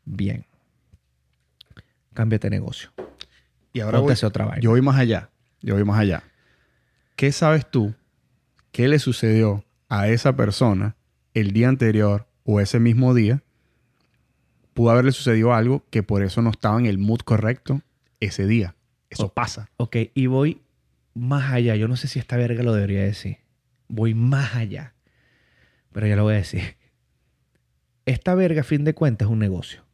Bien. 0.05 0.45
Cámbiate 2.15 2.51
de 2.51 2.57
negocio. 2.57 2.91
Y 3.73 3.81
ahora 3.81 4.01
voy, 4.01 4.15
otra 4.23 4.47
vaina. 4.47 4.61
yo 4.61 4.71
voy 4.71 4.83
más 4.83 4.99
allá. 4.99 5.31
Yo 5.61 5.75
voy 5.75 5.85
más 5.85 5.99
allá. 5.99 6.23
¿Qué 7.17 7.33
sabes 7.33 7.71
tú? 7.71 7.95
¿Qué 8.73 8.89
le 8.89 8.99
sucedió 8.99 9.65
a 9.89 10.09
esa 10.09 10.35
persona 10.35 10.97
el 11.35 11.53
día 11.53 11.69
anterior 11.69 12.27
o 12.45 12.61
ese 12.61 12.81
mismo 12.81 13.15
día? 13.15 13.43
Pudo 14.75 14.91
haberle 14.91 15.13
sucedido 15.13 15.55
algo 15.55 15.85
que 15.91 16.03
por 16.03 16.23
eso 16.23 16.43
no 16.43 16.51
estaba 16.51 16.79
en 16.79 16.87
el 16.87 16.99
mood 16.99 17.21
correcto 17.21 17.83
ese 18.21 18.47
día. 18.47 18.75
Eso 19.11 19.33
pasa. 19.33 19.71
Ok, 19.77 19.97
y 20.15 20.27
voy 20.27 20.63
más 21.15 21.53
allá. 21.53 21.75
Yo 21.77 21.89
no 21.89 21.97
sé 21.97 22.09
si 22.09 22.19
esta 22.19 22.37
verga 22.37 22.63
lo 22.63 22.73
debería 22.75 23.03
decir. 23.03 23.39
Voy 23.89 24.15
más 24.15 24.55
allá. 24.55 24.95
Pero 25.93 26.07
ya 26.07 26.17
lo 26.17 26.25
voy 26.25 26.35
a 26.35 26.39
decir. 26.39 26.77
Esta 28.07 28.35
verga, 28.35 28.61
a 28.63 28.65
fin 28.65 28.85
de 28.85 28.95
cuentas, 28.95 29.27
es 29.27 29.33
un 29.33 29.39
negocio. 29.39 29.85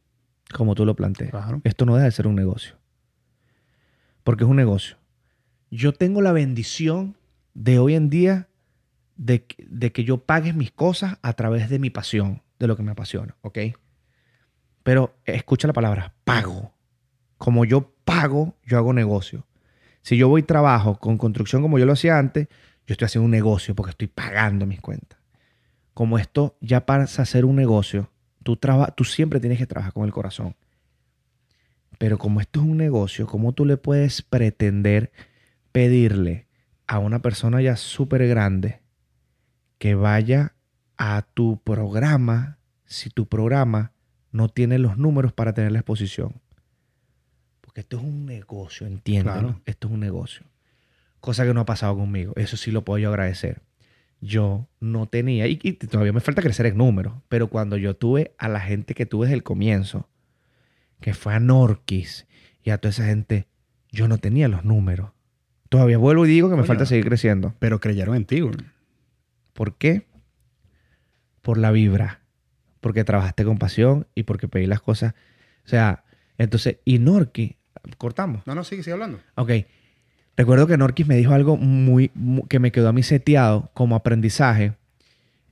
Como 0.53 0.75
tú 0.75 0.85
lo 0.85 0.95
planteas. 0.95 1.31
Claro. 1.31 1.61
Esto 1.63 1.85
no 1.85 1.95
deja 1.95 2.05
de 2.05 2.11
ser 2.11 2.27
un 2.27 2.35
negocio. 2.35 2.75
Porque 4.23 4.43
es 4.43 4.49
un 4.49 4.55
negocio. 4.55 4.97
Yo 5.71 5.93
tengo 5.93 6.21
la 6.21 6.31
bendición 6.31 7.17
de 7.53 7.79
hoy 7.79 7.95
en 7.95 8.09
día 8.09 8.47
de, 9.17 9.43
que- 9.45 9.65
de 9.67 9.91
que 9.91 10.03
yo 10.03 10.17
pague 10.25 10.53
mis 10.53 10.71
cosas 10.71 11.17
a 11.21 11.33
través 11.33 11.69
de 11.69 11.79
mi 11.79 11.89
pasión, 11.89 12.41
de 12.59 12.67
lo 12.67 12.75
que 12.77 12.83
me 12.83 12.91
apasiona, 12.91 13.35
¿ok? 13.41 13.59
Pero 14.83 15.15
escucha 15.25 15.67
la 15.67 15.73
palabra, 15.73 16.13
pago. 16.25 16.73
Como 17.37 17.65
yo 17.65 17.94
pago, 18.05 18.55
yo 18.63 18.77
hago 18.77 18.93
negocio. 18.93 19.45
Si 20.01 20.17
yo 20.17 20.29
voy 20.29 20.43
trabajo 20.43 20.97
con 20.99 21.17
construcción 21.17 21.61
como 21.61 21.79
yo 21.79 21.85
lo 21.85 21.93
hacía 21.93 22.17
antes, 22.19 22.47
yo 22.87 22.93
estoy 22.93 23.07
haciendo 23.07 23.25
un 23.25 23.31
negocio 23.31 23.75
porque 23.75 23.89
estoy 23.89 24.07
pagando 24.07 24.65
mis 24.65 24.79
cuentas. 24.79 25.19
Como 25.93 26.19
esto 26.19 26.55
ya 26.61 26.85
pasa 26.85 27.23
a 27.23 27.25
ser 27.25 27.43
un 27.43 27.55
negocio, 27.55 28.11
tú, 28.43 28.59
tú 28.95 29.03
siempre 29.03 29.39
tienes 29.39 29.57
que 29.57 29.65
trabajar 29.65 29.93
con 29.93 30.05
el 30.05 30.11
corazón. 30.11 30.55
Pero 31.97 32.17
como 32.17 32.41
esto 32.41 32.59
es 32.59 32.65
un 32.65 32.77
negocio, 32.77 33.25
¿cómo 33.25 33.53
tú 33.53 33.65
le 33.65 33.77
puedes 33.77 34.21
pretender 34.21 35.11
pedirle 35.71 36.47
a 36.87 36.99
una 36.99 37.21
persona 37.21 37.61
ya 37.61 37.75
súper 37.75 38.27
grande 38.27 38.81
que 39.79 39.95
vaya 39.95 40.53
a 40.97 41.25
tu 41.33 41.59
programa 41.63 42.59
si 42.85 43.09
tu 43.09 43.27
programa 43.27 43.91
no 44.31 44.49
tiene 44.49 44.77
los 44.77 44.97
números 44.97 45.33
para 45.33 45.53
tener 45.53 45.71
la 45.71 45.79
exposición? 45.79 46.41
Porque 47.75 47.81
esto 47.81 47.97
es 47.97 48.03
un 48.03 48.25
negocio, 48.25 48.87
entiéndelo. 48.87 49.39
Claro. 49.39 49.61
Esto 49.65 49.89
es 49.89 49.93
un 49.93 49.99
negocio. 49.99 50.45
Cosa 51.19 51.45
que 51.45 51.53
no 51.53 51.59
ha 51.59 51.65
pasado 51.65 51.97
conmigo. 51.97 52.31
Eso 52.37 52.55
sí 52.55 52.71
lo 52.71 52.85
puedo 52.85 52.99
yo 52.99 53.09
agradecer. 53.09 53.63
Yo 54.21 54.69
no 54.79 55.07
tenía, 55.07 55.45
y, 55.47 55.59
y 55.61 55.73
todavía 55.73 56.13
me 56.13 56.21
falta 56.21 56.41
crecer 56.41 56.67
en 56.67 56.77
números, 56.77 57.15
pero 57.27 57.49
cuando 57.49 57.75
yo 57.75 57.93
tuve 57.93 58.33
a 58.37 58.47
la 58.47 58.61
gente 58.61 58.93
que 58.93 59.05
tuve 59.05 59.25
desde 59.25 59.35
el 59.35 59.43
comienzo, 59.43 60.07
que 61.01 61.13
fue 61.13 61.33
a 61.33 61.41
Norquis 61.41 62.27
y 62.63 62.69
a 62.69 62.77
toda 62.77 62.91
esa 62.91 63.07
gente, 63.07 63.45
yo 63.91 64.07
no 64.07 64.19
tenía 64.19 64.47
los 64.47 64.63
números. 64.63 65.11
Todavía 65.67 65.97
vuelvo 65.97 66.25
y 66.25 66.29
digo 66.29 66.49
que 66.49 66.55
me 66.55 66.63
falta 66.63 66.85
seguir 66.85 67.03
creciendo. 67.03 67.55
Pero 67.59 67.81
creyeron 67.81 68.15
en 68.15 68.23
ti, 68.23 68.39
güey. 68.39 68.55
¿Por 69.51 69.75
qué? 69.75 70.07
Por 71.41 71.57
la 71.57 71.71
vibra. 71.71 72.21
Porque 72.79 73.03
trabajaste 73.03 73.43
con 73.43 73.57
pasión 73.57 74.07
y 74.15 74.23
porque 74.23 74.47
pedí 74.47 74.65
las 74.65 74.79
cosas. 74.79 75.13
O 75.65 75.67
sea, 75.67 76.05
entonces, 76.37 76.77
y 76.85 76.99
Norquis, 76.99 77.55
cortamos. 77.97 78.45
No, 78.45 78.55
no, 78.55 78.63
sigue, 78.63 78.83
sigue 78.83 78.93
hablando. 78.93 79.19
Ok. 79.35 79.51
Recuerdo 80.37 80.67
que 80.67 80.77
Norquis 80.77 81.07
me 81.07 81.15
dijo 81.15 81.33
algo 81.33 81.55
muy, 81.57 82.11
mu- 82.13 82.45
que 82.47 82.59
me 82.59 82.71
quedó 82.71 82.89
a 82.89 82.93
mí 82.93 83.03
seteado 83.03 83.69
como 83.73 83.95
aprendizaje. 83.95 84.73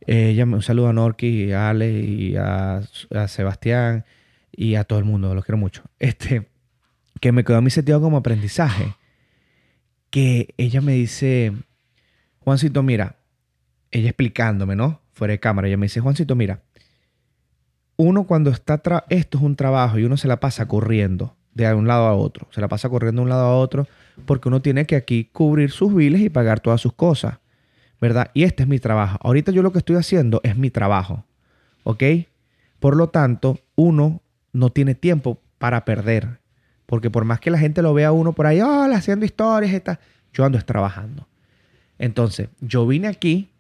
Eh, 0.06 0.32
ella 0.32 0.46
me 0.46 0.56
un 0.56 0.62
saludo 0.62 0.90
a 0.90 0.94
Norquis, 0.94 1.54
a 1.54 1.70
Ale 1.70 1.92
y 2.02 2.36
a, 2.36 2.82
a 3.16 3.28
Sebastián 3.30 4.04
y 4.52 4.76
a 4.76 4.84
todo 4.84 5.00
el 5.00 5.06
mundo, 5.06 5.34
los 5.34 5.46
quiero 5.46 5.58
mucho. 5.58 5.84
Este, 6.00 6.50
que 7.22 7.32
me 7.32 7.44
quedó 7.46 7.58
a 7.58 7.62
mí 7.62 7.70
seteado 7.70 8.02
como 8.02 8.18
aprendizaje. 8.18 8.96
Que 10.10 10.54
ella 10.58 10.82
me 10.82 10.94
dice, 10.94 11.54
Juancito, 12.40 12.84
mira, 12.84 13.16
ella 13.92 14.10
explicándome, 14.10 14.76
¿no? 14.76 15.02
Fuera 15.14 15.32
de 15.32 15.40
cámara, 15.40 15.68
ella 15.68 15.78
me 15.78 15.86
dice, 15.86 16.02
Juancito, 16.02 16.36
mira, 16.36 16.62
uno 17.96 18.26
cuando 18.26 18.50
está, 18.50 18.82
esto 19.10 19.38
es 19.38 19.44
un 19.44 19.56
trabajo 19.56 19.98
y 19.98 20.04
uno 20.04 20.18
se 20.18 20.28
la 20.28 20.40
pasa 20.40 20.68
corriendo 20.68 21.36
de 21.54 21.74
un 21.74 21.88
lado 21.88 22.06
a 22.06 22.16
otro, 22.16 22.48
se 22.52 22.62
la 22.62 22.68
pasa 22.68 22.90
corriendo 22.90 23.22
de 23.22 23.24
un 23.24 23.30
lado 23.30 23.46
a 23.46 23.58
otro 23.58 23.88
porque 24.26 24.48
uno 24.48 24.62
tiene 24.62 24.86
que 24.86 24.96
aquí 24.96 25.30
cubrir 25.32 25.72
sus 25.72 25.94
biles 25.94 26.22
y 26.22 26.30
pagar 26.30 26.60
todas 26.60 26.82
sus 26.82 26.94
cosas, 26.94 27.40
¿verdad? 28.00 28.32
Y 28.34 28.44
este 28.44 28.64
es 28.64 28.70
mi 28.70 28.80
trabajo. 28.80 29.18
Ahorita 29.22 29.52
yo 29.52 29.62
lo 29.62 29.72
que 29.72 29.80
estoy 29.80 29.96
haciendo 29.96 30.42
es 30.44 30.58
mi 30.58 30.70
trabajo, 30.70 31.26
¿ok? 31.84 32.04
Por 32.80 32.96
lo 32.96 33.10
tanto, 33.10 33.60
uno 33.76 34.22
no 34.52 34.72
tiene 34.72 34.96
tiempo 34.96 35.40
para 35.58 35.86
perder, 35.86 36.40
porque 36.86 37.10
por 37.10 37.26
más 37.26 37.40
que 37.40 37.52
la 37.52 37.58
gente 37.58 37.82
lo 37.82 37.94
vea 37.94 38.10
a 38.10 38.12
uno 38.12 38.34
por 38.34 38.48
ahí, 38.48 38.62
hola, 38.62 38.98
haciendo 38.98 39.26
historias, 39.26 39.82
tal, 39.84 40.00
yo 40.34 40.46
ando 40.46 40.58
es 40.58 40.66
trabajando. 40.66 41.28
Entonces, 41.98 42.50
yo 42.60 42.86
vine 42.86 43.08
aquí 43.08 43.52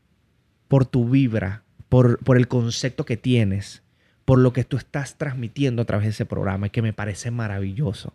por 0.67 0.85
tu 0.85 1.07
vibra, 1.07 1.63
por, 1.89 2.17
por 2.19 2.37
el 2.37 2.47
concepto 2.47 3.05
que 3.05 3.17
tienes, 3.17 3.82
por 4.25 4.39
lo 4.39 4.53
que 4.53 4.63
tú 4.63 4.77
estás 4.77 5.17
transmitiendo 5.17 5.81
a 5.81 5.85
través 5.85 6.05
de 6.05 6.11
ese 6.11 6.25
programa 6.25 6.67
y 6.67 6.69
que 6.69 6.81
me 6.81 6.93
parece 6.93 7.29
maravilloso. 7.31 8.13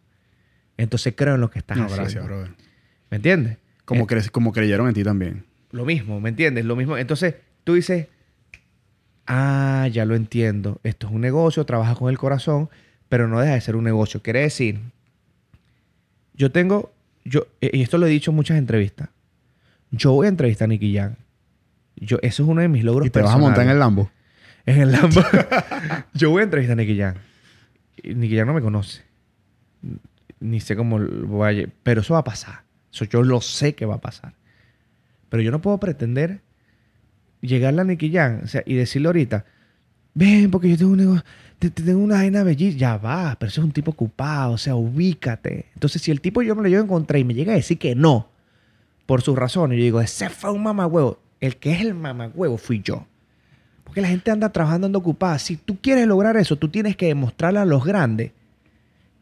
Entonces 0.76 1.14
creo 1.16 1.34
en 1.34 1.40
lo 1.40 1.50
que 1.50 1.58
estás 1.58 1.76
No, 1.76 1.84
haciendo. 1.84 2.02
gracias, 2.04 2.24
brother. 2.24 2.50
¿Me 3.10 3.16
entiendes? 3.16 3.58
Como, 3.84 4.02
Eh, 4.04 4.06
cre- 4.06 4.30
como 4.30 4.52
creyeron 4.52 4.88
en 4.88 4.94
ti 4.94 5.02
también. 5.04 5.44
lo 5.72 5.84
mismo, 5.84 6.20
¿me 6.20 6.28
entiendes? 6.30 6.64
Lo 6.64 6.76
mismo. 6.76 6.96
Entonces 6.96 7.34
tú 7.64 7.74
dices, 7.74 8.06
ah, 9.26 9.88
ya 9.92 10.04
lo 10.04 10.14
entiendo. 10.14 10.80
Esto 10.82 11.06
es 11.08 11.12
un 11.12 11.20
negocio, 11.20 11.64
trabaja 11.66 11.94
con 11.94 12.10
el 12.10 12.18
corazón, 12.18 12.68
pero 13.08 13.28
no 13.28 13.40
deja 13.40 13.54
de 13.54 13.60
ser 13.60 13.76
un 13.76 13.84
negocio. 13.84 14.22
Quiere 14.22 14.40
decir, 14.40 14.80
yo 16.34 16.50
tengo, 16.52 16.92
yo, 17.24 17.46
eh, 17.60 17.70
y 17.72 17.82
esto 17.82 17.98
lo 17.98 18.06
he 18.06 18.10
dicho 18.10 18.30
en 18.30 18.36
muchas 18.36 18.58
entrevistas, 18.58 19.08
yo 19.90 20.12
voy 20.12 20.26
a 20.26 20.28
entrevistar 20.30 20.66
a 20.66 20.68
Nicky 20.68 20.94
Jam. 20.96 21.14
Yo, 21.96 22.18
eso 22.22 22.42
es 22.44 22.48
uno 22.48 22.60
de 22.60 22.68
mis 22.68 22.84
logros 22.84 23.06
Y 23.06 23.10
te 23.10 23.20
vas 23.20 23.34
a 23.34 23.38
montar 23.38 23.64
en 23.64 23.70
el 23.70 23.76
personales. 23.76 23.80
Lambo. 23.80 24.10
En 24.68 24.80
el 24.82 24.92
Lambo. 24.92 25.20
yo 26.14 26.30
voy 26.30 26.40
a 26.40 26.44
entrevistar 26.44 26.78
a 26.78 26.82
Nicky 26.82 26.98
Jam. 26.98 27.14
Y 28.02 28.14
Nicky 28.14 28.36
Jam 28.36 28.46
no 28.46 28.54
me 28.54 28.60
conoce. 28.60 29.02
Ni 30.40 30.60
sé 30.60 30.76
cómo 30.76 30.98
lo 30.98 31.26
voy 31.26 31.62
a... 31.62 31.68
Pero 31.82 32.00
eso 32.02 32.14
va 32.14 32.20
a 32.20 32.24
pasar. 32.24 32.62
Eso 32.92 33.04
yo 33.06 33.22
lo 33.22 33.40
sé 33.40 33.74
que 33.74 33.86
va 33.86 33.94
a 33.96 34.00
pasar. 34.00 34.34
Pero 35.30 35.42
yo 35.42 35.50
no 35.50 35.60
puedo 35.60 35.78
pretender 35.78 36.40
llegarle 37.40 37.80
a 37.80 37.84
Nicky 37.84 38.12
Jam 38.12 38.40
o 38.44 38.46
sea, 38.46 38.62
y 38.66 38.74
decirle 38.74 39.08
ahorita, 39.08 39.44
ven, 40.14 40.50
porque 40.50 40.68
yo 40.70 40.76
tengo 40.76 40.90
un 40.92 40.98
negocio, 40.98 41.24
te- 41.58 41.70
te- 41.70 41.82
tengo 41.82 42.00
una 42.00 42.16
vaina 42.16 42.42
bellísima. 42.42 42.78
Ya 42.80 42.96
va, 42.98 43.36
pero 43.38 43.48
ese 43.48 43.60
es 43.60 43.64
un 43.64 43.72
tipo 43.72 43.90
ocupado, 43.92 44.52
o 44.52 44.58
sea, 44.58 44.74
ubícate. 44.74 45.66
Entonces, 45.74 46.02
si 46.02 46.10
el 46.10 46.20
tipo 46.20 46.42
yo 46.42 46.54
me 46.56 46.62
lo 46.62 46.68
llevo 46.68 46.82
a 46.82 46.84
encontrar 46.84 47.18
y 47.20 47.24
me 47.24 47.34
llega 47.34 47.52
a 47.52 47.56
decir 47.56 47.78
que 47.78 47.94
no, 47.94 48.28
por 49.06 49.22
sus 49.22 49.36
razones, 49.36 49.78
yo 49.78 49.84
digo, 49.84 50.00
ese 50.00 50.28
fue 50.30 50.50
un 50.52 50.62
mamagüevo. 50.62 51.20
El 51.40 51.56
que 51.56 51.72
es 51.72 51.80
el 51.80 51.94
mamagüevo 51.94 52.58
fui 52.58 52.80
yo. 52.82 53.06
Porque 53.88 54.02
la 54.02 54.08
gente 54.08 54.30
anda 54.30 54.50
trabajando, 54.50 54.86
anda 54.86 54.98
ocupada. 54.98 55.38
Si 55.38 55.56
tú 55.56 55.78
quieres 55.80 56.06
lograr 56.06 56.36
eso, 56.36 56.56
tú 56.56 56.68
tienes 56.68 56.94
que 56.94 57.06
demostrarle 57.06 57.60
a 57.60 57.64
los 57.64 57.86
grandes 57.86 58.32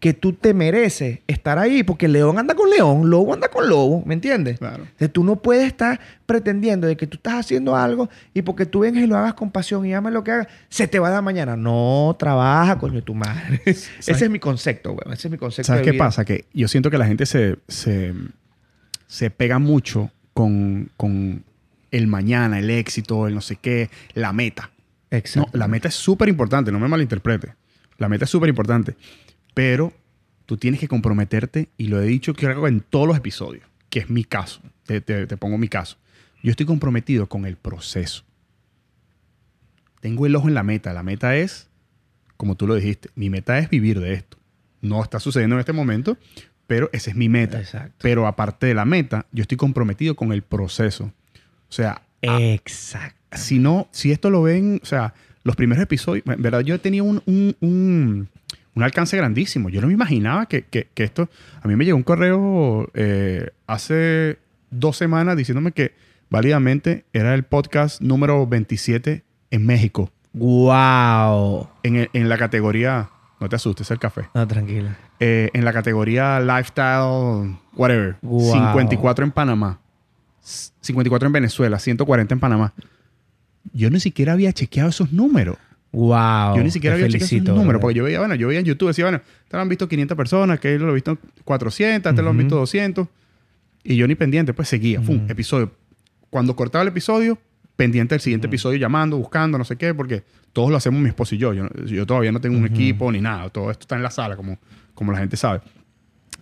que 0.01 0.13
tú 0.13 0.33
te 0.33 0.55
mereces 0.55 1.21
estar 1.29 1.57
ahí. 1.57 1.85
Porque 1.85 2.09
león 2.09 2.37
anda 2.37 2.57
con 2.57 2.69
león, 2.69 3.09
lobo 3.09 3.33
anda 3.33 3.47
con 3.47 3.69
lobo, 3.69 4.03
¿me 4.05 4.15
entiendes? 4.15 4.59
Claro. 4.59 4.83
Entonces, 4.83 5.13
tú 5.13 5.23
no 5.23 5.37
puedes 5.37 5.69
estar 5.69 6.01
pretendiendo 6.27 6.89
de 6.89 6.97
que 6.97 7.07
tú 7.07 7.17
estás 7.17 7.35
haciendo 7.35 7.77
algo 7.77 8.11
y 8.35 8.43
porque 8.43 8.67
tú 8.67 8.81
vengas 8.81 9.05
y 9.05 9.07
lo 9.07 9.17
hagas 9.17 9.35
con 9.35 9.53
pasión 9.53 9.87
y 9.87 9.95
ames 9.95 10.13
lo 10.13 10.25
que 10.25 10.33
hagas, 10.33 10.49
se 10.69 10.89
te 10.89 10.99
va 10.99 11.07
a 11.07 11.11
dar 11.13 11.23
mañana. 11.23 11.57
No, 11.57 12.17
trabaja, 12.19 12.77
coño, 12.77 13.05
tu 13.05 13.15
madre. 13.15 13.63
Ese 13.67 14.11
es 14.11 14.31
mi 14.31 14.41
concepto, 14.41 14.95
güey. 14.95 15.15
Ese 15.15 15.29
es 15.29 15.31
mi 15.31 15.39
concepto. 15.39 15.69
¿Sabes 15.69 15.83
de 15.83 15.85
qué 15.85 15.93
vida. 15.93 16.05
pasa? 16.05 16.25
Que 16.25 16.47
yo 16.53 16.67
siento 16.67 16.91
que 16.91 16.99
la 16.99 17.07
gente 17.07 17.25
se, 17.25 17.57
se, 17.69 18.13
se 19.07 19.31
pega 19.31 19.61
mucho 19.61 20.11
con, 20.35 20.91
con 20.97 21.45
el 21.97 22.07
mañana, 22.07 22.59
el 22.59 22.71
éxito, 22.71 23.27
el 23.27 23.35
no 23.35 23.41
sé 23.41 23.57
qué, 23.57 23.91
la 24.15 24.33
meta. 24.33 24.71
No, 25.11 25.19
Exacto. 25.19 25.57
la 25.59 25.69
meta 25.69 25.89
es 25.89 25.95
súper 25.95 26.29
importante, 26.29 26.71
no 26.73 26.79
me 26.81 26.89
malinterprete. 26.89 27.55
La 27.99 28.09
meta 28.09 28.25
es 28.25 28.31
súper 28.31 28.49
importante. 28.49 28.97
Pero 29.55 29.93
tú 30.45 30.57
tienes 30.57 30.81
que 30.81 30.89
comprometerte, 30.89 31.69
y 31.77 31.89
lo 31.89 32.01
he 32.01 32.07
dicho 32.07 32.35
creo 32.35 32.67
en 32.69 32.81
todos 32.81 33.07
los 33.09 33.17
episodios, 33.17 33.65
que 33.89 34.01
es 34.01 34.11
mi 34.11 34.25
caso. 34.25 34.61
Te, 34.85 35.01
te- 35.01 35.27
te 35.27 35.37
pongo 35.37 35.59
mi 35.59 35.69
caso. 35.69 35.97
Yo 36.43 36.51
estoy 36.51 36.67
comprometido 36.67 37.29
con 37.29 37.47
el 37.47 37.57
proceso. 37.57 38.25
Tengo 40.01 40.27
el 40.27 40.37
ojo 40.37 40.49
en 40.49 40.55
la 40.55 40.63
meta. 40.63 40.93
La 40.93 41.03
meta 41.03 41.37
es, 41.37 41.69
como 42.37 42.55
tú 42.57 42.67
lo 42.67 42.75
dijiste, 42.75 43.09
mi 43.15 43.31
meta 43.31 43.59
es 43.59 43.71
vivir 43.71 44.01
de 44.01 44.13
esto. 44.13 44.37
No 44.83 45.03
está 45.03 45.19
sucediendo 45.21 45.57
en 45.57 45.61
este 45.61 45.73
momento, 45.73 46.17
pero 46.67 46.91
esa 46.93 47.11
es 47.11 47.17
mi 47.17 47.29
meta. 47.29 47.59
Exacto. 47.59 47.95
Pero 48.03 48.27
aparte 48.27 48.67
de 48.67 48.75
la 48.75 48.85
meta, 48.85 49.27
yo 49.33 49.43
estoy 49.43 49.57
comprometido 49.57 50.15
con 50.15 50.33
el 50.33 50.43
proceso. 50.43 51.13
O 51.69 51.73
sea, 51.73 52.03
Exacto. 52.23 53.17
si 53.37 53.59
no, 53.59 53.89
si 53.91 54.13
esto 54.13 54.31
lo 54.31 54.43
ven, 54.43 54.81
o 54.83 54.87
sea, 54.87 55.15
los 55.45 55.57
primeros 55.57 55.83
episodios, 55.83 56.25
en 56.27 56.43
verdad, 56.43 56.61
yo 56.61 56.81
tenía 56.81 57.03
un, 57.03 57.23
un, 57.27 57.57
un- 57.61 58.29
un 58.75 58.83
alcance 58.83 59.17
grandísimo. 59.17 59.69
Yo 59.71 59.81
no 59.81 59.87
me 59.87 59.95
imaginaba 59.95 60.47
que, 60.47 60.63
que- 60.63 60.89
que 60.93 61.05
esto. 61.05 61.29
A 61.63 61.69
mí 61.69 61.77
me 61.77 61.85
llegó 61.87 61.97
un 61.97 62.03
correo 62.03 62.91
eh, 62.95 63.51
hace 63.67 64.39
dos 64.71 64.97
semanas 64.99 65.37
diciéndome 65.37 65.73
que 65.73 65.95
válidamente 66.29 67.05
era 67.15 67.35
el 67.35 67.45
podcast 67.45 68.01
número 68.03 68.47
27 68.47 69.23
en 69.51 69.65
México. 69.67 70.11
¡Wow! 70.35 71.69
En, 71.83 71.97
el- 71.97 72.11
en 72.13 72.29
la 72.29 72.37
categoría. 72.39 73.11
No 73.41 73.49
te 73.49 73.57
asustes, 73.57 73.87
es 73.87 73.91
el 73.91 73.99
café. 73.99 74.29
No, 74.35 74.47
tranquila. 74.47 74.97
Eh, 75.21 75.51
en 75.53 75.65
la 75.65 75.73
categoría 75.73 76.41
lifestyle, 76.41 77.57
whatever. 77.75 78.17
Wow. 78.23 78.53
54 78.53 79.25
en 79.25 79.31
Panamá. 79.31 79.79
54 80.47 81.27
en 81.27 81.33
Venezuela, 81.33 81.79
140 81.79 82.35
en 82.35 82.41
Panamá. 82.41 82.73
Yo 83.73 83.91
ni 83.91 83.99
siquiera 84.01 84.33
había 84.35 84.53
chequeado 84.53 84.91
esos 84.91 85.13
números. 85.13 85.57
¡Wow! 85.93 86.57
yo 86.57 86.63
ni 86.63 86.71
siquiera 86.71 86.95
había 86.95 87.07
chequeado 87.07 87.25
esos 87.25 87.31
felicito, 87.31 87.55
números. 87.55 87.81
Porque 87.81 87.97
yo 87.97 88.05
veía, 88.05 88.19
bueno, 88.21 88.35
yo 88.35 88.49
veía 88.49 88.61
en 88.61 88.67
YouTube, 88.67 88.89
decía, 88.89 89.05
bueno, 89.07 89.21
te 89.49 89.57
lo 89.57 89.63
han 89.63 89.69
visto 89.69 89.89
500 89.89 90.17
personas, 90.17 90.61
que 90.61 90.79
lo 90.79 90.89
han 90.89 90.95
visto 90.95 91.19
400, 91.45 92.15
te 92.15 92.23
lo 92.23 92.31
han 92.31 92.37
visto 92.37 92.57
200. 92.57 93.09
Y 93.83 93.97
yo 93.97 94.07
ni 94.07 94.15
pendiente, 94.15 94.53
pues 94.53 94.69
seguía. 94.69 95.01
Fum, 95.01 95.17
Ujú. 95.17 95.25
episodio. 95.33 95.73
Cuando 96.31 96.55
cortaba 96.55 96.83
el 96.83 96.89
episodio, 96.89 97.39
pendiente 97.77 98.15
del 98.15 98.21
siguiente 98.21 98.47
Ujú. 98.47 98.51
episodio, 98.53 98.79
llamando, 98.79 99.17
buscando, 99.17 99.59
no 99.59 99.65
sé 99.65 99.77
qué, 99.77 99.95
porque 99.95 100.23
todos 100.53 100.71
lo 100.71 100.77
hacemos 100.77 101.01
mi 101.01 101.09
esposo 101.09 101.35
y 101.35 101.39
yo. 101.39 101.55
Yo, 101.55 101.69
yo 101.87 102.07
todavía 102.07 102.31
no 102.33 102.41
tengo 102.41 102.57
un 102.59 102.65
Ujú. 102.65 102.75
equipo 102.75 103.11
ni 103.11 103.21
nada. 103.21 103.49
Todo 103.51 103.71
esto 103.71 103.83
está 103.83 103.97
en 103.97 104.03
la 104.03 104.11
sala, 104.11 104.37
como, 104.37 104.59
como 104.95 105.13
la 105.13 105.19
gente 105.19 105.37
sabe. 105.37 105.61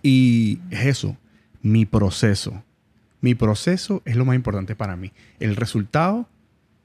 Y 0.03 0.59
es 0.69 0.85
eso, 0.85 1.17
mi 1.61 1.85
proceso. 1.85 2.61
Mi 3.25 3.33
proceso 3.33 4.03
es 4.05 4.15
lo 4.15 4.23
más 4.23 4.35
importante 4.35 4.75
para 4.75 4.95
mí. 4.95 5.11
El 5.39 5.55
resultado, 5.55 6.29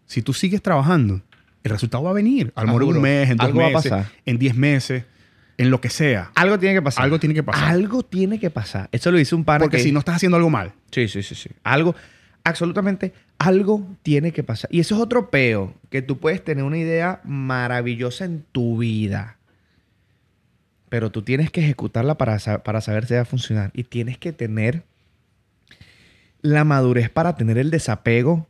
si 0.06 0.22
tú 0.22 0.32
sigues 0.32 0.62
trabajando, 0.62 1.20
el 1.64 1.70
resultado 1.70 2.02
va 2.04 2.10
a 2.12 2.14
venir. 2.14 2.50
A 2.54 2.62
lo 2.62 2.68
mejor 2.68 2.82
en 2.84 2.88
un 2.88 3.02
mes, 3.02 3.28
en 3.28 3.36
dos 3.36 3.46
Algo 3.48 3.60
va 3.60 3.66
a 3.66 3.70
meses, 3.72 3.90
pasar. 3.92 4.12
en 4.24 4.38
diez 4.38 4.54
meses, 4.54 5.04
en 5.58 5.68
lo 5.70 5.82
que 5.82 5.90
sea. 5.90 6.30
Algo 6.34 6.58
tiene 6.58 6.76
que 6.76 6.80
pasar. 6.80 7.04
Algo 7.04 7.20
tiene 7.20 7.34
que 7.34 7.42
pasar. 7.42 7.64
Algo 7.68 8.02
tiene 8.04 8.40
que 8.40 8.48
pasar. 8.48 8.88
Eso 8.90 9.10
lo 9.10 9.18
dice 9.18 9.34
un 9.34 9.44
pana 9.44 9.58
Porque 9.64 9.76
que- 9.76 9.82
si 9.82 9.92
no 9.92 9.98
estás 9.98 10.16
haciendo 10.16 10.38
algo 10.38 10.48
mal. 10.48 10.72
Sí, 10.90 11.08
sí, 11.08 11.22
sí, 11.22 11.34
sí. 11.34 11.50
Algo, 11.62 11.94
absolutamente, 12.42 13.12
algo 13.36 13.86
tiene 14.02 14.32
que 14.32 14.42
pasar. 14.42 14.70
Y 14.72 14.80
eso 14.80 14.94
es 14.94 15.00
otro 15.02 15.28
peo, 15.28 15.74
que 15.90 16.00
tú 16.00 16.16
puedes 16.20 16.42
tener 16.42 16.64
una 16.64 16.78
idea 16.78 17.20
maravillosa 17.24 18.24
en 18.24 18.46
tu 18.50 18.78
vida, 18.78 19.36
pero 20.88 21.10
tú 21.12 21.20
tienes 21.20 21.50
que 21.50 21.60
ejecutarla 21.60 22.16
para, 22.16 22.38
para 22.62 22.80
saber 22.80 23.04
si 23.04 23.12
va 23.12 23.20
a 23.20 23.24
funcionar. 23.26 23.72
Y 23.74 23.84
tienes 23.84 24.16
que 24.16 24.32
tener 24.32 24.84
la 26.42 26.64
madurez 26.64 27.10
para 27.10 27.36
tener 27.36 27.58
el 27.58 27.70
desapego, 27.70 28.48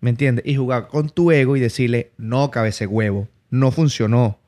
¿me 0.00 0.10
entiendes? 0.10 0.46
Y 0.46 0.56
jugar 0.56 0.88
con 0.88 1.10
tu 1.10 1.30
ego 1.30 1.56
y 1.56 1.60
decirle, 1.60 2.12
no, 2.16 2.50
cabece 2.50 2.86
huevo, 2.86 3.28
no 3.50 3.70
funcionó. 3.70 4.38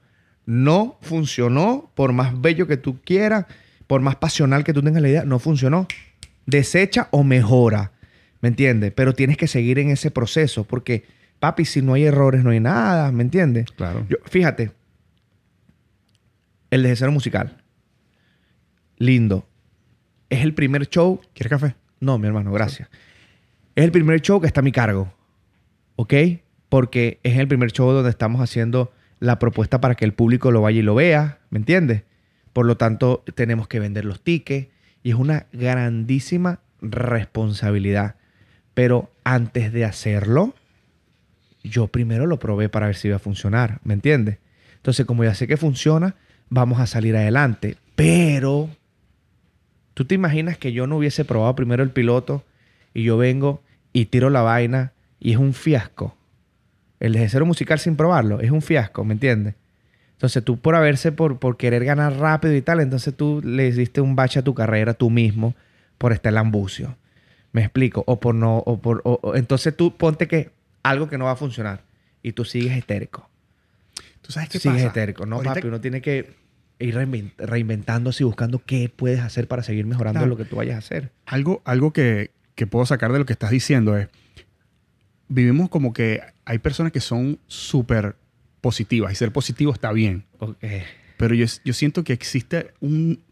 No 0.47 0.99
funcionó, 1.03 1.91
por 1.95 2.13
más 2.13 2.41
bello 2.41 2.67
que 2.67 2.77
tú 2.77 2.99
quieras, 3.05 3.47
por 3.87 4.01
más 4.01 4.17
pasional 4.17 4.65
que 4.65 4.73
tú 4.73 4.83
tengas 4.83 5.03
la 5.03 5.09
idea, 5.09 5.25
no 5.25 5.39
funcionó. 5.39 5.87
Desecha 6.47 7.09
o 7.13 7.23
mejora, 7.23 7.93
¿me 8.41 8.49
entiendes? 8.49 8.93
Pero 8.95 9.15
tienes 9.15 9.37
que 9.37 9.47
seguir 9.47 9.79
en 9.79 9.91
ese 9.91 10.11
proceso, 10.11 10.65
porque, 10.65 11.05
papi, 11.39 11.65
si 11.65 11.83
no 11.83 11.95
hay 11.95 12.05
errores, 12.05 12.43
no 12.43 12.51
hay 12.51 12.61
nada, 12.61 13.13
¿me 13.13 13.23
entiendes? 13.23 13.67
Claro. 13.77 14.05
Yo- 14.09 14.17
fíjate, 14.25 14.73
el 16.71 16.83
de 16.83 16.97
cero 16.97 17.13
musical. 17.13 17.63
Lindo. 18.97 19.47
Es 20.29 20.43
el 20.43 20.55
primer 20.55 20.89
show. 20.89 21.21
¿Quieres 21.35 21.51
café? 21.51 21.75
No, 22.01 22.19
mi 22.19 22.27
hermano, 22.27 22.53
gracias. 22.53 22.89
Es 23.75 23.85
el 23.85 23.93
primer 23.93 24.21
show 24.21 24.41
que 24.41 24.47
está 24.47 24.61
a 24.61 24.65
mi 24.65 24.73
cargo. 24.73 25.13
¿Ok? 25.97 26.15
Porque 26.69 27.21
es 27.23 27.39
el 27.39 27.47
primer 27.47 27.73
show 27.73 27.93
donde 27.93 28.11
estamos 28.11 28.41
haciendo 28.41 28.93
la 29.19 29.39
propuesta 29.39 29.81
para 29.81 29.95
que 29.95 30.05
el 30.05 30.15
público 30.15 30.51
lo 30.51 30.63
vaya 30.63 30.81
y 30.81 30.83
lo 30.83 30.95
vea. 30.95 31.39
¿Me 31.51 31.59
entiendes? 31.59 32.05
Por 32.53 32.67
lo 32.67 32.77
tanto, 32.77 33.23
tenemos 33.35 33.69
que 33.69 33.81
vender 33.81 34.05
los 34.05 34.23
tickets. 34.23 34.69
Y 35.03 35.11
es 35.11 35.17
una 35.17 35.47
grandísima 35.53 36.61
responsabilidad. 36.81 38.17
Pero 38.75 39.13
antes 39.25 39.73
de 39.73 39.85
hacerlo, 39.85 40.55
yo 41.63 41.89
primero 41.89 42.27
lo 42.27 42.39
probé 42.39 42.69
para 42.69 42.87
ver 42.87 42.97
si 42.97 43.09
iba 43.09 43.17
a 43.17 43.21
funcionar, 43.21 43.81
¿me 43.85 43.95
entiendes? 43.95 44.39
Entonces, 44.77 45.05
como 45.07 45.25
ya 45.25 45.35
sé 45.35 45.47
que 45.47 45.57
funciona, 45.57 46.17
vamos 46.49 46.81
a 46.81 46.87
salir 46.87 47.17
adelante. 47.17 47.77
Pero, 47.97 48.71
¿tú 50.01 50.07
te 50.07 50.15
imaginas 50.15 50.57
que 50.57 50.73
yo 50.73 50.87
no 50.87 50.97
hubiese 50.97 51.27
probado 51.27 51.55
primero 51.55 51.83
el 51.83 51.91
piloto 51.91 52.43
y 52.95 53.03
yo 53.03 53.19
vengo 53.19 53.63
y 53.93 54.07
tiro 54.07 54.31
la 54.31 54.41
vaina 54.41 54.93
y 55.19 55.33
es 55.33 55.37
un 55.37 55.53
fiasco? 55.53 56.17
El 57.01 57.19
cero 57.29 57.45
musical 57.45 57.79
sin 57.79 57.97
probarlo 57.97 58.41
es 58.41 58.51
un 58.51 58.63
fiasco, 58.63 59.05
¿me 59.05 59.13
entiendes? 59.13 59.57
Entonces 60.13 60.43
tú 60.43 60.59
por 60.59 60.75
haberse, 60.75 61.13
por, 61.13 61.39
por 61.39 61.59
querer 61.59 61.85
ganar 61.85 62.15
rápido 62.15 62.55
y 62.55 62.63
tal, 62.63 62.81
entonces 62.81 63.15
tú 63.15 63.43
le 63.45 63.71
diste 63.73 64.01
un 64.01 64.17
bache 64.17 64.39
a 64.39 64.43
tu 64.43 64.55
carrera 64.55 64.95
tú 64.95 65.11
mismo 65.11 65.55
por 65.99 66.15
este 66.15 66.31
lambucio. 66.31 66.97
¿Me 67.53 67.61
explico? 67.61 68.03
O 68.07 68.19
por 68.21 68.35
no, 68.35 68.57
o 68.57 68.79
por, 68.81 69.03
o- 69.05 69.19
o- 69.23 69.37
entonces 69.37 69.77
tú 69.77 69.95
ponte 69.99 70.27
que 70.29 70.49
algo 70.83 71.11
que 71.11 71.19
no 71.19 71.27
va 71.27 71.33
a 71.33 71.37
funcionar 71.37 71.83
y 72.23 72.33
tú 72.33 72.47
sigues 72.47 72.75
histérico. 72.75 73.29
¿Tú 74.23 74.33
sabes 74.33 74.49
qué 74.49 74.59
sigues 74.59 74.77
pasa? 74.79 74.87
histérico. 74.87 75.27
No, 75.27 75.37
Ahorita- 75.37 75.55
papi, 75.57 75.67
uno 75.69 75.79
tiene 75.83 76.01
que 76.01 76.33
ir 76.81 76.95
reinvent- 76.97 77.35
reinventándose 77.39 78.23
y 78.23 78.27
buscando 78.27 78.63
qué 78.65 78.89
puedes 78.95 79.21
hacer 79.21 79.47
para 79.49 79.63
seguir 79.63 79.87
mejorando 79.87 80.21
Claro. 80.21 80.31
lo 80.31 80.37
que 80.37 80.45
tú 80.45 80.57
vayas 80.57 80.77
a 80.77 80.79
hacer. 80.79 81.13
Algo, 81.27 81.63
algo 81.65 81.93
que, 81.93 82.31
que 82.55 82.67
puedo 82.67 82.85
sacar 82.87 83.13
de 83.13 83.19
lo 83.19 83.27
que 83.27 83.33
estás 83.33 83.51
diciendo 83.51 83.97
es, 83.97 84.09
vivimos 85.29 85.69
como 85.69 85.93
que 85.93 86.21
hay 86.45 86.59
personas 86.59 86.93
que 86.93 87.01
son 87.01 87.39
súper 87.47 88.17
positivas 88.61 89.13
y 89.13 89.17
ser 89.17 89.33
positivo 89.33 89.73
está 89.73 89.93
bien, 89.93 90.25
Ok. 90.39 90.57
pero 91.17 91.35
yo, 91.35 91.47
yo 91.65 91.73
siento 91.73 92.05
que 92.05 92.13
existe 92.13 92.73
un, 92.81 93.23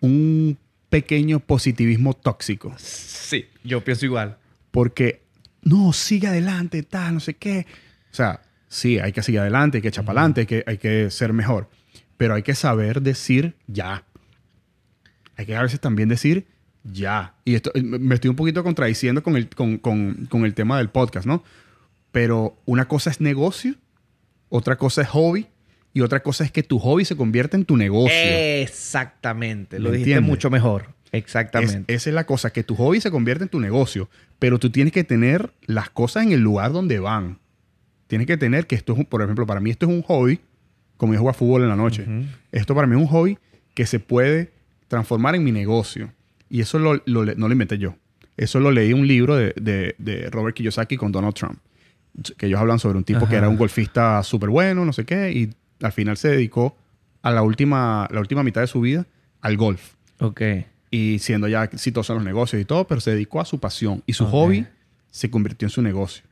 un 0.00 0.58
pequeño 0.90 1.40
positivismo 1.40 2.14
tóxico, 2.14 2.74
Sí, 2.78 3.46
yo 3.64 3.82
pienso 3.84 4.04
igual. 4.06 4.36
porque 4.70 5.22
no, 5.62 5.92
sigue 5.92 6.26
adelante, 6.28 6.82
tal, 6.82 7.14
no 7.14 7.20
sé 7.20 7.34
qué. 7.34 7.66
O 8.12 8.14
sea, 8.14 8.42
sí, 8.68 8.98
hay 8.98 9.12
que 9.12 9.22
seguir 9.22 9.40
adelante, 9.40 9.78
hay 9.78 9.82
que 9.82 9.88
echar 9.88 10.04
para 10.04 10.20
adelante, 10.20 10.42
hay 10.42 10.46
que, 10.46 10.64
hay 10.66 10.76
que 10.78 11.10
ser 11.10 11.32
mejor, 11.32 11.70
pero 12.16 12.34
hay 12.34 12.42
que 12.42 12.54
saber 12.54 13.02
decir 13.02 13.54
ya. 13.66 14.04
Hay 15.36 15.46
que 15.46 15.56
a 15.56 15.62
veces 15.62 15.80
también 15.80 16.08
decir 16.08 16.46
ya. 16.84 17.34
Y 17.44 17.54
esto 17.54 17.70
me 17.74 17.98
me 17.98 18.14
estoy 18.14 18.30
un 18.30 18.36
poquito 18.36 18.62
contradiciendo 18.62 19.22
con 19.22 19.36
el, 19.36 19.48
con, 19.48 19.78
con- 19.78 20.26
con 20.30 20.44
el 20.44 20.54
tema 20.54 20.78
del 20.78 20.90
podcast, 20.90 21.26
¿no? 21.26 21.42
Pero 22.12 22.56
una 22.66 22.86
cosa 22.86 23.10
es 23.10 23.20
negocio, 23.20 23.74
otra 24.48 24.76
cosa 24.76 25.02
es 25.02 25.08
hobby 25.08 25.46
y 25.92 26.02
otra 26.02 26.22
cosa 26.22 26.44
es 26.44 26.52
que 26.52 26.62
tu 26.62 26.78
hobby 26.78 27.04
se 27.04 27.16
convierta 27.16 27.56
en 27.56 27.64
tu 27.64 27.76
negocio. 27.76 28.14
Exactamente. 28.14 29.78
Lo 29.78 29.90
¿Me 29.90 29.96
dijiste 29.96 30.12
entiendes? 30.12 30.28
mucho 30.30 30.50
mejor. 30.50 30.94
Es- 31.10 31.20
Exactamente. 31.22 31.92
esa 31.94 32.10
es 32.10 32.14
la 32.14 32.24
cosa, 32.26 32.52
que 32.52 32.64
tu 32.64 32.74
hobby 32.76 33.00
se 33.00 33.10
convierte 33.10 33.44
en 33.44 33.48
tu 33.48 33.60
negocio, 33.60 34.08
pero 34.38 34.58
tú 34.58 34.70
tienes 34.70 34.92
que 34.92 35.04
tener 35.04 35.52
las 35.66 35.88
cosas 35.90 36.24
en 36.24 36.32
el 36.32 36.40
lugar 36.40 36.72
donde 36.72 36.98
van. 36.98 37.38
Tienes 38.08 38.26
que 38.26 38.36
tener 38.36 38.66
que 38.66 38.74
esto 38.74 38.92
es, 38.92 38.98
un- 39.00 39.04
por 39.06 39.22
ejemplo, 39.22 39.46
para 39.46 39.60
mí 39.60 39.70
esto 39.70 39.86
es 39.86 39.92
un 39.92 40.02
hobby, 40.02 40.40
como 40.96 41.12
yo 41.12 41.18
juego 41.20 41.30
a 41.30 41.34
fútbol 41.34 41.62
en 41.62 41.68
la 41.68 41.76
noche. 41.76 42.06
Esto 42.52 42.74
para 42.74 42.86
mí 42.86 42.94
es 42.96 43.00
un 43.02 43.08
hobby 43.08 43.38
que 43.74 43.86
se 43.86 43.98
puede 44.00 44.52
transformar 44.88 45.34
en 45.34 45.44
mi 45.44 45.52
negocio. 45.52 46.12
Y 46.48 46.60
eso 46.60 46.78
lo- 46.78 47.02
lo 47.06 47.24
no 47.24 47.48
lo 47.48 47.52
inventé 47.52 47.78
yo. 47.78 47.96
Eso 48.36 48.60
lo 48.60 48.70
leí 48.70 48.90
en 48.90 48.98
un 49.00 49.06
libro 49.06 49.36
de, 49.36 49.52
de- 49.56 49.94
de 49.98 50.30
Robert 50.30 50.56
Kiyosaki 50.56 50.96
con 50.96 51.10
Donald 51.12 51.34
Trump. 51.34 51.58
Que 52.36 52.46
ellos 52.46 52.60
hablan 52.60 52.78
sobre 52.78 52.98
un 52.98 53.04
tipo 53.04 53.28
que 53.28 53.34
era 53.36 53.48
un 53.48 53.56
golfista 53.56 54.22
súper 54.22 54.48
bueno, 54.50 54.84
no 54.84 54.92
sé 54.92 55.04
qué, 55.04 55.32
y 55.32 55.50
al 55.84 55.90
final 55.92 56.16
se 56.16 56.28
dedicó 56.28 56.76
a 57.22 57.30
la 57.32 57.42
última, 57.42 58.06
la 58.12 58.20
última 58.20 58.42
mitad 58.44 58.60
de 58.60 58.66
su 58.68 58.80
vida 58.80 59.04
al 59.40 59.56
golf 59.56 59.94
Ok. 60.20 60.40
y 60.90 61.18
siendo 61.18 61.48
ya 61.48 61.64
exitoso 61.64 62.12
en 62.12 62.18
los 62.18 62.24
negocios 62.24 62.62
y 62.62 62.64
todo, 62.64 62.86
pero 62.86 63.00
se 63.00 63.10
dedicó 63.10 63.40
a 63.40 63.44
su 63.44 63.58
pasión 63.58 64.02
y 64.06 64.12
su 64.12 64.26
hobby 64.26 64.66
se 65.10 65.28
convirtió 65.30 65.66
en 65.66 65.70
su 65.70 65.82
negocio. 65.82 66.22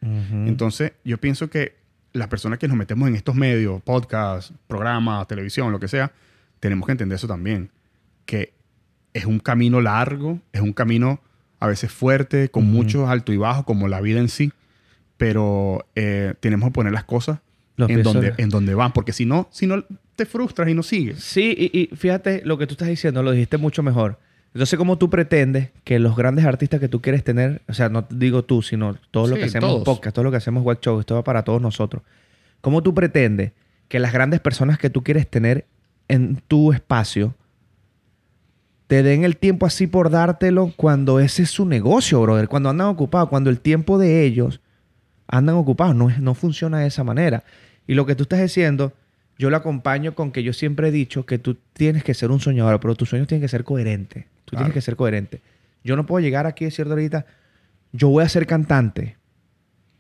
Entonces, 0.47 0.93
yo 1.05 1.19
pienso 1.19 1.51
que 1.51 1.75
las 2.13 2.29
personas 2.29 2.59
que 2.59 2.69
nos 2.69 2.77
metemos 2.77 3.09
en 3.09 3.15
estos 3.15 3.35
medios, 3.35 3.83
podcast, 3.83 4.53
programas, 4.67 5.27
televisión, 5.29 5.73
lo 5.73 5.81
que 5.81 5.89
sea, 5.89 6.13
tenemos 6.61 6.87
que 6.87 6.93
entender 6.93 7.17
eso 7.17 7.27
también, 7.27 7.71
que 8.27 8.53
es 9.15 9.25
un 9.25 9.39
camino 9.39 9.81
largo, 9.81 10.41
es 10.53 10.61
un 10.61 10.73
camino 10.73 11.21
a 11.59 11.67
veces 11.67 11.93
fuerte, 11.93 12.49
con 12.49 12.65
Ujú. 12.65 12.73
muchos 12.73 13.09
altos 13.09 13.35
y 13.35 13.39
bajos, 13.39 13.65
como 13.65 13.89
la 13.89 14.01
vida 14.01 14.21
en 14.21 14.29
sí, 14.29 14.53
pero 15.17 15.87
eh, 15.95 16.35
tenemos 16.41 16.69
que 16.69 16.73
poner 16.73 16.93
las 16.93 17.05
cosas 17.05 17.39
Los 17.77 17.89
en 17.89 18.03
donde, 18.03 18.35
en 18.39 18.49
donde 18.49 18.75
van, 18.75 18.93
porque 18.93 19.13
si 19.13 19.25
no, 19.27 19.49
si 19.51 19.67
no 19.67 19.85
te 20.17 20.27
frustras 20.27 20.69
y 20.69 20.75
no 20.75 20.83
sigues. 20.83 21.23
Sí, 21.23 21.55
y, 21.57 21.79
y 21.93 21.97
fíjate, 21.97 22.43
lo 22.45 22.59
que 22.59 22.67
tú 22.67 22.75
estás 22.75 22.89
diciendo 22.89 23.23
lo 23.23 23.31
dijiste 23.33 23.59
mucho 23.59 23.83
mejor. 23.83 24.19
Entonces, 24.55 24.79
¿cómo 24.79 24.99
tú 24.99 25.09
pretendes 25.09 25.71
que 25.85 25.99
los 25.99 26.15
grandes 26.15 26.45
artistas 26.45 26.79
que 26.79 26.89
tú 26.89 27.01
quieres 27.01 27.25
tener, 27.25 27.63
o 27.69 27.75
sea, 27.75 27.89
no 27.89 28.07
digo 28.11 28.45
tú, 28.45 28.61
sino 28.63 28.97
todo 29.11 29.27
lo 29.27 29.37
Sí, 29.37 29.41
que 29.41 29.47
hacemos 29.47 29.71
todos. 29.71 29.85
podcast, 29.85 30.15
todo 30.15 30.25
lo 30.25 30.31
que 30.31 30.37
hacemos 30.37 30.63
web 30.63 30.79
show, 30.81 31.01
esto 31.01 31.15
va 31.15 31.25
para 31.25 31.43
todos 31.43 31.63
nosotros. 31.63 32.03
¿Cómo 32.61 32.83
tú 32.83 32.95
pretendes 32.95 33.53
que 33.89 33.99
las 33.99 34.13
grandes 34.13 34.41
personas 34.41 34.79
que 34.79 34.91
tú 34.91 35.03
quieres 35.03 35.27
tener 35.29 35.65
en 36.09 36.37
tu 36.49 36.73
espacio 36.73 37.35
te 38.89 39.03
den 39.03 39.25
el 39.25 39.39
tiempo 39.39 39.65
así 39.65 39.87
por 39.87 40.11
dártelo 40.11 40.73
cuando 40.77 41.19
ese 41.19 41.45
es 41.45 41.51
su 41.51 41.65
negocio, 41.65 42.21
brother? 42.21 42.49
Cuando 42.49 42.69
andan 42.69 42.89
ocupados, 42.89 43.31
cuando 43.31 43.49
el 43.49 43.59
tiempo 43.59 43.99
de 43.99 44.25
ellos 44.25 44.61
andan 45.29 45.55
ocupados. 45.57 45.97
No, 45.97 46.11
no 46.21 46.35
funciona 46.35 46.81
de 46.81 46.89
esa 46.89 47.05
manera. 47.05 47.43
Y 47.87 47.95
lo 47.95 48.05
que 48.05 48.15
tú 48.15 48.25
estás 48.25 48.41
diciendo, 48.43 48.93
yo 49.43 49.51
lo 49.51 49.57
acompaño 49.57 50.15
con 50.15 50.31
que 50.31 50.45
yo 50.45 50.53
siempre 50.53 50.87
he 50.87 50.91
dicho 50.93 51.27
que 51.27 51.37
tú 51.37 51.59
tienes 51.73 52.05
que 52.05 52.15
ser 52.15 52.31
un 52.31 52.39
soñador, 52.39 52.79
pero 52.79 52.95
tus 52.95 53.09
sueños 53.09 53.27
tienen 53.27 53.43
que 53.43 53.49
ser 53.49 53.65
coherentes. 53.65 54.25
Tú 54.45 54.51
Claro. 54.51 54.67
tienes 54.67 54.75
que 54.75 54.81
ser 54.81 54.95
coherente. 54.95 55.43
Yo 55.83 55.97
no 55.97 56.07
puedo 56.07 56.21
llegar 56.25 56.47
aquí 56.47 56.63
y 56.63 56.67
decirte 56.69 56.93
ahorita, 56.93 57.27
yo 57.91 58.09
voy 58.09 58.23
a 58.23 58.29
ser 58.29 58.47
cantante. 58.47 59.17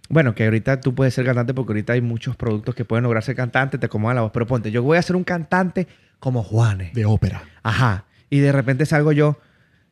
Bueno, 0.08 0.36
que 0.36 0.44
ahorita 0.44 0.80
tú 0.80 0.94
puedes 0.94 1.12
ser 1.12 1.24
cantante 1.24 1.54
porque 1.54 1.72
ahorita 1.72 1.94
hay 1.94 2.00
muchos 2.02 2.36
productos 2.36 2.76
que 2.76 2.84
pueden 2.84 3.02
lograr 3.02 3.24
ser 3.24 3.34
cantante, 3.34 3.78
te 3.78 3.86
acomodan 3.86 4.14
la 4.14 4.22
voz. 4.22 4.30
Pero 4.32 4.46
ponte, 4.46 4.70
yo 4.70 4.80
voy 4.84 4.96
a 4.96 5.02
ser 5.02 5.16
un 5.16 5.24
cantante 5.24 5.88
como 6.20 6.44
Juanes. 6.44 6.92
De 6.94 7.04
ópera. 7.04 7.42
Ajá. 7.64 8.04
Y 8.30 8.38
de 8.38 8.52
repente 8.52 8.86
salgo 8.86 9.10
yo, 9.10 9.40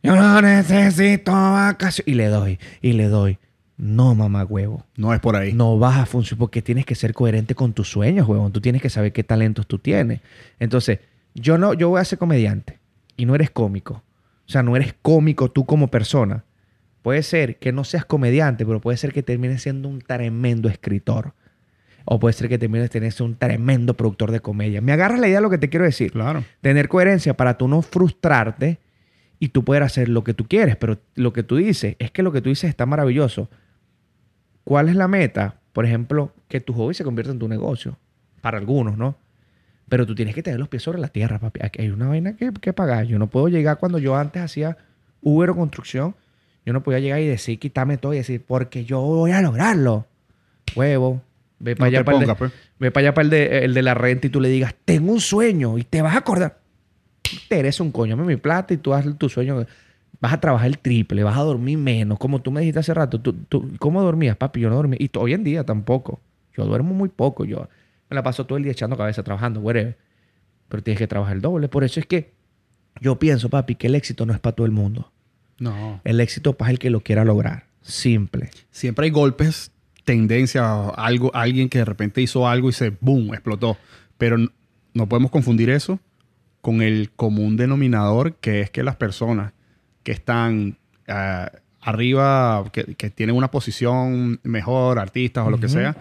yo 0.01 0.14
no 0.14 0.40
necesito 0.40 1.32
vacaciones. 1.32 2.06
Y 2.06 2.14
le 2.14 2.27
doy, 2.28 2.60
y 2.81 2.93
le 2.93 3.09
doy. 3.09 3.39
No, 3.82 4.15
mamá 4.15 4.44
huevo. 4.44 4.85
No 4.97 5.15
es 5.15 5.20
por 5.20 5.36
ahí. 5.36 5.55
No 5.55 5.78
vas 5.78 5.97
a 5.98 6.05
funcionar 6.07 6.40
porque 6.40 6.61
tienes 6.61 6.85
que 6.85 6.94
ser 6.94 7.15
coherente 7.15 7.55
con 7.55 7.73
tus 7.73 7.90
sueños, 7.90 8.28
huevón. 8.28 8.52
Tú 8.52 8.61
tienes 8.61 8.82
que 8.82 8.90
saber 8.90 9.12
qué 9.15 9.24
talentos 9.24 9.66
tú 9.66 9.78
tienes. 9.78 10.20
Entonces, 10.59 10.98
yo 11.35 11.57
no, 11.57 11.73
yo 11.73 11.89
voy 11.89 12.01
a 12.01 12.05
ser 12.05 12.19
comediante 12.19 12.78
y 13.16 13.24
no 13.24 13.35
eres 13.35 13.51
cómico. 13.51 14.02
O 14.47 14.52
sea, 14.52 14.62
no 14.62 14.77
eres 14.77 14.94
cómico 15.01 15.51
tú 15.51 15.65
como 15.65 15.89
persona. 15.89 16.44
Puede 17.01 17.23
ser 17.23 17.57
que 17.57 17.73
no 17.73 17.85
seas 17.85 18.05
comediante, 18.05 18.66
pero 18.66 18.82
puede 18.82 18.98
ser 18.98 19.15
que 19.15 19.23
termines 19.23 19.62
siendo 19.62 19.89
un 19.89 20.01
tremendo 20.02 20.69
escritor. 20.69 21.32
O 22.05 22.19
puede 22.20 22.35
ser 22.35 22.51
que 22.51 22.59
termines 22.59 22.90
teniendo 22.90 23.24
un 23.24 23.36
tremendo 23.36 23.94
productor 23.97 24.31
de 24.31 24.40
comedia. 24.40 24.82
Me 24.82 24.93
agarras 24.93 25.20
la 25.20 25.28
idea 25.28 25.39
de 25.39 25.43
lo 25.43 25.51
que 25.51 25.59
te 25.59 25.70
quiero 25.70 25.86
decir 25.86 26.12
Claro. 26.12 26.44
tener 26.61 26.89
coherencia 26.89 27.35
para 27.35 27.57
tú 27.57 27.66
no 27.66 27.81
frustrarte 27.81 28.78
y 29.39 29.48
tú 29.48 29.65
poder 29.65 29.85
hacer 29.85 30.11
lo 30.11 30.23
que 30.23 30.35
tú 30.35 30.44
quieres. 30.47 30.77
Pero 30.77 30.98
lo 31.15 31.32
que 31.32 31.43
tú 31.43 31.57
dices 31.57 31.97
es 31.98 32.11
que 32.11 32.23
lo 32.23 32.31
que 32.31 32.43
tú 32.43 32.51
dices 32.51 32.69
está 32.69 32.85
maravilloso. 32.85 33.48
¿Cuál 34.70 34.88
es 34.88 34.94
la 34.94 35.09
meta? 35.09 35.56
Por 35.72 35.84
ejemplo, 35.84 36.32
que 36.47 36.60
tu 36.60 36.72
hobby 36.74 36.94
se 36.94 37.02
convierta 37.02 37.32
en 37.32 37.40
tu 37.40 37.48
negocio. 37.48 37.98
Para 38.40 38.56
algunos, 38.59 38.97
¿no? 38.97 39.16
Pero 39.88 40.06
tú 40.06 40.14
tienes 40.14 40.32
que 40.32 40.44
tener 40.44 40.60
los 40.60 40.68
pies 40.68 40.84
sobre 40.84 41.01
la 41.01 41.09
tierra, 41.09 41.40
papi. 41.40 41.59
Aquí 41.60 41.82
hay 41.82 41.88
una 41.90 42.06
vaina 42.06 42.36
que, 42.36 42.52
que 42.52 42.72
pagar. 42.72 43.05
Yo 43.06 43.18
no 43.18 43.26
puedo 43.28 43.48
llegar 43.48 43.78
cuando 43.78 43.98
yo 43.98 44.14
antes 44.14 44.40
hacía 44.40 44.76
Uber 45.22 45.51
o 45.51 45.56
construcción. 45.56 46.14
Yo 46.64 46.72
no 46.72 46.84
podía 46.84 47.01
llegar 47.01 47.18
y 47.18 47.26
decir, 47.26 47.59
quítame 47.59 47.97
todo 47.97 48.14
y 48.14 48.18
decir, 48.18 48.44
porque 48.47 48.84
yo 48.84 49.01
voy 49.01 49.32
a 49.32 49.42
lograrlo. 49.42 50.06
Huevo. 50.76 51.20
Ve 51.59 51.74
para 51.74 51.90
No 51.90 51.97
allá 51.97 52.05
para 52.05 52.18
el 52.20 52.26
de- 52.28 52.34
pues. 52.36 52.52
Ve 52.78 52.90
para 52.92 53.06
allá 53.09 53.14
para 53.14 53.24
el 53.24 53.30
de, 53.30 53.64
el 53.64 53.74
de 53.74 53.82
la 53.82 53.94
renta 53.94 54.28
y 54.28 54.30
tú 54.30 54.40
le 54.40 54.51
digas, 54.51 54.76
tengo 54.84 55.10
un 55.12 55.20
sueño 55.20 55.78
y 55.78 55.82
te 55.82 56.01
vas 56.01 56.14
a 56.14 56.18
acordar. 56.18 56.60
Te 57.48 57.59
eres 57.59 57.80
un 57.80 57.90
coño, 57.90 58.14
dame 58.16 58.28
mi 58.28 58.36
plata 58.40 58.72
y 58.72 58.76
tú 58.76 58.94
haz 58.94 59.05
tu 59.18 59.28
sueño. 59.28 59.66
Vas 60.20 60.34
a 60.34 60.40
trabajar 60.40 60.66
el 60.66 60.78
triple, 60.78 61.22
vas 61.24 61.36
a 61.38 61.42
dormir 61.42 61.78
menos. 61.78 62.18
Como 62.18 62.42
tú 62.42 62.51
me 62.51 62.60
dijiste 62.60 62.80
hace 62.80 62.92
rato, 62.94 63.20
tú, 63.20 63.32
tú- 63.32 63.70
¿cómo 63.78 64.02
dormías, 64.02 64.36
papi? 64.36 64.60
Yo 64.60 64.68
no 64.68 64.76
dormía. 64.76 64.98
Y 65.01 65.10
hoy 65.16 65.32
en 65.32 65.44
día 65.44 65.64
tampoco. 65.64 66.20
Yo 66.56 66.64
duermo 66.66 66.92
muy 66.94 67.09
poco. 67.09 67.44
Yo, 67.44 67.68
me 68.10 68.14
la 68.14 68.22
paso 68.22 68.44
todo 68.44 68.59
el 68.59 68.64
día 68.64 68.72
echando 68.72 68.97
cabeza, 68.97 69.22
trabajando, 69.22 69.60
whatever. 69.60 69.97
Pero 70.68 70.82
tienes 70.82 70.98
que 70.98 71.06
trabajar 71.06 71.36
el 71.36 71.42
doble. 71.42 71.68
Por 71.68 71.84
eso 71.84 72.01
es 72.01 72.06
que 72.06 72.32
yo 73.01 73.18
pienso, 73.18 73.48
papi, 73.48 73.76
que 73.76 73.86
el 73.86 73.94
éxito 73.94 74.26
no 74.26 74.32
es 74.34 74.40
para 74.40 74.55
todo 74.55 74.66
el 74.66 74.72
mundo. 74.72 75.10
No. 75.59 76.01
El 76.05 76.20
éxito 76.20 76.51
es 76.51 76.56
para 76.56 76.70
el 76.70 76.78
que 76.78 76.90
lo 76.90 77.01
quiera 77.01 77.24
lograr. 77.24 77.64
Simple. 77.80 78.51
Siempre 78.70 79.06
hay 79.06 79.10
golpes, 79.10 79.72
tendencia, 80.05 80.88
algo, 80.90 81.30
alguien 81.34 81.68
que 81.70 81.78
de 81.78 81.84
repente 81.86 82.20
hizo 82.20 82.47
algo 82.47 82.68
y 82.68 82.72
se, 82.72 82.90
boom, 83.01 83.32
explotó. 83.32 83.78
Pero 84.18 84.36
no 84.92 85.09
podemos 85.09 85.30
confundir 85.30 85.70
eso 85.70 85.98
con 86.60 86.82
el 86.82 87.10
común 87.12 87.56
denominador 87.56 88.34
que 88.34 88.60
es 88.60 88.70
que 88.70 88.82
las 88.82 88.97
personas 88.97 89.52
que 90.11 90.15
están 90.15 90.77
ah, 91.07 91.53
arriba, 91.81 92.65
que, 92.73 92.97
que 92.97 93.11
tienen 93.11 93.37
una 93.37 93.49
posición 93.49 94.41
mejor, 94.43 94.99
artistas 94.99 95.47
o 95.47 95.51
lo 95.51 95.61
que 95.61 95.69
sea, 95.69 95.97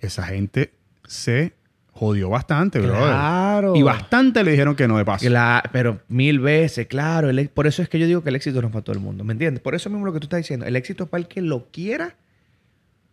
esa 0.00 0.22
gente 0.22 0.72
se 1.06 1.52
jodió 1.92 2.30
bastante, 2.30 2.78
brother. 2.78 3.02
Claro. 3.02 3.76
Y 3.76 3.82
bastante 3.82 4.42
le 4.42 4.52
dijeron 4.52 4.76
que 4.76 4.88
no 4.88 4.96
de 4.96 5.04
paso. 5.04 5.26
Pero 5.72 6.00
mil 6.08 6.40
veces, 6.40 6.86
claro. 6.86 7.28
el 7.28 7.50
por 7.50 7.66
eso 7.66 7.82
es 7.82 7.90
que 7.90 7.98
yo 7.98 8.06
digo 8.06 8.22
que 8.22 8.30
el 8.30 8.36
éxito 8.36 8.62
no 8.62 8.68
es 8.68 8.72
para 8.72 8.82
todo 8.82 8.96
el 8.96 9.02
mundo. 9.02 9.24
¿Me 9.24 9.34
entiendes? 9.34 9.62
Por 9.62 9.74
eso 9.74 9.90
mismo 9.90 10.06
lo 10.06 10.14
que 10.14 10.20
tú 10.20 10.24
estás 10.24 10.38
diciendo. 10.38 10.64
El 10.64 10.74
éxito 10.74 11.04
es 11.04 11.10
para 11.10 11.20
el 11.20 11.28
que 11.28 11.42
lo 11.42 11.66
quiera 11.70 12.16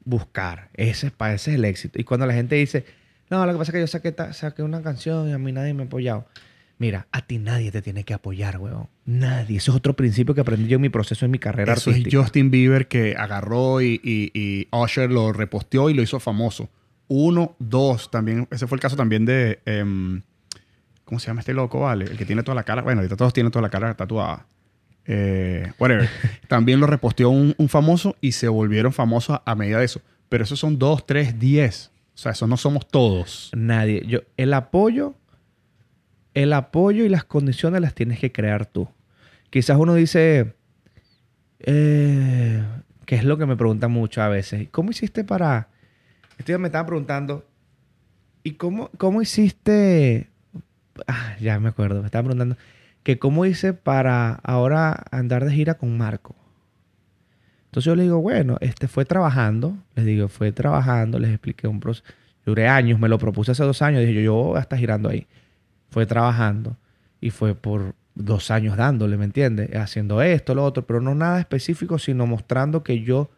buscar. 0.05 0.69
Ese 0.75 1.07
es 1.07 1.11
para 1.11 1.33
ese 1.33 1.51
es 1.51 1.57
el 1.57 1.65
éxito. 1.65 1.99
Y 1.99 2.05
cuando 2.05 2.25
la 2.25 2.33
gente 2.33 2.55
dice, 2.55 2.85
no, 3.29 3.45
lo 3.45 3.51
que 3.51 3.57
pasa 3.57 3.71
es 3.71 3.73
que 3.73 3.79
yo 3.81 3.87
saqué, 3.87 4.15
saqué 4.31 4.63
una 4.63 4.81
canción 4.81 5.27
y 5.27 5.33
a 5.33 5.37
mí 5.37 5.51
nadie 5.51 5.73
me 5.73 5.83
ha 5.83 5.85
apoyado. 5.87 6.25
Mira, 6.79 7.07
a 7.11 7.25
ti 7.25 7.39
nadie 7.39 7.71
te 7.71 7.81
tiene 7.81 8.03
que 8.03 8.13
apoyar, 8.13 8.59
weón. 8.59 8.87
Nadie. 9.05 9.57
Eso 9.57 9.71
es 9.71 9.77
otro 9.77 9.95
principio 9.95 10.35
que 10.35 10.41
aprendí 10.41 10.67
yo 10.67 10.75
en 10.75 10.81
mi 10.81 10.89
proceso, 10.89 11.25
en 11.25 11.31
mi 11.31 11.39
carrera 11.39 11.73
Eso 11.73 11.89
es 11.89 11.97
artística. 11.97 12.21
Justin 12.21 12.51
Bieber 12.51 12.87
que 12.87 13.15
agarró 13.17 13.81
y, 13.81 13.99
y, 14.03 14.31
y 14.39 14.67
Usher 14.71 15.09
lo 15.09 15.33
reposteó 15.33 15.89
y 15.89 15.93
lo 15.95 16.03
hizo 16.03 16.19
famoso. 16.19 16.69
Uno, 17.07 17.55
dos, 17.57 18.11
también. 18.11 18.47
Ese 18.51 18.67
fue 18.67 18.75
el 18.75 18.81
caso 18.81 18.95
también 18.95 19.25
de. 19.25 19.59
em, 19.65 20.21
¿Cómo 21.03 21.19
se 21.19 21.27
llama 21.27 21.39
este 21.39 21.53
loco, 21.53 21.79
vale? 21.79 22.05
El 22.05 22.17
que 22.17 22.25
tiene 22.25 22.43
toda 22.43 22.53
la 22.53 22.63
cara. 22.63 22.81
Bueno, 22.81 22.99
ahorita 22.99 23.15
todos 23.15 23.33
tienen 23.33 23.51
toda 23.51 23.63
la 23.63 23.69
cara 23.69 23.93
tatuada. 23.95 24.45
Eh, 25.05 25.71
whatever. 25.79 26.09
también 26.49 26.79
lo 26.81 26.85
reposteó 26.85 27.29
un, 27.29 27.55
un 27.57 27.69
famoso 27.69 28.17
y 28.19 28.33
se 28.33 28.49
volvieron 28.49 28.91
famosos 28.91 29.37
a, 29.45 29.51
a 29.51 29.55
medida 29.55 29.79
de 29.79 29.85
eso. 29.85 30.01
Pero 30.29 30.43
esos 30.43 30.59
son 30.59 30.77
dos, 30.77 31.07
tres, 31.07 31.39
diez. 31.39 31.91
O 32.13 32.17
sea, 32.17 32.33
esos 32.33 32.49
no 32.49 32.57
somos 32.57 32.87
todos. 32.87 33.51
Nadie. 33.55 34.03
Yo, 34.05 34.19
el 34.35 34.53
apoyo, 34.53 35.15
el 36.37 36.53
apoyo 36.53 37.03
y 37.03 37.09
las 37.09 37.23
condiciones 37.23 37.81
las 37.81 37.95
tienes 37.95 38.19
que 38.19 38.31
crear 38.31 38.67
tú. 38.67 38.87
Quizás 39.49 39.75
uno 39.77 39.95
dice, 39.95 40.53
eh, 41.59 42.63
que 43.05 43.15
es 43.15 43.23
lo 43.23 43.39
que 43.39 43.47
me 43.47 43.57
preguntan 43.57 43.91
mucho 43.91 44.21
a 44.21 44.27
veces. 44.27 44.67
¿Cómo 44.69 44.91
hiciste 44.91 45.23
para...? 45.23 45.69
Día 46.45 46.59
me 46.59 46.67
estaban 46.67 46.85
preguntando, 46.85 47.43
¿y 48.43 48.51
cómo, 48.51 48.91
cómo 48.99 49.23
hiciste...? 49.23 50.29
Ah, 51.07 51.35
ya 51.41 51.59
me 51.59 51.69
acuerdo, 51.69 52.01
me 52.01 52.05
estaban 52.05 52.25
preguntando 52.25 52.57
que 53.01 53.17
cómo 53.17 53.47
hice 53.47 53.73
para 53.73 54.33
ahora 54.43 55.05
andar 55.09 55.43
de 55.43 55.51
gira 55.51 55.73
con 55.73 55.97
Marco. 55.97 56.35
Entonces 57.65 57.85
yo 57.85 57.95
le 57.95 58.03
digo, 58.03 58.21
bueno, 58.21 58.57
este 58.61 58.87
fue 58.87 59.05
trabajando, 59.05 59.75
les 59.95 60.05
digo, 60.05 60.27
fue 60.27 60.51
trabajando, 60.51 61.17
les 61.17 61.31
expliqué 61.31 61.67
un 61.67 61.79
proceso. 61.79 62.05
Duré 62.45 62.67
años, 62.67 62.99
me 62.99 63.09
lo 63.09 63.17
propuse 63.17 63.53
hace 63.53 63.63
dos 63.63 63.81
años, 63.81 64.01
dije 64.01 64.13
yo, 64.13 64.21
yo 64.21 64.33
voy 64.35 64.57
a 64.57 64.61
estar 64.61 64.77
girando 64.77 65.09
ahí. 65.09 65.25
Fue 65.97 66.05
trabajando 66.05 66.77
y 67.19 67.31
fue 67.31 67.55
por 67.55 67.95
dos 68.13 68.51
años 68.51 68.77
dándole, 68.77 69.17
¿me 69.17 69.25
entiendes? 69.25 69.75
Haciendo 69.75 70.21
esto, 70.21 70.53
lo 70.53 70.63
otro, 70.63 70.85
pero 70.85 71.01
no 71.01 71.15
nada 71.15 71.39
específico, 71.39 71.97
sino 71.97 72.27
mostrando 72.27 72.83
que 72.83 73.01
yo, 73.01 73.31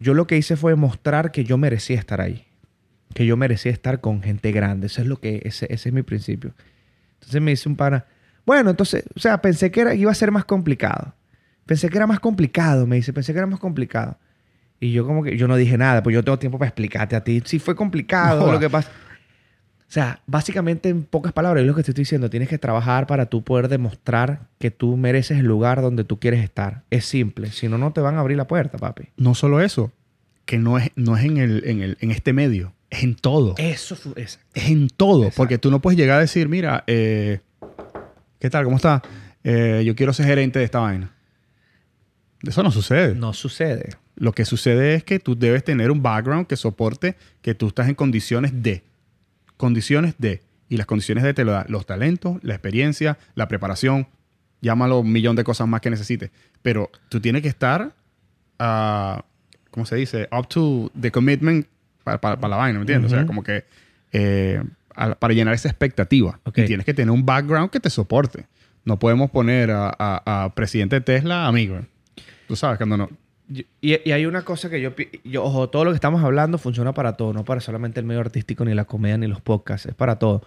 yo 0.00 0.12
lo 0.12 0.26
que 0.26 0.36
hice 0.36 0.56
fue 0.56 0.74
mostrar 0.74 1.30
que 1.30 1.44
yo 1.44 1.58
merecía 1.58 1.96
estar 1.96 2.20
ahí. 2.20 2.44
Que 3.14 3.24
yo 3.24 3.36
merecía 3.36 3.70
estar 3.70 4.00
con 4.00 4.20
gente 4.20 4.50
grande. 4.50 4.88
Eso 4.88 5.00
es 5.00 5.06
lo 5.06 5.20
que, 5.20 5.42
ese, 5.44 5.72
ese 5.72 5.90
es 5.90 5.94
mi 5.94 6.02
principio. 6.02 6.54
Entonces 7.20 7.40
me 7.40 7.52
dice 7.52 7.68
un 7.68 7.76
pana, 7.76 8.04
bueno, 8.44 8.70
entonces, 8.70 9.04
o 9.14 9.20
sea, 9.20 9.40
pensé 9.40 9.70
que 9.70 9.82
era, 9.82 9.94
iba 9.94 10.10
a 10.10 10.14
ser 10.14 10.32
más 10.32 10.44
complicado. 10.44 11.14
Pensé 11.66 11.88
que 11.88 11.98
era 11.98 12.08
más 12.08 12.18
complicado, 12.18 12.84
me 12.84 12.96
dice, 12.96 13.12
pensé 13.12 13.32
que 13.32 13.38
era 13.38 13.46
más 13.46 13.60
complicado. 13.60 14.18
Y 14.80 14.90
yo 14.90 15.06
como 15.06 15.22
que, 15.22 15.36
yo 15.36 15.46
no 15.46 15.54
dije 15.54 15.78
nada, 15.78 16.02
pues 16.02 16.14
yo 16.14 16.24
tengo 16.24 16.40
tiempo 16.40 16.58
para 16.58 16.70
explicarte 16.70 17.14
a 17.14 17.22
ti 17.22 17.40
si 17.44 17.60
fue 17.60 17.76
complicado 17.76 18.44
No. 18.44 18.52
lo 18.54 18.58
que 18.58 18.68
pasa. 18.68 18.90
O 19.92 19.94
sea, 19.94 20.22
básicamente 20.26 20.88
en 20.88 21.02
pocas 21.02 21.34
palabras, 21.34 21.60
es 21.60 21.66
lo 21.66 21.74
que 21.74 21.82
te 21.82 21.90
estoy 21.90 22.04
diciendo, 22.04 22.30
tienes 22.30 22.48
que 22.48 22.56
trabajar 22.56 23.06
para 23.06 23.26
tú 23.26 23.42
poder 23.44 23.68
demostrar 23.68 24.48
que 24.58 24.70
tú 24.70 24.96
mereces 24.96 25.38
el 25.38 25.44
lugar 25.44 25.82
donde 25.82 26.02
tú 26.02 26.18
quieres 26.18 26.42
estar. 26.42 26.82
Es 26.88 27.04
simple, 27.04 27.52
si 27.52 27.68
no, 27.68 27.76
no 27.76 27.92
te 27.92 28.00
van 28.00 28.16
a 28.16 28.20
abrir 28.20 28.38
la 28.38 28.46
puerta, 28.46 28.78
papi. 28.78 29.10
No 29.18 29.34
solo 29.34 29.60
eso, 29.60 29.92
que 30.46 30.56
no 30.56 30.78
es, 30.78 30.90
no 30.96 31.14
es 31.18 31.24
en, 31.26 31.36
el, 31.36 31.62
en, 31.66 31.82
el, 31.82 31.98
en 32.00 32.10
este 32.10 32.32
medio, 32.32 32.72
es 32.88 33.02
en 33.02 33.16
todo. 33.16 33.54
Eso 33.58 33.94
es. 34.16 34.40
Es 34.54 34.70
en 34.70 34.88
todo, 34.88 35.24
Exacto. 35.24 35.36
porque 35.36 35.58
tú 35.58 35.70
no 35.70 35.82
puedes 35.82 35.98
llegar 35.98 36.16
a 36.16 36.20
decir, 36.22 36.48
mira, 36.48 36.84
eh, 36.86 37.40
¿qué 38.38 38.48
tal? 38.48 38.64
¿Cómo 38.64 38.76
está? 38.76 39.02
Eh, 39.44 39.82
yo 39.84 39.94
quiero 39.94 40.14
ser 40.14 40.24
gerente 40.24 40.58
de 40.58 40.64
esta 40.64 40.78
vaina. 40.78 41.12
Eso 42.42 42.62
no 42.62 42.70
sucede. 42.70 43.14
No 43.14 43.34
sucede. 43.34 43.90
Lo 44.16 44.32
que 44.32 44.46
sucede 44.46 44.94
es 44.94 45.04
que 45.04 45.18
tú 45.18 45.38
debes 45.38 45.64
tener 45.64 45.90
un 45.90 46.02
background 46.02 46.46
que 46.46 46.56
soporte 46.56 47.14
que 47.42 47.54
tú 47.54 47.66
estás 47.66 47.90
en 47.90 47.94
condiciones 47.94 48.62
de. 48.62 48.84
Condiciones 49.62 50.16
de. 50.18 50.42
Y 50.68 50.76
las 50.76 50.86
condiciones 50.86 51.22
de 51.22 51.34
te 51.34 51.44
lo 51.44 51.52
da 51.52 51.64
los 51.68 51.86
talentos, 51.86 52.38
la 52.42 52.54
experiencia, 52.54 53.16
la 53.36 53.46
preparación. 53.46 54.08
Llámalo 54.60 54.98
un 54.98 55.12
millón 55.12 55.36
de 55.36 55.44
cosas 55.44 55.68
más 55.68 55.80
que 55.80 55.88
necesites. 55.88 56.32
Pero 56.62 56.90
tú 57.08 57.20
tienes 57.20 57.42
que 57.42 57.48
estar, 57.48 57.92
ah, 58.58 59.24
¿cómo 59.70 59.86
se 59.86 59.94
dice? 59.94 60.28
Up 60.36 60.48
to 60.48 60.90
the 61.00 61.12
commitment 61.12 61.66
para, 62.02 62.36
la 62.48 62.56
vaina, 62.56 62.78
¿me 62.80 62.82
entiendes? 62.82 63.12
O 63.12 63.14
sea, 63.14 63.24
como 63.26 63.44
que 63.44 63.64
eh, 64.12 64.60
a- 64.96 65.14
para 65.14 65.32
llenar 65.32 65.54
esa 65.54 65.68
expectativa. 65.68 66.40
Y 66.64 66.66
tienes 66.66 66.84
que 66.86 66.92
tener 66.94 67.12
un 67.12 67.24
background 67.24 67.70
que 67.70 67.78
te 67.78 67.88
soporte. 67.88 68.46
No 68.84 68.98
podemos 68.98 69.30
poner 69.30 69.70
a, 69.70 69.94
a- 69.96 70.44
a 70.44 70.54
presidente 70.54 70.96
de 70.96 71.02
Tesla 71.02 71.46
amigo. 71.46 71.78
Tú 72.48 72.56
sabes, 72.56 72.78
cuando 72.78 72.96
no. 72.96 73.08
Y, 73.80 74.10
hay 74.10 74.26
una 74.26 74.42
cosa 74.42 74.70
que 74.70 74.80
yo, 74.80 75.44
ojo, 75.44 75.68
todo 75.68 75.84
lo 75.84 75.90
que 75.90 75.96
estamos 75.96 76.22
hablando 76.22 76.58
funciona 76.58 76.94
para 76.94 77.14
todo, 77.14 77.32
no 77.32 77.44
para 77.44 77.60
solamente 77.60 78.00
el 78.00 78.06
medio 78.06 78.20
artístico, 78.20 78.64
ni 78.64 78.74
la 78.74 78.84
comedia, 78.84 79.18
ni 79.18 79.26
los 79.26 79.40
podcasts, 79.40 79.86
es 79.86 79.94
para 79.94 80.18
todo. 80.18 80.42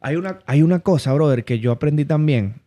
Hay 0.00 0.16
una, 0.16 0.38
hay 0.46 0.62
una 0.62 0.80
cosa, 0.80 1.12
brother, 1.12 1.44
que 1.44 1.58
yo 1.58 1.72
aprendí 1.72 2.04
también. 2.04 2.62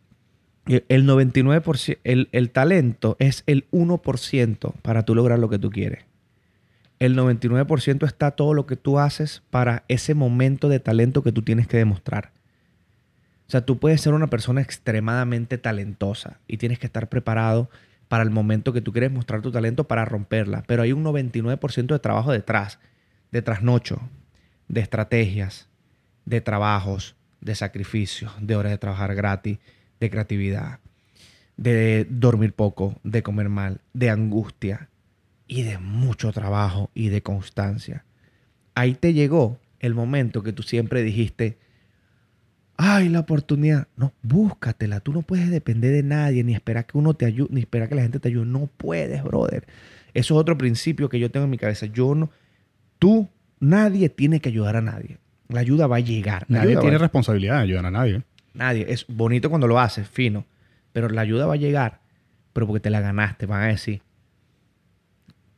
El 0.66 1.06
99%, 1.06 1.98
el, 2.04 2.28
el 2.32 2.50
talento 2.50 3.16
es 3.18 3.42
el 3.46 3.68
1% 3.70 4.72
para 4.80 5.04
tú 5.04 5.14
lograr 5.14 5.38
lo 5.38 5.50
que 5.50 5.58
tú 5.58 5.70
quieres. 5.70 6.04
El 7.00 7.16
99% 7.16 8.06
está 8.06 8.30
todo 8.30 8.54
lo 8.54 8.66
que 8.66 8.76
tú 8.76 8.98
haces 8.98 9.42
para 9.50 9.84
ese 9.88 10.14
momento 10.14 10.68
de 10.68 10.80
talento 10.80 11.22
que 11.22 11.32
tú 11.32 11.42
tienes 11.42 11.66
que 11.66 11.76
demostrar. 11.76 12.32
O 13.46 13.50
sea, 13.50 13.66
tú 13.66 13.78
puedes 13.78 14.00
ser 14.00 14.14
una 14.14 14.28
persona 14.28 14.62
extremadamente 14.62 15.58
talentosa 15.58 16.40
y 16.46 16.56
tienes 16.56 16.78
que 16.78 16.86
estar 16.86 17.08
preparado 17.08 17.68
para 18.14 18.22
el 18.22 18.30
momento 18.30 18.72
que 18.72 18.80
tú 18.80 18.92
quieres 18.92 19.10
mostrar 19.10 19.42
tu 19.42 19.50
talento 19.50 19.88
para 19.88 20.04
romperla. 20.04 20.62
Pero 20.68 20.82
hay 20.82 20.92
un 20.92 21.02
99% 21.02 21.86
de 21.86 21.98
trabajo 21.98 22.30
detrás, 22.30 22.78
de 23.32 23.42
trasnocho, 23.42 24.08
de 24.68 24.82
estrategias, 24.82 25.68
de 26.24 26.40
trabajos, 26.40 27.16
de 27.40 27.56
sacrificios, 27.56 28.32
de 28.40 28.54
horas 28.54 28.70
de 28.70 28.78
trabajar 28.78 29.16
gratis, 29.16 29.58
de 29.98 30.10
creatividad, 30.10 30.78
de 31.56 32.06
dormir 32.08 32.52
poco, 32.52 33.00
de 33.02 33.24
comer 33.24 33.48
mal, 33.48 33.80
de 33.94 34.10
angustia 34.10 34.88
y 35.48 35.64
de 35.64 35.78
mucho 35.78 36.30
trabajo 36.30 36.92
y 36.94 37.08
de 37.08 37.20
constancia. 37.20 38.04
Ahí 38.76 38.94
te 38.94 39.12
llegó 39.12 39.58
el 39.80 39.94
momento 39.94 40.44
que 40.44 40.52
tú 40.52 40.62
siempre 40.62 41.02
dijiste, 41.02 41.58
ay, 42.76 43.08
la 43.08 43.20
oportunidad. 43.20 43.88
No, 43.96 44.12
búscatela. 44.22 45.00
Tú 45.00 45.12
no 45.12 45.22
puedes 45.22 45.50
depender 45.50 45.92
de 45.92 46.02
nadie, 46.02 46.44
ni 46.44 46.54
esperar 46.54 46.86
que 46.86 46.98
uno 46.98 47.14
te 47.14 47.26
ayude, 47.26 47.48
ni 47.50 47.60
esperar 47.60 47.88
que 47.88 47.94
la 47.94 48.02
gente 48.02 48.20
te 48.20 48.28
ayude. 48.28 48.46
No 48.46 48.68
puedes, 48.76 49.22
brother. 49.22 49.66
Eso 50.12 50.34
es 50.34 50.40
otro 50.40 50.56
principio 50.56 51.08
que 51.08 51.18
yo 51.18 51.30
tengo 51.30 51.44
en 51.44 51.50
mi 51.50 51.58
cabeza. 51.58 51.86
Yo 51.86 52.14
no, 52.14 52.30
tú, 52.98 53.28
nadie 53.60 54.08
tiene 54.08 54.40
que 54.40 54.48
ayudar 54.48 54.76
a 54.76 54.80
nadie. 54.80 55.18
La 55.48 55.60
ayuda 55.60 55.86
va 55.86 55.96
a 55.96 56.00
llegar. 56.00 56.46
La 56.48 56.60
Nadie 56.60 56.76
tiene 56.76 56.98
responsabilidad 56.98 57.56
de 57.56 57.62
ayudar 57.62 57.86
a 57.86 57.90
nadie. 57.90 58.22
Nadie. 58.54 58.86
Es 58.88 59.06
bonito 59.08 59.50
cuando 59.50 59.66
lo 59.66 59.78
haces, 59.78 60.08
fino. 60.08 60.46
Pero 60.92 61.08
la 61.08 61.20
ayuda 61.20 61.46
va 61.46 61.54
a 61.54 61.58
llegar. 61.58 62.00
Pero 62.52 62.66
porque 62.66 62.80
te 62.80 62.90
la 62.90 63.00
ganaste, 63.00 63.46
van 63.46 63.62
a 63.62 63.66
decir, 63.66 64.00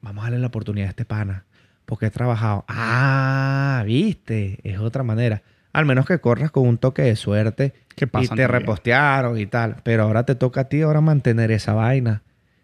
vamos 0.01 0.23
a 0.23 0.27
darle 0.27 0.41
la 0.41 0.47
oportunidad 0.47 0.87
a 0.87 0.91
este 0.91 1.05
pana. 1.05 1.45
Porque 1.85 2.07
he 2.07 2.11
trabajado. 2.11 2.65
Ah, 2.69 3.85
viste. 3.87 4.59
Es 4.65 4.79
otra 4.79 5.03
manera. 5.03 5.43
Al 5.77 5.85
menos 5.85 6.07
que 6.07 6.19
corras 6.21 6.51
con 6.51 6.67
un 6.67 6.79
toque 6.79 7.03
de 7.03 7.17
suerte 7.17 7.75
¿Qué 7.97 8.09
y 8.23 8.29
te 8.29 8.47
repostearon 8.49 9.39
y 9.39 9.45
tal. 9.45 9.77
Pero 9.83 10.05
ahora 10.05 10.25
te 10.25 10.35
toca 10.35 10.63
a 10.63 10.69
ti 10.71 10.81
ahora 10.81 11.03
mantener 11.03 11.51
esa 11.51 11.75
vaina. 11.75 12.23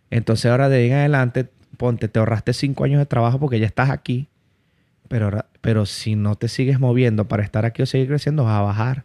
Entonces 0.09 0.51
ahora 0.51 0.71
de 0.71 0.79
ahí 0.79 0.87
en 0.87 0.95
adelante, 0.95 1.49
ponte, 1.77 2.09
te 2.09 2.19
ahorraste 2.21 2.55
cinco 2.55 2.85
años 2.85 2.99
de 3.01 3.05
trabajo 3.07 3.39
porque 3.39 3.61
ya 3.61 3.67
estás 3.67 3.91
aquí. 3.91 4.29
Pero, 5.09 5.27
ahora- 5.27 5.47
pero 5.61 5.85
si 5.85 6.15
no 6.17 6.37
te 6.37 6.49
sigues 6.49 6.81
moviendo 6.81 7.29
para 7.29 7.43
estar 7.43 7.67
aquí 7.67 7.83
o 7.83 7.87
seguir 7.87 8.09
creciendo, 8.09 8.45
vas 8.45 8.55
a 8.59 8.63
bajar. 8.63 9.05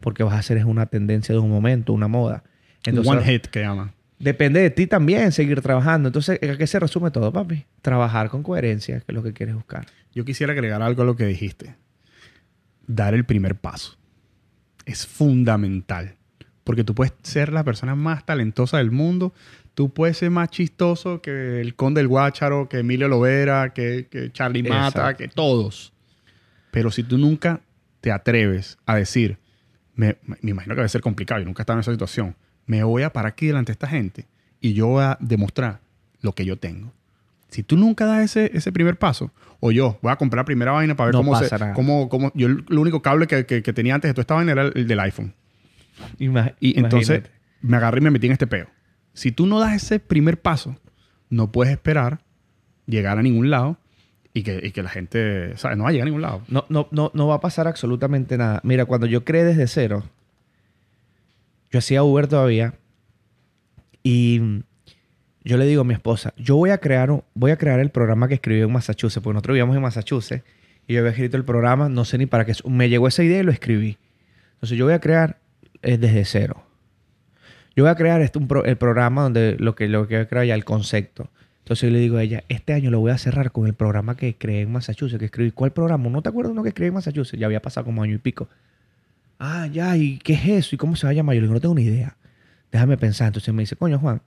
Porque 0.00 0.22
vas 0.22 0.32
a 0.32 0.38
hacer 0.38 0.56
es 0.56 0.64
una 0.64 0.86
tendencia 0.86 1.34
de 1.34 1.38
un 1.40 1.50
momento, 1.50 1.92
una 1.92 2.08
moda. 2.08 2.44
Entonces, 2.84 3.12
One 3.12 3.22
hit 3.22 3.46
que 3.48 3.60
llaman. 3.60 3.92
depende 4.18 4.60
de 4.60 4.70
ti 4.70 4.86
también 4.86 5.30
seguir 5.30 5.60
trabajando. 5.60 6.08
Entonces, 6.08 6.40
¿a 6.42 6.56
qué 6.56 6.66
se 6.66 6.80
resume 6.80 7.10
todo, 7.10 7.30
papi? 7.32 7.66
Trabajar 7.82 8.30
con 8.30 8.42
coherencia, 8.42 9.00
que 9.00 9.04
es 9.08 9.14
lo 9.14 9.22
que 9.22 9.34
quieres 9.34 9.54
buscar. 9.54 9.84
Yo 10.14 10.24
quisiera 10.24 10.54
agregar 10.54 10.80
algo 10.80 11.02
a 11.02 11.04
lo 11.04 11.16
que 11.16 11.26
dijiste. 11.26 11.74
Dar 12.86 13.14
el 13.14 13.24
primer 13.24 13.56
paso. 13.56 13.96
Es 14.84 15.06
fundamental. 15.06 16.16
Porque 16.64 16.84
tú 16.84 16.94
puedes 16.94 17.12
ser 17.22 17.52
la 17.52 17.64
persona 17.64 17.94
más 17.94 18.24
talentosa 18.24 18.78
del 18.78 18.90
mundo, 18.90 19.34
tú 19.74 19.92
puedes 19.92 20.18
ser 20.18 20.30
más 20.30 20.50
chistoso 20.50 21.20
que 21.20 21.60
el 21.60 21.74
Conde 21.74 22.00
del 22.00 22.08
Guácharo, 22.08 22.68
que 22.68 22.78
Emilio 22.78 23.08
Lovera, 23.08 23.72
que, 23.72 24.06
que 24.08 24.30
Charlie 24.32 24.62
Mata, 24.62 24.86
Exacto. 25.00 25.18
que 25.18 25.28
todos. 25.28 25.92
Pero 26.70 26.90
si 26.90 27.02
tú 27.02 27.18
nunca 27.18 27.60
te 28.00 28.12
atreves 28.12 28.78
a 28.86 28.96
decir, 28.96 29.38
me, 29.94 30.16
me 30.24 30.50
imagino 30.50 30.74
que 30.74 30.80
debe 30.80 30.88
ser 30.88 31.00
complicado, 31.00 31.40
yo 31.40 31.46
nunca 31.46 31.62
he 31.62 31.64
estado 31.64 31.78
en 31.78 31.80
esa 31.80 31.92
situación, 31.92 32.36
me 32.66 32.82
voy 32.84 33.02
a 33.02 33.12
parar 33.12 33.32
aquí 33.32 33.46
delante 33.46 33.70
de 33.70 33.74
esta 33.74 33.88
gente 33.88 34.26
y 34.60 34.74
yo 34.74 34.86
voy 34.86 35.02
a 35.02 35.18
demostrar 35.20 35.80
lo 36.20 36.32
que 36.34 36.44
yo 36.44 36.56
tengo. 36.56 36.92
Si 37.52 37.62
tú 37.62 37.76
nunca 37.76 38.06
das 38.06 38.24
ese, 38.24 38.50
ese 38.56 38.72
primer 38.72 38.98
paso, 38.98 39.30
o 39.60 39.70
yo 39.72 39.98
voy 40.00 40.10
a 40.10 40.16
comprar 40.16 40.38
la 40.40 40.44
primera 40.46 40.72
vaina 40.72 40.96
para 40.96 41.08
ver 41.08 41.14
No 41.14 41.20
cómo 41.22 41.38
se... 41.38 41.48
Cómo, 41.74 42.08
cómo- 42.08 42.32
yo 42.34 42.46
el, 42.48 42.64
único 42.78 43.02
cable 43.02 43.26
que, 43.26 43.44
que- 43.44 43.62
que 43.62 43.72
tenía 43.74 43.94
antes 43.94 44.08
de 44.08 44.14
toda 44.14 44.22
esta 44.22 44.34
vaina 44.34 44.52
era 44.52 44.62
el, 44.62 44.72
el 44.74 44.86
del 44.88 44.98
iPhone. 45.00 45.34
Y 46.18 46.78
entonces 46.78 47.18
imagínate. 47.18 47.30
me 47.60 47.76
agarré 47.76 47.98
y 47.98 48.04
me 48.04 48.10
metí 48.10 48.26
en 48.26 48.32
este 48.32 48.46
peo. 48.46 48.68
Si 49.12 49.32
tú 49.32 49.46
no 49.46 49.60
das 49.60 49.74
ese 49.74 50.00
primer 50.00 50.40
paso, 50.40 50.76
no 51.28 51.52
puedes 51.52 51.70
esperar 51.72 52.20
llegar 52.86 53.18
a 53.18 53.22
ningún 53.22 53.50
lado 53.50 53.76
y 54.32 54.42
que, 54.44 54.58
y 54.66 54.70
que 54.70 54.82
la 54.82 54.88
gente, 54.88 55.54
¿sabes? 55.58 55.76
No 55.76 55.84
va 55.84 55.90
a 55.90 55.92
llegar 55.92 56.06
a 56.06 56.10
ningún 56.10 56.22
lado. 56.22 56.40
No, 56.48 56.64
no, 56.70 56.88
no, 56.90 57.10
no 57.12 57.26
va 57.26 57.34
a 57.34 57.40
pasar 57.42 57.68
absolutamente 57.68 58.38
nada. 58.38 58.60
Mira, 58.64 58.86
cuando 58.86 59.06
yo 59.06 59.24
creé 59.26 59.44
desde 59.44 59.66
cero, 59.66 60.04
yo 61.70 61.78
hacía 61.80 62.02
Uber 62.02 62.26
todavía 62.28 62.72
y 64.02 64.40
yo 65.44 65.56
le 65.56 65.66
digo 65.66 65.82
a 65.82 65.84
mi 65.84 65.94
esposa, 65.94 66.32
yo 66.36 66.56
voy 66.56 66.70
a 66.70 66.78
crear, 66.78 67.24
voy 67.34 67.50
a 67.50 67.56
crear 67.56 67.80
el 67.80 67.90
programa 67.90 68.28
que 68.28 68.34
escribí 68.34 68.60
en 68.60 68.72
Massachusetts, 68.72 69.22
porque 69.22 69.34
nosotros 69.34 69.54
vivíamos 69.54 69.76
en 69.76 69.82
Massachusetts 69.82 70.44
y 70.86 70.94
yo 70.94 71.00
había 71.00 71.10
escrito 71.10 71.36
el 71.36 71.44
programa, 71.44 71.88
no 71.88 72.04
sé 72.04 72.18
ni 72.18 72.26
para 72.26 72.44
qué, 72.44 72.52
me 72.68 72.88
llegó 72.88 73.08
esa 73.08 73.22
idea 73.22 73.40
y 73.40 73.42
lo 73.42 73.52
escribí. 73.52 73.98
Entonces 74.54 74.78
yo 74.78 74.84
voy 74.84 74.94
a 74.94 75.00
crear 75.00 75.38
eh, 75.82 75.98
desde 75.98 76.24
cero. 76.24 76.62
Yo 77.74 77.84
voy 77.84 77.90
a 77.90 77.94
crear 77.94 78.20
este, 78.20 78.38
el 78.64 78.76
programa 78.76 79.22
donde 79.22 79.56
lo 79.58 79.74
que, 79.74 79.88
lo 79.88 80.06
que 80.06 80.16
voy 80.16 80.24
a 80.24 80.28
crear 80.28 80.46
ya 80.46 80.54
el 80.54 80.64
concepto. 80.64 81.30
Entonces 81.60 81.88
yo 81.88 81.92
le 81.92 82.00
digo 82.00 82.16
a 82.16 82.22
ella, 82.22 82.44
este 82.48 82.72
año 82.72 82.90
lo 82.90 83.00
voy 83.00 83.12
a 83.12 83.18
cerrar 83.18 83.52
con 83.52 83.66
el 83.66 83.74
programa 83.74 84.16
que 84.16 84.36
creé 84.36 84.62
en 84.62 84.72
Massachusetts, 84.72 85.18
que 85.18 85.26
escribí. 85.26 85.52
¿Cuál 85.52 85.72
programa? 85.72 86.08
¿No 86.10 86.22
te 86.22 86.28
acuerdas 86.28 86.52
uno 86.52 86.62
que 86.62 86.70
escribí 86.70 86.88
en 86.88 86.94
Massachusetts? 86.94 87.38
Ya 87.38 87.46
había 87.46 87.62
pasado 87.62 87.84
como 87.86 88.02
año 88.02 88.14
y 88.14 88.18
pico. 88.18 88.48
Ah, 89.38 89.66
ya, 89.66 89.96
¿y 89.96 90.18
qué 90.18 90.34
es 90.34 90.48
eso? 90.48 90.74
¿Y 90.74 90.78
cómo 90.78 90.96
se 90.96 91.06
va 91.06 91.10
a 91.10 91.14
llamar? 91.14 91.34
Yo 91.34 91.40
le 91.40 91.46
digo, 91.46 91.54
no 91.54 91.60
tengo 91.60 91.74
ni 91.74 91.82
idea. 91.82 92.16
Déjame 92.70 92.96
pensar. 92.96 93.28
Entonces 93.28 93.52
me 93.54 93.62
dice, 93.62 93.76
coño, 93.76 93.98
Juan, 93.98 94.20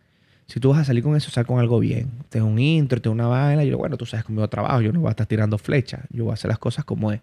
si 0.47 0.59
tú 0.59 0.69
vas 0.69 0.79
a 0.81 0.85
salir 0.85 1.03
con 1.03 1.15
eso, 1.15 1.31
sal 1.31 1.45
con 1.45 1.59
algo 1.59 1.79
bien. 1.79 2.09
Tengo 2.29 2.45
un 2.47 2.59
intro, 2.59 3.01
tengo 3.01 3.13
una 3.13 3.27
vaina. 3.27 3.63
Y 3.63 3.69
yo, 3.69 3.77
bueno, 3.77 3.97
tú 3.97 4.05
sabes 4.05 4.23
cómo 4.25 4.41
yo 4.41 4.47
trabajo. 4.47 4.81
Yo 4.81 4.91
no 4.93 4.99
voy 4.99 5.07
a 5.07 5.11
estar 5.11 5.25
tirando 5.25 5.57
flechas. 5.57 6.01
Yo 6.11 6.25
voy 6.25 6.31
a 6.31 6.33
hacer 6.35 6.49
las 6.49 6.59
cosas 6.59 6.85
como 6.85 7.11
es. 7.11 7.21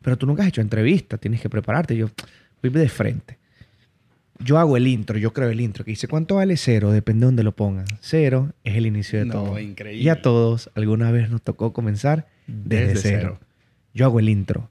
Pero 0.00 0.16
tú 0.16 0.26
nunca 0.26 0.42
has 0.42 0.48
hecho 0.48 0.60
entrevistas. 0.60 1.20
Tienes 1.20 1.40
que 1.40 1.50
prepararte. 1.50 1.96
Yo, 1.96 2.08
voy 2.62 2.70
de 2.70 2.88
frente. 2.88 3.38
Yo 4.38 4.58
hago 4.58 4.76
el 4.78 4.86
intro. 4.86 5.18
Yo 5.18 5.32
creo 5.32 5.50
el 5.50 5.60
intro. 5.60 5.84
Que 5.84 5.90
dice, 5.92 6.08
¿cuánto 6.08 6.36
vale 6.36 6.56
cero? 6.56 6.90
Depende 6.90 7.20
de 7.20 7.26
dónde 7.26 7.42
lo 7.42 7.52
pongan. 7.52 7.84
Cero 8.00 8.52
es 8.64 8.76
el 8.76 8.86
inicio 8.86 9.18
de 9.18 9.26
No, 9.26 9.32
todo. 9.34 9.58
increíble. 9.60 10.02
Y 10.02 10.08
a 10.08 10.22
todos 10.22 10.70
alguna 10.74 11.10
vez 11.10 11.28
nos 11.30 11.42
tocó 11.42 11.72
comenzar 11.72 12.26
desde, 12.46 12.86
Desde 12.94 13.00
cero. 13.00 13.38
cero. 13.38 13.40
Yo 13.92 14.06
hago 14.06 14.18
el 14.20 14.28
intro. 14.30 14.70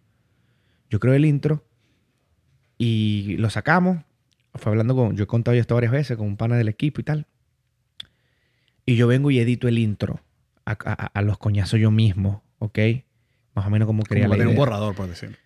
Yo 0.90 1.00
creo 1.00 1.14
el 1.14 1.26
intro 1.26 1.64
y 2.78 3.38
lo 3.38 3.50
sacamos. 3.50 4.00
Fue 4.56 4.72
hablando 4.72 4.96
con, 4.96 5.16
yo 5.16 5.24
he 5.24 5.28
contado 5.28 5.56
esto 5.58 5.74
varias 5.76 5.92
veces 5.92 6.18
con 6.18 6.28
un 6.28 6.38
pana 6.38 6.58
del 6.58 6.68
equipo 6.70 7.02
y 7.02 7.04
tal. 7.04 7.26
Y 8.86 8.96
yo 8.96 9.08
vengo 9.08 9.32
y 9.32 9.40
edito 9.40 9.68
el 9.68 9.78
intro 9.80 10.22
a, 10.66 10.72
a- 10.72 11.08
a 11.08 11.22
los 11.22 11.38
coñazos 11.38 11.80
yo 11.80 11.92
mismo, 11.92 12.44
¿ok? 12.60 12.80
Más 13.56 13.66
o 13.66 13.70
menos 13.70 13.86
como 13.86 14.04
quería 14.04 14.26
Como 14.28 14.36
la 14.38 14.50
un 14.50 14.56
borrador, 14.56 14.96
por 14.96 15.08
decir. 15.08 15.38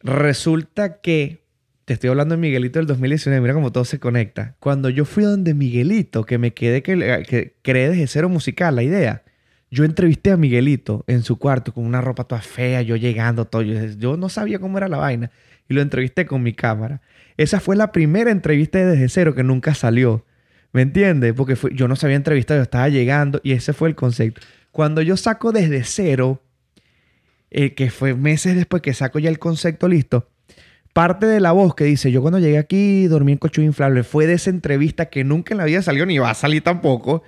Resulta 0.00 1.00
que 1.00 1.42
te 1.84 1.94
estoy 1.94 2.10
hablando 2.10 2.34
de 2.34 2.40
Miguelito 2.40 2.78
del 2.78 2.86
2019, 2.86 3.40
mira 3.40 3.54
cómo 3.54 3.72
todo 3.72 3.84
se 3.84 3.98
conecta. 4.00 4.56
Cuando 4.58 4.88
yo 4.88 5.04
fui 5.04 5.24
donde 5.24 5.54
Miguelito, 5.54 6.24
que 6.24 6.38
me 6.38 6.52
quedé 6.54 6.82
que, 6.82 7.24
que 7.28 7.56
creé 7.62 7.90
desde 7.90 8.06
cero 8.06 8.28
musical 8.28 8.74
la 8.76 8.82
idea, 8.82 9.22
yo 9.70 9.84
entrevisté 9.84 10.30
a 10.32 10.36
Miguelito 10.36 11.04
en 11.06 11.22
su 11.22 11.38
cuarto 11.38 11.72
con 11.72 11.84
una 11.86 12.00
ropa 12.00 12.24
toda 12.24 12.40
fea, 12.42 12.82
yo 12.82 12.96
llegando, 12.96 13.46
todo. 13.46 13.62
Yo, 13.62 13.74
yo 13.98 14.16
no 14.16 14.28
sabía 14.28 14.58
cómo 14.58 14.78
era 14.78 14.88
la 14.88 14.98
vaina 14.98 15.30
y 15.68 15.74
lo 15.74 15.80
entrevisté 15.80 16.26
con 16.26 16.42
mi 16.42 16.52
cámara. 16.52 17.00
Esa 17.36 17.60
fue 17.60 17.76
la 17.76 17.92
primera 17.92 18.30
entrevista 18.30 18.78
de 18.78 18.84
desde 18.86 19.08
cero 19.08 19.34
que 19.34 19.42
nunca 19.44 19.74
salió. 19.74 20.24
¿Me 20.72 20.82
entiendes? 20.82 21.34
Porque 21.34 21.56
fue- 21.56 21.74
yo 21.74 21.86
no 21.88 21.96
sabía 21.96 22.16
entrevistar, 22.16 22.56
yo 22.56 22.62
estaba 22.62 22.88
llegando 22.88 23.40
y 23.44 23.52
ese 23.52 23.72
fue 23.72 23.88
el 23.88 23.94
concepto. 23.94 24.40
Cuando 24.70 25.02
yo 25.02 25.16
saco 25.16 25.52
desde 25.52 25.84
cero, 25.84 26.42
eh, 27.50 27.74
que 27.74 27.90
fue 27.90 28.14
meses 28.14 28.56
después 28.56 28.80
que 28.82 28.94
saco 28.94 29.18
ya 29.18 29.28
el 29.28 29.38
concepto 29.38 29.86
listo, 29.88 30.28
parte 30.94 31.26
de 31.26 31.40
la 31.40 31.52
voz 31.52 31.74
que 31.74 31.84
dice, 31.84 32.10
yo 32.10 32.22
cuando 32.22 32.38
llegué 32.38 32.56
aquí 32.58 33.06
dormí 33.06 33.32
en 33.32 33.38
coche 33.38 33.62
inflable, 33.62 34.02
fue 34.02 34.26
de 34.26 34.34
esa 34.34 34.50
entrevista 34.50 35.06
que 35.06 35.24
nunca 35.24 35.52
en 35.52 35.58
la 35.58 35.64
vida 35.64 35.82
salió 35.82 36.06
ni 36.06 36.18
va 36.18 36.30
a 36.30 36.34
salir 36.34 36.62
tampoco. 36.62 37.22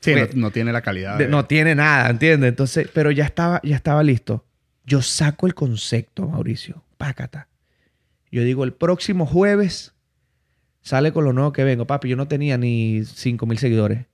Sí, 0.00 0.12
Fue- 0.12 0.30
no, 0.34 0.40
no 0.42 0.50
tiene 0.50 0.72
la 0.72 0.80
calidad. 0.82 1.18
de- 1.18 1.24
de- 1.24 1.30
no 1.30 1.44
tiene 1.46 1.74
nada, 1.74 2.08
¿entiendes? 2.10 2.48
Entonces, 2.48 2.88
pero 2.94 3.10
ya 3.10 3.24
estaba, 3.24 3.60
ya 3.62 3.76
estaba 3.76 4.02
listo. 4.02 4.44
Yo 4.84 5.02
saco 5.02 5.46
el 5.46 5.54
concepto, 5.54 6.28
Mauricio. 6.28 6.82
Pácata. 6.96 7.48
Yo 8.30 8.42
digo, 8.42 8.64
el 8.64 8.72
próximo 8.72 9.26
jueves 9.26 9.92
sale 10.86 11.12
con 11.12 11.24
lo 11.24 11.32
nuevo 11.32 11.52
que 11.52 11.64
vengo. 11.64 11.84
Papi, 11.84 12.08
yo 12.08 12.16
no 12.16 12.28
tenía 12.28 12.56
ni 12.56 13.04
5 13.04 13.44
mil 13.44 13.58
seguidores. 13.58 14.06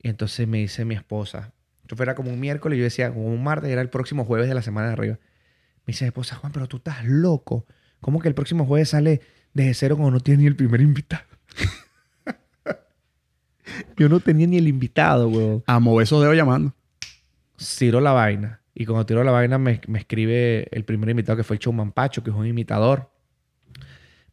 Y 0.00 0.08
entonces 0.08 0.46
me 0.46 0.58
dice 0.58 0.84
mi 0.84 0.94
esposa. 0.94 1.52
Esto 1.82 1.96
fuera 1.96 2.14
como 2.14 2.30
un 2.30 2.38
miércoles, 2.38 2.78
yo 2.78 2.84
decía, 2.84 3.12
como 3.12 3.26
un 3.26 3.42
martes, 3.42 3.70
era 3.70 3.82
el 3.82 3.90
próximo 3.90 4.24
jueves 4.24 4.48
de 4.48 4.54
la 4.54 4.62
semana 4.62 4.86
de 4.86 4.92
arriba. 4.92 5.18
Me 5.84 5.92
dice 5.92 6.04
mi 6.04 6.08
esposa, 6.08 6.36
Juan, 6.36 6.52
pero 6.52 6.68
tú 6.68 6.76
estás 6.76 7.04
loco. 7.04 7.66
¿Cómo 8.00 8.20
que 8.20 8.28
el 8.28 8.34
próximo 8.34 8.66
jueves 8.66 8.90
sale 8.90 9.20
desde 9.52 9.74
cero 9.74 9.96
cuando 9.96 10.12
no 10.12 10.20
tiene 10.20 10.42
ni 10.42 10.46
el 10.46 10.54
primer 10.54 10.80
invitado? 10.80 11.24
yo 13.96 14.08
no 14.08 14.20
tenía 14.20 14.46
ni 14.46 14.58
el 14.58 14.68
invitado, 14.68 15.28
weón 15.28 15.64
A 15.66 15.80
mover 15.80 16.04
esos 16.04 16.20
dedos 16.20 16.36
llamando. 16.36 16.72
tiro 17.78 18.00
la 18.00 18.12
vaina. 18.12 18.60
Y 18.76 18.86
cuando 18.86 19.06
tiro 19.06 19.24
la 19.24 19.32
vaina 19.32 19.58
me, 19.58 19.80
me 19.88 19.98
escribe 19.98 20.68
el 20.70 20.84
primer 20.84 21.10
invitado 21.10 21.36
que 21.36 21.42
fue 21.42 21.56
el 21.56 21.60
Showman 21.60 21.90
Pacho, 21.90 22.22
que 22.22 22.30
es 22.30 22.36
un 22.36 22.46
imitador. 22.46 23.10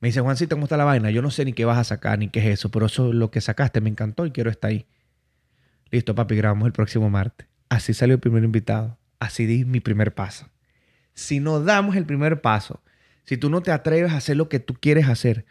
Me 0.04 0.10
dice, 0.10 0.20
Juancito, 0.20 0.58
¿cómo 0.58 0.66
está 0.66 0.76
la 0.76 0.84
vaina? 0.84 1.12
Yo 1.12 1.22
no 1.22 1.32
sé 1.32 1.46
ni 1.46 1.54
qué 1.54 1.64
vas 1.64 1.78
a 1.78 1.86
sacar, 1.86 2.20
ni 2.20 2.28
qué 2.28 2.42
es 2.42 2.60
eso, 2.60 2.70
pero 2.70 2.88
eso 2.88 3.14
lo 3.14 3.32
que 3.32 3.40
sacaste 3.40 3.80
me 3.80 3.90
encantó 3.90 4.26
y 4.26 4.32
quiero 4.32 4.50
estar 4.50 4.70
ahí. 4.70 4.86
Listo, 5.92 6.14
papi, 6.14 6.36
grabamos 6.36 6.66
el 6.66 6.74
próximo 6.74 7.10
martes. 7.10 7.48
Así 7.70 7.94
salió 7.94 8.16
el 8.16 8.20
primer 8.20 8.44
invitado. 8.44 8.98
Así 9.20 9.46
di 9.46 9.64
mi 9.64 9.80
primer 9.80 10.14
paso. 10.14 10.50
Si 11.14 11.40
no 11.40 11.62
damos 11.62 11.96
el 11.96 12.06
primer 12.06 12.42
paso, 12.42 12.82
si 13.24 13.38
tú 13.38 13.50
no 13.50 13.62
te 13.62 13.72
atreves 13.72 14.12
a 14.12 14.18
hacer 14.18 14.36
lo 14.36 14.50
que 14.50 14.60
tú 14.60 14.74
quieres 14.74 15.08
hacer, 15.08 15.46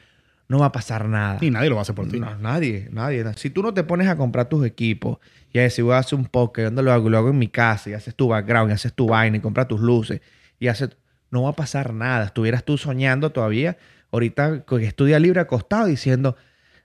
no 0.49 0.59
va 0.59 0.67
a 0.67 0.73
pasar 0.73 1.09
nada. 1.09 1.39
Y 1.41 1.51
nadie 1.51 1.71
lo 1.71 1.77
va 1.77 1.81
a 1.81 1.85
hacer 1.85 1.95
por 1.95 2.09
ti. 2.09 2.21
No, 2.21 2.37
nadie, 2.37 2.91
nadie. 2.93 3.25
Si 3.37 3.49
tú 3.49 3.63
no 3.63 3.73
te 3.73 3.85
pones 3.85 4.07
a 4.07 4.17
comprar 4.19 4.51
tus 4.51 4.67
equipos 4.67 5.17
y 5.51 5.61
a 5.61 5.63
decir, 5.63 5.83
voy 5.83 5.95
a 5.95 5.99
hacer 6.01 6.19
un 6.19 6.27
podcast, 6.27 6.67
¿dónde 6.67 6.83
lo 6.83 6.93
hago? 6.93 7.09
Lo 7.09 7.17
hago 7.17 7.31
en 7.31 7.39
mi 7.39 7.49
casa 7.49 7.89
y 7.89 7.95
haces 7.95 8.15
tu 8.15 8.29
background 8.29 8.71
y 8.71 8.75
haces 8.75 8.93
tu 8.93 9.07
vaina 9.07 9.39
y 9.39 9.41
compras 9.41 9.67
tus 9.67 9.81
luces 9.81 10.21
y 10.61 10.69
haces... 10.69 10.91
No 11.31 11.45
va 11.45 11.49
a 11.49 11.57
pasar 11.57 11.95
nada. 11.95 12.27
Estuvieras 12.27 12.63
tú 12.63 12.77
soñando 12.77 13.33
todavía 13.33 13.79
ahorita 14.13 14.65
estudia 14.81 15.19
libre 15.19 15.41
acostado 15.41 15.87
diciendo, 15.87 16.37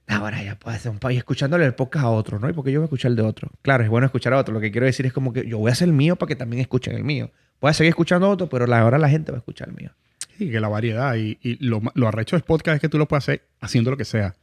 ahora 0.07 0.41
ya 0.43 0.57
puedo 0.57 0.75
hacer 0.75 0.91
un 0.91 0.97
podcast 0.97 1.13
y 1.15 1.17
escuchándole 1.17 1.65
el 1.65 1.73
podcast 1.75 2.05
a 2.05 2.09
otro, 2.09 2.39
¿no? 2.39 2.49
¿Y 2.49 2.53
por 2.53 2.63
qué 2.65 2.71
yo 2.71 2.79
voy 2.79 2.85
a 2.85 2.87
escuchar 2.87 3.11
el 3.11 3.15
de 3.17 3.23
otro? 3.23 3.49
Claro, 3.61 3.83
es 3.83 3.89
bueno 3.89 4.05
escuchar 4.05 4.33
a 4.33 4.37
otro. 4.37 4.53
Lo 4.53 4.59
que 4.59 4.71
quiero 4.71 4.85
decir 4.85 5.05
es 5.05 5.13
como 5.13 5.33
que 5.33 5.47
yo 5.47 5.57
voy 5.59 5.69
a 5.69 5.73
hacer 5.73 5.87
el 5.89 5.93
mío 5.93 6.15
para 6.15 6.27
que 6.29 6.35
también 6.35 6.61
escuchen 6.61 6.95
el 6.95 7.03
mío. 7.03 7.31
Voy 7.61 7.69
a 7.69 7.73
seguir 7.73 7.89
escuchando 7.89 8.27
a 8.27 8.29
otro, 8.29 8.47
pero 8.49 8.73
ahora 8.73 8.97
la 8.97 9.09
gente 9.09 9.31
va 9.31 9.37
a 9.37 9.39
escuchar 9.39 9.69
el 9.69 9.75
mío. 9.75 9.91
Sí, 10.37 10.49
que 10.51 10.59
la 10.59 10.67
variedad. 10.69 11.15
Y, 11.15 11.37
y 11.41 11.63
lo, 11.65 11.81
lo 11.95 12.07
arrecho 12.07 12.35
del 12.35 12.43
podcast 12.43 12.75
es 12.75 12.81
que 12.81 12.89
tú 12.89 12.97
lo 12.97 13.07
puedes 13.07 13.23
hacer 13.25 13.43
haciendo 13.59 13.89
lo 13.91 13.97
que 13.97 14.05
sea. 14.05 14.35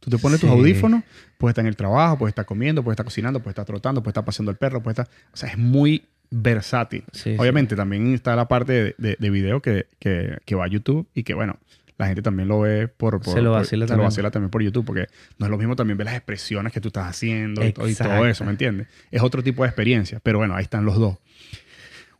Tú 0.00 0.10
te 0.10 0.18
pones 0.18 0.40
tus 0.40 0.50
Sí. 0.50 0.54
audífonos, 0.56 1.02
puedes 1.38 1.52
estar 1.52 1.62
en 1.64 1.68
el 1.68 1.76
trabajo, 1.76 2.18
puedes 2.18 2.32
estar 2.32 2.44
comiendo, 2.44 2.82
puedes 2.84 2.94
estar 2.94 3.04
cocinando, 3.06 3.40
puedes 3.40 3.52
estar 3.52 3.64
trotando, 3.64 4.02
puedes 4.02 4.10
estar 4.12 4.24
paseando 4.24 4.50
el 4.50 4.56
perro, 4.58 4.82
puedes 4.82 4.98
estar... 4.98 5.14
O 5.32 5.36
sea, 5.36 5.48
es 5.48 5.56
muy 5.56 6.04
versátil. 6.30 7.04
Sí, 7.12 7.22
sí. 7.32 7.36
Obviamente 7.38 7.76
también 7.76 8.12
está 8.12 8.36
la 8.36 8.46
parte 8.48 8.72
de, 8.72 8.94
de- 8.98 9.16
de 9.18 9.30
video 9.30 9.62
que, 9.62 9.86
que- 9.98 10.36
que 10.44 10.54
va 10.54 10.64
a 10.64 10.68
YouTube 10.68 11.08
y 11.14 11.22
que, 11.22 11.32
bueno, 11.34 11.58
la 11.98 12.06
gente 12.06 12.22
también 12.22 12.48
lo 12.48 12.60
ve 12.60 12.88
por... 12.88 13.20
por 13.22 13.34
Se 13.34 13.40
lo 13.40 13.50
por- 13.52 13.60
vacila 13.60 13.86
se 13.86 13.88
también. 13.88 13.98
lo 14.04 14.04
vacila 14.10 14.30
también 14.30 14.50
por 14.50 14.62
YouTube 14.62 14.84
porque 14.84 15.06
no 15.38 15.46
es 15.46 15.50
lo 15.50 15.56
mismo 15.58 15.76
también 15.76 15.96
ver 15.96 16.04
las 16.06 16.14
expresiones 16.16 16.72
que 16.72 16.80
tú 16.80 16.88
estás 16.88 17.06
haciendo 17.08 17.64
y 17.66 17.72
todo, 17.72 17.88
y 17.88 17.94
todo 17.94 18.26
eso, 18.26 18.44
¿me 18.44 18.50
entiendes? 18.50 18.86
Es 19.10 19.22
otro 19.22 19.42
tipo 19.42 19.62
de 19.62 19.68
experiencia. 19.68 20.20
Pero 20.22 20.38
bueno, 20.38 20.54
ahí 20.54 20.62
están 20.62 20.84
los 20.84 20.96
dos. 20.96 21.16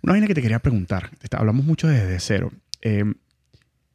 Una 0.02 0.12
vaina 0.12 0.26
que 0.26 0.34
te 0.34 0.42
quería 0.42 0.60
preguntar. 0.60 1.10
Está- 1.22 1.38
Hablamos 1.38 1.64
mucho 1.66 1.88
desde 1.88 2.18
cero. 2.20 2.52
Eh, 2.82 3.04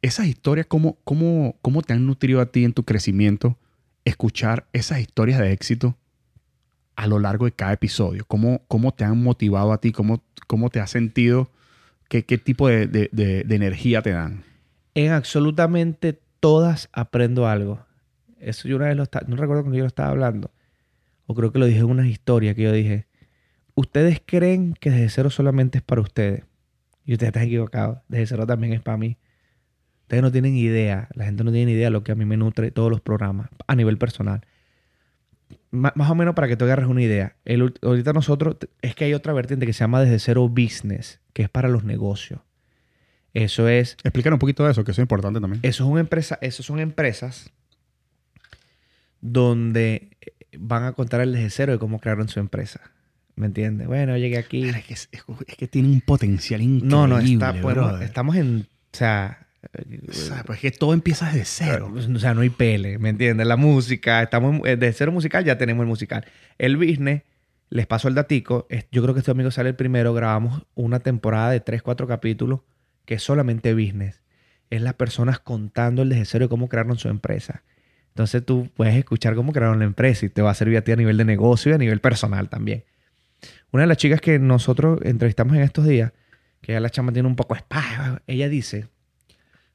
esas 0.02 0.26
historias, 0.26 0.66
¿cómo, 0.66 0.98
cómo, 1.04 1.56
¿cómo 1.62 1.82
te 1.82 1.92
han 1.94 2.06
nutrido 2.06 2.40
a 2.40 2.46
ti 2.46 2.64
en 2.64 2.72
tu 2.72 2.84
crecimiento 2.84 3.58
escuchar 4.04 4.66
esas 4.72 5.00
historias 5.00 5.38
de 5.40 5.52
éxito 5.52 5.96
a 6.96 7.06
lo 7.06 7.18
largo 7.18 7.44
de 7.46 7.52
cada 7.52 7.72
episodio? 7.72 8.24
¿Cómo, 8.26 8.62
cómo 8.68 8.92
te 8.92 9.04
han 9.04 9.22
motivado 9.22 9.72
a 9.72 9.80
ti? 9.80 9.92
¿Cómo, 9.92 10.22
cómo 10.46 10.70
te 10.70 10.80
has 10.80 10.90
sentido? 10.90 11.50
¿Qué, 12.08 12.24
qué 12.24 12.36
tipo 12.36 12.68
de, 12.68 12.86
de- 12.88 13.08
de- 13.12 13.44
de 13.44 13.54
energía 13.56 14.02
te 14.02 14.10
dan? 14.10 14.42
En 14.94 15.12
absolutamente 15.12 16.20
todas 16.40 16.88
aprendo 16.92 17.46
algo. 17.46 17.84
Eso 18.38 18.68
yo 18.68 18.76
una 18.76 18.86
vez 18.86 18.96
lo 18.96 19.04
estaba, 19.04 19.26
no 19.28 19.36
recuerdo 19.36 19.62
cuando 19.62 19.78
yo 19.78 19.84
lo 19.84 19.88
estaba 19.88 20.10
hablando, 20.10 20.50
o 21.26 21.34
creo 21.34 21.52
que 21.52 21.58
lo 21.58 21.66
dije 21.66 21.78
en 21.78 21.90
una 21.90 22.06
historia 22.08 22.54
que 22.54 22.62
yo 22.62 22.72
dije, 22.72 23.06
ustedes 23.74 24.20
creen 24.24 24.74
que 24.74 24.90
desde 24.90 25.08
cero 25.08 25.30
solamente 25.30 25.78
es 25.78 25.84
para 25.84 26.00
ustedes. 26.00 26.44
Y 27.04 27.12
ustedes 27.12 27.28
están 27.28 27.44
equivocados. 27.44 27.98
Desde 28.08 28.26
cero 28.26 28.46
también 28.46 28.72
es 28.72 28.80
para 28.80 28.96
mí. 28.96 29.16
Ustedes 30.02 30.22
no 30.22 30.30
tienen 30.30 30.54
idea, 30.56 31.08
la 31.14 31.24
gente 31.24 31.42
no 31.42 31.52
tiene 31.52 31.72
idea 31.72 31.86
de 31.86 31.90
lo 31.90 32.04
que 32.04 32.12
a 32.12 32.14
mí 32.14 32.24
me 32.24 32.36
nutre 32.36 32.70
todos 32.70 32.90
los 32.90 33.00
programas 33.00 33.48
a 33.66 33.74
nivel 33.74 33.98
personal. 33.98 34.42
Más 35.70 36.10
o 36.10 36.14
menos 36.14 36.34
para 36.34 36.48
que 36.48 36.56
te 36.56 36.64
agarres 36.64 36.86
una 36.86 37.02
idea. 37.02 37.36
El 37.46 37.74
ahorita 37.82 38.12
nosotros, 38.12 38.56
es 38.82 38.94
que 38.94 39.06
hay 39.06 39.14
otra 39.14 39.32
vertiente 39.32 39.64
que 39.64 39.72
se 39.72 39.80
llama 39.80 40.02
desde 40.02 40.18
cero 40.18 40.48
business, 40.48 41.20
que 41.32 41.44
es 41.44 41.48
para 41.48 41.68
los 41.68 41.84
negocios. 41.84 42.40
Eso 43.34 43.68
es 43.68 43.96
Explícanos 44.04 44.36
un 44.36 44.40
poquito 44.40 44.64
de 44.64 44.72
eso, 44.72 44.84
que 44.84 44.90
eso 44.90 45.00
es 45.00 45.04
importante 45.04 45.40
también. 45.40 45.60
eso, 45.62 45.84
es 45.84 45.90
una 45.90 46.00
empresa, 46.00 46.38
eso 46.42 46.62
son 46.62 46.80
empresas 46.80 47.50
donde 49.20 50.10
eh, 50.20 50.32
van 50.58 50.84
a 50.84 50.92
contar 50.92 51.20
el 51.20 51.32
desde 51.32 51.50
cero 51.50 51.72
de 51.72 51.78
cómo 51.78 51.98
crearon 52.00 52.28
su 52.28 52.40
empresa. 52.40 52.80
¿Me 53.34 53.46
entiendes? 53.46 53.86
Bueno, 53.86 54.16
llegué 54.18 54.36
aquí. 54.36 54.68
Es, 54.68 54.84
que, 54.84 54.94
es, 54.94 55.08
es 55.12 55.56
que 55.56 55.66
tiene 55.66 55.88
un 55.88 56.00
potencial 56.02 56.60
increíble, 56.60 56.88
No, 56.88 57.06
no, 57.06 57.18
está, 57.18 57.52
bueno, 57.52 57.98
estamos 58.00 58.36
en. 58.36 58.66
O 58.92 58.96
sea. 58.96 59.46
eh, 59.72 60.00
O 60.08 60.12
sea, 60.12 60.42
pues 60.44 60.58
es 60.58 60.62
que 60.72 60.78
todo 60.78 60.92
empieza 60.92 61.26
desde 61.26 61.44
cero. 61.46 61.90
O 61.94 62.18
sea, 62.18 62.34
no 62.34 62.42
hay 62.42 62.50
pele, 62.50 62.98
¿me 62.98 63.08
entiendes? 63.08 63.46
La 63.46 63.56
música, 63.56 64.22
estamos 64.22 64.60
eh, 64.66 64.76
desde 64.76 64.92
cero 64.92 65.12
musical, 65.12 65.44
ya 65.44 65.56
tenemos 65.56 65.82
el 65.84 65.88
musical. 65.88 66.26
El 66.58 66.76
business, 66.76 67.22
les 67.70 67.86
paso 67.86 68.08
el 68.08 68.14
datico. 68.14 68.66
Yo 68.90 69.02
creo 69.02 69.14
que 69.14 69.20
este 69.20 69.30
domingo 69.30 69.50
sale 69.50 69.70
el 69.70 69.76
primero. 69.76 70.12
Grabamos 70.12 70.64
una 70.74 71.00
temporada 71.00 71.50
de 71.50 71.60
3, 71.60 71.80
4 71.82 72.06
capítulos 72.06 72.60
que 73.04 73.14
es 73.14 73.22
solamente 73.22 73.74
business. 73.74 74.20
Es 74.70 74.82
las 74.82 74.94
personas 74.94 75.38
contando 75.38 76.02
el 76.02 76.08
desde 76.08 76.24
cero 76.24 76.44
de 76.46 76.48
cómo 76.48 76.68
crearon 76.68 76.98
su 76.98 77.08
empresa. 77.08 77.62
Entonces 78.08 78.44
tú 78.44 78.68
puedes 78.74 78.94
escuchar 78.94 79.34
cómo 79.34 79.52
crearon 79.52 79.78
la 79.78 79.84
empresa 79.84 80.26
y 80.26 80.28
te 80.28 80.42
va 80.42 80.50
a 80.50 80.54
servir 80.54 80.76
a 80.76 80.82
ti 80.82 80.92
a 80.92 80.96
nivel 80.96 81.16
de 81.16 81.24
negocio 81.24 81.72
y 81.72 81.74
a 81.74 81.78
nivel 81.78 82.00
personal 82.00 82.48
también. 82.48 82.84
Una 83.70 83.84
de 83.84 83.86
las 83.86 83.96
chicas 83.96 84.20
que 84.20 84.38
nosotros 84.38 85.00
entrevistamos 85.02 85.56
en 85.56 85.62
estos 85.62 85.86
días, 85.86 86.12
que 86.60 86.72
ya 86.72 86.80
la 86.80 86.90
chama 86.90 87.12
tiene 87.12 87.28
un 87.28 87.36
poco 87.36 87.54
de 87.54 87.60
espada, 87.60 88.22
ella 88.26 88.48
dice, 88.48 88.88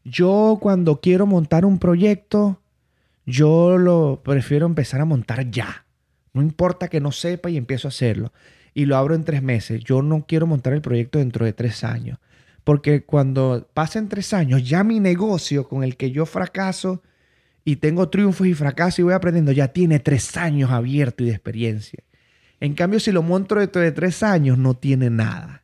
yo 0.03 0.59
cuando 0.61 1.01
quiero 1.01 1.25
montar 1.25 1.65
un 1.65 1.79
proyecto, 1.79 2.61
yo 3.25 3.77
lo 3.77 4.21
prefiero 4.23 4.65
empezar 4.65 5.01
a 5.01 5.05
montar 5.05 5.49
ya. 5.51 5.85
No 6.33 6.41
importa 6.41 6.87
que 6.87 7.01
no 7.01 7.11
sepa 7.11 7.49
y 7.49 7.57
empiezo 7.57 7.87
a 7.87 7.89
hacerlo. 7.89 8.31
Y 8.73 8.85
lo 8.85 8.95
abro 8.95 9.15
en 9.15 9.23
tres 9.23 9.41
meses. 9.41 9.83
Yo 9.83 10.01
no 10.01 10.25
quiero 10.27 10.45
montar 10.45 10.73
el 10.73 10.81
proyecto 10.81 11.19
dentro 11.19 11.43
de 11.43 11.53
tres 11.53 11.83
años. 11.83 12.19
Porque 12.67 13.05
cuando 13.05 13.69
pasen 13.73 14.09
tres 14.09 14.33
años, 14.33 14.67
ya 14.67 14.83
mi 14.83 14.99
negocio 14.99 15.69
con 15.69 15.85
el 15.85 15.95
que 15.95 16.11
yo 16.11 16.25
fracaso 16.25 17.01
y 17.63 17.77
tengo 17.77 18.09
triunfos 18.09 18.45
y 18.45 18.53
fracasos 18.53 18.99
y 18.99 19.03
voy 19.03 19.13
aprendiendo, 19.13 19.53
ya 19.53 19.69
tiene 19.69 19.99
tres 19.99 20.35
años 20.35 20.69
abierto 20.69 21.23
y 21.23 21.27
de 21.27 21.31
experiencia. 21.31 22.03
En 22.59 22.73
cambio, 22.73 22.99
si 22.99 23.13
lo 23.13 23.23
monto 23.23 23.55
dentro 23.55 23.81
de 23.81 23.93
tres 23.93 24.21
años, 24.21 24.57
no 24.57 24.73
tiene 24.73 25.09
nada. 25.09 25.63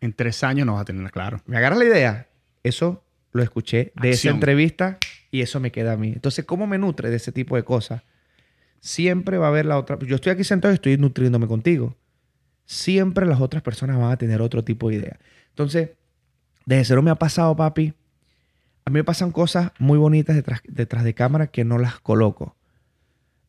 En 0.00 0.12
tres 0.12 0.42
años 0.42 0.66
no 0.66 0.72
vas 0.72 0.82
a 0.82 0.84
tener 0.86 1.08
claro. 1.12 1.40
¿Me 1.46 1.56
agarra 1.56 1.76
la 1.76 1.84
idea? 1.84 2.26
Eso 2.64 3.04
lo 3.30 3.44
escuché 3.44 3.92
de 4.02 4.10
esa 4.10 4.30
entrevista 4.30 4.98
y 5.30 5.42
eso 5.42 5.60
me 5.60 5.70
queda 5.70 5.92
a 5.92 5.96
mí. 5.96 6.08
Entonces, 6.08 6.44
¿cómo 6.44 6.66
me 6.66 6.78
nutre 6.78 7.10
de 7.10 7.16
ese 7.16 7.30
tipo 7.30 7.54
de 7.54 7.62
cosas? 7.62 8.02
Siempre 8.80 9.38
va 9.38 9.46
a 9.46 9.50
haber 9.50 9.66
la 9.66 9.78
otra. 9.78 9.96
Yo 10.00 10.16
estoy 10.16 10.32
aquí 10.32 10.42
sentado 10.42 10.74
y 10.74 10.78
estoy 10.82 10.96
nutriéndome 10.96 11.46
contigo. 11.46 11.96
Siempre 12.64 13.24
las 13.24 13.40
otras 13.40 13.62
personas 13.62 13.98
van 13.98 14.10
a 14.10 14.16
tener 14.16 14.42
otro 14.42 14.64
tipo 14.64 14.88
de 14.88 14.96
idea. 14.96 15.20
Entonces, 15.50 15.90
desde 16.70 16.84
cero 16.84 17.02
me 17.02 17.10
ha 17.10 17.16
pasado, 17.16 17.56
papi. 17.56 17.94
A 18.84 18.90
mí 18.90 18.94
me 18.94 19.04
pasan 19.04 19.32
cosas 19.32 19.72
muy 19.80 19.98
bonitas 19.98 20.36
detrás, 20.36 21.04
de 21.04 21.14
cámara 21.14 21.48
que 21.48 21.64
no 21.64 21.78
las 21.78 21.98
coloco. 21.98 22.56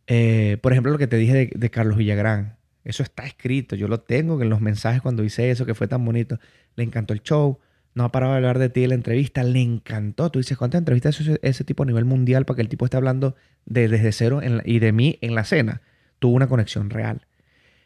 Eh, 0.07 0.57
por 0.63 0.71
ejemplo, 0.71 0.91
lo 0.91 0.97
que 0.97 1.05
te 1.05 1.17
dije 1.17 1.51
de, 1.53 1.69
Carlos 1.69 1.97
Villagrán. 1.97 2.57
Eso 2.83 3.03
está 3.03 3.27
escrito. 3.27 3.75
Yo 3.75 3.87
lo 3.87 3.99
tengo 3.99 4.41
en 4.41 4.49
los 4.49 4.59
mensajes 4.59 5.03
cuando 5.03 5.23
hice 5.23 5.51
eso, 5.51 5.67
que 5.67 5.75
fue 5.75 5.87
tan 5.87 6.03
bonito. 6.03 6.39
Le 6.75 6.83
encantó 6.83 7.13
el 7.13 7.21
show. 7.21 7.59
No 7.93 8.05
ha 8.05 8.11
parado 8.11 8.33
de 8.33 8.37
hablar 8.37 8.57
de 8.57 8.69
ti 8.69 8.83
en 8.83 8.89
la 8.89 8.95
entrevista. 8.95 9.43
Le 9.43 9.61
encantó. 9.61 10.31
Tú 10.31 10.39
dices, 10.39 10.57
¿cuántas 10.57 10.79
entrevistas 10.79 11.21
hizo 11.21 11.35
ese, 11.43 11.63
tipo 11.63 11.83
a 11.83 11.85
nivel 11.85 12.05
mundial 12.05 12.45
para 12.45 12.55
que 12.55 12.63
el 12.63 12.69
tipo 12.69 12.85
esté 12.85 12.97
hablando 12.97 13.35
de, 13.65 13.87
desde 13.87 14.11
cero 14.13 14.41
y 14.65 14.79
de 14.79 14.91
mí 14.91 15.19
en 15.21 15.35
la 15.35 15.43
cena? 15.43 15.83
Tuvo 16.17 16.35
una 16.35 16.47
conexión 16.47 16.89
real. 16.89 17.27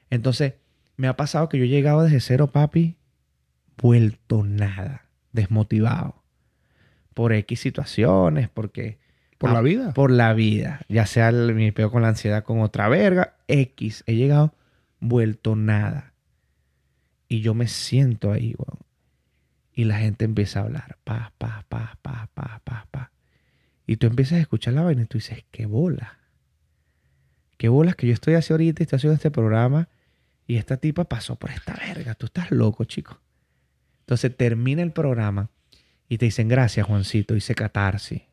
Entonces, 0.09 0.53
me 0.95 1.09
ha 1.09 1.17
pasado 1.17 1.49
que 1.49 1.57
yo 1.57 1.65
he 1.65 1.67
llegado 1.67 2.03
desde 2.03 2.21
cero, 2.21 2.53
papi, 2.53 2.95
vuelto 3.77 4.45
nada. 4.45 5.04
Desmotivado. 5.35 6.23
Por 7.13 7.33
X 7.33 7.59
situaciones, 7.59 8.49
porque 8.49 8.97
Por 9.37 9.49
Ah, 9.49 9.53
la 9.53 9.61
vida. 9.61 9.93
por 9.93 10.11
la 10.11 10.33
vida. 10.33 10.79
Ya 10.87 11.05
sea 11.05 11.27
el- 11.29 11.53
mi 11.53 11.71
peo 11.71 11.91
con 11.91 12.01
la 12.01 12.07
ansiedad 12.07 12.43
con 12.43 12.61
otra 12.61 12.87
verga, 12.87 13.35
X. 13.47 14.03
He 14.07 14.15
llegado 14.15 14.53
vuelto 15.01 15.55
nada. 15.57 16.13
Y 17.27 17.41
yo 17.41 17.53
me 17.53 17.67
siento 17.67 18.31
ahí, 18.31 18.55
weón. 18.57 18.79
Y 19.73 19.83
la 19.83 19.97
gente 19.99 20.23
empieza 20.23 20.59
a 20.59 20.63
hablar. 20.63 20.97
Pa, 21.03 21.33
pa, 21.37 21.65
pa, 21.67 21.97
pa, 22.01 22.29
pa, 22.33 22.61
pa, 22.63 22.87
pa. 22.89 23.11
Y 23.85 23.97
tú 23.97 24.07
empiezas 24.07 24.37
a 24.37 24.41
escuchar 24.41 24.73
la 24.73 24.83
vaina 24.83 25.01
y 25.01 25.05
tú 25.05 25.17
dices, 25.17 25.43
qué 25.51 25.65
bola. 25.65 26.17
Qué 27.57 27.67
bolas 27.67 27.95
que 27.97 28.07
yo 28.07 28.13
estoy 28.13 28.35
así 28.35 28.53
ahorita 28.53 28.81
y 28.81 28.83
estoy 28.83 28.97
haciendo 28.97 29.15
este 29.15 29.31
programa. 29.31 29.89
Y 30.47 30.55
esta 30.55 30.77
tipa 30.77 31.03
pasó 31.05 31.35
por 31.35 31.49
esta 31.51 31.73
verga. 31.73 32.15
Tú 32.15 32.27
estás 32.27 32.51
loco, 32.51 32.85
chico. 32.85 33.19
Entonces 34.05 34.35
termina 34.37 34.81
el 34.83 34.91
programa 34.91 35.49
y 36.07 36.17
te 36.17 36.25
dicen, 36.25 36.47
gracias, 36.47 36.85
Juancito. 36.85 37.35
Hice 37.35 37.55
catarsis 37.55 38.23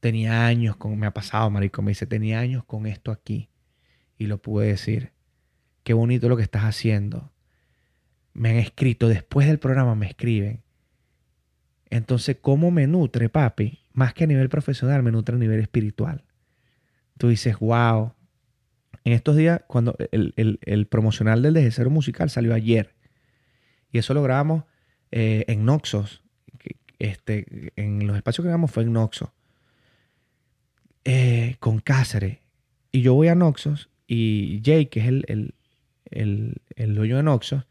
tenía 0.00 0.46
años 0.46 0.76
con, 0.76 0.96
me 0.96 1.06
ha 1.06 1.10
pasado, 1.14 1.50
marico, 1.50 1.82
me 1.82 1.90
dice, 1.90 2.06
tenía 2.06 2.38
años 2.38 2.64
con 2.64 2.86
esto 2.86 3.10
aquí 3.10 3.48
y 4.18 4.26
lo 4.26 4.38
pude 4.40 4.68
decir. 4.68 5.10
Qué 5.82 5.94
bonito 5.94 6.28
lo 6.28 6.36
que 6.36 6.44
estás 6.44 6.62
haciendo. 6.62 7.32
Me 8.32 8.50
han 8.50 8.56
escrito, 8.56 9.08
después 9.08 9.48
del 9.48 9.58
programa 9.58 9.96
me 9.96 10.06
escriben. 10.06 10.62
Entonces, 11.90 12.36
¿cómo 12.40 12.70
me 12.70 12.86
nutre, 12.86 13.28
papi? 13.28 13.80
Más 13.92 14.14
que 14.14 14.24
a 14.24 14.26
nivel 14.26 14.48
profesional, 14.48 15.02
me 15.02 15.10
nutre 15.10 15.34
a 15.34 15.38
nivel 15.38 15.60
espiritual. 15.60 16.22
Tú 17.18 17.28
dices, 17.28 17.58
wow. 17.58 18.12
En 19.04 19.12
estos 19.12 19.36
días, 19.36 19.62
cuando 19.66 19.96
el, 20.12 20.34
el- 20.36 20.58
el 20.62 20.86
promocional 20.86 21.42
del 21.42 21.54
Desde 21.54 21.84
Musical 21.86 22.30
salió 22.30 22.54
ayer. 22.54 22.94
Y 23.90 23.98
eso 23.98 24.14
lo 24.14 24.22
grabamos 24.22 24.64
eh, 25.18 25.46
en 25.48 25.64
Noxos. 25.64 26.22
Este, 26.98 27.72
en 27.76 28.06
los 28.06 28.16
espacios 28.16 28.42
que 28.42 28.48
grabamos 28.48 28.70
fue 28.70 28.82
en 28.82 28.92
Noxos 28.92 29.30
eh, 31.04 31.56
con 31.58 31.80
Cáceres. 31.80 32.38
Y 32.92 33.00
yo 33.00 33.14
voy 33.14 33.28
a 33.28 33.34
Noxos 33.34 33.88
y 34.06 34.60
Jake, 34.60 34.90
que 34.90 35.00
es 35.00 35.06
el, 35.06 35.24
el, 35.28 35.54
el, 36.10 36.60
el 36.74 36.94
dueño 36.94 37.16
de 37.16 37.22
Noxos, 37.22 37.64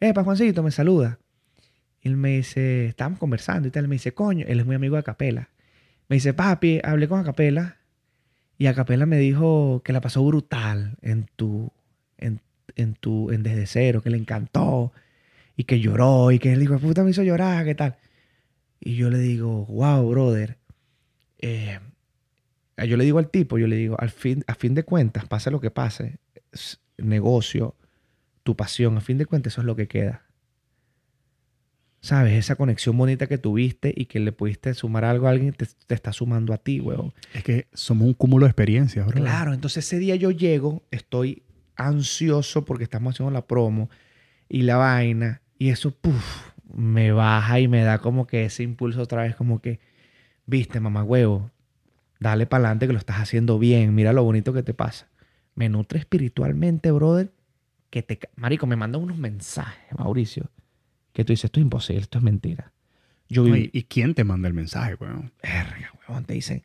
eh, 0.00 0.12
pa' 0.12 0.24
Juancito, 0.24 0.64
me 0.64 0.72
saluda. 0.72 1.20
Él 2.02 2.16
me 2.16 2.38
dice, 2.38 2.86
estábamos 2.86 3.20
conversando 3.20 3.68
y 3.68 3.70
tal. 3.70 3.84
Él 3.84 3.88
me 3.88 3.94
dice, 3.94 4.12
coño, 4.12 4.44
él 4.48 4.58
es 4.58 4.66
muy 4.66 4.74
amigo 4.74 4.96
de 4.96 5.00
Acapela. 5.00 5.50
Me 6.08 6.16
dice, 6.16 6.34
papi, 6.34 6.80
hablé 6.82 7.06
con 7.06 7.20
Acapela 7.20 7.76
y 8.58 8.66
Acapela 8.66 9.06
me 9.06 9.18
dijo 9.18 9.82
que 9.84 9.92
la 9.92 10.00
pasó 10.00 10.24
brutal 10.24 10.96
en 11.02 11.26
tu, 11.36 11.70
en, 12.16 12.40
en 12.74 12.94
tu, 12.94 13.30
en 13.30 13.44
Desde 13.44 13.66
Cero, 13.66 14.02
que 14.02 14.10
le 14.10 14.18
encantó 14.18 14.92
y 15.58 15.64
que 15.64 15.80
lloró 15.80 16.30
y 16.30 16.38
que 16.38 16.52
él 16.52 16.60
dijo, 16.60 16.78
puta, 16.78 17.02
me 17.02 17.10
hizo 17.10 17.24
llorar, 17.24 17.64
¿qué 17.64 17.74
tal? 17.74 17.96
Y 18.78 18.94
yo 18.94 19.10
le 19.10 19.18
digo, 19.18 19.66
wow, 19.66 20.08
brother. 20.08 20.56
Eh, 21.38 21.80
yo 22.86 22.96
le 22.96 23.04
digo 23.04 23.18
al 23.18 23.28
tipo, 23.28 23.58
yo 23.58 23.66
le 23.66 23.74
digo, 23.74 23.96
al 23.98 24.10
fin, 24.10 24.44
a 24.46 24.54
fin 24.54 24.76
de 24.76 24.84
cuentas, 24.84 25.26
pase 25.26 25.50
lo 25.50 25.60
que 25.60 25.72
pase, 25.72 26.20
negocio, 26.96 27.74
tu 28.44 28.56
pasión, 28.56 28.96
a 28.96 29.00
fin 29.00 29.18
de 29.18 29.26
cuentas 29.26 29.54
eso 29.54 29.62
es 29.62 29.66
lo 29.66 29.74
que 29.74 29.88
queda. 29.88 30.22
¿Sabes? 32.00 32.34
Esa 32.34 32.54
conexión 32.54 32.96
bonita 32.96 33.26
que 33.26 33.36
tuviste 33.36 33.92
y 33.96 34.06
que 34.06 34.20
le 34.20 34.30
pudiste 34.30 34.72
sumar 34.74 35.04
algo 35.04 35.26
a 35.26 35.30
alguien, 35.30 35.54
te, 35.54 35.66
te 35.88 35.94
está 35.96 36.12
sumando 36.12 36.54
a 36.54 36.58
ti, 36.58 36.78
weón. 36.78 37.12
Es 37.34 37.42
que 37.42 37.66
somos 37.72 38.06
un 38.06 38.14
cúmulo 38.14 38.46
de 38.46 38.50
experiencias, 38.50 39.04
bro. 39.06 39.20
Claro, 39.20 39.52
entonces 39.52 39.84
ese 39.84 39.98
día 39.98 40.14
yo 40.14 40.30
llego, 40.30 40.84
estoy 40.92 41.42
ansioso 41.74 42.64
porque 42.64 42.84
estamos 42.84 43.14
haciendo 43.16 43.32
la 43.32 43.44
promo 43.48 43.90
y 44.48 44.62
la 44.62 44.76
vaina, 44.76 45.42
y 45.58 45.70
eso, 45.70 45.90
puff, 45.90 46.52
me 46.72 47.12
baja 47.12 47.60
y 47.60 47.68
me 47.68 47.82
da 47.82 47.98
como 47.98 48.26
que 48.26 48.44
ese 48.44 48.62
impulso 48.62 49.02
otra 49.02 49.22
vez, 49.22 49.34
como 49.36 49.60
que, 49.60 49.80
viste, 50.46 50.80
mamá 50.80 51.02
huevo, 51.02 51.50
dale 52.20 52.46
para 52.46 52.64
adelante 52.64 52.86
que 52.86 52.92
lo 52.92 52.98
estás 52.98 53.18
haciendo 53.20 53.58
bien, 53.58 53.94
mira 53.94 54.12
lo 54.12 54.22
bonito 54.24 54.52
que 54.52 54.62
te 54.62 54.74
pasa. 54.74 55.08
Me 55.54 55.68
nutre 55.68 55.98
espiritualmente, 55.98 56.90
brother, 56.92 57.32
que 57.90 58.02
te... 58.02 58.20
Marico, 58.36 58.66
me 58.66 58.76
mandan 58.76 59.02
unos 59.02 59.18
mensajes, 59.18 59.98
Mauricio, 59.98 60.50
que 61.12 61.24
tú 61.24 61.32
dices, 61.32 61.46
esto 61.46 61.58
es 61.60 61.64
imposible, 61.64 62.02
esto 62.02 62.18
es 62.18 62.24
mentira. 62.24 62.72
Yo 63.28 63.42
viví... 63.44 63.70
¿Y, 63.72 63.78
y 63.80 63.82
quién 63.84 64.14
te 64.14 64.24
manda 64.24 64.46
el 64.48 64.54
mensaje, 64.54 64.94
weón? 65.00 65.32
Verga, 65.42 65.92
huevón, 66.08 66.24
te 66.24 66.34
dicen... 66.34 66.62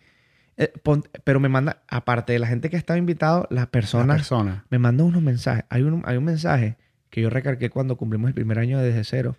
eh, 0.58 0.72
pon- 0.84 1.04
pero 1.24 1.40
me 1.40 1.50
manda, 1.50 1.82
aparte 1.88 2.34
de 2.34 2.40
la 2.40 2.48
gente 2.48 2.70
que 2.70 2.78
estaba 2.78 2.98
invitado, 3.00 3.48
las 3.50 3.64
La 3.66 3.72
personas 3.72 4.18
persona. 4.18 4.66
me 4.70 4.78
mandan 4.80 5.08
unos 5.08 5.22
mensajes. 5.24 5.66
Hay 5.70 5.82
un, 5.82 6.04
hay 6.06 6.18
un 6.18 6.26
mensaje 6.26 6.78
que 7.14 7.22
yo 7.22 7.30
recargué 7.30 7.70
cuando 7.70 7.96
cumplimos 7.96 8.28
el 8.30 8.34
primer 8.34 8.58
año 8.58 8.80
de 8.80 8.88
desde 8.88 9.04
cero, 9.04 9.38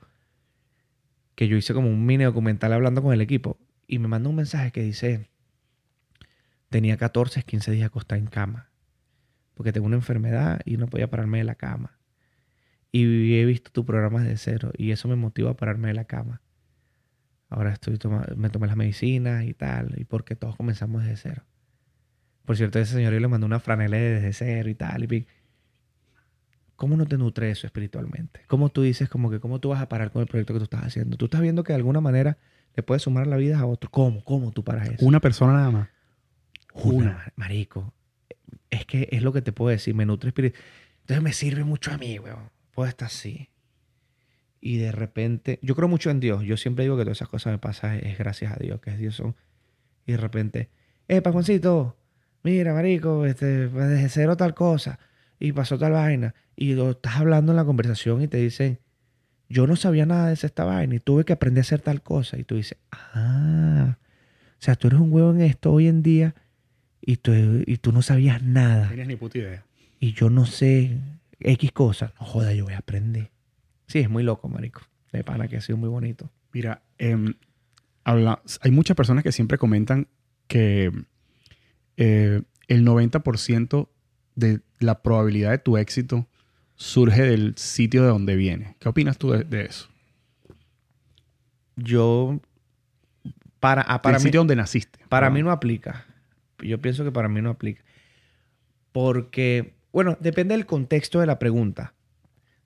que 1.35 1.49
yo 1.49 1.57
hice 1.57 1.75
como 1.75 1.89
un 1.89 2.07
mini 2.07 2.23
documental 2.23 2.73
hablando 2.73 3.03
con 3.03 3.13
el 3.13 3.21
equipo, 3.21 3.59
y 3.89 3.99
me 3.99 4.07
manda 4.07 4.29
un 4.31 4.37
mensaje 4.37 4.71
que 4.71 4.81
dice, 4.81 5.29
tenía 6.69 6.97
14, 6.97 7.43
15 7.43 7.73
días 7.73 7.87
acostada 7.87 8.21
en 8.21 8.27
cama, 8.29 8.71
porque 9.55 9.73
tengo 9.73 9.87
una 9.87 9.97
enfermedad 9.97 10.61
y 10.65 10.77
no 10.77 10.87
podía 10.87 11.11
pararme 11.11 11.39
de 11.39 11.45
la 11.45 11.57
cama. 11.57 11.99
Y 12.93 13.35
he 13.41 13.45
visto 13.45 13.73
tu 13.73 13.85
programa 13.85 14.23
desde 14.23 14.37
cero, 14.37 14.71
y 14.79 14.93
eso 14.93 15.09
me 15.09 15.17
motiva 15.17 15.51
a 15.51 15.57
pararme 15.57 15.89
de 15.89 15.95
la 15.95 16.05
cama. 16.05 16.43
Ahora 17.49 17.73
estoy 17.73 17.99
toma- 17.99 18.29
me 18.37 18.51
tomé 18.51 18.69
las 18.69 18.77
medicinas 18.77 19.45
y 19.47 19.53
tal. 19.53 19.95
Y 19.99 20.05
porque 20.05 20.37
todos 20.37 20.55
comenzamos 20.57 21.03
desde 21.03 21.17
cero. 21.17 21.43
Por 22.45 22.57
cierto, 22.57 22.79
ese 22.79 22.95
señor 22.95 23.13
yo 23.13 23.19
le 23.19 23.27
mandó 23.27 23.47
una 23.47 23.59
franela 23.59 23.97
de 23.97 24.11
desde 24.21 24.33
cero 24.33 24.69
y 24.71 24.75
tal. 24.77 25.13
Y 25.13 25.27
¿Cómo 26.77 26.97
no 26.97 27.07
te 27.07 27.17
nutre 27.19 27.51
eso 27.51 27.67
espiritualmente? 27.67 28.41
¿Cómo 28.49 28.69
tú 28.69 28.83
dices 28.83 29.09
como 29.09 29.31
que 29.31 29.39
cómo 29.41 29.61
tú 29.61 29.69
vas 29.71 29.81
a 29.81 29.89
parar 29.89 30.11
con 30.11 30.23
el 30.23 30.29
proyecto 30.29 30.53
que 30.55 30.59
tú 30.61 30.65
estás 30.65 30.83
haciendo? 30.85 31.17
Tú 31.17 31.27
estás 31.27 31.41
viendo 31.41 31.63
que 31.63 31.73
de 31.73 31.77
alguna 31.77 32.01
manera 32.01 32.37
le 32.75 32.83
puedes 32.83 33.03
sumar 33.03 33.27
la 33.27 33.37
vida 33.37 33.59
a 33.61 33.67
otro. 33.67 33.91
¿Cómo? 33.91 34.25
¿Cómo 34.25 34.51
tú 34.51 34.65
paras 34.65 34.89
eso? 34.89 35.07
Una 35.07 35.21
persona 35.21 35.53
nada 35.53 35.71
más. 35.71 35.89
Una, 36.75 36.95
Una. 36.97 37.13
mar- 37.13 37.33
marico. 37.37 37.93
Es 38.71 38.85
que 38.87 39.09
es 39.13 39.23
lo 39.23 39.33
que 39.33 39.43
te 39.43 39.53
puedo 39.53 39.71
decir, 39.71 39.95
me 39.95 40.05
nutre 40.05 40.29
espíritu. 40.29 40.59
Entonces 41.03 41.23
me 41.23 41.33
sirve 41.33 41.63
mucho 41.65 41.93
a 41.93 41.99
mí, 41.99 42.19
weón. 42.19 42.51
Puedo 42.73 42.89
estar 42.89 43.07
así. 43.07 43.51
Y 44.61 44.79
de 44.79 44.91
repente, 44.91 45.59
yo 45.63 45.77
creo 45.77 45.87
mucho 45.89 46.11
en 46.11 46.19
Dios. 46.21 46.43
Yo 46.43 46.57
siempre 46.57 46.85
digo 46.85 46.97
que 46.97 47.03
todas 47.05 47.19
esas 47.19 47.29
cosas 47.29 47.53
me 47.53 47.59
pasan 47.59 47.99
es 48.03 48.19
gracias 48.19 48.53
a 48.53 48.57
Dios, 48.57 48.81
que 48.81 48.91
es 48.91 48.99
Dios 48.99 49.15
son. 49.15 49.37
Y 50.07 50.13
de 50.13 50.19
repente, 50.19 50.71
eh, 51.07 51.21
Juancito, 51.25 51.97
mira, 52.43 52.73
marico, 52.75 53.27
este, 53.27 53.69
desde 53.69 54.09
cero 54.09 54.37
tal 54.37 54.55
cosa. 54.55 54.99
Y 55.39 55.53
pasó 55.53 55.79
tal 55.79 55.93
vaina. 55.93 56.35
Y 56.57 56.75
lo 56.75 56.93
estás 56.93 57.17
hablando 57.17 57.53
en 57.53 57.57
la 57.57 57.65
conversación 57.65 58.23
y 58.23 58.29
te 58.29 58.39
dicen, 58.39 58.79
yo 59.49 59.67
no 59.67 59.77
sabía 59.77 60.07
nada 60.07 60.29
de 60.29 60.35
esta 60.35 60.65
vaina 60.65 60.95
y 60.95 61.01
tuve 61.01 61.25
que 61.25 61.33
aprender 61.33 61.61
a 61.61 61.63
hacer 61.63 61.81
tal 61.81 62.03
cosa. 62.03 62.39
Y 62.39 62.45
tú 62.45 62.55
dices, 62.57 62.79
ah, 62.93 63.99
o 63.99 64.63
sea, 64.65 64.77
tú 64.77 64.87
eres 64.89 65.01
un 65.01 65.13
huevo 65.13 65.33
en 65.33 65.41
esto 65.43 65.73
hoy 65.73 65.89
en 65.89 66.03
día 66.03 66.35
y 67.01 67.17
tú, 67.17 67.33
y 67.35 67.77
tú 67.79 67.93
no 67.93 68.03
sabías 68.03 68.43
No 68.43 68.53
nada. 68.53 68.89
tienes 68.89 69.09
ni 69.09 69.17
puta 69.17 69.39
idea. 69.39 69.65
Y 70.01 70.13
yo 70.13 70.31
no 70.31 70.47
sé 70.47 70.97
X 71.41 71.73
cosas. 71.73 72.13
No 72.21 72.27
joda, 72.27 72.53
yo 72.55 72.65
voy 72.65 72.75
a 72.75 72.79
aprender. 72.79 73.31
Sí, 73.87 73.99
es 73.99 74.09
muy 74.09 74.23
loco, 74.23 74.49
marico. 74.49 74.81
De 75.13 75.23
pana 75.25 75.49
que 75.49 75.57
ha 75.59 75.61
sido 75.61 75.77
muy 75.77 75.89
bonito. 75.89 76.31
Mira, 76.53 76.83
em, 76.99 77.35
habla- 78.05 78.41
hay 78.63 78.71
muchas 78.71 78.97
personas 78.97 79.23
que 79.25 79.33
siempre 79.33 79.59
comentan 79.59 80.09
que 80.49 80.91
eh, 81.97 82.43
el 82.69 82.85
90% 82.85 83.89
de 84.35 84.61
la 84.81 85.03
probabilidad 85.03 85.51
de 85.51 85.59
tu 85.59 85.77
éxito 85.77 86.27
surge 86.77 87.23
del 87.23 87.55
sitio 87.57 88.03
de 88.03 88.09
donde 88.09 88.37
viene. 88.37 88.77
¿Qué 88.81 88.89
opinas 88.89 89.19
tú 89.19 89.31
de, 89.31 89.45
de 89.45 89.67
eso? 89.67 89.89
Yo, 91.77 92.41
para, 93.61 93.83
ah, 93.83 94.03
para 94.03 94.19
mí, 94.19 94.25
sitio 94.25 94.41
donde 94.41 94.57
naciste. 94.57 94.99
Para 95.09 95.31
mí 95.31 95.43
no 95.43 95.51
aplica. 95.51 96.07
Yo 96.59 96.81
pienso 96.81 97.05
que 97.05 97.13
para 97.13 97.29
mí 97.29 97.41
no 97.43 97.51
aplica. 97.51 97.83
Porque, 98.93 99.75
bueno, 99.93 100.17
depende 100.21 100.55
del 100.55 100.67
contexto 100.67 101.21
de 101.21 101.27
la 101.27 101.39
pregunta. 101.39 101.95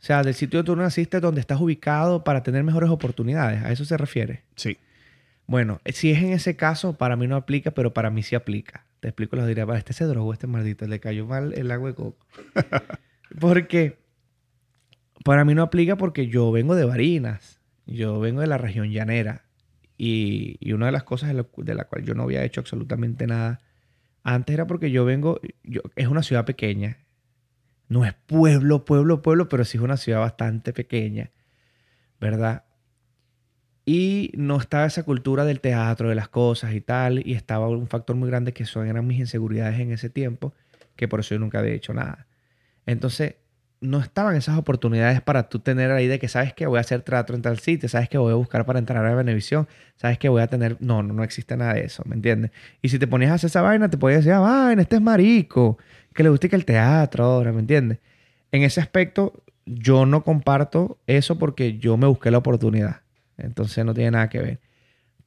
O 0.00 0.04
sea, 0.04 0.22
del 0.22 0.34
sitio 0.34 0.62
donde 0.62 0.72
tú 0.72 0.76
naciste, 0.76 1.20
donde 1.20 1.40
estás 1.40 1.60
ubicado 1.60 2.22
para 2.22 2.42
tener 2.42 2.62
mejores 2.62 2.90
oportunidades. 2.90 3.64
¿A 3.64 3.72
eso 3.72 3.84
se 3.84 3.96
refiere? 3.96 4.44
Sí. 4.54 4.78
Bueno, 5.46 5.80
si 5.86 6.12
es 6.12 6.18
en 6.18 6.32
ese 6.32 6.56
caso, 6.56 6.96
para 6.96 7.16
mí 7.16 7.26
no 7.26 7.34
aplica, 7.34 7.70
pero 7.70 7.94
para 7.94 8.10
mí 8.10 8.22
sí 8.22 8.36
aplica. 8.36 8.84
Te 9.00 9.08
explico, 9.08 9.36
los 9.36 9.46
diré, 9.46 9.64
"Va, 9.64 9.78
este 9.78 9.92
se 9.92 10.04
drogó, 10.04 10.32
este 10.32 10.46
maldito, 10.46 10.86
le 10.86 11.00
cayó 11.00 11.26
mal 11.26 11.52
el 11.54 11.70
agua 11.70 11.90
de 11.90 11.94
coco. 11.94 12.26
porque 13.40 13.98
para 15.24 15.44
mí 15.44 15.54
no 15.54 15.62
aplica 15.62 15.96
porque 15.96 16.28
yo 16.28 16.50
vengo 16.52 16.74
de 16.74 16.84
Barinas, 16.84 17.60
yo 17.86 18.18
vengo 18.20 18.40
de 18.40 18.46
la 18.46 18.58
región 18.58 18.90
llanera. 18.90 19.44
Y, 19.96 20.56
y 20.60 20.72
una 20.74 20.86
de 20.86 20.92
las 20.92 21.02
cosas 21.02 21.28
de 21.28 21.34
la, 21.34 21.46
de 21.56 21.74
la 21.74 21.84
cual 21.84 22.04
yo 22.04 22.14
no 22.14 22.22
había 22.22 22.44
hecho 22.44 22.60
absolutamente 22.60 23.26
nada 23.26 23.60
antes 24.22 24.52
era 24.52 24.66
porque 24.66 24.90
yo 24.90 25.04
vengo, 25.04 25.40
yo, 25.62 25.80
es 25.96 26.08
una 26.08 26.22
ciudad 26.22 26.44
pequeña. 26.44 26.98
No 27.88 28.04
es 28.04 28.12
pueblo, 28.12 28.84
pueblo, 28.84 29.22
pueblo, 29.22 29.48
pero 29.48 29.64
sí 29.64 29.78
es 29.78 29.82
una 29.82 29.96
ciudad 29.96 30.20
bastante 30.20 30.74
pequeña, 30.74 31.30
¿verdad? 32.20 32.64
Y 33.90 34.32
no 34.36 34.58
estaba 34.58 34.84
esa 34.84 35.02
cultura 35.02 35.46
del 35.46 35.60
teatro, 35.60 36.10
de 36.10 36.14
las 36.14 36.28
cosas 36.28 36.74
y 36.74 36.82
tal. 36.82 37.26
Y 37.26 37.32
estaba 37.32 37.70
un 37.70 37.86
factor 37.86 38.16
muy 38.16 38.28
grande 38.28 38.52
que 38.52 38.66
son, 38.66 38.86
eran 38.86 39.06
mis 39.06 39.18
inseguridades 39.18 39.80
en 39.80 39.92
ese 39.92 40.10
tiempo, 40.10 40.52
que 40.94 41.08
por 41.08 41.20
eso 41.20 41.34
yo 41.34 41.38
nunca 41.38 41.60
había 41.60 41.72
hecho 41.72 41.94
nada. 41.94 42.26
Entonces, 42.84 43.36
no 43.80 44.00
estaban 44.00 44.36
esas 44.36 44.58
oportunidades 44.58 45.22
para 45.22 45.48
tú 45.48 45.60
tener 45.60 45.90
ahí 45.90 46.06
de 46.06 46.18
que 46.18 46.28
sabes 46.28 46.52
que 46.52 46.66
voy 46.66 46.76
a 46.76 46.82
hacer 46.82 47.00
teatro 47.00 47.34
en 47.34 47.40
tal 47.40 47.60
sitio, 47.60 47.88
sabes 47.88 48.10
que 48.10 48.18
voy 48.18 48.30
a 48.30 48.34
buscar 48.36 48.66
para 48.66 48.78
entrar 48.78 49.06
a 49.06 49.14
Benevisión, 49.14 49.66
sabes 49.96 50.18
que 50.18 50.28
voy 50.28 50.42
a 50.42 50.48
tener... 50.48 50.76
No, 50.80 51.02
no, 51.02 51.14
no 51.14 51.24
existe 51.24 51.56
nada 51.56 51.72
de 51.72 51.84
eso, 51.84 52.02
¿me 52.04 52.14
entiendes? 52.14 52.50
Y 52.82 52.90
si 52.90 52.98
te 52.98 53.06
ponías 53.06 53.30
a 53.30 53.34
hacer 53.36 53.48
esa 53.48 53.62
vaina, 53.62 53.88
te 53.88 53.96
podías 53.96 54.18
decir, 54.18 54.32
ah, 54.34 54.40
vaina, 54.40 54.82
este 54.82 54.96
es 54.96 55.02
marico, 55.02 55.78
que 56.12 56.22
le 56.22 56.28
guste 56.28 56.50
que 56.50 56.56
el 56.56 56.66
teatro 56.66 57.24
ahora, 57.24 57.52
¿me 57.52 57.60
entiendes? 57.60 58.00
En 58.52 58.64
ese 58.64 58.82
aspecto, 58.82 59.44
yo 59.64 60.04
no 60.04 60.24
comparto 60.24 60.98
eso 61.06 61.38
porque 61.38 61.78
yo 61.78 61.96
me 61.96 62.06
busqué 62.06 62.30
la 62.30 62.36
oportunidad. 62.36 63.07
Entonces 63.38 63.84
no 63.84 63.94
tiene 63.94 64.12
nada 64.12 64.28
que 64.28 64.40
ver. 64.40 64.60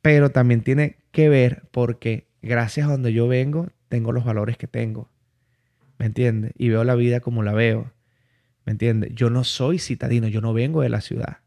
Pero 0.02 0.30
también 0.30 0.62
tiene 0.62 0.98
que 1.12 1.30
ver 1.30 1.64
porque 1.72 2.28
gracias 2.42 2.88
a 2.88 2.92
donde 2.92 3.14
yo 3.14 3.28
vengo, 3.28 3.70
tengo 3.90 4.12
los 4.12 4.24
valores 4.24 4.58
que 4.58 4.68
tengo. 4.68 5.10
¿Me 5.98 6.06
entiendes? 6.06 6.54
Y 6.58 6.70
veo 6.70 6.84
la 6.84 6.96
vida 6.96 7.20
como 7.20 7.44
la 7.44 7.54
veo. 7.54 7.92
¿Me 8.66 8.72
entiendes? 8.72 9.12
Yo 9.14 9.30
no 9.30 9.44
soy 9.44 9.80
citadino, 9.80 10.28
yo 10.28 10.42
no 10.42 10.54
vengo 10.54 10.82
de 10.82 10.90
la 10.90 11.02
ciudad. 11.02 11.38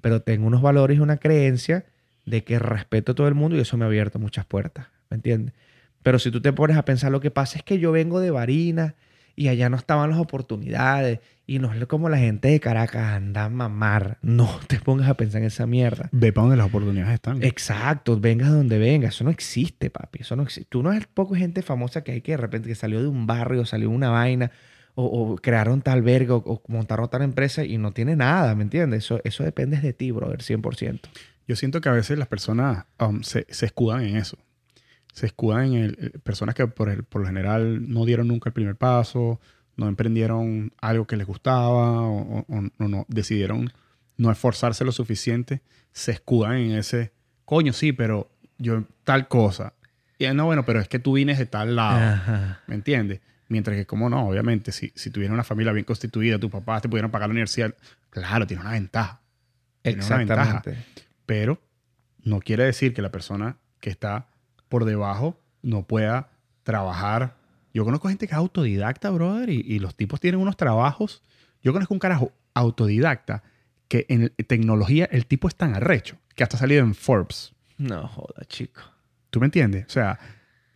Pero 0.00 0.22
tengo 0.22 0.46
unos 0.46 0.62
valores 0.62 0.98
y 0.98 1.00
una 1.00 1.18
creencia 1.18 1.86
de 2.26 2.44
que 2.44 2.58
respeto 2.58 3.12
a 3.12 3.14
todo 3.14 3.28
el 3.28 3.34
mundo 3.34 3.56
y 3.56 3.60
eso 3.60 3.76
me 3.76 3.84
ha 3.84 3.88
abierto 3.88 4.18
muchas 4.18 4.44
puertas. 4.44 4.86
¿Me 5.10 5.16
entiendes? 5.16 5.54
Pero 6.02 6.18
si 6.18 6.30
tú 6.30 6.40
te 6.40 6.52
pones 6.52 6.76
a 6.76 6.84
pensar, 6.84 7.12
lo 7.12 7.20
que 7.20 7.30
pasa 7.30 7.58
es 7.58 7.64
que 7.64 7.78
yo 7.78 7.92
vengo 7.92 8.20
de 8.20 8.30
Barinas 8.30 8.94
y 9.36 9.48
allá 9.48 9.68
no 9.68 9.76
estaban 9.76 10.10
las 10.10 10.18
oportunidades 10.18 11.20
y 11.46 11.58
no 11.58 11.72
es 11.72 11.86
como 11.86 12.08
la 12.08 12.18
gente 12.18 12.48
de 12.48 12.60
Caracas 12.60 13.14
anda 13.14 13.44
a 13.44 13.48
mamar. 13.48 14.18
No 14.22 14.48
te 14.68 14.78
pongas 14.78 15.08
a 15.08 15.14
pensar 15.14 15.40
en 15.40 15.48
esa 15.48 15.66
mierda. 15.66 16.08
Ve 16.12 16.32
para 16.32 16.44
donde 16.44 16.56
las 16.56 16.66
oportunidades 16.66 17.14
están. 17.14 17.42
Exacto, 17.42 18.18
vengas 18.18 18.50
de 18.50 18.56
donde 18.56 18.78
vengas. 18.78 19.14
Eso 19.14 19.24
no 19.24 19.30
existe, 19.30 19.90
papi. 19.90 20.20
Eso 20.22 20.36
no 20.36 20.42
existe. 20.42 20.68
Tú 20.70 20.82
no 20.82 20.92
es 20.92 21.06
poco 21.06 21.34
gente 21.34 21.62
famosa 21.62 22.02
que 22.02 22.12
hay 22.12 22.20
que 22.20 22.32
de 22.32 22.38
repente 22.38 22.68
que 22.68 22.74
salió 22.74 23.00
de 23.00 23.08
un 23.08 23.26
barrio, 23.26 23.64
salió 23.64 23.88
de 23.88 23.94
una 23.94 24.10
vaina, 24.10 24.50
o, 24.94 25.04
o 25.04 25.36
crearon 25.36 25.82
tal 25.82 26.02
verga, 26.02 26.34
o, 26.34 26.42
o 26.44 26.62
montaron 26.68 27.08
tal 27.08 27.22
empresa 27.22 27.64
y 27.64 27.78
no 27.78 27.92
tiene 27.92 28.16
nada, 28.16 28.54
¿me 28.54 28.62
entiendes? 28.62 29.04
Eso, 29.04 29.20
eso 29.24 29.42
depende 29.42 29.78
de 29.78 29.92
ti, 29.92 30.10
brother, 30.10 30.40
100%. 30.40 31.00
Yo 31.48 31.56
siento 31.56 31.80
que 31.80 31.88
a 31.88 31.92
veces 31.92 32.18
las 32.18 32.28
personas 32.28 32.86
um, 33.00 33.22
se, 33.22 33.46
se 33.50 33.66
escudan 33.66 34.02
en 34.04 34.16
eso. 34.16 34.38
Se 35.12 35.26
escudan 35.26 35.66
en 35.66 35.74
el, 35.74 35.98
eh, 36.00 36.18
personas 36.18 36.54
que 36.54 36.66
por, 36.66 36.88
el- 36.88 37.04
por 37.04 37.20
lo 37.22 37.26
general 37.28 37.88
no 37.92 38.04
dieron 38.04 38.28
nunca 38.28 38.48
el 38.50 38.54
primer 38.54 38.76
paso, 38.76 39.40
no 39.76 39.86
emprendieron 39.88 40.72
algo 40.80 41.06
que 41.06 41.16
les 41.16 41.26
gustaba 41.26 42.00
o, 42.00 42.40
o- 42.40 42.44
o 42.78 42.88
no, 42.88 43.06
decidieron 43.08 43.72
no 44.16 44.30
esforzarse 44.30 44.84
lo 44.84 44.92
suficiente, 44.92 45.62
se 45.92 46.12
escudan 46.12 46.56
en 46.56 46.72
ese, 46.72 47.12
coño, 47.44 47.72
sí, 47.72 47.92
pero 47.92 48.30
yo 48.58 48.84
tal 49.04 49.28
cosa. 49.28 49.74
Y 50.18 50.26
no, 50.34 50.44
bueno, 50.46 50.64
pero 50.64 50.80
es 50.80 50.88
que 50.88 50.98
tú 50.98 51.14
vienes 51.14 51.38
de 51.38 51.46
tal 51.46 51.74
lado. 51.76 51.98
Ajá. 52.14 52.60
¿Me 52.66 52.74
entiendes? 52.74 53.20
Mientras 53.48 53.76
que, 53.76 53.86
como 53.86 54.08
no, 54.08 54.28
obviamente, 54.28 54.70
si, 54.72 54.92
si 54.94 55.10
tuvieras 55.10 55.34
una 55.34 55.42
familia 55.44 55.72
bien 55.72 55.84
constituida, 55.84 56.38
tus 56.38 56.50
papás 56.50 56.80
te 56.82 56.88
pudieran 56.88 57.10
pagar 57.10 57.28
la 57.28 57.32
universidad, 57.32 57.74
claro, 58.10 58.46
tiene 58.46 58.62
una 58.62 58.72
ventaja. 58.72 59.20
Tiene 59.82 60.04
una 60.04 60.16
ventaja. 60.18 60.42
Exactamente. 60.58 60.84
Pero 61.26 61.60
no 62.22 62.38
quiere 62.40 62.64
decir 62.64 62.94
que 62.94 63.02
la 63.02 63.10
persona 63.10 63.56
que 63.80 63.90
está 63.90 64.28
por 64.72 64.86
debajo 64.86 65.38
no 65.62 65.86
pueda 65.86 66.30
trabajar. 66.62 67.36
Yo 67.74 67.84
conozco 67.84 68.08
gente 68.08 68.26
que 68.26 68.32
es 68.32 68.38
autodidacta, 68.38 69.10
brother, 69.10 69.50
y, 69.50 69.60
y 69.66 69.78
los 69.80 69.94
tipos 69.94 70.18
tienen 70.18 70.40
unos 70.40 70.56
trabajos. 70.56 71.22
Yo 71.62 71.74
conozco 71.74 71.92
un 71.92 72.00
carajo 72.00 72.32
autodidacta 72.54 73.42
que 73.88 74.06
en 74.08 74.30
tecnología 74.46 75.06
el 75.12 75.26
tipo 75.26 75.46
es 75.48 75.54
tan 75.56 75.74
arrecho 75.74 76.16
que 76.34 76.42
hasta 76.42 76.56
ha 76.56 76.60
salido 76.60 76.80
en 76.82 76.94
Forbes. 76.94 77.52
No 77.76 78.08
joda, 78.08 78.44
chico. 78.46 78.80
¿Tú 79.30 79.40
me 79.40 79.46
entiendes? 79.46 79.84
O 79.86 79.90
sea, 79.90 80.18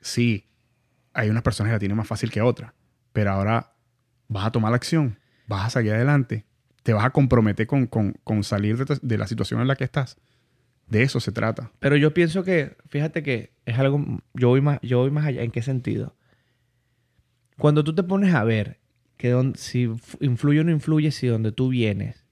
sí, 0.01 0.45
hay 1.15 1.31
unas 1.31 1.43
personas 1.43 1.71
que 1.71 1.75
la 1.77 1.79
tienen 1.79 1.97
más 1.97 2.07
fácil 2.07 2.31
que 2.31 2.43
otras, 2.43 2.73
pero 3.15 3.31
ahora 3.33 3.73
vas 4.29 4.45
a 4.47 4.51
tomar 4.53 4.71
la 4.73 4.77
acción, 4.77 5.19
vas 5.47 5.67
a 5.67 5.71
salir 5.71 5.93
adelante, 5.93 6.45
te 6.83 6.93
vas 6.93 7.05
a 7.07 7.11
comprometer 7.11 7.67
con, 7.67 7.87
con- 7.87 8.13
con 8.25 8.45
salir 8.45 8.77
de, 8.85 8.99
de 9.01 9.19
la 9.19 9.27
situación 9.27 9.61
en 9.63 9.69
la 9.69 9.77
que 9.77 9.85
estás. 9.85 10.19
De 10.87 11.03
eso 11.03 11.21
se 11.21 11.33
trata. 11.33 11.73
Pero 11.81 11.97
yo 11.97 12.15
pienso 12.15 12.45
que, 12.45 12.77
fíjate 12.89 13.23
que 13.23 13.53
es 13.65 13.79
algo, 13.79 14.05
yo 14.35 14.49
voy 14.49 14.61
más, 14.61 14.79
yo 14.83 14.99
voy 15.01 15.11
más 15.11 15.27
allá. 15.27 15.43
¿En 15.43 15.51
qué 15.51 15.63
sentido? 15.63 16.15
Cuando 17.59 17.83
tú 17.83 17.95
te 17.95 18.03
pones 18.03 18.35
a 18.35 18.45
ver 18.45 18.79
que 19.17 19.31
don- 19.31 19.57
si 19.57 19.89
influye 20.21 20.61
o 20.61 20.65
no 20.65 20.71
influye 20.71 21.11
si 21.11 21.27
donde 21.27 21.53
tú 21.53 21.69
vienes, 21.71 22.25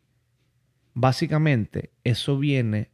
básicamente 0.93 1.93
eso 2.05 2.39
viene 2.39 2.91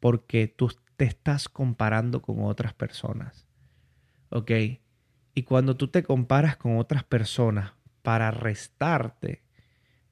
porque 0.00 0.48
tú 0.48 0.72
te 0.96 1.04
estás 1.04 1.48
comparando 1.48 2.22
con 2.22 2.42
otras 2.44 2.74
personas. 2.74 3.46
¿Ok? 4.30 4.50
Y 5.34 5.42
cuando 5.42 5.76
tú 5.76 5.88
te 5.88 6.02
comparas 6.02 6.56
con 6.56 6.78
otras 6.78 7.04
personas 7.04 7.72
para 8.02 8.30
restarte, 8.30 9.42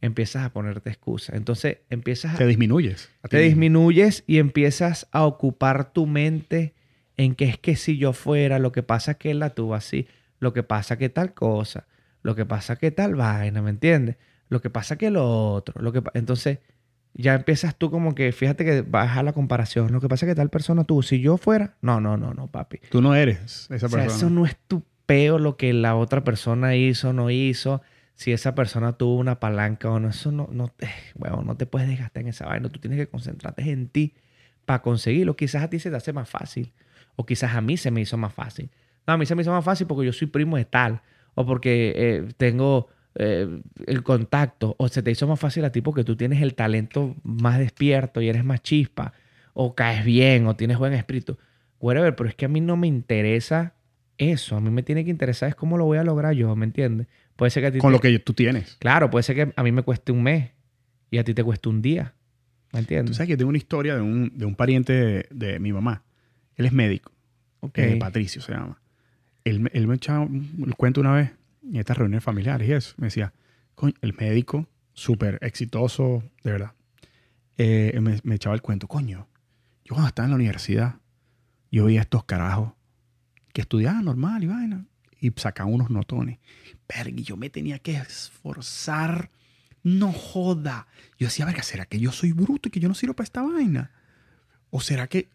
empiezas 0.04 0.44
a 0.44 0.52
ponerte 0.52 0.90
excusas. 0.90 1.34
Entonces 1.36 1.78
empiezas 1.90 2.34
a 2.34 2.38
Te 2.38 2.46
disminuyes. 2.46 3.10
a 3.22 3.28
te 3.28 3.38
disminuyes 3.38 4.24
y 4.26 4.38
empiezas 4.38 5.06
a 5.12 5.24
ocupar 5.24 5.92
tu 5.92 6.06
mente 6.06 6.74
en 7.16 7.34
que 7.34 7.44
es 7.46 7.58
que 7.58 7.76
si 7.76 7.96
yo 7.96 8.12
fuera, 8.12 8.58
lo 8.58 8.72
que 8.72 8.82
pasa 8.82 9.14
que 9.14 9.30
él 9.30 9.38
la 9.38 9.50
tuvo 9.50 9.74
así, 9.74 10.06
lo 10.40 10.52
que 10.52 10.62
pasa 10.62 10.98
que 10.98 11.08
tal 11.08 11.32
cosa, 11.32 11.86
lo 12.22 12.34
que 12.34 12.44
pasa 12.44 12.76
que 12.76 12.90
tal 12.90 13.14
vaina, 13.14 13.62
¿me 13.62 13.70
entiendes? 13.70 14.16
Lo 14.48 14.60
que 14.60 14.68
pasa 14.70 14.96
que 14.96 15.10
lo 15.10 15.52
otro, 15.52 15.80
lo 15.80 15.92
que 15.92 16.02
entonces 16.14 16.58
ya 17.14 17.34
empiezas 17.34 17.76
tú 17.76 17.90
como 17.90 18.14
que, 18.14 18.32
fíjate 18.32 18.64
que 18.64 18.82
baja 18.82 19.22
la 19.22 19.32
comparación. 19.32 19.92
Lo 19.92 20.00
que 20.00 20.08
pasa 20.08 20.26
es 20.26 20.32
que 20.32 20.34
tal 20.34 20.50
persona 20.50 20.82
tú, 20.84 21.02
si 21.02 21.20
yo 21.20 21.36
fuera, 21.36 21.76
no, 21.80 22.00
no, 22.00 22.16
no, 22.16 22.34
no, 22.34 22.48
papi. 22.48 22.80
Tú 22.90 23.00
no 23.00 23.14
eres 23.14 23.68
esa 23.70 23.86
O 23.86 23.88
sea, 23.88 23.88
persona. 23.88 24.04
eso 24.06 24.30
no 24.30 24.44
es 24.44 24.56
tu 24.66 24.82
peo 25.06 25.38
lo 25.38 25.56
que 25.56 25.72
la 25.72 25.94
otra 25.94 26.24
persona 26.24 26.74
hizo 26.74 27.10
o 27.10 27.12
no 27.12 27.30
hizo. 27.30 27.80
Si 28.14 28.32
esa 28.32 28.54
persona 28.54 28.92
tuvo 28.92 29.16
una 29.16 29.40
palanca 29.40 29.90
o 29.90 29.98
no, 29.98 30.08
eso 30.08 30.30
no, 30.30 30.48
no, 30.52 30.68
te, 30.68 30.88
huevón, 31.16 31.46
no 31.46 31.56
te 31.56 31.66
puedes 31.66 31.88
desgastar 31.88 32.22
en 32.22 32.28
esa 32.28 32.46
vaina. 32.46 32.68
Tú 32.68 32.78
tienes 32.78 32.98
que 32.98 33.08
concentrarte 33.08 33.68
en 33.70 33.88
ti 33.88 34.14
para 34.64 34.82
conseguirlo. 34.82 35.36
Quizás 35.36 35.62
a 35.62 35.70
ti 35.70 35.78
se 35.78 35.90
te 35.90 35.96
hace 35.96 36.12
más 36.12 36.28
fácil. 36.28 36.72
O 37.16 37.26
quizás 37.26 37.54
a 37.54 37.60
mí 37.60 37.76
se 37.76 37.90
me 37.90 38.00
hizo 38.00 38.16
más 38.16 38.32
fácil. 38.32 38.70
No, 39.06 39.14
a 39.14 39.16
mí 39.18 39.26
se 39.26 39.34
me 39.34 39.42
hizo 39.42 39.50
más 39.50 39.64
fácil 39.64 39.86
porque 39.86 40.06
yo 40.06 40.12
soy 40.12 40.28
primo 40.28 40.56
de 40.56 40.64
tal. 40.64 41.02
O 41.34 41.44
porque 41.44 41.92
eh, 41.96 42.28
tengo 42.36 42.88
eh, 43.16 43.60
el 43.86 44.02
contacto. 44.04 44.76
O 44.78 44.88
se 44.88 45.02
te 45.02 45.10
hizo 45.10 45.26
más 45.26 45.40
fácil 45.40 45.64
a 45.64 45.72
ti 45.72 45.80
porque 45.80 46.04
tú 46.04 46.16
tienes 46.16 46.40
el 46.40 46.54
talento 46.54 47.16
más 47.24 47.58
despierto 47.58 48.20
y 48.20 48.28
eres 48.28 48.44
más 48.44 48.62
chispa. 48.62 49.12
O 49.54 49.74
caes 49.74 50.04
bien 50.04 50.46
o 50.46 50.54
tienes 50.54 50.78
buen 50.78 50.92
espíritu. 50.92 51.36
Whatever, 51.80 52.14
pero 52.14 52.28
es 52.28 52.36
que 52.36 52.44
a 52.44 52.48
mí 52.48 52.60
no 52.60 52.76
me 52.76 52.86
interesa 52.86 53.74
eso. 54.18 54.56
A 54.56 54.60
mí 54.60 54.70
me 54.70 54.82
tiene 54.82 55.04
que 55.04 55.10
interesar 55.10 55.48
es 55.48 55.54
cómo 55.54 55.76
lo 55.78 55.84
voy 55.84 55.98
a 55.98 56.04
lograr 56.04 56.34
yo, 56.34 56.54
¿me 56.56 56.64
entiendes? 56.64 57.08
Puede 57.36 57.50
ser 57.50 57.62
que 57.62 57.66
a 57.68 57.72
ti 57.72 57.78
Con 57.78 57.90
te- 57.90 57.96
lo 57.96 58.00
que 58.00 58.18
tú 58.20 58.32
tienes. 58.32 58.76
Claro, 58.78 59.10
puede 59.10 59.22
ser 59.22 59.34
que 59.36 59.52
a 59.56 59.62
mí 59.62 59.72
me 59.72 59.82
cueste 59.82 60.12
un 60.12 60.22
mes 60.22 60.50
y 61.10 61.18
a 61.18 61.24
ti 61.24 61.34
te 61.34 61.42
cueste 61.44 61.68
un 61.68 61.82
día. 61.82 62.14
¿Me 62.72 62.78
Tú 62.78 62.78
entiendes? 62.78 63.16
sabes 63.16 63.28
que 63.28 63.32
yo 63.32 63.38
tengo 63.38 63.48
una 63.50 63.58
historia 63.58 63.94
de 63.96 64.00
un, 64.02 64.32
de 64.36 64.44
un 64.46 64.54
pariente 64.54 64.92
de, 64.92 65.28
de 65.30 65.58
mi 65.60 65.72
mamá. 65.72 66.02
Él 66.56 66.66
es 66.66 66.72
médico. 66.72 67.12
Ok. 67.60 67.78
eh, 67.78 67.96
Patricio 67.98 68.40
se 68.42 68.52
llama. 68.52 68.80
Él, 69.44 69.68
él 69.72 69.86
me 69.86 69.94
echaba 69.96 70.24
el 70.26 70.74
cuento 70.76 71.00
una 71.00 71.12
vez 71.12 71.30
en 71.62 71.76
estas 71.76 71.96
reuniones 71.98 72.24
familiares 72.24 72.68
y 72.68 72.72
eso. 72.72 72.94
Me 72.98 73.06
decía, 73.08 73.32
coño, 73.74 73.94
el 74.00 74.12
médico, 74.14 74.66
súper 74.92 75.38
exitoso, 75.42 76.22
de 76.42 76.52
verdad. 76.52 76.72
Eh, 77.58 77.98
me, 78.00 78.18
me 78.24 78.34
echaba 78.36 78.54
el 78.54 78.62
cuento, 78.62 78.88
coño, 78.88 79.28
yo 79.84 79.94
cuando 79.94 80.08
estaba 80.08 80.26
en 80.26 80.30
la 80.30 80.36
universidad, 80.36 80.96
yo 81.70 81.84
veía 81.84 82.00
estos 82.00 82.24
carajos 82.24 82.72
que 83.52 83.60
estudiaban 83.60 84.04
normal 84.04 84.42
y 84.42 84.46
vaina 84.46 84.84
y 85.24 85.32
sacaban 85.36 85.72
unos 85.72 85.88
notones. 85.88 86.38
Verga, 86.86 87.22
yo 87.22 87.36
me 87.36 87.48
tenía 87.48 87.78
que 87.78 87.96
esforzar. 87.96 89.30
No 89.82 90.12
joda. 90.12 90.86
Yo 91.18 91.26
decía, 91.26 91.46
verga, 91.46 91.62
¿será 91.62 91.86
que 91.86 91.98
yo 91.98 92.12
soy 92.12 92.32
bruto 92.32 92.68
y 92.68 92.70
que 92.70 92.80
yo 92.80 92.88
no 92.88 92.94
sirvo 92.94 93.14
para 93.14 93.24
esta 93.24 93.42
vaina? 93.42 93.90
¿O 94.70 94.80
será 94.80 95.06
que 95.06 95.28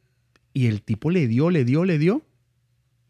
y 0.53 0.67
el 0.67 0.81
tipo 0.81 1.11
le 1.11 1.27
dio, 1.27 1.49
le 1.49 1.65
dio, 1.65 1.85
le 1.85 1.97
dio. 1.97 2.25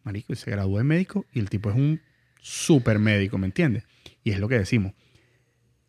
Marico, 0.04 0.34
y 0.34 0.36
se 0.36 0.52
graduó 0.52 0.78
de 0.78 0.84
médico 0.84 1.26
y 1.34 1.40
el 1.40 1.50
tipo 1.50 1.70
es 1.70 1.76
un 1.76 2.02
súper 2.42 3.00
médico, 3.00 3.38
¿me 3.38 3.48
entiendes? 3.48 3.84
Y 4.24 4.32
es 4.32 4.40
lo 4.40 4.48
que 4.48 4.58
decimos. 4.58 4.94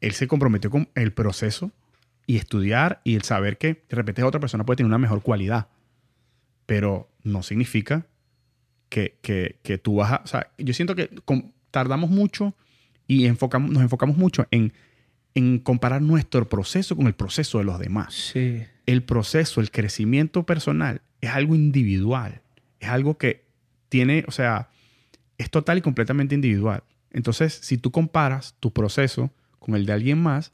Él 0.01 0.13
se 0.13 0.27
comprometió 0.27 0.71
con 0.71 0.89
el 0.95 1.13
proceso 1.13 1.71
y 2.27 2.37
estudiar 2.37 3.01
y 3.05 3.15
el 3.15 3.23
saber 3.23 3.59
que 3.59 3.85
de 3.89 3.97
repente 3.97 4.23
otra 4.23 4.41
persona 4.41 4.65
puede 4.65 4.79
tener 4.79 4.89
una 4.89 4.99
mejor 4.99 5.23
cualidad. 5.23 5.69
Pero 6.67 7.11
no 7.23 7.43
significa 7.43 8.07
que, 8.91 9.17
que, 9.23 9.57
que 9.63 9.79
tú 9.79 9.95
vas 9.97 10.13
a... 10.13 10.21
O 10.23 10.27
sea, 10.27 10.53
yo 10.59 10.75
siento 10.75 10.95
que 10.95 11.09
tardamos 11.71 12.11
mucho 12.11 12.55
y 13.07 13.25
enfocamos, 13.27 13.71
nos 13.71 13.83
enfocamos 13.83 14.19
mucho 14.19 14.47
en, 14.51 14.73
en 15.35 15.59
comparar 15.59 16.03
nuestro 16.03 16.47
proceso 16.49 16.97
con 16.97 17.07
el 17.07 17.15
proceso 17.15 17.59
de 17.59 17.65
los 17.65 17.79
demás 17.79 18.15
Sí. 18.33 18.65
el 18.87 19.03
proceso, 19.03 19.61
el 19.63 19.71
crecimiento 19.71 20.45
personal 20.45 21.01
es 21.23 21.31
algo 21.31 21.55
individual. 21.55 22.43
Es 22.81 22.89
algo 22.89 23.17
que 23.17 23.45
tiene, 23.89 24.25
o 24.27 24.31
sea, 24.33 24.69
es 25.39 25.51
total 25.51 25.79
y 25.79 25.81
completamente 25.81 26.35
individual. 26.35 26.83
Entonces, 27.13 27.53
si 27.63 27.79
tú 27.79 27.91
comparas 27.91 28.55
tu 28.61 28.73
proceso 28.73 29.31
con 29.59 29.75
el 29.75 29.87
de 29.87 29.93
alguien 29.93 30.23
más, 30.23 30.53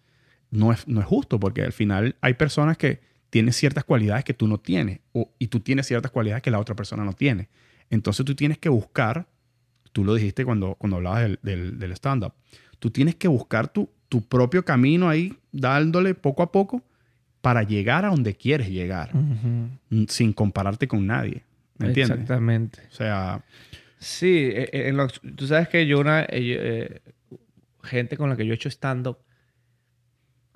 no 0.51 0.73
es, 0.73 0.87
no 0.89 1.01
es 1.01 1.07
justo 1.07 1.39
porque 1.41 1.63
al 1.63 1.73
final 1.73 2.17
hay 2.21 2.35
personas 2.35 2.77
que 2.77 3.01
tienen 3.31 3.53
ciertas 3.53 3.85
cualidades 3.85 4.25
que 4.25 4.33
tú 4.35 4.47
no 4.49 4.59
tienes 4.59 5.01
o, 5.13 5.31
y 5.39 5.49
tú 5.49 5.61
tienes 5.61 5.87
ciertas 5.87 6.11
cualidades 6.11 6.43
que 6.43 6.51
la 6.51 6.59
otra 6.59 6.75
persona 6.75 7.05
no 7.05 7.13
tiene. 7.13 7.49
Entonces 7.91 8.25
tú 8.27 8.35
tienes 8.35 8.59
que 8.59 8.69
buscar, 8.69 9.27
tú 9.93 10.05
lo 10.05 10.15
dijiste 10.15 10.45
cuando, 10.45 10.75
cuando 10.75 10.97
hablabas 10.97 11.23
del, 11.23 11.39
del- 11.43 11.79
del 11.79 11.93
stand-up, 11.93 12.33
tú 12.79 12.91
tienes 12.91 13.15
que 13.17 13.29
buscar 13.29 13.69
tu, 13.69 13.89
tu 14.09 14.23
propio 14.23 14.65
camino 14.65 15.09
ahí, 15.09 15.37
dándole 15.53 16.15
poco 16.15 16.43
a 16.43 16.53
poco 16.53 16.83
para 17.41 17.63
llegar 17.63 18.05
a 18.05 18.09
donde 18.09 18.35
quieres 18.35 18.69
llegar, 18.69 19.15
mm, 19.15 20.05
sin 20.09 20.33
compararte 20.33 20.89
con 20.89 21.07
nadie. 21.07 21.45
¿Me 21.79 21.89
entiendes? 21.89 22.21
Exactamente. 22.21 22.81
O 22.91 22.95
sea, 22.95 23.45
Sí, 23.99 24.51
eh, 24.53 24.69
eh, 24.73 24.89
en 24.89 24.97
lo- 24.99 25.09
tú 25.09 25.47
sabes 25.47 25.69
que 25.69 25.87
yo 25.87 25.99
una... 26.01 26.23
eh, 26.23 26.27
eh, 26.31 27.01
gente 27.83 28.17
con 28.19 28.29
la 28.29 28.37
que 28.37 28.45
yo 28.45 28.53
he 28.53 28.57
hecho 28.57 28.69
stand-up, 28.69 29.19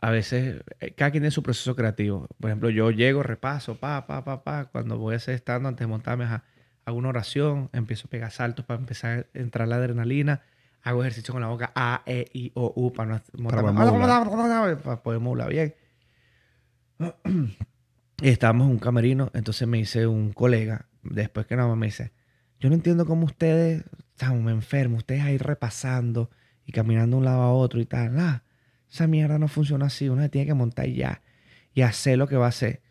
a 0.02 0.11
veces, 0.11 0.62
eh, 0.81 0.93
cada 0.93 1.11
quien 1.11 1.23
tiene 1.23 1.31
su 1.31 1.43
proceso 1.43 1.77
creativo. 1.77 2.27
Por 2.40 2.51
ejemplo, 2.51 2.70
yo 2.70 2.90
llego, 2.90 3.23
repaso, 3.23 3.77
pa, 3.77 4.07
pa, 4.07 4.24
pa, 4.24 4.43
pa. 4.43 4.65
Cuando 4.66 4.98
voy 4.98 5.15
a 5.15 5.16
hacer 5.19 5.35
stand 5.36 5.66
antes 5.66 5.81
de 5.81 5.86
montarme, 5.86 6.24
ajá, 6.24 6.44
hago 6.85 6.97
una 6.98 7.09
oración, 7.11 7.69
empiezo 7.73 8.07
a 8.07 8.11
pegar 8.11 8.31
saltos 8.31 8.65
para 8.65 8.81
empezar 8.81 9.28
a 9.35 9.39
entrar 9.39 9.69
la 9.69 9.77
adrenalina, 9.77 10.43
hago 10.82 11.02
ejercicio 11.02 11.32
con 11.32 11.40
la 11.43 11.48
boca 11.48 11.73
A, 11.74 12.02
E, 12.07 12.27
I, 12.32 12.52
O, 12.55 12.73
U 12.77 12.93
para 12.93 13.11
no 13.11 13.20
montarme- 13.39 13.73
modular. 13.73 14.78
para 14.78 15.02
poder 15.02 15.20
modular 15.20 15.48
bien. 15.51 15.74
Y 18.23 18.28
estábamos 18.28 18.66
en 18.66 18.73
un 18.73 18.78
camerino, 18.78 19.31
entonces 19.32 19.66
me 19.66 19.78
dice 19.78 20.07
un 20.07 20.32
colega, 20.35 20.86
después 21.02 21.47
que 21.47 21.57
nada 21.57 21.69
más 21.69 21.78
me 21.78 21.86
dice, 21.86 22.12
yo 22.59 22.69
no 22.69 22.74
entiendo 22.74 23.07
cómo 23.07 23.24
ustedes, 23.24 23.82
estamos 24.11 24.43
me 24.43 24.51
enfermo, 24.52 24.98
ustedes 24.98 25.23
ahí 25.23 25.39
repasando 25.39 26.31
y 26.66 26.73
caminando 26.73 27.16
de 27.16 27.19
un 27.20 27.24
lado 27.24 27.40
a 27.40 27.52
otro 27.55 27.81
y 27.81 27.86
tal. 27.86 28.19
Ah, 28.19 28.43
esa 28.90 29.07
mierda 29.07 29.39
no 29.39 29.48
funciona 29.48 29.86
así, 29.86 30.11
uno 30.11 30.20
se 30.20 30.28
tiene 30.28 30.47
que 30.47 30.52
montar 30.52 30.85
ya 30.89 31.23
y 31.73 31.81
hacer 31.81 32.19
lo 32.19 32.28
que 32.28 32.36
va 32.36 32.44
a 32.44 32.51
hacer. 32.51 32.82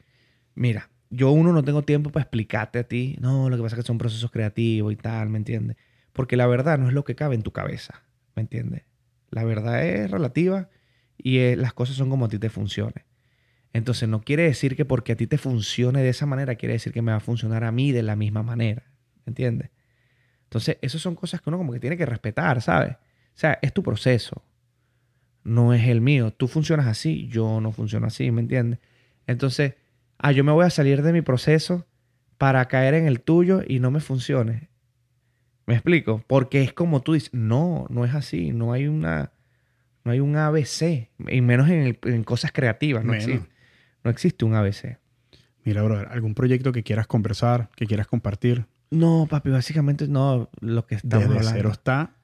Mira, 0.55 0.89
yo 1.09 1.31
uno 1.31 1.53
no 1.53 1.63
tengo 1.63 1.81
tiempo 1.81 2.11
para 2.11 2.23
explicarte 2.23 2.79
a 2.79 2.83
ti, 2.83 3.17
no, 3.19 3.49
lo 3.49 3.57
que 3.57 3.63
pasa 3.63 3.75
es 3.75 3.83
que 3.83 3.87
son 3.87 3.97
procesos 3.97 4.31
creativos 4.31 4.93
y 4.93 4.95
tal, 4.95 5.29
¿me 5.29 5.37
entiendes? 5.37 5.77
Porque 6.13 6.37
la 6.37 6.47
verdad 6.47 6.77
no 6.77 6.87
es 6.87 6.93
lo 6.93 7.03
que 7.03 7.15
cabe 7.15 7.35
en 7.35 7.43
tu 7.43 7.51
cabeza, 7.51 8.03
¿me 8.35 8.41
entiendes? 8.41 8.83
La 9.29 9.43
verdad 9.43 9.85
es 9.85 10.09
relativa 10.09 10.69
y 11.17 11.55
las 11.55 11.73
cosas 11.73 11.95
son 11.95 12.09
como 12.09 12.25
a 12.25 12.29
ti 12.29 12.39
te 12.39 12.49
funcione. 12.49 13.05
Entonces 13.73 14.09
no 14.09 14.21
quiere 14.21 14.43
decir 14.43 14.75
que 14.75 14.85
porque 14.85 15.11
a 15.11 15.15
ti 15.15 15.27
te 15.27 15.37
funcione 15.37 16.01
de 16.01 16.09
esa 16.09 16.25
manera, 16.25 16.55
quiere 16.55 16.73
decir 16.73 16.93
que 16.93 17.01
me 17.01 17.11
va 17.11 17.17
a 17.17 17.21
funcionar 17.21 17.63
a 17.63 17.71
mí 17.71 17.91
de 17.91 18.03
la 18.03 18.15
misma 18.15 18.41
manera. 18.43 18.83
¿Me 19.25 19.31
entiendes? 19.31 19.69
Entonces, 20.45 20.77
esas 20.81 21.01
son 21.01 21.15
cosas 21.15 21.41
que 21.41 21.49
uno 21.49 21.57
como 21.59 21.71
que 21.73 21.79
tiene 21.79 21.95
que 21.95 22.07
respetar, 22.07 22.61
¿sabes? 22.61 22.93
O 22.93 22.97
sea, 23.35 23.59
es 23.61 23.71
tu 23.71 23.83
proceso. 23.83 24.43
No 25.43 25.73
es 25.73 25.87
el 25.87 26.01
mío. 26.01 26.31
Tú 26.31 26.47
funcionas 26.47 26.87
así, 26.87 27.27
yo 27.27 27.61
no 27.61 27.71
funciono 27.71 28.07
así, 28.07 28.31
¿me 28.31 28.41
entiendes? 28.41 28.79
Entonces, 29.27 29.75
ah, 30.19 30.31
yo 30.31 30.43
me 30.43 30.51
voy 30.51 30.65
a 30.65 30.69
salir 30.69 31.01
de 31.01 31.11
mi 31.13 31.21
proceso 31.21 31.85
para 32.37 32.65
caer 32.67 32.93
en 32.93 33.07
el 33.07 33.21
tuyo 33.21 33.61
y 33.67 33.79
no 33.79 33.91
me 33.91 33.99
funcione. 33.99 34.69
¿Me 35.65 35.73
explico? 35.75 36.23
Porque 36.27 36.61
es 36.63 36.73
como 36.73 37.01
tú 37.01 37.13
dices, 37.13 37.29
no, 37.33 37.85
no 37.89 38.05
es 38.05 38.13
así, 38.15 38.51
no 38.51 38.71
hay 38.73 38.87
una 38.87 39.31
no 40.05 40.11
hay 40.13 40.21
un 40.21 40.37
ABC, 40.37 41.09
y 41.27 41.41
menos 41.41 41.69
en, 41.69 41.79
el- 41.81 41.99
en 42.03 42.23
cosas 42.23 42.51
creativas, 42.53 43.03
no 43.03 43.13
existe, 43.13 43.49
no 44.03 44.09
existe 44.09 44.45
un 44.45 44.55
ABC. 44.55 44.97
mira, 45.65 45.83
brother, 45.83 46.07
algún 46.09 46.33
proyecto 46.33 46.71
que 46.71 46.83
quieras 46.83 47.05
conversar, 47.05 47.69
que 47.75 47.85
quieras 47.85 48.07
compartir, 48.07 48.65
No, 48.91 49.27
papi, 49.29 49.49
básicamente 49.51 50.07
no 50.07 50.49
lo 50.61 50.85
que 50.87 50.95
estamos 50.95 51.27
desde 51.27 51.37
hablando. 51.37 51.57
cero 51.59 51.69
está 51.71 52.15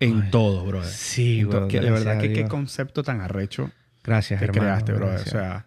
en 0.00 0.22
Ay, 0.22 0.30
todo, 0.30 0.64
brother. 0.66 0.90
Sí, 0.90 1.40
En 1.40 1.44
to- 1.50 1.58
bro, 1.60 1.68
que 1.68 1.80
de 1.80 1.90
verdad 1.90 2.18
que 2.18 2.32
qué 2.32 2.46
concepto 2.46 3.02
tan 3.04 3.20
arrecho 3.22 3.70
Gracias, 4.02 4.38
que 4.40 4.44
hermano, 4.46 4.64
creaste, 4.64 4.92
brother. 4.92 5.14
gracias. 5.14 5.34
O 5.34 5.38
sea, 5.38 5.66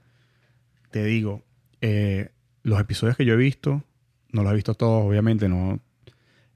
te 0.92 1.04
digo, 1.06 1.44
eh, 1.82 2.30
los 2.64 2.80
episodios 2.80 3.16
que 3.18 3.26
yo 3.26 3.34
he 3.34 3.38
visto, 3.38 3.84
no 4.32 4.44
los 4.44 4.52
he 4.52 4.56
visto 4.56 4.74
todos, 4.76 5.06
obviamente, 5.06 5.48
no. 5.50 5.80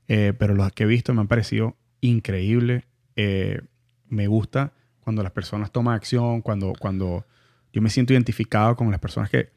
eh, 0.08 0.34
pero 0.38 0.54
los 0.56 0.72
que 0.74 0.84
he 0.84 0.88
visto 0.88 1.14
me 1.14 1.22
han 1.22 1.28
parecido 1.28 1.76
increíbles. 2.02 2.84
Eh, 3.16 3.62
me 4.10 4.28
gusta 4.28 4.74
cuando 5.00 5.24
las 5.24 5.32
personas 5.32 5.72
toman 5.72 5.96
acción, 5.96 6.42
cuando, 6.42 6.74
cuando 6.78 7.26
yo 7.74 7.82
me 7.82 7.90
siento 7.90 8.14
identificado 8.14 8.76
con 8.76 8.92
las 8.92 9.00
personas 9.00 9.30
que 9.30 9.50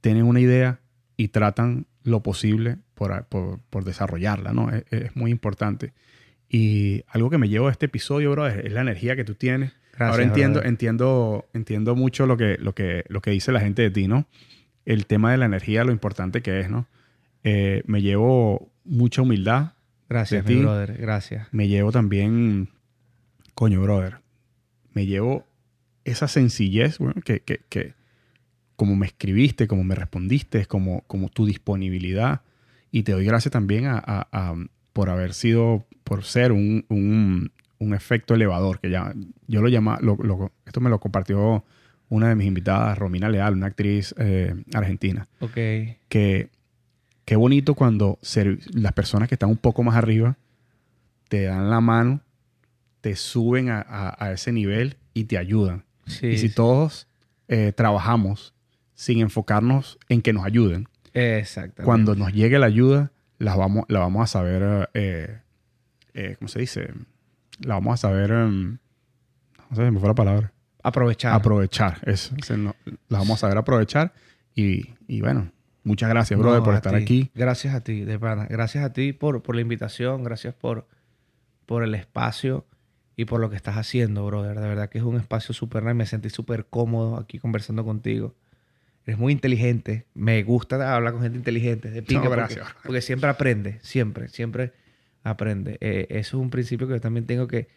tienen 0.00 0.24
una 0.24 0.40
idea 0.40 0.80
y 1.16 1.28
tratan 1.28 1.86
lo 2.02 2.22
posible 2.22 2.78
por, 2.94 3.24
por- 3.26 3.60
por 3.70 3.84
desarrollarla, 3.84 4.52
¿no? 4.52 4.70
Es, 4.70 4.84
es 4.90 5.16
muy 5.16 5.30
importante. 5.30 5.92
Y 6.48 7.02
algo 7.08 7.30
que 7.30 7.38
me 7.38 7.48
llevo 7.48 7.68
a 7.68 7.70
este 7.72 7.86
episodio, 7.86 8.30
bro, 8.32 8.46
es, 8.46 8.64
es 8.64 8.72
la 8.72 8.80
energía 8.82 9.16
que 9.16 9.24
tú 9.24 9.34
tienes. 9.34 9.72
Gracias, 9.92 10.10
Ahora 10.10 10.22
entiendo, 10.24 10.54
brother. 10.58 10.68
entiendo, 10.68 11.44
entiendo 11.54 11.94
mucho 11.96 12.26
lo 12.26 12.36
que, 12.36 12.58
lo, 12.58 12.74
que, 12.74 13.04
lo 13.08 13.20
que 13.22 13.30
dice 13.30 13.52
la 13.52 13.60
gente 13.60 13.82
de 13.82 13.90
ti, 13.90 14.08
¿no? 14.08 14.26
El 14.84 15.06
tema 15.06 15.30
de 15.32 15.38
la 15.38 15.46
energía, 15.46 15.84
lo 15.84 15.92
importante 15.92 16.42
que 16.42 16.60
es, 16.60 16.70
¿no? 16.70 16.86
Eh, 17.42 17.82
me 17.86 18.02
llevo 18.02 18.70
mucha 18.84 19.22
humildad. 19.22 19.72
Gracias, 20.08 20.44
mi 20.44 20.54
brother, 20.62 20.96
gracias. 20.98 21.48
Me 21.52 21.68
llevo 21.68 21.90
también, 21.92 22.68
coño, 23.54 23.80
brother, 23.82 24.18
me 24.92 25.06
llevo 25.06 25.46
esa 26.04 26.28
sencillez, 26.28 26.98
bueno, 26.98 27.20
que, 27.24 27.40
que, 27.40 27.60
que 27.68 27.94
como 28.76 28.96
me 28.96 29.06
escribiste, 29.06 29.66
como 29.66 29.84
me 29.84 29.94
respondiste, 29.94 30.66
como, 30.66 31.02
como 31.06 31.28
tu 31.28 31.46
disponibilidad. 31.46 32.42
Y 32.90 33.02
te 33.04 33.12
doy 33.12 33.24
gracias 33.24 33.52
también 33.52 33.86
a, 33.86 33.98
a- 34.04 34.28
a- 34.32 34.54
por 34.92 35.10
haber 35.10 35.32
sido, 35.34 35.86
por 36.04 36.24
ser 36.24 36.52
un, 36.52 36.84
un- 36.88 37.50
un 37.78 37.94
efecto 37.94 38.34
elevador, 38.34 38.80
que 38.80 38.90
ya, 38.90 39.12
yo 39.48 39.62
lo 39.62 39.68
llama, 39.68 39.98
lo- 40.00 40.16
lo- 40.22 40.52
esto 40.66 40.80
me 40.80 40.90
lo 40.90 41.00
compartió 41.00 41.64
una 42.08 42.28
de 42.28 42.34
mis 42.34 42.46
invitadas, 42.46 42.96
Romina 42.98 43.28
Leal, 43.28 43.54
una 43.54 43.66
actriz 43.66 44.14
eh, 44.18 44.54
argentina, 44.74 45.26
Ok. 45.40 45.54
que 46.08 46.48
qué 47.24 47.36
bonito 47.36 47.74
cuando 47.74 48.18
las 48.74 48.92
personas 48.92 49.28
que 49.28 49.34
están 49.34 49.48
un 49.50 49.56
poco 49.56 49.82
más 49.82 49.96
arriba 49.96 50.36
te 51.28 51.44
dan 51.44 51.70
la 51.70 51.80
mano, 51.80 52.20
te 53.00 53.16
suben 53.16 53.70
a, 53.70 53.80
a- 53.80 54.24
a 54.26 54.32
ese 54.32 54.52
nivel 54.52 54.96
y 55.14 55.24
te 55.24 55.38
ayudan. 55.38 55.84
Sí. 56.06 56.26
y 56.28 56.36
si 56.38 56.48
sí. 56.50 56.54
todos 56.54 57.06
eh, 57.48 57.72
trabajamos 57.74 58.52
sin 58.94 59.20
enfocarnos 59.20 59.98
en 60.10 60.20
que 60.20 60.32
nos 60.34 60.44
ayuden, 60.44 60.86
Exactamente. 61.14 61.82
cuando 61.84 62.14
nos 62.14 62.32
llegue 62.32 62.58
la 62.58 62.66
ayuda, 62.66 63.10
la 63.38 63.56
vamos, 63.56 63.84
la 63.88 64.00
vamos 64.00 64.22
a 64.22 64.26
saber, 64.26 64.90
eh, 64.94 65.38
eh, 66.12 66.36
¿cómo 66.38 66.48
se 66.48 66.60
dice? 66.60 66.90
La 67.60 67.74
vamos 67.74 67.94
a 67.94 67.96
saber, 67.96 68.30
em, 68.32 68.78
no 69.70 69.76
sé, 69.76 69.90
me 69.90 69.98
fue 69.98 70.08
la 70.08 70.14
palabra. 70.14 70.52
Aprovechar. 70.84 71.32
Aprovechar, 71.34 71.98
eso. 72.06 72.34
O 72.40 72.44
sea, 72.44 72.56
no- 72.56 72.76
la 73.08 73.18
vamos 73.18 73.38
a 73.38 73.40
saber 73.40 73.58
aprovechar 73.58 74.12
y, 74.54 74.90
y 75.08 75.20
bueno, 75.22 75.50
muchas 75.82 76.08
gracias, 76.10 76.38
brother, 76.38 76.58
No, 76.60 76.64
por 76.64 76.74
estar 76.74 76.94
ti. 76.96 77.02
aquí. 77.02 77.30
Gracias 77.34 77.74
a 77.74 77.80
ti, 77.80 78.02
de 78.04 78.18
pana. 78.18 78.46
Gracias 78.48 78.84
a 78.84 78.92
ti 78.92 79.12
por, 79.12 79.42
por 79.42 79.54
la 79.56 79.62
invitación, 79.62 80.22
gracias 80.22 80.54
por, 80.54 80.86
por 81.66 81.82
el 81.82 81.94
espacio 81.94 82.66
y 83.16 83.24
por 83.24 83.40
lo 83.40 83.48
que 83.50 83.56
estás 83.56 83.76
haciendo, 83.76 84.26
brother. 84.26 84.60
De 84.60 84.68
verdad 84.68 84.88
que 84.90 84.98
es 84.98 85.04
un 85.04 85.16
espacio 85.16 85.54
súper 85.54 85.82
nice. 85.84 85.94
Me 85.94 86.06
sentí 86.06 86.30
súper 86.30 86.66
cómodo 86.66 87.16
aquí 87.16 87.38
conversando 87.38 87.84
contigo. 87.84 88.34
Eres 89.06 89.18
muy 89.18 89.32
inteligente. 89.32 90.06
Me 90.14 90.42
gusta 90.44 90.94
hablar 90.94 91.12
con 91.12 91.22
gente 91.22 91.38
inteligente. 91.38 91.90
De 91.90 92.02
pinga, 92.02 92.24
No. 92.34 92.46
Porque, 92.84 93.00
siempre 93.02 93.28
aprende. 93.30 93.78
Siempre, 93.82 94.28
siempre 94.28 94.72
aprende. 95.22 95.76
Eh, 95.80 96.06
eso 96.10 96.36
es 96.38 96.42
un 96.42 96.50
principio 96.50 96.86
que 96.86 96.94
yo 96.94 97.00
también 97.00 97.26
tengo 97.26 97.46
que... 97.46 97.68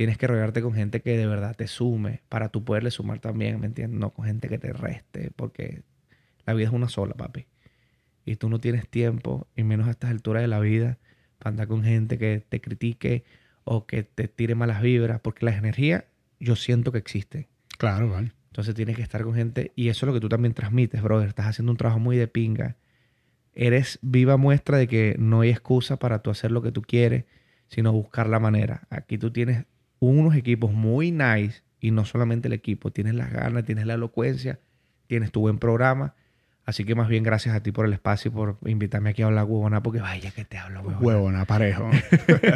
Tienes 0.00 0.16
que 0.16 0.26
rodearte 0.26 0.62
con 0.62 0.72
gente 0.72 1.02
que 1.02 1.14
de 1.18 1.26
verdad 1.26 1.54
te 1.54 1.66
sume 1.66 2.22
para 2.30 2.48
tú 2.48 2.64
poderle 2.64 2.90
sumar 2.90 3.18
también, 3.18 3.60
¿me 3.60 3.66
entiendes? 3.66 4.00
No 4.00 4.08
con 4.08 4.24
gente 4.24 4.48
que 4.48 4.56
te 4.56 4.72
reste, 4.72 5.30
porque 5.36 5.82
la 6.46 6.54
vida 6.54 6.68
es 6.68 6.72
una 6.72 6.88
sola, 6.88 7.12
papi 7.12 7.46
y 8.24 8.36
tú 8.36 8.48
no 8.48 8.58
tienes 8.60 8.88
tiempo, 8.88 9.46
y 9.56 9.62
menos 9.62 9.88
a 9.88 9.90
estas 9.90 10.10
alturas 10.10 10.40
de 10.40 10.48
la 10.48 10.58
vida, 10.58 10.96
para 11.38 11.50
andar 11.50 11.68
con 11.68 11.84
gente 11.84 12.16
que 12.16 12.42
te 12.48 12.62
critique 12.62 13.24
o 13.64 13.86
que 13.86 14.02
te 14.02 14.26
tire 14.26 14.54
malas 14.54 14.80
vibras, 14.80 15.20
porque 15.20 15.44
las 15.44 15.56
energías 15.56 16.04
yo 16.38 16.56
siento 16.56 16.92
que 16.92 16.98
existen. 16.98 17.48
Claro, 17.76 18.08
vale. 18.08 18.32
Entonces 18.46 18.74
tienes 18.74 18.96
que 18.96 19.02
estar 19.02 19.22
con 19.22 19.34
gente, 19.34 19.72
y 19.76 19.88
eso 19.90 20.06
es 20.06 20.08
lo 20.08 20.14
que 20.14 20.20
tú 20.20 20.30
también 20.30 20.54
transmites, 20.54 21.02
brother. 21.02 21.28
Estás 21.28 21.46
haciendo 21.46 21.72
un 21.72 21.76
trabajo 21.76 21.98
muy 21.98 22.16
de 22.16 22.26
pinga. 22.26 22.76
Eres 23.52 23.98
viva 24.00 24.38
muestra 24.38 24.78
de 24.78 24.86
que 24.88 25.16
no 25.18 25.42
hay 25.42 25.50
excusa 25.50 25.98
para 25.98 26.20
tú 26.20 26.30
hacer 26.30 26.52
lo 26.52 26.62
que 26.62 26.72
tú 26.72 26.80
quieres, 26.80 27.24
sino 27.68 27.92
buscar 27.92 28.28
la 28.28 28.38
manera. 28.38 28.86
Aquí 28.88 29.18
tú 29.18 29.30
tienes 29.30 29.66
unos 30.00 30.34
equipos 30.34 30.72
muy 30.72 31.12
nice, 31.12 31.62
y 31.80 31.92
no 31.92 32.04
solamente 32.04 32.48
el 32.48 32.52
equipo, 32.54 32.90
tienes 32.90 33.14
las 33.14 33.32
ganas, 33.32 33.64
tienes 33.64 33.86
la 33.86 33.94
elocuencia, 33.94 34.58
tienes 35.06 35.30
tu 35.32 35.40
buen 35.40 35.58
programa. 35.58 36.14
Así 36.66 36.84
que 36.84 36.94
más 36.94 37.08
bien 37.08 37.22
gracias 37.24 37.54
a 37.54 37.62
ti 37.62 37.72
por 37.72 37.86
el 37.86 37.92
espacio 37.92 38.30
y 38.30 38.34
por 38.34 38.58
invitarme 38.66 39.10
aquí 39.10 39.22
a 39.22 39.26
hablar 39.26 39.44
huevona, 39.44 39.82
porque 39.82 40.00
vaya 40.00 40.30
que 40.30 40.44
te 40.44 40.58
hablo, 40.58 40.80
huevona. 40.80 40.98
Huevona, 41.06 41.44
parejo. 41.46 41.90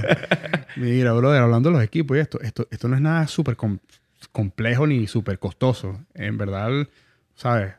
Mira, 0.76 1.12
brother, 1.12 1.42
hablando 1.42 1.70
de 1.70 1.76
los 1.76 1.84
equipos 1.84 2.16
y 2.16 2.20
esto, 2.20 2.40
esto, 2.40 2.66
esto 2.70 2.88
no 2.88 2.96
es 2.96 3.00
nada 3.02 3.26
súper 3.26 3.56
com- 3.56 3.78
complejo 4.32 4.86
ni 4.86 5.06
súper 5.06 5.38
costoso. 5.38 6.00
En 6.14 6.36
verdad, 6.38 6.70
¿sabes? 7.34 7.74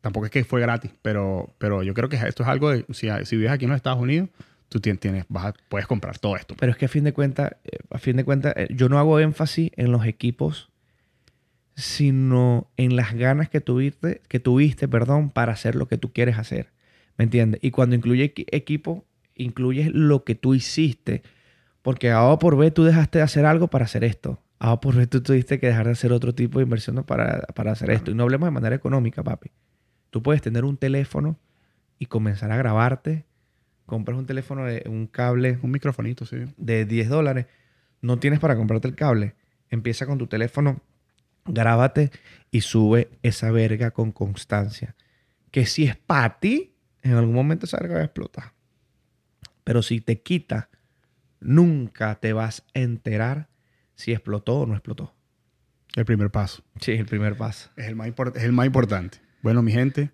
Tampoco 0.00 0.26
es 0.26 0.32
que 0.32 0.44
fue 0.44 0.60
gratis, 0.60 0.90
pero, 1.02 1.54
pero 1.58 1.82
yo 1.82 1.92
creo 1.94 2.08
que 2.08 2.16
esto 2.16 2.42
es 2.42 2.48
algo 2.48 2.70
de, 2.70 2.84
si, 2.90 3.08
si 3.24 3.36
vives 3.36 3.52
aquí 3.52 3.64
en 3.64 3.70
los 3.70 3.76
Estados 3.76 4.00
Unidos, 4.00 4.28
tú 4.68 4.80
tien- 4.80 4.98
tienes, 4.98 5.24
vas 5.28 5.54
puedes 5.68 5.86
comprar 5.86 6.18
todo 6.18 6.36
esto. 6.36 6.54
Pero 6.58 6.72
es 6.72 6.78
que 6.78 6.86
a 6.86 6.88
fin 6.88 7.04
de 7.04 7.12
cuentas, 7.12 7.52
eh, 7.64 7.78
a 7.90 7.98
fin 7.98 8.16
de 8.16 8.24
cuentas, 8.24 8.54
eh, 8.56 8.68
yo 8.70 8.88
no 8.88 8.98
hago 8.98 9.18
énfasis 9.20 9.70
en 9.76 9.92
los 9.92 10.04
equipos, 10.06 10.70
sino 11.74 12.70
en 12.76 12.96
las 12.96 13.14
ganas 13.14 13.48
que 13.48 13.60
tuviste, 13.60 14.20
que 14.28 14.40
tuviste, 14.40 14.88
perdón, 14.88 15.30
para 15.30 15.52
hacer 15.52 15.74
lo 15.76 15.86
que 15.86 15.98
tú 15.98 16.12
quieres 16.12 16.38
hacer. 16.38 16.72
¿Me 17.16 17.24
entiendes? 17.24 17.60
Y 17.62 17.70
cuando 17.70 17.96
incluye 17.96 18.34
equi- 18.34 18.46
equipo, 18.50 19.04
incluyes 19.34 19.90
lo 19.92 20.24
que 20.24 20.34
tú 20.34 20.54
hiciste. 20.54 21.22
Porque 21.82 22.10
A 22.10 22.36
por 22.38 22.56
B 22.56 22.70
tú 22.70 22.84
dejaste 22.84 23.18
de 23.18 23.24
hacer 23.24 23.44
algo 23.44 23.68
para 23.68 23.84
hacer 23.84 24.04
esto. 24.04 24.42
A 24.58 24.80
por 24.80 24.96
B 24.96 25.06
tú 25.06 25.22
tuviste 25.22 25.60
que 25.60 25.68
dejar 25.68 25.86
de 25.86 25.92
hacer 25.92 26.12
otro 26.12 26.34
tipo 26.34 26.58
de 26.58 26.64
inversión 26.64 27.02
para, 27.04 27.42
para 27.54 27.72
hacer 27.72 27.90
esto. 27.90 28.10
Y 28.10 28.14
no 28.14 28.24
hablemos 28.24 28.48
de 28.48 28.50
manera 28.50 28.74
económica, 28.74 29.22
papi. 29.22 29.50
Tú 30.10 30.22
puedes 30.22 30.42
tener 30.42 30.64
un 30.64 30.76
teléfono 30.76 31.38
y 31.98 32.06
comenzar 32.06 32.50
a 32.50 32.56
grabarte. 32.56 33.24
Compras 33.88 34.18
un 34.18 34.26
teléfono 34.26 34.66
de 34.66 34.84
un 34.86 35.06
cable 35.06 35.58
Un 35.62 35.70
microfonito, 35.70 36.26
sí. 36.26 36.36
de 36.58 36.84
10 36.84 37.08
dólares, 37.08 37.46
no 38.02 38.18
tienes 38.18 38.38
para 38.38 38.54
comprarte 38.54 38.86
el 38.86 38.94
cable. 38.94 39.34
Empieza 39.70 40.04
con 40.04 40.18
tu 40.18 40.26
teléfono, 40.26 40.82
grábate 41.46 42.10
y 42.50 42.60
sube 42.60 43.08
esa 43.22 43.50
verga 43.50 43.90
con 43.92 44.12
constancia. 44.12 44.94
Que 45.50 45.64
si 45.64 45.84
es 45.84 45.96
para 45.96 46.38
ti, 46.38 46.74
en 47.00 47.14
algún 47.14 47.34
momento 47.34 47.64
esa 47.64 47.78
verga 47.78 47.94
va 47.94 48.00
a 48.02 48.04
explotar. 48.04 48.52
Pero 49.64 49.80
si 49.82 50.02
te 50.02 50.20
quita, 50.20 50.68
nunca 51.40 52.16
te 52.16 52.34
vas 52.34 52.64
a 52.74 52.80
enterar 52.80 53.48
si 53.94 54.12
explotó 54.12 54.60
o 54.60 54.66
no 54.66 54.74
explotó. 54.74 55.14
El 55.96 56.04
primer 56.04 56.30
paso. 56.30 56.62
Sí, 56.80 56.92
el 56.92 57.06
primer 57.06 57.36
paso. 57.38 57.70
Es 57.76 57.86
el 57.86 57.96
más, 57.96 58.12
es 58.34 58.42
el 58.44 58.52
más 58.52 58.66
importante. 58.66 59.18
Bueno, 59.40 59.62
mi 59.62 59.72
gente, 59.72 60.10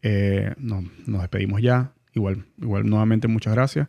eh, 0.00 0.54
no- 0.56 0.82
nos 1.06 1.20
despedimos 1.20 1.60
ya. 1.60 1.92
Igual, 2.18 2.44
igual 2.60 2.84
nuevamente 2.88 3.28
muchas 3.28 3.54
gracias. 3.54 3.88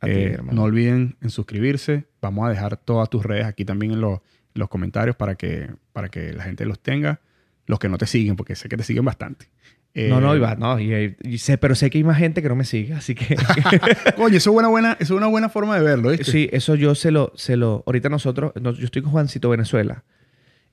A 0.00 0.06
ti, 0.06 0.12
Eh, 0.12 0.38
no 0.52 0.62
olviden 0.64 1.16
en 1.20 1.30
suscribirse. 1.30 2.04
Vamos 2.22 2.46
a 2.46 2.50
dejar 2.50 2.76
todas 2.76 3.08
tus 3.10 3.24
redes 3.24 3.46
aquí 3.46 3.64
también 3.64 3.92
en 3.92 4.00
los, 4.00 4.20
los 4.54 4.68
comentarios 4.68 5.16
para 5.16 5.34
que, 5.34 5.70
para 5.92 6.08
que 6.08 6.32
la 6.32 6.44
gente 6.44 6.64
los 6.66 6.78
tenga. 6.80 7.20
Los 7.66 7.78
que 7.78 7.88
no 7.88 7.98
te 7.98 8.06
siguen, 8.06 8.36
porque 8.36 8.54
sé 8.56 8.68
que 8.68 8.76
te 8.76 8.82
siguen 8.82 9.04
bastante. 9.04 9.46
Eh, 9.94 10.08
no, 10.08 10.20
no, 10.20 10.36
Iván, 10.36 10.58
no. 10.60 10.78
y- 10.78 11.16
y 11.22 11.38
sé, 11.38 11.58
pero 11.58 11.74
sé 11.74 11.90
que 11.90 11.98
hay 11.98 12.04
más 12.04 12.16
gente 12.18 12.42
que 12.42 12.48
no 12.48 12.54
me 12.54 12.64
sigue, 12.64 12.94
así 12.94 13.14
que... 13.14 13.36
Oye, 14.18 14.36
eso 14.36 14.50
es 14.50 14.56
una 14.56 14.68
buena, 14.68 14.92
eso 15.00 15.14
es 15.14 15.18
una 15.18 15.26
buena 15.26 15.48
forma 15.48 15.76
de 15.76 15.82
verlo, 15.84 16.10
¿viste? 16.10 16.30
Sí, 16.30 16.48
eso 16.52 16.74
yo 16.76 16.94
se 16.94 17.10
lo, 17.10 17.32
se 17.34 17.56
lo. 17.56 17.82
Ahorita 17.86 18.08
nosotros, 18.08 18.52
no, 18.60 18.72
yo 18.72 18.84
estoy 18.84 19.02
con 19.02 19.10
Juancito 19.12 19.48
Venezuela 19.50 20.04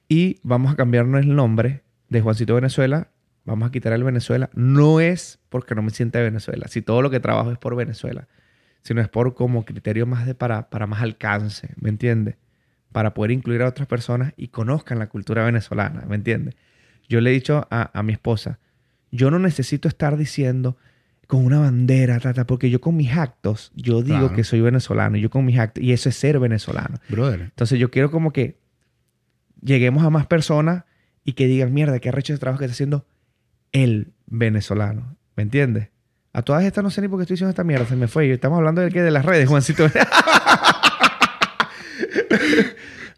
y 0.07 0.39
vamos 0.43 0.71
a 0.71 0.75
cambiarnos 0.75 1.21
el 1.21 1.35
nombre 1.35 1.81
de 2.09 2.21
Juancito 2.21 2.53
Venezuela. 2.55 3.09
Vamos 3.47 3.67
a 3.69 3.71
quitar 3.71 3.93
el 3.93 4.03
Venezuela. 4.03 4.49
No 4.53 4.99
es 4.99 5.39
porque 5.49 5.73
no 5.73 5.81
me 5.81 5.89
sienta 5.89 6.19
de 6.19 6.25
Venezuela, 6.25 6.67
si 6.67 6.81
todo 6.81 7.01
lo 7.01 7.09
que 7.09 7.19
trabajo 7.19 7.51
es 7.51 7.57
por 7.57 7.75
Venezuela, 7.75 8.27
sino 8.83 9.01
es 9.01 9.07
por 9.07 9.33
como 9.33 9.65
criterio 9.65 10.05
más 10.05 10.25
de 10.27 10.35
para, 10.35 10.69
para 10.69 10.85
más 10.85 11.01
alcance, 11.01 11.69
¿me 11.79 11.89
entiendes? 11.89 12.35
Para 12.91 13.13
poder 13.13 13.31
incluir 13.31 13.61
a 13.61 13.67
otras 13.67 13.87
personas 13.87 14.33
y 14.37 14.49
conozcan 14.49 14.99
la 14.99 15.07
cultura 15.07 15.43
venezolana, 15.45 16.03
¿me 16.07 16.15
entiendes? 16.15 16.55
Yo 17.09 17.21
le 17.21 17.29
he 17.29 17.33
dicho 17.33 17.65
a, 17.71 17.97
a 17.97 18.03
mi 18.03 18.13
esposa, 18.13 18.59
yo 19.11 19.31
no 19.31 19.39
necesito 19.39 19.87
estar 19.87 20.17
diciendo 20.17 20.77
con 21.25 21.45
una 21.45 21.59
bandera, 21.59 22.19
tata, 22.19 22.45
porque 22.45 22.69
yo 22.69 22.79
con 22.81 22.95
mis 22.97 23.11
actos, 23.13 23.71
yo 23.75 24.01
digo 24.01 24.19
Claro. 24.19 24.33
que 24.35 24.43
soy 24.43 24.59
venezolano, 24.61 25.17
yo 25.17 25.29
con 25.29 25.45
mis 25.45 25.57
actos, 25.57 25.83
y 25.83 25.91
eso 25.93 26.09
es 26.09 26.15
ser 26.15 26.39
venezolano. 26.39 26.99
Brother. 27.09 27.41
Entonces 27.41 27.79
yo 27.79 27.91
quiero 27.91 28.11
como 28.11 28.31
que 28.31 28.57
lleguemos 29.61 30.03
a 30.05 30.09
más 30.09 30.25
personas 30.27 30.83
y 31.23 31.33
que 31.33 31.47
digan, 31.47 31.73
mierda, 31.73 31.99
qué 31.99 32.09
arrecho 32.09 32.33
ese 32.33 32.39
trabajo 32.39 32.59
que 32.59 32.65
está 32.65 32.73
haciendo 32.73 33.05
el 33.71 34.13
venezolano. 34.27 35.15
¿Me 35.35 35.43
entiendes? 35.43 35.89
A 36.33 36.41
todas 36.41 36.63
estas 36.63 36.83
no 36.83 36.89
sé 36.91 37.01
ni 37.01 37.07
por 37.07 37.17
qué 37.19 37.23
estoy 37.23 37.35
diciendo 37.35 37.49
esta 37.49 37.63
mierda, 37.63 37.85
se 37.85 37.95
me 37.95 38.07
fue. 38.07 38.31
Estamos 38.31 38.57
hablando 38.57 38.81
del 38.81 38.91
que 38.93 39.01
de 39.01 39.11
las 39.11 39.25
redes, 39.25 39.47
Juancito. 39.49 39.89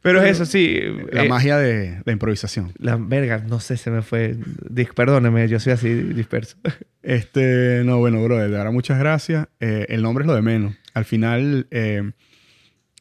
Pero 0.01 0.21
es 0.21 0.31
eso, 0.31 0.45
sí. 0.45 0.79
La 1.11 1.25
eh, 1.25 1.27
magia 1.29 1.57
de 1.57 2.01
la 2.05 2.13
improvisación. 2.13 2.71
la 2.77 2.95
verga, 2.95 3.39
no 3.45 3.59
sé, 3.59 3.75
se 3.75 3.91
me 3.91 4.01
fue. 4.01 4.37
Dis- 4.69 4.93
Perdóneme, 4.93 5.47
yo 5.49 5.59
soy 5.59 5.73
así 5.73 5.93
disperso. 5.93 6.57
Este, 7.01 7.81
no, 7.85 7.97
bueno, 7.99 8.21
brother, 8.21 8.51
de 8.51 8.57
verdad, 8.57 8.73
muchas 8.73 8.99
gracias. 8.99 9.47
Eh, 9.61 9.85
el 9.87 10.01
nombre 10.01 10.23
es 10.23 10.27
lo 10.27 10.35
de 10.35 10.41
menos. 10.41 10.75
Al 10.93 11.05
final, 11.05 11.65
eh, 11.71 12.11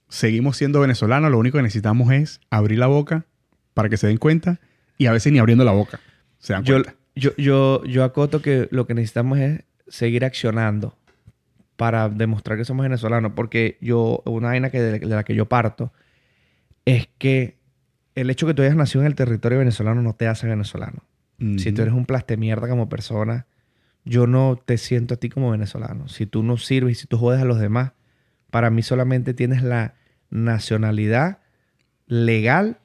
seguimos 0.09 0.57
siendo 0.57 0.81
venezolanos. 0.81 1.33
Lo 1.33 1.39
único 1.39 1.59
que 1.59 1.63
necesitamos 1.63 2.11
es 2.13 2.41
abrir 2.49 2.79
la 2.79 2.87
boca 2.87 3.27
para 3.75 3.89
que 3.89 3.97
se 3.97 4.07
den 4.07 4.17
cuenta 4.17 4.61
y 4.99 5.07
a 5.07 5.13
veces 5.13 5.33
ni 5.33 5.41
abriendo 5.41 5.65
la 5.65 5.73
boca 5.73 5.99
se 6.39 6.53
dan 6.53 6.63
Yo, 6.65 6.77
cuenta. 6.77 6.95
Yo, 7.19 7.35
yo, 7.37 7.85
yo 7.85 8.05
acoto 8.05 8.41
que 8.43 8.69
lo 8.71 8.87
que 8.87 8.95
necesitamos 8.95 9.39
es 9.39 9.63
seguir 9.89 10.25
accionando 10.25 10.97
para 11.77 12.09
demostrar 12.09 12.59
que 12.59 12.65
somos 12.65 12.85
venezolanos. 12.85 13.33
Porque 13.35 13.79
yo, 13.81 14.23
una 14.25 14.49
vaina 14.49 14.71
que 14.71 14.81
de, 14.81 14.99
de 14.99 15.07
la 15.07 15.25
que 15.25 15.35
yo 15.35 15.47
parto 15.47 15.93
es 16.85 17.09
que 17.19 17.59
el 18.15 18.31
hecho 18.31 18.47
que 18.47 18.55
tú 18.55 18.63
hayas 18.63 18.77
nacido 18.77 19.03
en 19.03 19.07
el 19.07 19.15
territorio 19.15 19.59
venezolano 19.59 20.03
no 20.03 20.15
te 20.15 20.27
hace 20.27 20.47
venezolano. 20.47 21.03
Si 21.57 21.71
tú 21.71 21.83
eres 21.83 21.95
un 21.95 22.05
plaste 22.05 22.37
mierda 22.37 22.69
como 22.69 22.89
persona, 22.89 23.47
yo 24.05 24.27
no 24.27 24.61
te 24.65 24.77
siento 24.77 25.15
a 25.15 25.17
ti 25.19 25.29
como 25.29 25.53
venezolano. 25.53 26.09
Si 26.09 26.27
tú 26.27 26.43
no 26.43 26.57
sirves 26.57 26.99
y 26.99 27.01
si 27.03 27.07
tú 27.07 27.17
jodes 27.17 27.41
a 27.41 27.45
los 27.45 27.61
demás, 27.61 27.93
para 28.51 28.71
mí 28.71 28.83
solamente 28.83 29.35
tienes 29.35 29.63
la 29.63 29.95
nacionalidad 30.31 31.39
legal 32.09 32.79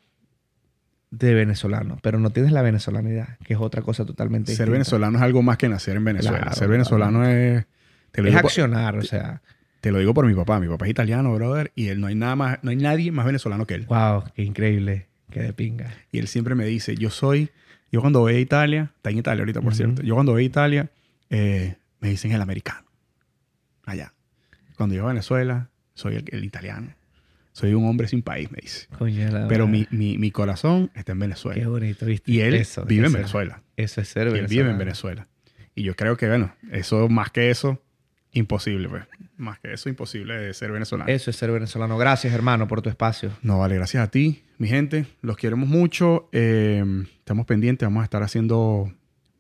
de 1.19 1.34
venezolano, 1.35 1.99
pero 2.02 2.19
no 2.19 2.31
tienes 2.31 2.52
la 2.52 2.61
venezolanidad, 2.64 3.38
que 3.44 3.53
es 3.53 3.60
otra 3.60 3.84
cosa 3.84 4.03
totalmente 4.03 4.48
Ser 4.48 4.65
distinta. 4.65 4.72
venezolano 4.72 5.18
es 5.18 5.23
algo 5.23 5.44
más 5.44 5.57
que 5.57 5.69
nacer 5.69 5.95
en 5.95 6.03
Venezuela. 6.03 6.40
Claro, 6.40 6.56
Ser 6.56 6.68
venezolano 6.68 7.23
es... 7.27 7.65
Te 8.11 8.22
lo, 8.22 8.27
Es 8.27 8.35
digo 8.35 8.48
accionar, 8.48 8.98
o 8.98 9.02
sea, 9.03 9.41
te 9.81 9.91
lo 9.91 9.99
digo 9.99 10.14
por 10.14 10.26
mi 10.26 10.34
papá. 10.34 10.60
Mi 10.60 10.68
papá 10.68 10.85
es 10.85 10.91
italiano, 10.91 11.34
brother, 11.34 11.72
y 11.76 11.88
él 11.88 11.99
no 11.99 12.07
hay 12.07 12.15
nada 12.15 12.35
más, 12.35 12.60
no 12.64 12.72
hay 12.72 12.77
nadie 12.77 13.11
más 13.11 13.26
venezolano 13.26 13.65
que 13.68 13.76
él. 13.76 13.85
wow, 13.88 14.23
qué 14.35 14.44
increíble, 14.44 15.07
qué 15.30 15.41
de 15.41 15.53
pinga. 15.53 15.94
Y 16.11 16.19
él 16.19 16.27
siempre 16.27 16.56
me 16.56 16.65
dice, 16.65 16.95
yo 16.95 17.10
soy, 17.10 17.49
Yo 17.91 18.02
cuando 18.02 18.19
voy 18.22 18.35
a 18.35 18.40
Italia, 18.40 18.91
está 18.95 19.11
en 19.11 19.19
Italia 19.19 19.41
ahorita, 19.41 19.61
por 19.61 19.76
cierto. 19.76 20.02
Yo 20.02 20.15
cuando 20.15 20.31
voy 20.31 20.44
a 20.44 20.45
Italia, 20.45 20.90
eh, 21.30 21.76
me 21.99 22.10
dicen 22.10 22.31
el 22.31 22.41
americano. 22.41 22.88
Allá. 23.85 24.14
Cuando 24.77 24.95
yo 24.95 25.06
a 25.06 25.07
Venezuela, 25.10 25.69
soy 25.94 26.15
el, 26.15 26.26
el 26.31 26.44
italiano. 26.44 26.90
Soy 27.53 27.73
un 27.73 27.85
hombre 27.88 28.07
sin 28.07 28.21
país, 28.21 28.51
me 28.51 28.57
dice. 28.61 28.88
Coño, 28.97 29.30
la 29.30 29.47
Pero 29.47 29.67
mi, 29.67 29.88
mi, 29.91 30.17
mi 30.17 30.31
corazón 30.31 30.91
está 30.95 31.11
en 31.13 31.19
Qué 31.19 31.23
Venezuela. 31.25 31.67
bonito, 31.69 32.05
¿viste? 32.05 32.31
Y 32.31 32.41
él 32.41 32.55
Eso, 32.55 32.84
vive 32.85 33.07
en 33.07 33.13
Venezuela. 33.13 33.61
Eso 33.77 34.01
es 34.01 34.07
ser 34.09 34.27
Y 34.35 34.39
él 34.39 34.47
vive 34.47 34.69
en. 34.69 34.77
Venezuela. 34.77 35.27
Y 35.75 35.84
yo 35.84 35.95
creo 35.95 36.17
que, 36.17 36.27
bueno, 36.27 36.53
eso 36.71 37.07
más 37.09 37.31
que 37.31 37.49
eso, 37.51 37.81
imposible, 38.31 38.89
pues. 38.89 39.03
Más 39.38 39.59
que 39.59 39.73
eso, 39.73 39.88
imposible 39.89 40.35
de 40.35 40.53
ser 40.53 40.71
venezolano. 40.71 41.09
Eso 41.11 41.30
es 41.30 41.35
ser 41.38 41.51
venezolano. 41.51 41.97
Gracias, 41.97 42.34
hermano, 42.34 42.67
por 42.67 42.81
tu 42.81 42.89
espacio. 42.89 43.31
No, 43.41 43.59
vale, 43.59 43.75
gracias 43.75 44.03
a 44.03 44.09
ti, 44.11 44.43
mi 44.57 44.67
gente. 44.67 45.05
Los 45.21 45.38
queremos 45.38 45.69
mucho. 45.69 46.30
Eh, 46.31 46.84
estamos 47.19 47.45
pendientes. 47.45 47.85
Vamos 47.85 48.01
a 48.01 48.05
estar 48.05 48.21
haciendo 48.23 48.91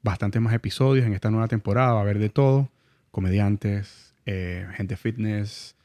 bastantes 0.03 0.41
más 0.41 0.53
episodios 0.53 1.05
en 1.05 1.13
esta 1.13 1.29
nueva 1.31 1.47
temporada. 1.47 1.93
Va 1.93 1.99
a 1.99 2.01
haber 2.03 2.19
de 2.19 2.29
todo. 2.29 2.69
Comediantes, 3.11 4.13
eh, 4.25 4.67
gente 4.75 4.97
fitness, 4.97 5.75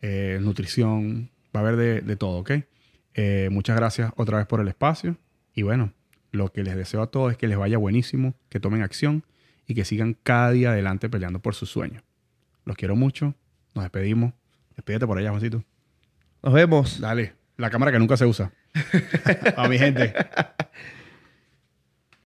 eh, 0.00 0.38
nutrición. 0.40 1.30
Va 1.54 1.60
a 1.60 1.62
haber 1.62 1.76
de, 1.76 2.00
de 2.00 2.16
todo, 2.16 2.38
¿ok? 2.38 2.50
Eh, 3.14 3.48
muchas 3.50 3.76
gracias 3.76 4.12
otra 4.16 4.38
vez 4.38 4.46
por 4.46 4.60
el 4.60 4.68
espacio. 4.68 5.16
Y 5.54 5.62
bueno, 5.62 5.92
lo 6.30 6.52
que 6.52 6.62
les 6.62 6.76
deseo 6.76 7.02
a 7.02 7.08
todos 7.08 7.32
es 7.32 7.38
que 7.38 7.46
les 7.46 7.58
vaya 7.58 7.78
buenísimo, 7.78 8.34
que 8.48 8.60
tomen 8.60 8.82
acción 8.82 9.24
y 9.66 9.74
que 9.74 9.84
sigan 9.84 10.16
cada 10.22 10.50
día 10.50 10.70
adelante 10.70 11.08
peleando 11.08 11.40
por 11.40 11.54
sus 11.54 11.70
sueños. 11.70 12.02
Los 12.64 12.76
quiero 12.76 12.96
mucho. 12.96 13.34
Nos 13.74 13.84
despedimos. 13.84 14.32
Despídete 14.76 15.06
por 15.06 15.18
allá, 15.18 15.30
Juancito. 15.30 15.64
Nos 16.42 16.52
vemos. 16.52 17.00
Dale, 17.00 17.34
la 17.56 17.70
cámara 17.70 17.92
que 17.92 17.98
nunca 17.98 18.16
se 18.16 18.26
usa. 18.26 18.52
A 19.56 19.68
mi 19.68 19.78
gente. 19.78 20.14